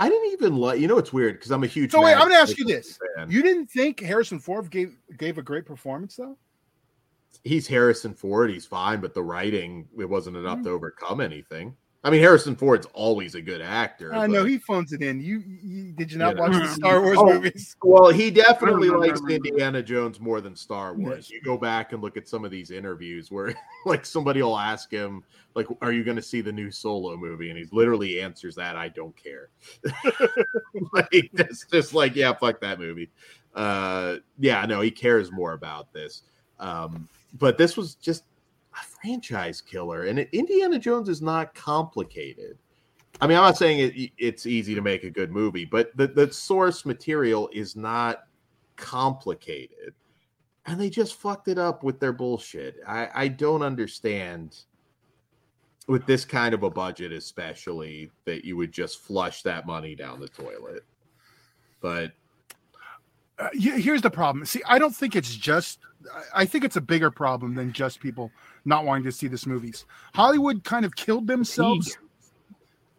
I 0.00 0.08
didn't 0.08 0.32
even 0.32 0.56
like. 0.56 0.80
You 0.80 0.88
know, 0.88 0.96
it's 0.96 1.12
weird 1.12 1.34
because 1.34 1.50
I'm 1.50 1.62
a 1.62 1.66
huge. 1.66 1.92
So 1.92 2.02
wait, 2.02 2.14
I'm 2.14 2.22
gonna 2.28 2.34
ask 2.36 2.56
you 2.58 2.64
this: 2.64 2.98
fan. 3.16 3.30
You 3.30 3.42
didn't 3.42 3.66
think 3.66 4.00
Harrison 4.00 4.38
Ford 4.38 4.70
gave 4.70 4.96
gave 5.18 5.36
a 5.36 5.42
great 5.42 5.66
performance 5.66 6.16
though? 6.16 6.38
He's 7.44 7.66
Harrison 7.66 8.14
Ford. 8.14 8.50
He's 8.50 8.64
fine, 8.66 9.00
but 9.00 9.12
the 9.14 9.22
writing 9.22 9.86
it 9.98 10.08
wasn't 10.08 10.36
enough 10.38 10.58
Mm. 10.60 10.64
to 10.64 10.70
overcome 10.70 11.20
anything. 11.20 11.76
I 12.02 12.08
mean, 12.08 12.20
Harrison 12.20 12.56
Ford's 12.56 12.86
always 12.94 13.34
a 13.34 13.42
good 13.42 13.60
actor. 13.60 14.14
I 14.14 14.26
know 14.26 14.46
he 14.46 14.56
phones 14.56 14.94
it 14.94 15.02
in. 15.02 15.20
You, 15.20 15.42
you 15.46 15.92
did 15.92 16.10
you 16.10 16.16
not 16.16 16.34
You 16.34 16.40
watch 16.40 16.52
the 16.52 16.68
Star 16.68 17.02
Wars 17.02 17.18
Oh, 17.20 17.26
movies? 17.26 17.76
Well, 17.82 18.08
he 18.08 18.30
definitely 18.30 18.88
likes. 18.88 19.20
Indiana 19.28 19.82
Jones 19.82 20.18
more 20.18 20.40
than 20.40 20.56
Star 20.56 20.94
Wars. 20.94 21.28
Yes. 21.28 21.30
You 21.30 21.42
go 21.42 21.58
back 21.58 21.92
and 21.92 22.00
look 22.00 22.16
at 22.16 22.26
some 22.26 22.42
of 22.42 22.50
these 22.50 22.70
interviews 22.70 23.30
where, 23.30 23.54
like, 23.84 24.06
somebody 24.06 24.40
will 24.40 24.58
ask 24.58 24.90
him, 24.90 25.22
like, 25.54 25.66
"Are 25.82 25.92
you 25.92 26.02
going 26.02 26.16
to 26.16 26.22
see 26.22 26.40
the 26.40 26.52
new 26.52 26.70
Solo 26.70 27.18
movie?" 27.18 27.50
And 27.50 27.58
he 27.58 27.66
literally 27.70 28.22
answers 28.22 28.54
that, 28.54 28.76
"I 28.76 28.88
don't 28.88 29.14
care." 29.14 29.50
like, 30.92 31.30
that's 31.34 31.66
just 31.66 31.92
like, 31.92 32.16
yeah, 32.16 32.32
fuck 32.32 32.62
that 32.62 32.78
movie. 32.78 33.10
Uh, 33.54 34.16
yeah, 34.38 34.64
no, 34.64 34.80
he 34.80 34.90
cares 34.90 35.30
more 35.30 35.52
about 35.52 35.92
this. 35.92 36.22
Um, 36.58 37.08
but 37.38 37.58
this 37.58 37.76
was 37.76 37.94
just 37.96 38.24
a 38.74 38.84
franchise 38.84 39.60
killer, 39.60 40.04
and 40.04 40.18
Indiana 40.18 40.78
Jones 40.78 41.08
is 41.08 41.22
not 41.22 41.54
complicated. 41.54 42.58
I 43.20 43.26
mean, 43.26 43.36
I'm 43.36 43.44
not 43.44 43.56
saying 43.56 43.80
it, 43.80 44.12
it's 44.16 44.46
easy 44.46 44.74
to 44.74 44.80
make 44.80 45.04
a 45.04 45.10
good 45.10 45.30
movie, 45.30 45.64
but 45.64 45.94
the, 45.96 46.06
the 46.06 46.32
source 46.32 46.86
material 46.86 47.50
is 47.52 47.76
not 47.76 48.24
complicated. 48.76 49.94
And 50.66 50.80
they 50.80 50.90
just 50.90 51.16
fucked 51.16 51.48
it 51.48 51.58
up 51.58 51.82
with 51.82 52.00
their 52.00 52.12
bullshit. 52.12 52.76
I, 52.86 53.08
I 53.14 53.28
don't 53.28 53.62
understand 53.62 54.56
with 55.88 56.06
this 56.06 56.24
kind 56.24 56.54
of 56.54 56.62
a 56.62 56.70
budget, 56.70 57.12
especially 57.12 58.10
that 58.24 58.44
you 58.44 58.56
would 58.56 58.72
just 58.72 59.00
flush 59.00 59.42
that 59.42 59.66
money 59.66 59.94
down 59.94 60.20
the 60.20 60.28
toilet. 60.28 60.84
But 61.80 62.12
Uh, 63.40 63.48
here's 63.54 64.02
the 64.02 64.10
problem. 64.10 64.44
See, 64.44 64.62
I 64.66 64.78
don't 64.78 64.94
think 64.94 65.16
it's 65.16 65.34
just. 65.34 65.78
I- 66.34 66.46
think 66.46 66.64
it's 66.64 66.76
a 66.76 66.80
bigger 66.80 67.10
problem 67.10 67.54
than 67.54 67.72
just 67.72 68.00
people 68.00 68.30
not 68.64 68.84
wanting 68.84 69.04
to 69.04 69.12
see 69.12 69.28
this 69.28 69.46
movies. 69.46 69.84
Hollywood 70.14 70.64
kind 70.64 70.84
of 70.84 70.94
killed 70.96 71.26
themselves. 71.26 71.96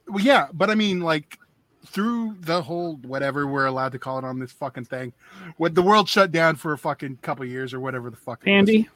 Well, 0.07 0.23
yeah, 0.23 0.47
but 0.53 0.69
I 0.69 0.75
mean, 0.75 0.99
like 0.99 1.37
through 1.85 2.35
the 2.41 2.61
whole 2.61 2.95
whatever 2.97 3.47
we're 3.47 3.65
allowed 3.65 3.91
to 3.93 3.99
call 3.99 4.17
it 4.19 4.25
on 4.25 4.39
this 4.39 4.51
fucking 4.51 4.85
thing, 4.85 5.13
when 5.57 5.73
the 5.73 5.81
world 5.81 6.07
shut 6.09 6.31
down 6.31 6.55
for 6.55 6.73
a 6.73 6.77
fucking 6.77 7.17
couple 7.21 7.45
years 7.45 7.73
or 7.73 7.79
whatever 7.79 8.09
the 8.09 8.17
fuck. 8.17 8.41
Andy, 8.47 8.87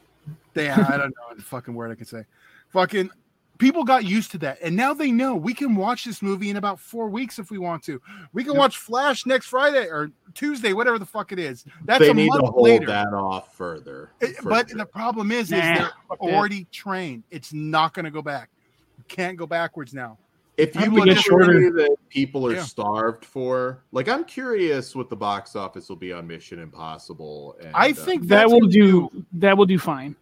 Yeah, 0.56 0.86
I 0.90 0.98
don't 0.98 1.10
know 1.10 1.36
the 1.36 1.42
fucking 1.42 1.74
word 1.74 1.92
I 1.92 1.96
can 1.96 2.06
say. 2.06 2.26
Fucking 2.70 3.10
people 3.58 3.84
got 3.84 4.04
used 4.06 4.32
to 4.32 4.38
that, 4.40 4.58
and 4.62 4.76
now 4.76 4.94
they 4.94 5.12
know 5.12 5.36
we 5.36 5.54
can 5.54 5.76
watch 5.76 6.04
this 6.06 6.22
movie 6.22 6.50
in 6.50 6.58
about 6.58 6.80
four 6.80 7.08
weeks 7.10 7.40
if 7.40 7.50
we 7.52 7.58
want 7.58 7.84
to. 7.84 8.02
We 8.34 8.44
can 8.44 8.54
Yep. 8.54 8.60
watch 8.60 8.78
Flash 8.78 9.26
next 9.26 9.48
Friday 9.48 9.88
or 9.88 10.12
Tuesday, 10.34 10.74
whatever 10.74 11.00
the 11.00 11.06
fuck 11.06 11.32
it 11.32 11.40
is. 11.40 11.66
That's 11.86 12.00
they 12.00 12.10
a 12.10 12.14
need 12.14 12.32
to 12.32 12.40
month 12.42 12.54
hold 12.54 12.64
later. 12.64 12.86
that 12.88 13.08
off 13.14 13.56
further. 13.56 14.12
It- 14.20 14.36
but 14.44 14.70
sure. 14.70 14.78
the 14.78 14.86
problem 14.86 15.32
is, 15.32 15.44
is 15.46 15.50
they're 15.52 15.76
fuck 15.78 15.94
that. 16.10 16.20
already 16.20 16.66
trained. 16.72 17.24
It's 17.32 17.54
not 17.54 17.94
going 17.94 18.06
to 18.06 18.12
go 18.12 18.22
back. 18.22 18.50
You 18.98 19.04
can't 19.08 19.38
go 19.38 19.46
backwards 19.48 19.94
now. 19.94 20.18
if 20.58 20.74
you 20.74 20.84
Probably 20.84 21.02
put 21.02 21.08
get 21.10 21.18
shorter. 21.18 21.70
that 21.72 21.98
people 22.10 22.48
are 22.48 22.54
Yeah. 22.54 22.62
starved 22.64 23.26
for, 23.26 23.84
like 23.92 24.08
I'm 24.08 24.24
curious 24.24 24.96
what 24.96 25.10
the 25.10 25.16
box 25.18 25.54
office 25.54 25.90
will 25.90 25.98
be 25.98 26.14
on 26.14 26.26
Mission 26.26 26.60
Impossible. 26.60 27.58
And, 27.62 27.72
I 27.76 27.90
uh, 27.90 27.94
think 27.94 28.28
that 28.30 28.50
will 28.50 28.62
gonna 28.62 28.72
do. 28.72 29.26
That 29.34 29.58
will 29.58 29.66
do 29.66 29.78
fine. 29.78 30.16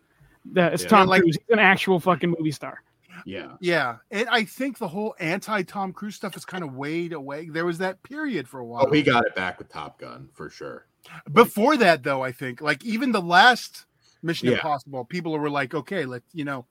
That 0.54 0.74
is 0.74 0.82
Yeah. 0.82 0.88
Tom 0.90 1.08
Like- 1.08 1.22
Cruise, 1.22 1.38
He's 1.38 1.54
an 1.54 1.60
actual 1.60 2.00
fucking 2.00 2.34
movie 2.36 2.50
star. 2.52 2.82
Yeah. 3.26 3.54
Yeah, 3.60 3.98
and 4.12 4.28
I 4.30 4.44
think 4.46 4.78
the 4.78 4.88
whole 4.88 5.16
anti 5.20 5.64
Tom 5.64 5.94
Cruise 5.94 6.16
stuff 6.16 6.36
is 6.36 6.46
kind 6.46 6.64
of 6.64 6.74
weighed 6.76 7.14
away. 7.14 7.50
There 7.50 7.66
was 7.66 7.78
that 7.80 8.02
period 8.04 8.48
for 8.48 8.60
a 8.60 8.66
while. 8.66 8.86
Oh, 8.88 8.92
he 8.92 9.02
got 9.02 9.26
it 9.26 9.36
back 9.36 9.60
with 9.60 9.70
Top 9.70 10.00
Gun 10.00 10.30
for 10.34 10.50
sure. 10.50 10.86
Before 11.32 11.76
that, 11.78 12.04
though, 12.04 12.22
I 12.24 12.32
think 12.32 12.62
like 12.62 12.84
even 12.86 13.12
the 13.12 13.22
last 13.22 13.86
Mission 14.22 14.48
Yeah. 14.50 14.56
Impossible, 14.56 15.06
people 15.06 15.38
were 15.38 15.50
like, 15.50 15.74
okay, 15.74 16.06
let 16.06 16.24
you 16.34 16.46
know, 16.46 16.66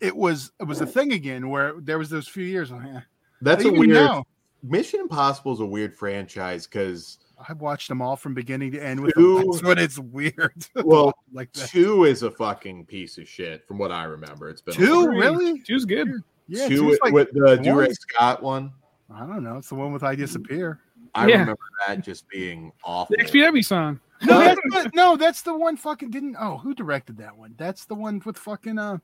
it 0.00 0.16
was 0.16 0.52
it 0.60 0.64
was 0.64 0.80
a 0.80 0.86
thing 0.86 1.12
again 1.12 1.48
where 1.48 1.74
there 1.80 1.98
was 1.98 2.08
those 2.10 2.28
few 2.28 2.44
years. 2.44 2.70
eh. 2.70 3.00
That's 3.42 3.64
a 3.64 3.70
weird. 3.72 3.88
now, 3.90 4.24
Mission 4.62 5.00
Impossible 5.00 5.52
is 5.52 5.60
a 5.60 5.66
weird 5.66 5.94
franchise 5.96 6.66
because 6.66 7.18
I've 7.48 7.60
watched 7.60 7.88
them 7.88 8.00
all 8.00 8.16
from 8.16 8.32
beginning 8.34 8.72
to 8.72 8.80
end 8.80 9.00
with 9.00 9.14
Two- 9.14 9.38
them. 9.38 9.50
That's 9.50 9.62
what 9.62 9.78
it's 9.78 9.98
weird. 9.98 10.66
well, 10.84 11.12
like 11.32 11.52
that. 11.54 11.68
two 11.68 12.04
is 12.04 12.22
a 12.22 12.30
fucking 12.30 12.86
piece 12.86 13.18
of 13.18 13.28
shit 13.28 13.66
from 13.66 13.78
what 13.78 13.90
I 13.92 14.04
remember. 14.04 14.48
It's 14.48 14.60
been 14.62 14.74
Two, 14.74 14.94
while. 14.96 15.04
Three. 15.04 15.18
really? 15.20 15.60
Two's 15.62 15.84
good. 15.84 16.10
Yeah, 16.48 16.68
two 16.68 16.78
two's 16.90 16.98
like, 17.02 17.12
with 17.12 17.32
the 17.32 17.40
one- 17.44 17.58
Dougray 17.58 17.92
Scott 17.92 18.42
one. 18.42 18.72
I 19.12 19.20
don't 19.26 19.42
know. 19.44 19.58
It's 19.58 19.68
the 19.68 19.74
one 19.74 19.92
with 19.92 20.02
I 20.02 20.14
disappear. 20.14 20.80
I 21.14 21.26
Yeah. 21.28 21.38
remember 21.40 21.58
that 21.86 22.00
just 22.02 22.28
being 22.28 22.72
awful. 22.82 23.14
The 23.18 23.24
XPW 23.24 23.64
song. 23.64 24.00
No, 24.22 24.38
that's 24.40 24.60
the, 24.70 24.90
no, 24.94 25.16
that's 25.16 25.42
the 25.42 25.54
one. 25.56 25.76
Fucking 25.76 26.10
didn't. 26.10 26.36
Oh, 26.40 26.56
who 26.58 26.74
directed 26.74 27.16
that 27.18 27.36
one? 27.36 27.54
That's 27.56 27.84
the 27.84 27.94
one 27.94 28.20
with 28.24 28.36
fucking. 28.38 28.78
Uh, 28.78 28.98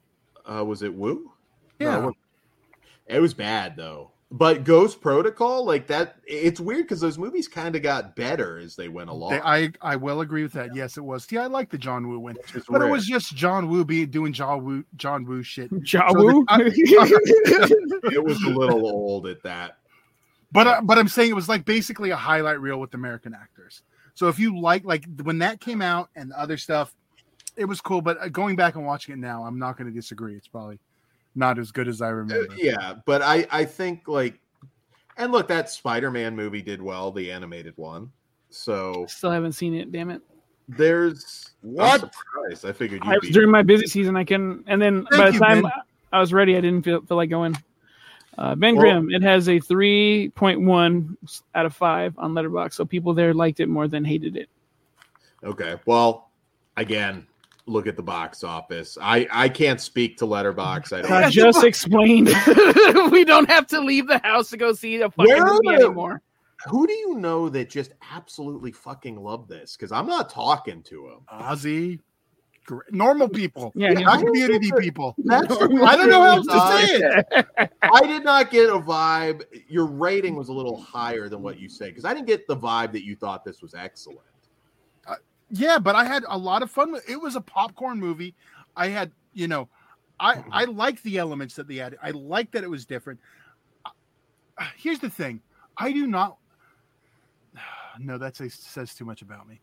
Uh, 0.51 0.65
was 0.65 0.83
it 0.83 0.93
Woo? 0.93 1.33
yeah. 1.79 2.01
No, 2.01 2.13
it 3.07 3.21
was 3.21 3.35
bad 3.35 3.77
though. 3.77 4.11
But 4.33 4.63
Ghost 4.63 5.01
Protocol, 5.01 5.65
like 5.65 5.89
that, 5.89 6.17
it's 6.25 6.61
weird 6.61 6.85
because 6.85 7.01
those 7.01 7.19
movies 7.19 7.49
kind 7.49 7.75
of 7.75 7.83
got 7.83 8.15
better 8.15 8.59
as 8.59 8.77
they 8.77 8.87
went 8.87 9.11
along. 9.11 9.33
They, 9.33 9.41
I 9.41 9.73
I 9.81 9.97
will 9.97 10.21
agree 10.21 10.45
with 10.45 10.53
that. 10.53 10.73
Yes, 10.73 10.97
it 10.97 11.05
was. 11.05 11.27
Yeah, 11.33 11.43
I 11.43 11.47
like 11.47 11.69
the 11.69 11.79
John 11.79 12.09
Woo 12.09 12.21
one, 12.21 12.37
which 12.37 12.55
is 12.55 12.65
but 12.69 12.81
it 12.81 12.89
was 12.89 13.05
just 13.07 13.35
John 13.35 13.69
Woo 13.69 13.85
be 13.85 14.07
doing 14.07 14.33
John 14.33 14.65
Woo 14.65 14.85
John 14.95 15.25
Woo 15.25 15.43
shit. 15.43 15.71
Jawu. 15.73 16.45
it 18.13 18.23
was 18.23 18.41
a 18.45 18.51
little 18.51 18.87
old 18.87 19.27
at 19.27 19.43
that. 19.43 19.79
But 20.53 20.67
uh, 20.69 20.81
but 20.85 20.97
I'm 20.97 21.09
saying 21.09 21.31
it 21.31 21.35
was 21.35 21.49
like 21.49 21.65
basically 21.65 22.11
a 22.11 22.17
highlight 22.17 22.61
reel 22.61 22.79
with 22.79 22.95
American 22.95 23.35
actors. 23.35 23.83
So 24.15 24.29
if 24.29 24.39
you 24.39 24.61
like 24.61 24.85
like 24.85 25.07
when 25.23 25.39
that 25.39 25.61
came 25.61 25.83
out 25.83 26.09
and 26.15 26.31
the 26.31 26.39
other 26.39 26.57
stuff, 26.57 26.95
it 27.57 27.65
was 27.65 27.81
cool. 27.81 28.01
But 28.01 28.21
uh, 28.21 28.29
going 28.29 28.55
back 28.55 28.77
and 28.77 28.87
watching 28.87 29.13
it 29.13 29.19
now, 29.19 29.43
I'm 29.45 29.59
not 29.59 29.77
going 29.77 29.93
to 29.93 29.95
disagree. 29.95 30.37
It's 30.37 30.47
probably 30.47 30.79
not 31.35 31.59
as 31.59 31.71
good 31.73 31.89
as 31.89 32.01
I 32.03 32.09
Uh, 32.09 32.13
remember. 32.13 32.55
yeah, 32.57 32.95
but 33.07 33.23
I 33.23 33.47
I 33.51 33.65
think 33.65 34.09
like, 34.09 34.41
and 35.17 35.33
look, 35.33 35.49
that 35.49 35.71
Spider-Man 35.71 36.35
movie 36.35 36.63
did 36.63 36.81
well, 36.83 37.11
the 37.13 37.31
animated 37.31 37.75
one. 37.77 38.11
So 38.51 39.07
Still 39.09 39.31
haven't 39.31 39.53
seen 39.53 39.75
it. 39.75 39.93
Damn 39.93 40.11
it! 40.11 40.23
there's 40.69 41.51
What? 41.63 42.03
I'm. 42.05 42.11
I 42.69 42.73
figured 42.73 43.05
you'd 43.05 43.11
was 43.21 43.21
be. 43.29 43.31
during 43.31 43.51
my 43.51 43.63
busy 43.63 43.87
season. 43.87 44.17
I 44.17 44.25
couldn't, 44.25 44.65
and 44.67 44.81
then 44.83 45.07
Thank 45.11 45.21
by 45.23 45.27
the 45.29 45.35
you, 45.35 45.39
time 45.41 45.63
Ben. 45.63 45.73
I 46.13 46.19
was 46.21 46.33
ready, 46.33 46.57
I 46.57 46.61
didn't 46.61 46.83
feel, 46.83 47.01
feel 47.03 47.17
like 47.17 47.31
going. 47.31 47.57
Uh, 48.39 48.55
ben 48.55 48.75
Well- 48.75 48.83
Grimm. 48.83 49.11
It 49.11 49.23
has 49.23 49.49
a 49.49 49.61
three 49.61 50.31
point 50.35 50.61
one 50.63 51.17
out 51.55 51.67
of 51.67 51.75
five 51.77 52.15
on 52.19 52.33
Letterboxd. 52.33 52.73
So 52.75 52.85
people 52.85 53.13
there 53.15 53.35
liked 53.35 53.61
it 53.61 53.69
more 53.69 53.87
than 53.87 54.05
hated 54.05 54.37
it. 54.37 54.49
Okay. 55.45 55.77
Well, 55.87 56.31
again, 56.77 57.27
look 57.67 57.87
at 57.87 57.97
the 57.97 58.03
box 58.03 58.43
office. 58.45 58.97
I 59.01 59.27
I 59.31 59.49
can't 59.49 59.81
speak 59.81 60.17
to 60.19 60.25
Letterboxd. 60.27 60.93
I 60.93 61.03
don't. 61.03 61.13
I 61.13 61.31
just 61.31 61.65
explained. 61.65 62.29
we 63.11 63.25
don't 63.25 63.49
have 63.51 63.67
to 63.69 63.81
leave 63.81 64.07
the 64.09 64.21
house 64.23 64.51
to 64.51 64.57
go 64.57 64.73
see 64.73 65.01
a 65.01 65.11
fucking 65.11 65.33
Where 65.33 65.45
movie 65.45 65.59
the- 65.77 65.85
anymore. 65.87 66.23
Who 66.67 66.87
do 66.87 66.93
you 66.93 67.15
know 67.15 67.49
that 67.49 67.71
just 67.71 67.93
absolutely 68.13 68.71
fucking 68.71 69.17
love 69.17 69.49
this? 69.49 69.77
Because 69.77 69.93
I'm 69.93 70.07
not 70.07 70.29
talking 70.29 70.83
to 70.85 71.07
him. 71.09 71.21
Ozzy, 71.33 72.01
normal 72.91 73.31
people, 73.31 73.73
Yeah, 73.75 73.93
not 73.95 74.19
yeah. 74.21 74.25
community 74.27 74.71
people. 74.79 75.15
That's 75.25 75.51
I 75.51 75.97
don't 75.97 76.11
know 76.11 76.21
how 76.21 76.37
else 76.37 76.47
to 76.49 76.87
say 76.87 76.97
it. 76.97 77.73
I 77.83 78.01
did 78.07 78.25
not 78.25 78.51
get 78.51 78.69
a 78.69 78.79
vibe. 78.79 79.45
Your 79.69 79.87
rating 79.87 80.37
was 80.37 80.49
a 80.49 80.53
little 80.53 80.79
higher 80.79 81.31
than 81.31 81.41
what 81.41 81.59
you 81.59 81.71
say 81.71 81.89
because 81.89 82.05
I 82.05 82.13
didn't 82.13 82.27
get 82.27 82.47
the 82.47 82.57
vibe 82.57 82.93
that 82.93 83.05
you 83.05 83.17
thought 83.17 83.43
this 83.43 83.63
was 83.63 83.73
excellent. 83.75 84.21
Yeah, 85.51 85.79
but 85.79 85.95
I 85.97 86.05
had 86.05 86.25
a 86.29 86.39
lot 86.39 86.63
of 86.63 86.71
fun 86.71 86.93
with 86.93 87.09
it. 87.09 87.17
was 87.21 87.37
a 87.37 87.41
popcorn 87.41 87.99
movie. 87.99 88.35
I 88.77 88.89
had, 88.89 89.11
you 89.33 89.49
know, 89.49 89.69
I 90.19 90.45
I 90.51 90.65
like 90.65 91.03
the 91.03 91.19
elements 91.19 91.55
that 91.57 91.67
they 91.67 91.77
had. 91.77 91.97
I 92.03 92.11
like 92.13 92.51
that 92.53 92.63
it 92.65 92.71
was 92.71 92.87
different. 92.87 93.21
Uh, 93.85 93.91
Here's 94.77 94.99
the 95.01 95.11
thing. 95.11 95.41
I 95.77 95.93
do 95.93 96.07
not 96.07 96.37
No, 97.99 98.19
that 98.19 98.37
says, 98.37 98.55
says 98.55 98.95
too 98.95 99.05
much 99.05 99.23
about 99.23 99.49
me. 99.49 99.61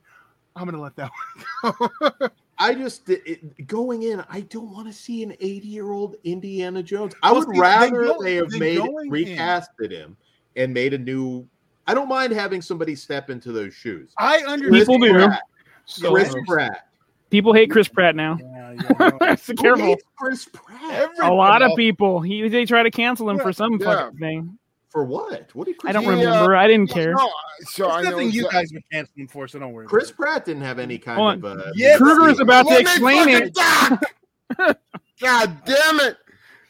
I'm 0.55 0.64
going 0.64 0.76
to 0.76 0.81
let 0.81 0.95
that 0.95 1.11
one 1.61 1.89
go. 2.19 2.30
I 2.57 2.73
just 2.73 3.07
it, 3.09 3.68
going 3.68 4.03
in. 4.03 4.23
I 4.30 4.41
don't 4.41 4.72
want 4.73 4.88
to 4.88 4.93
see 4.93 5.22
an 5.23 5.34
80 5.39 5.68
year 5.68 5.91
old 5.91 6.15
Indiana 6.23 6.81
Jones. 6.81 7.14
I 7.22 7.31
Well, 7.31 7.45
would 7.45 7.55
they 7.55 7.59
rather 7.59 8.05
go- 8.07 8.23
they 8.23 8.35
have 8.35 8.51
made 8.51 8.77
going 8.80 9.07
in. 9.07 9.38
recasted 9.38 9.91
him 9.91 10.18
and 10.55 10.73
made 10.73 10.93
a 10.93 10.97
new. 10.97 11.47
I 11.85 11.93
don't 11.93 12.09
mind 12.09 12.34
having 12.34 12.61
somebody 12.61 12.95
step 12.95 13.30
into 13.30 13.51
those 13.51 13.73
shoes. 13.73 14.14
I 14.18 14.39
Chris 14.39 14.49
understand. 14.51 14.88
People 14.88 14.99
do. 14.99 15.14
Pratt. 15.14 15.43
So 15.88 16.11
Chris 16.14 16.35
Pratt. 16.47 16.88
people 17.30 17.53
hate 17.53 17.72
Chris 17.72 17.88
Pratt 17.88 18.15
now. 18.15 18.38
Yeah, 18.39 18.73
yeah, 18.99 19.09
no. 19.19 19.35
so 19.35 19.53
Who 19.53 19.55
careful. 19.55 19.85
hates 19.85 20.03
Chris 20.18 20.47
Pratt 20.53 21.09
A 21.23 21.34
lot 21.34 21.61
of 21.61 21.72
people. 21.76 22.22
He 22.22 22.47
they 22.49 22.65
try 22.65 22.84
to 22.84 22.91
cancel 22.91 23.30
him 23.30 23.38
Yeah, 23.38 23.43
for 23.43 23.53
some 23.53 23.73
yeah. 23.80 23.85
fucking 23.85 24.19
thing. 24.19 24.59
for 24.89 25.03
what? 25.05 25.49
What 25.55 25.65
did 25.68 25.77
Chris? 25.77 25.89
I 25.89 25.93
don't 25.93 26.03
He, 26.03 26.09
uh, 26.09 26.15
remember. 26.31 26.55
I 26.55 26.68
didn't 26.68 26.89
care. 26.91 27.14
No, 27.14 27.30
so 27.61 27.88
I 27.89 27.99
It's 27.99 28.05
know 28.05 28.11
nothing 28.11 28.31
you 28.31 28.49
guys 28.51 28.69
would 28.73 28.84
cancel 28.91 29.14
him 29.15 29.27
for, 29.27 29.47
so 29.47 29.59
don't 29.59 29.72
worry. 29.73 29.88
Chris 29.88 30.09
about 30.11 30.18
Pratt 30.18 30.45
didn't 30.45 30.64
have 30.64 30.77
any 30.80 30.97
kind 30.97 31.18
Hold 31.19 31.43
of. 31.45 31.59
Uh, 31.59 31.72
Yes, 31.76 31.97
Kruger's 31.99 32.38
he- 32.38 32.43
about 32.43 32.64
to 32.64 32.69
Let 32.69 32.84
me 32.85 32.91
explain 32.91 33.30
it. 33.30 33.57
God 35.19 35.57
damn 35.65 35.99
it! 36.01 36.18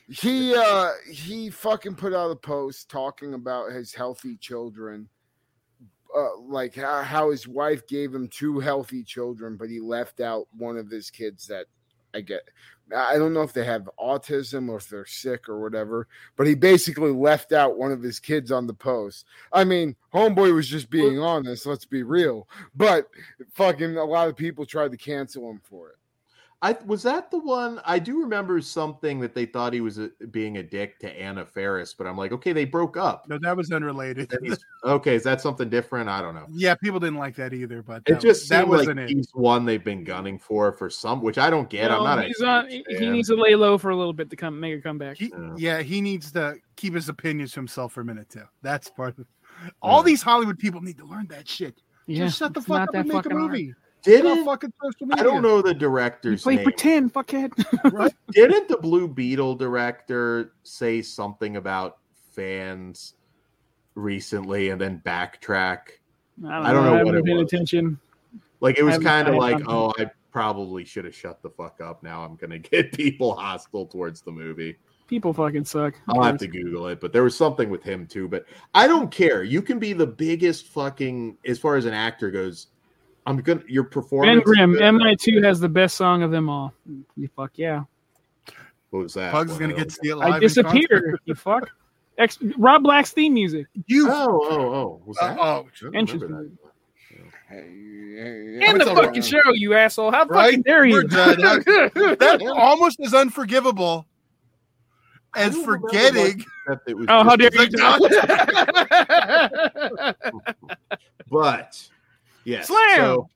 He 0.09 0.55
uh 0.55 0.91
he 1.11 1.49
fucking 1.49 1.95
put 1.95 2.13
out 2.13 2.31
a 2.31 2.35
post 2.35 2.89
talking 2.89 3.33
about 3.33 3.71
his 3.71 3.93
healthy 3.93 4.37
children. 4.37 5.09
Uh, 6.15 6.37
like 6.39 6.75
how, 6.75 7.01
how 7.01 7.31
his 7.31 7.47
wife 7.47 7.85
gave 7.87 8.13
him 8.13 8.27
two 8.27 8.59
healthy 8.59 9.03
children, 9.03 9.57
but 9.57 9.69
he 9.69 9.79
left 9.79 10.21
out 10.21 10.47
one 10.57 10.77
of 10.77 10.89
his 10.89 11.09
kids 11.09 11.47
that 11.47 11.65
I 12.13 12.21
get. 12.21 12.41
I 12.95 13.17
don't 13.17 13.33
know 13.33 13.41
if 13.41 13.51
they 13.51 13.65
have 13.65 13.89
autism 13.99 14.69
or 14.69 14.77
if 14.77 14.87
they're 14.89 15.05
sick 15.05 15.49
or 15.49 15.59
whatever, 15.59 16.07
but 16.37 16.47
he 16.47 16.55
basically 16.55 17.11
left 17.11 17.51
out 17.51 17.77
one 17.77 17.91
of 17.91 18.01
his 18.01 18.19
kids 18.19 18.51
on 18.51 18.65
the 18.65 18.73
post. 18.73 19.25
I 19.51 19.65
mean, 19.65 19.95
homeboy 20.13 20.53
was 20.55 20.69
just 20.69 20.89
being 20.89 21.19
honest, 21.19 21.65
let's 21.65 21.85
be 21.85 22.03
real. 22.03 22.47
But 22.75 23.07
fucking 23.53 23.97
a 23.97 24.03
lot 24.05 24.29
of 24.29 24.37
people 24.37 24.65
tried 24.65 24.91
to 24.91 24.97
cancel 24.97 25.49
him 25.49 25.59
for 25.63 25.89
it. 25.89 25.96
I 26.63 26.75
was 26.87 27.03
that 27.03 27.29
the 27.29 27.37
one. 27.37 27.79
I 27.85 27.99
do 27.99 28.19
remember 28.19 28.59
something 28.61 29.19
that 29.19 29.35
they 29.35 29.45
thought 29.45 29.73
he 29.73 29.81
was 29.81 29.99
a, 29.99 30.09
being 30.31 30.57
a 30.57 30.63
dick 30.63 30.97
to 30.99 31.11
Anna 31.21 31.45
Faris, 31.45 31.93
but 31.93 32.07
I'm 32.07 32.17
like, 32.17 32.31
okay, 32.31 32.51
they 32.51 32.65
broke 32.65 32.97
up. 32.97 33.25
No, 33.29 33.37
that 33.43 33.55
was 33.55 33.71
unrelated. 33.71 34.33
Okay, 34.83 35.15
is 35.15 35.23
that 35.23 35.41
something 35.41 35.69
different? 35.69 36.07
I 36.09 36.21
don't 36.21 36.33
know. 36.33 36.45
yeah, 36.49 36.73
people 36.75 36.99
didn't 36.99 37.17
like 37.17 37.35
that 37.35 37.53
either, 37.53 37.81
but 37.83 38.03
It 38.05 38.13
that, 38.13 38.21
just 38.21 38.47
that 38.49 38.59
seemed 38.61 38.69
like 38.71 38.77
wasn't 38.79 38.99
it. 39.01 39.09
he's 39.09 39.29
one 39.33 39.65
they've 39.65 39.83
been 39.83 40.03
gunning 40.03 40.39
for 40.39 40.71
for 40.71 40.89
some, 40.89 41.21
which 41.21 41.37
I 41.37 41.49
don't 41.49 41.69
get. 41.69 41.91
I'm 41.91 41.97
Well, 42.03 42.15
not. 42.15 42.19
a 42.19 42.27
he's 42.27 42.41
on, 42.41 42.67
he 42.69 42.75
huge 42.77 42.85
he 42.89 42.95
fan. 42.99 43.11
needs 43.11 43.27
to 43.29 43.35
lay 43.35 43.53
low 43.55 43.77
for 43.77 43.89
a 43.89 43.95
little 43.95 44.13
bit 44.13 44.29
to 44.29 44.35
come 44.35 44.59
make 44.59 44.77
a 44.77 44.81
comeback. 44.81 45.17
He, 45.17 45.27
Yeah. 45.27 45.53
yeah, 45.57 45.81
he 45.81 45.99
needs 46.01 46.31
to 46.33 46.55
keep 46.75 46.93
his 46.95 47.09
opinions 47.09 47.51
to 47.53 47.59
himself 47.59 47.93
for 47.93 48.01
a 48.01 48.05
minute 48.05 48.29
too. 48.29 48.43
That's 48.61 48.89
part 48.89 49.17
of 49.19 49.25
all 49.81 49.99
Yeah. 49.99 50.05
these 50.05 50.21
Hollywood 50.21 50.57
people 50.57 50.81
need 50.81 50.97
to 50.99 51.05
learn 51.05 51.27
that 51.27 51.47
shit. 51.47 51.81
yeah, 52.05 52.25
Just 52.25 52.37
shut 52.39 52.53
the 52.53 52.61
fuck 52.61 52.87
up 52.89 52.95
and 52.95 53.09
make 53.09 53.25
a 53.25 53.29
movie. 53.29 53.65
hard. 53.65 53.75
Movie. 54.05 54.17
Get 54.17 54.25
off 54.25 54.33
Didn't 54.35 54.45
fucking 54.45 54.73
social 54.81 55.07
I 55.19 55.23
don't 55.23 55.41
know 55.41 55.61
the 55.61 55.73
You 55.73 55.79
director's 55.79 56.43
play 56.43 56.55
name. 56.55 56.63
pretend, 56.63 57.13
fuckhead. 57.13 57.51
Didn't 58.31 58.67
the 58.67 58.77
Blue 58.77 59.07
Beetle 59.07 59.55
director 59.55 60.53
say 60.63 61.01
something 61.01 61.57
about 61.57 61.97
fans 62.33 63.15
recently 63.95 64.69
and 64.69 64.79
then 64.79 65.01
backtrack? 65.05 65.79
I 66.45 66.55
don't, 66.57 66.65
I 66.65 66.73
don't 66.73 66.85
know 66.85 66.97
I 66.97 67.03
what 67.03 67.15
it 67.15 67.23
was. 67.25 67.41
attention. 67.41 67.99
Like 68.59 68.77
it 68.77 68.83
was 68.83 68.97
kind 68.99 69.27
of 69.27 69.35
like, 69.35 69.61
oh, 69.67 69.93
I 69.97 70.09
probably 70.31 70.85
should 70.85 71.05
have 71.05 71.15
shut 71.15 71.41
the 71.41 71.49
fuck 71.49 71.81
up. 71.81 72.03
Now 72.03 72.23
I'm 72.23 72.35
gonna 72.35 72.59
get 72.59 72.93
people 72.93 73.35
hostile 73.35 73.85
towards 73.85 74.21
the 74.21 74.31
movie. 74.31 74.77
People 75.07 75.33
fucking 75.33 75.63
suck. 75.63 75.95
I'll 76.09 76.21
have 76.21 76.37
to 76.39 76.47
Google 76.47 76.87
it, 76.87 76.99
but 76.99 77.13
there 77.13 77.23
was 77.23 77.35
something 77.35 77.69
with 77.69 77.81
him 77.81 78.05
too. 78.07 78.27
But 78.27 78.45
I 78.73 78.87
don't 78.87 79.09
care. 79.09 79.41
You 79.43 79.61
can 79.61 79.79
be 79.79 79.93
the 79.93 80.05
biggest 80.05 80.67
fucking 80.67 81.37
as 81.45 81.57
far 81.57 81.77
as 81.77 81.85
an 81.85 81.93
actor 81.93 82.29
goes. 82.29 82.67
I'm 83.27 83.37
gonna 83.41 83.61
your 83.67 83.83
performance. 83.83 84.37
is 84.39 84.43
Grimm, 84.45 84.71
good. 84.73 84.81
MI2 84.81 85.43
has 85.43 85.59
the 85.59 85.67
best 85.69 85.95
song 85.97 86.23
of 86.23 86.31
them 86.31 86.49
all. 86.49 86.73
You 87.15 87.27
fuck 87.35 87.51
yeah. 87.55 87.83
What 88.89 89.03
was 89.03 89.13
that? 89.15 89.31
Pugs 89.33 89.51
is 89.51 89.57
gonna 89.57 89.73
get 89.73 89.89
to 89.89 89.95
see 90.01 90.09
it 90.09 90.15
live. 90.15 90.31
I 90.31 90.37
in 90.37 90.41
concert. 90.41 90.63
disappear. 90.63 91.19
you 91.25 91.35
fuck. 91.35 91.69
Ex- 92.17 92.39
Rob 92.57 92.81
Black's 92.83 93.11
theme 93.11 93.33
music. 93.33 93.67
You. 93.85 94.07
Oh, 94.09 94.39
oh, 94.49 94.73
oh. 94.73 95.01
Was 95.05 95.17
Uh, 95.21 95.27
that? 95.27 95.37
oh, 95.39 95.43
I 95.43 95.65
don't 95.81 95.95
Entrance 95.95 96.23
remember. 96.23 96.49
Hey, 97.49 97.55
hey, 97.59 98.59
And 98.65 98.81
the 98.81 98.85
fucking 98.85 99.13
right. 99.21 99.23
show, 99.23 99.39
you 99.53 99.73
asshole. 99.73 100.11
How 100.11 100.25
Right? 100.25 100.45
fucking 100.45 100.61
dare 100.63 100.85
you? 100.85 100.93
We're 100.93 102.15
that's 102.15 102.43
almost 102.55 102.99
as 103.01 103.13
unforgivable 103.13 104.05
as 105.35 105.55
forgetting. 105.63 106.43
That 106.67 106.79
it 106.87 106.97
was 106.97 107.05
oh, 107.09 107.23
how 107.23 107.35
dare 107.35 107.51
you? 107.53 107.69
But 111.29 111.89
yes. 112.47 112.67
Slam! 112.67 112.97
So 112.97 113.29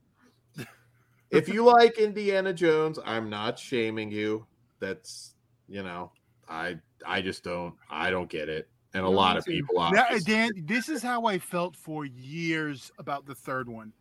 if 1.29 1.47
you 1.47 1.63
like 1.63 1.97
Indiana 1.97 2.53
Jones, 2.53 2.99
I'm 3.05 3.29
not 3.29 3.57
shaming 3.57 4.11
you. 4.11 4.45
That's 4.79 5.35
you 5.67 5.83
know, 5.83 6.11
I 6.49 6.77
I 7.05 7.21
just 7.21 7.43
don't 7.43 7.75
I 7.89 8.09
don't 8.09 8.29
get 8.29 8.49
it, 8.49 8.67
and 8.93 9.01
a 9.03 9.05
No, 9.05 9.11
lot 9.11 9.37
of 9.37 9.45
too. 9.45 9.51
people. 9.51 9.75
Now, 9.75 10.03
obviously- 10.03 10.33
Dan, 10.33 10.51
this 10.65 10.89
is 10.89 11.01
how 11.03 11.25
I 11.25 11.37
felt 11.39 11.75
for 11.75 12.05
years 12.05 12.91
about 12.97 13.25
the 13.25 13.35
third 13.35 13.69
one. 13.69 13.93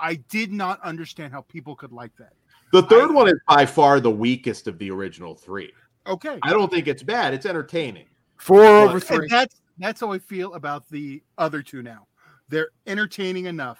I 0.00 0.16
did 0.16 0.52
not 0.52 0.80
understand 0.82 1.32
how 1.32 1.42
people 1.42 1.76
could 1.76 1.92
like 1.92 2.14
that. 2.18 2.32
the 2.72 2.82
third 2.82 3.10
I- 3.10 3.14
one 3.14 3.28
is 3.28 3.40
by 3.48 3.64
far 3.64 4.00
the 4.00 4.10
weakest 4.10 4.66
of 4.66 4.78
the 4.78 4.90
original 4.90 5.34
three. 5.34 5.72
Okay, 6.06 6.38
I 6.42 6.50
don't 6.50 6.70
think 6.70 6.86
it's 6.88 7.02
bad. 7.02 7.32
It's 7.32 7.46
entertaining. 7.46 8.06
Four 8.36 8.58
Well, 8.58 8.84
over 8.88 8.94
and 8.94 9.02
three. 9.04 9.28
that's 9.28 9.62
that's 9.78 10.00
how 10.00 10.12
I 10.12 10.18
feel 10.18 10.54
about 10.54 10.88
the 10.90 11.22
other 11.38 11.62
two 11.62 11.82
now. 11.82 12.06
They're 12.48 12.68
entertaining 12.86 13.46
enough. 13.46 13.78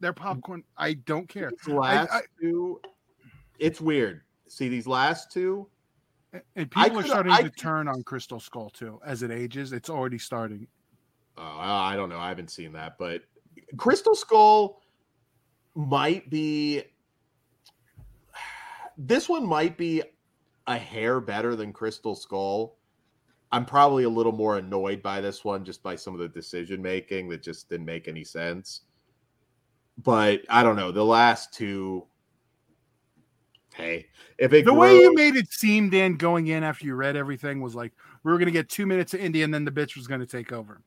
They're 0.00 0.12
mm. 0.12 0.16
popcorn. 0.16 0.64
I 0.76 0.94
don't 0.94 1.28
care. 1.28 1.50
These 1.50 1.74
last 1.74 2.12
I- 2.12 2.22
two, 2.40 2.80
it's 3.58 3.80
weird. 3.80 4.22
See 4.48 4.68
these 4.68 4.86
last 4.86 5.32
two. 5.32 5.68
And 6.54 6.70
people 6.70 6.98
are 6.98 7.02
starting 7.02 7.32
I 7.32 7.42
to 7.42 7.50
turn 7.50 7.88
on 7.88 8.02
Crystal 8.02 8.38
Skull 8.38 8.70
too 8.70 9.00
as 9.04 9.22
it 9.22 9.30
ages. 9.30 9.72
It's 9.72 9.88
already 9.88 10.18
starting. 10.18 10.66
Oh, 11.38 11.42
I 11.42 11.96
don't 11.96 12.08
know. 12.08 12.18
I 12.18 12.28
haven't 12.28 12.50
seen 12.50 12.72
that, 12.72 12.96
but 12.98 13.22
Crystal 13.76 14.14
Skull 14.14 14.82
might 15.74 16.28
be. 16.30 16.82
This 18.98 19.28
one 19.28 19.46
might 19.46 19.76
be 19.76 20.02
a 20.66 20.76
hair 20.76 21.20
better 21.20 21.56
than 21.56 21.72
Crystal 21.72 22.14
Skull. 22.14 22.76
I'm 23.52 23.64
probably 23.64 24.04
a 24.04 24.08
little 24.08 24.32
more 24.32 24.58
annoyed 24.58 25.02
by 25.02 25.20
this 25.20 25.44
one 25.44 25.64
just 25.64 25.82
by 25.82 25.96
some 25.96 26.14
of 26.14 26.20
the 26.20 26.28
decision 26.28 26.82
making 26.82 27.28
that 27.28 27.42
just 27.42 27.68
didn't 27.68 27.86
make 27.86 28.08
any 28.08 28.24
sense. 28.24 28.82
But 30.02 30.42
I 30.48 30.62
don't 30.62 30.76
know. 30.76 30.92
The 30.92 31.04
last 31.04 31.52
two. 31.54 32.06
Hey, 33.74 34.06
if 34.38 34.52
it 34.52 34.64
The 34.64 34.72
way 34.72 34.94
you 34.94 35.14
made 35.14 35.36
it 35.36 35.52
seem, 35.52 35.90
Dan, 35.90 36.16
going 36.16 36.46
in 36.46 36.62
after 36.62 36.86
you 36.86 36.94
read 36.94 37.14
everything 37.14 37.60
was 37.60 37.74
like 37.74 37.92
we 38.24 38.32
were 38.32 38.38
going 38.38 38.46
to 38.46 38.52
get 38.52 38.68
two 38.68 38.86
minutes 38.86 39.12
of 39.12 39.20
India 39.20 39.44
and 39.44 39.52
then 39.52 39.64
the 39.64 39.70
bitch 39.70 39.96
was 39.96 40.06
going 40.06 40.20
to 40.20 40.26
take 40.26 40.50
over. 40.50 40.80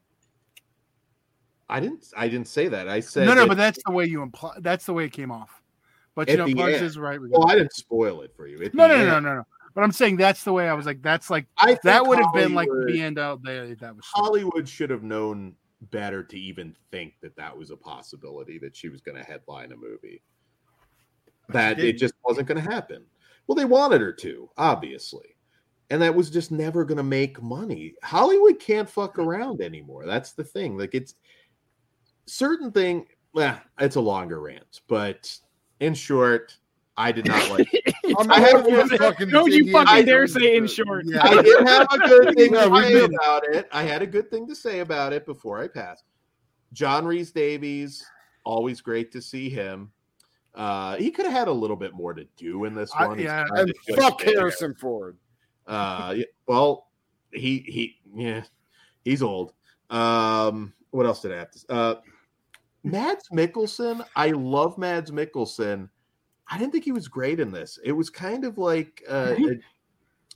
I 1.69 1.80
didn't. 1.80 2.11
I 2.18 2.27
didn't 2.27 2.48
say 2.48 2.68
that. 2.68 2.90
I 2.90 2.99
said 2.99 3.27
No, 3.27 3.34
no, 3.34 3.41
that- 3.41 3.48
but 3.49 3.57
that's 3.57 3.80
the 3.86 3.91
way 3.91 4.06
you 4.06 4.23
imply. 4.23 4.56
That's 4.60 4.86
the 4.86 4.94
way 4.94 5.06
it 5.06 5.11
came 5.11 5.31
off. 5.31 5.61
But 6.15 6.30
you 6.30 6.38
know, 6.38 6.45
end. 6.45 6.84
is 6.84 6.98
right. 6.98 7.19
Well, 7.22 7.49
I 7.49 7.56
didn't 7.56 7.73
spoil 7.73 8.22
it 8.22 8.34
for 8.36 8.48
you. 8.48 8.61
At 8.64 8.73
no, 8.73 8.88
no, 8.88 9.06
no, 9.06 9.19
no, 9.19 9.36
no. 9.36 9.44
But 9.76 9.84
I'm 9.84 9.91
saying 9.91 10.18
that's 10.18 10.44
the 10.44 10.52
way 10.52 10.68
I 10.68 10.73
was 10.73 10.86
like. 10.86 11.02
That's 11.02 11.30
like 11.30 11.45
I 11.57 11.77
that 11.84 12.06
would 12.06 12.18
have 12.18 12.34
been 12.34 12.56
like 12.56 12.68
the 12.88 13.02
end 13.02 13.19
out 13.19 13.41
there. 13.44 13.73
That 13.76 13.95
was 13.95 14.06
Hollywood 14.06 14.68
should 14.68 14.90
have 14.90 15.03
known 15.03 15.56
better 15.81 16.23
to 16.23 16.39
even 16.39 16.76
think 16.91 17.14
that 17.22 17.35
that 17.35 17.57
was 17.57 17.72
a 17.72 17.77
possibility 17.77 18.57
that 18.60 18.76
she 18.76 18.89
was 18.89 19.01
going 19.01 19.18
to 19.18 19.23
headline 19.23 19.72
a 19.72 19.77
movie. 19.77 20.22
That 21.49 21.80
it 21.80 21.93
just 21.93 22.14
wasn't 22.23 22.47
going 22.47 22.64
to 22.64 22.72
happen. 22.72 23.03
Well, 23.47 23.56
they 23.56 23.65
wanted 23.65 24.01
her 24.01 24.14
to, 24.14 24.49
obviously. 24.57 25.35
And 25.89 25.99
that 26.01 26.14
was 26.14 26.30
just 26.30 26.51
never 26.51 26.85
going 26.85 26.97
to 26.97 27.03
make 27.03 27.41
money. 27.41 27.95
Hollywood 28.03 28.60
can't 28.60 28.89
fuck 28.89 29.18
around 29.18 29.61
anymore. 29.61 30.06
That's 30.06 30.34
the 30.34 30.43
thing. 30.43 30.77
Like 30.77 30.93
it's 30.93 31.15
certain 32.27 32.72
thing, 32.72 33.07
well, 33.34 33.60
it's 33.80 33.95
a 33.95 34.01
longer 34.01 34.39
rant, 34.39 34.81
but 34.88 35.35
in 35.80 35.95
short, 35.95 36.56
I 36.95 37.11
did 37.11 37.26
not 37.26 37.49
like 37.49 37.72
I 38.30 38.40
have- 38.40 38.65
over 38.65 38.98
fucking 38.98 39.30
Don't 39.30 39.52
you 39.52 39.60
Indiana 39.60 39.86
fucking 39.86 40.06
dare 40.06 40.27
say 40.27 40.56
in 40.56 40.68
short. 40.68 41.06
Yeah. 41.06 41.22
I 41.23 41.41
did 41.41 41.68
have 41.68 41.88
a 41.91 41.98
good 41.99 42.36
thing 42.36 42.53
Yeah, 42.53 42.65
to 42.68 42.81
say 42.81 42.94
did. 42.94 43.14
about 43.14 43.44
it. 43.53 43.68
I 43.72 43.84
had 43.84 44.02
a 44.02 44.07
good 44.07 44.30
thing 44.30 44.48
to 44.48 44.56
say 44.56 44.80
about 44.80 45.14
it 45.14 45.26
before 45.26 45.60
I 45.61 45.68
passed. 45.68 46.03
John 46.73 47.06
Rhys 47.06 47.31
Davies, 47.31 48.06
always 48.45 48.81
great 48.81 49.11
to 49.14 49.22
see 49.22 49.49
him. 49.49 49.91
Uh, 50.56 50.95
he 50.98 51.11
could 51.11 51.26
have 51.26 51.34
had 51.34 51.48
a 51.48 51.52
little 51.52 51.76
bit 51.76 51.94
more 51.94 52.14
to 52.14 52.26
do 52.38 52.65
in 52.65 52.76
this 52.76 52.91
one. 52.95 53.18
He's 53.18 53.26
yeah. 53.26 53.45
And 53.56 53.73
just 53.88 53.99
fuck 53.99 54.19
there. 54.23 54.36
Harrison 54.36 54.73
Ford. 54.76 55.18
Uh, 55.68 56.14
yeah, 56.18 56.26
well, 56.48 56.88
he 57.31 57.60
he 57.60 57.95
yeah, 58.15 58.44
he's 59.03 59.22
old. 59.22 59.53
Um, 59.91 60.73
what 60.91 61.06
else 61.06 61.22
did 61.22 61.31
I 61.31 61.38
have 61.38 61.52
to? 61.52 61.60
Uh, 61.72 61.95
Mads 62.84 63.30
Mikkelsen. 63.30 64.03
I 64.15 64.31
love 64.31 64.77
Mads 64.77 65.11
Mikkelsen. 65.11 65.90
I 66.50 66.58
didn't 66.58 66.72
think 66.72 66.84
he 66.84 66.92
was 66.92 67.08
great 67.08 67.40
in 67.40 67.52
this. 67.52 67.80
It 67.84 67.92
was 67.92 68.10
kind 68.10 68.44
of 68.44 68.58
like 68.58 69.04
uh, 69.08 69.36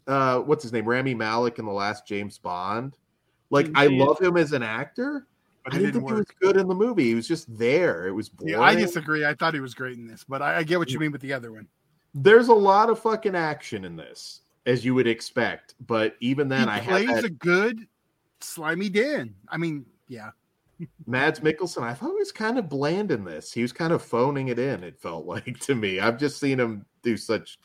uh, 0.07 0.39
what's 0.39 0.63
his 0.63 0.71
name, 0.71 0.85
Rami 0.85 1.15
Malek 1.15 1.59
in 1.59 1.65
the 1.65 1.71
last 1.71 2.07
James 2.07 2.37
Bond. 2.37 2.97
Like 3.49 3.69
I 3.75 3.87
love 3.87 4.19
him 4.19 4.37
as 4.37 4.53
an 4.53 4.63
actor. 4.63 5.27
but 5.63 5.73
I 5.73 5.77
didn't 5.77 5.93
didn't 5.93 6.07
think 6.07 6.11
he 6.11 6.15
was 6.15 6.27
good 6.41 6.57
in 6.57 6.67
the 6.67 6.75
movie. 6.75 7.05
He 7.05 7.15
was 7.15 7.27
just 7.27 7.55
there. 7.57 8.07
It 8.07 8.11
was 8.11 8.29
boring. 8.29 8.53
Yeah, 8.53 8.61
I 8.61 8.75
disagree. 8.75 9.25
I 9.25 9.33
thought 9.33 9.53
he 9.53 9.59
was 9.59 9.73
great 9.73 9.97
in 9.97 10.07
this, 10.07 10.23
but 10.23 10.41
I, 10.41 10.57
I 10.57 10.63
get 10.63 10.79
what 10.79 10.89
you 10.91 10.99
mean 10.99 11.11
with 11.11 11.21
the 11.21 11.33
other 11.33 11.51
one. 11.51 11.67
There's 12.15 12.47
a 12.47 12.53
lot 12.53 12.89
of 12.89 12.99
fucking 12.99 13.35
action 13.35 13.85
in 13.85 13.95
this, 13.95 14.41
as 14.65 14.85
you 14.85 14.93
would 14.95 15.07
expect. 15.07 15.75
But 15.85 16.15
even 16.19 16.47
then, 16.47 16.67
he 16.67 16.73
I 16.73 16.77
had 16.79 16.89
plays 16.89 17.07
that 17.09 17.25
a 17.25 17.29
good 17.29 17.87
slimy 18.39 18.89
Dan. 18.89 19.35
I 19.49 19.57
mean, 19.57 19.85
yeah, 20.07 20.31
Mads 21.05 21.39
Mikkelsen, 21.39 21.83
I 21.83 21.93
thought 21.93 22.11
he 22.11 22.15
was 22.15 22.31
kind 22.31 22.57
of 22.57 22.69
bland 22.69 23.11
in 23.11 23.23
this. 23.23 23.51
He 23.51 23.61
was 23.61 23.71
kind 23.71 23.93
of 23.93 24.01
phoning 24.01 24.47
it 24.47 24.59
in, 24.59 24.83
it 24.83 24.99
felt 24.99 25.25
like 25.27 25.59
to 25.61 25.75
me. 25.75 25.99
I've 25.99 26.17
just 26.17 26.39
seen 26.39 26.59
him 26.59 26.85
do 27.01 27.17
such 27.17 27.59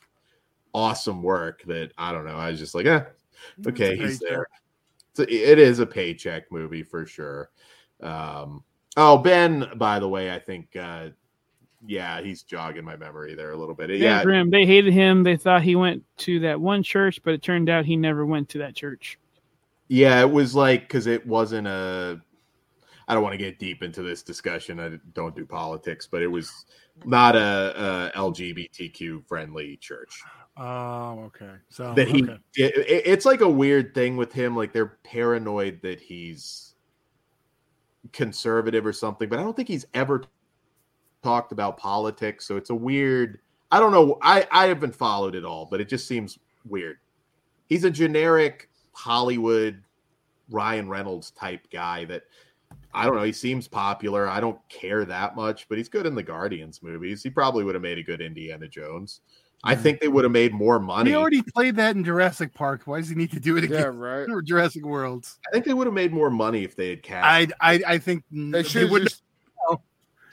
awesome 0.75 1.23
work 1.23 1.63
that 1.65 1.93
I 1.99 2.13
don't 2.13 2.25
know. 2.27 2.37
I 2.37 2.51
was 2.51 2.59
just 2.59 2.75
like, 2.75 2.87
eh, 2.87 3.05
okay, 3.67 3.97
he's 3.97 4.19
there. 4.19 4.47
So 5.15 5.25
it 5.25 5.59
is 5.59 5.81
a 5.81 5.87
paycheck 5.87 6.51
movie 6.53 6.85
for 6.85 7.05
sure. 7.05 7.51
Um, 8.01 8.63
oh, 8.97 9.19
Ben, 9.19 9.69
by 9.77 9.99
the 9.99 10.09
way, 10.09 10.33
I 10.33 10.39
think, 10.39 10.77
uh, 10.77 11.09
yeah, 11.87 12.21
he's 12.21 12.43
jogging 12.43 12.85
my 12.85 12.97
memory 12.97 13.35
there 13.35 13.53
a 13.53 13.57
little 13.57 13.75
bit. 13.75 13.91
Yeah, 13.91 13.97
Yeah, 13.97 14.23
Grim. 14.23 14.51
They 14.51 14.67
hated 14.67 14.93
him. 14.93 15.23
They 15.23 15.37
thought 15.37 15.63
he 15.63 15.77
went 15.77 16.05
to 16.19 16.41
that 16.41 16.61
one 16.61 16.83
church, 16.83 17.21
but 17.25 17.35
it 17.35 17.43
turned 17.43 17.69
out 17.69 17.85
he 17.85 17.97
never 17.97 18.27
went 18.27 18.49
to 18.51 18.59
that 18.59 18.75
church. 18.75 19.19
Yeah, 19.89 20.21
it 20.21 20.31
was 20.31 20.55
like 20.55 20.83
because 20.83 21.07
it 21.07 21.27
wasn't 21.27 21.67
a. 21.67 22.21
I 23.09 23.15
don't 23.15 23.23
want 23.23 23.33
to 23.33 23.39
get 23.39 23.59
deep 23.59 23.83
into 23.83 24.03
this 24.03 24.23
discussion. 24.23 24.79
I 24.79 24.99
don't 25.15 25.35
do 25.35 25.45
politics, 25.47 26.07
but 26.07 26.23
it 26.23 26.27
was 26.27 26.67
not 27.05 27.35
a, 27.35 28.11
a 28.15 28.19
LGBTQ 28.19 29.27
friendly 29.27 29.77
church. 29.79 30.21
Oh, 30.59 31.21
okay. 31.27 31.53
So 31.71 31.95
that 31.95 32.07
he, 32.09 32.23
okay. 32.25 32.39
it- 32.57 32.77
it- 32.77 33.03
it's 33.07 33.25
like 33.25 33.41
a 33.41 33.49
weird 33.49 33.95
thing 33.95 34.17
with 34.17 34.33
him. 34.33 34.55
Like 34.55 34.73
they're 34.73 34.99
paranoid 35.05 35.81
that 35.83 36.01
he's 36.01 36.75
conservative 38.13 38.87
or 38.87 38.93
something, 38.93 39.29
but 39.29 39.39
I 39.39 39.43
don't 39.43 39.57
think 39.57 39.69
he's 39.69 39.87
ever 39.95 40.25
talked 41.23 41.53
about 41.53 41.77
politics. 41.79 42.47
So 42.47 42.57
it's 42.57 42.71
a 42.71 42.75
weird. 42.75 43.41
I 43.71 43.81
don't 43.81 43.93
know. 43.93 44.19
I 44.23 44.47
I 44.51 44.67
haven't 44.67 44.95
followed 44.95 45.35
it 45.35 45.45
all, 45.45 45.67
but 45.71 45.81
it 45.81 45.89
just 45.89 46.07
seems 46.07 46.39
weird. 46.69 46.99
He's 47.69 47.85
a 47.85 47.91
generic 47.91 48.69
Hollywood 48.93 49.83
Ryan 50.51 50.89
Reynolds 50.89 51.31
type 51.33 51.61
guy 51.71 52.05
that 52.07 52.23
I 52.99 53.05
don't 53.07 53.15
know. 53.15 53.23
He 53.23 53.33
seems 53.33 53.69
popular. 53.69 54.29
I 54.29 54.41
don't 54.41 54.59
care 54.69 55.05
that 55.05 55.37
much, 55.37 55.69
but 55.69 55.79
he's 55.79 55.89
good 55.89 56.05
in 56.05 56.17
the 56.17 56.23
Guardians 56.23 56.83
movies. 56.83 57.23
He 57.23 57.31
probably 57.31 57.63
would 57.63 57.77
have 57.77 57.83
made 57.83 57.97
a 57.99 58.03
good 58.03 58.21
Indiana 58.21 58.67
Jones. 58.67 59.21
I 59.63 59.75
Mhm. 59.77 59.81
think 59.83 60.01
they 60.01 60.09
would 60.09 60.25
have 60.25 60.33
made 60.33 60.53
more 60.53 60.81
money. 60.81 61.11
He 61.11 61.17
already 61.17 61.43
played 61.43 61.77
that 61.77 61.95
in 61.95 62.03
Jurassic 62.05 62.55
Park. 62.55 62.83
Why 62.87 62.99
does 62.99 63.09
he 63.09 63.15
need 63.15 63.31
to 63.33 63.41
do 63.41 63.57
it 63.57 63.71
Yeah, 63.71 63.79
again? 63.83 63.99
right. 63.99 64.29
Or 64.29 64.43
Jurassic 64.43 64.85
Worlds. 64.85 65.39
I 65.49 65.53
think 65.53 65.65
they 65.65 65.75
would 65.75 65.87
have 65.87 65.95
made 65.95 66.13
more 66.13 66.31
money 66.31 66.65
if 66.65 66.75
they 66.75 66.91
had 66.91 67.03
cast. 67.05 67.53
I 67.61 67.75
I 67.75 67.83
I 67.95 67.99
think 67.99 68.25
They 68.33 68.51
they 68.51 68.63
should 68.65 68.91
would 68.91 69.03
just 69.05 69.23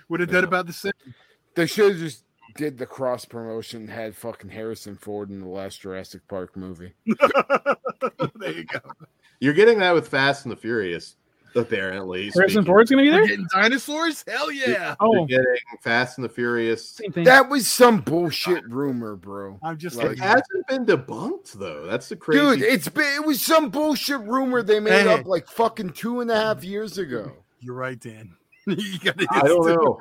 would 0.09 0.19
have 0.19 0.29
done 0.31 0.43
about 0.43 0.65
the 0.67 0.73
same. 0.73 0.91
they 1.55 1.65
should 1.67 1.91
have 1.91 1.99
just 1.99 2.23
did 2.55 2.77
the 2.77 2.85
cross 2.85 3.25
promotion, 3.25 3.87
had 3.87 4.15
fucking 4.15 4.49
Harrison 4.49 4.95
Ford 4.95 5.29
in 5.29 5.41
the 5.41 5.47
last 5.47 5.81
Jurassic 5.81 6.21
Park 6.27 6.55
movie. 6.55 6.93
there 8.35 8.51
you 8.51 8.63
go. 8.65 8.79
You're 9.39 9.53
getting 9.53 9.79
that 9.79 9.93
with 9.93 10.07
Fast 10.07 10.45
and 10.45 10.51
the 10.51 10.55
Furious, 10.55 11.15
apparently. 11.55 12.23
Harrison 12.33 12.49
speaking- 12.49 12.65
Ford's 12.65 12.91
gonna 12.91 13.03
be 13.03 13.09
there. 13.09 13.25
getting 13.25 13.47
dinosaurs? 13.53 14.23
Hell 14.27 14.51
yeah. 14.51 14.95
You're 15.01 15.19
Oh, 15.21 15.25
getting 15.25 15.45
Fast 15.81 16.17
and 16.17 16.25
the 16.25 16.29
Furious. 16.29 16.89
same 16.89 17.11
thing. 17.11 17.23
That 17.23 17.49
was 17.49 17.67
some 17.67 18.01
bullshit 18.01 18.63
rumor, 18.69 19.15
bro. 19.15 19.59
I'm 19.63 19.77
just 19.77 19.95
Like, 19.97 20.11
It 20.11 20.19
hasn't 20.19 20.67
been 20.67 20.85
debunked 20.85 21.53
though. 21.53 21.85
That's 21.85 22.09
the 22.09 22.15
crazy. 22.15 22.39
Dude, 22.41 22.61
it's 22.61 22.87
been, 22.89 23.13
it 23.15 23.25
was 23.25 23.41
some 23.41 23.69
bullshit 23.69 24.19
rumor 24.21 24.61
they 24.63 24.79
made 24.79 25.05
Hey. 25.07 25.13
up 25.13 25.25
like 25.25 25.47
fucking 25.47 25.91
two 25.91 26.21
and 26.21 26.29
a 26.31 26.35
half 26.35 26.63
years 26.63 26.97
ago. 26.97 27.31
you're 27.59 27.75
right, 27.75 27.99
Dan. 27.99 28.35
you 28.67 28.99
I 29.31 29.41
don't 29.41 29.65
know. 29.67 29.99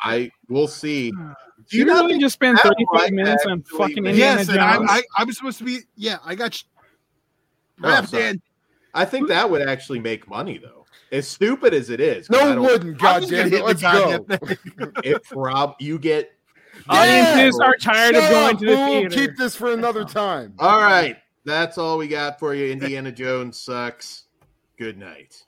I 0.00 0.30
we'll 0.48 0.68
see. 0.68 1.12
Do 1.70 1.76
you 1.76 1.84
not 1.84 1.98
really 2.02 2.14
think 2.14 2.22
just 2.22 2.32
spend 2.34 2.58
35 2.58 2.86
might 2.92 3.12
minutes 3.12 3.46
on 3.46 3.62
fucking 3.62 4.02
make- 4.02 4.12
Indiana 4.14 4.40
Yes, 4.40 4.48
and 4.48 4.58
I, 4.58 4.76
Jones? 4.76 4.88
I 4.90 5.02
I 5.18 5.24
was 5.24 5.36
supposed 5.36 5.58
to 5.58 5.64
be 5.64 5.80
yeah, 5.96 6.16
I 6.24 6.34
got 6.34 6.54
sh- 6.54 6.64
Oh, 7.82 7.88
Rap. 7.88 8.08
Dan. 8.10 8.42
I 8.92 9.04
think 9.04 9.28
that 9.28 9.48
would 9.48 9.62
actually 9.62 10.00
make 10.00 10.28
money 10.28 10.58
though. 10.58 10.79
As 11.12 11.26
stupid 11.26 11.74
as 11.74 11.90
it 11.90 12.00
is, 12.00 12.30
No, 12.30 12.38
it 12.50 12.54
don't- 12.54 12.62
wouldn't. 12.62 13.02
I'm 13.02 13.20
Goddamn 13.22 13.52
it, 13.52 13.64
let's 13.64 13.80
the 13.80 13.88
goddamn 13.88 14.24
go. 14.24 14.36
thing. 14.36 14.92
It 15.04 15.22
prob 15.24 15.74
you 15.80 15.98
get. 15.98 16.32
Audiences 16.88 17.58
Yeah. 17.60 17.66
are 17.66 17.76
tired 17.76 18.14
Shut 18.14 18.24
of 18.24 18.30
going 18.30 18.54
up, 18.54 18.60
to 18.60 18.66
the 18.66 18.74
Boom. 18.74 18.88
theater. 19.10 19.14
Keep 19.14 19.36
this 19.36 19.54
for 19.56 19.72
another 19.72 20.04
time. 20.04 20.54
All 20.58 20.80
right, 20.80 21.16
that's 21.44 21.78
all 21.78 21.98
we 21.98 22.08
got 22.08 22.38
for 22.38 22.54
you. 22.54 22.70
Indiana 22.72 23.10
Jones 23.12 23.58
sucks. 23.60 24.24
Good 24.78 24.96
night. 24.98 25.42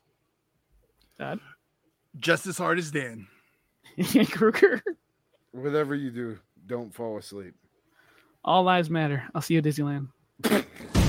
Just 2.18 2.46
as 2.46 2.58
hard 2.58 2.78
as 2.78 2.90
Dan. 2.90 3.26
Kruger. 4.30 4.82
Whatever 5.52 5.94
you 5.94 6.10
do, 6.10 6.38
don't 6.66 6.92
fall 6.94 7.16
asleep. 7.18 7.54
All 8.44 8.64
lives 8.64 8.90
matter. 8.90 9.22
I'll 9.34 9.40
see 9.42 9.54
you 9.54 9.58
at 9.58 9.64
Disneyland. 9.64 10.08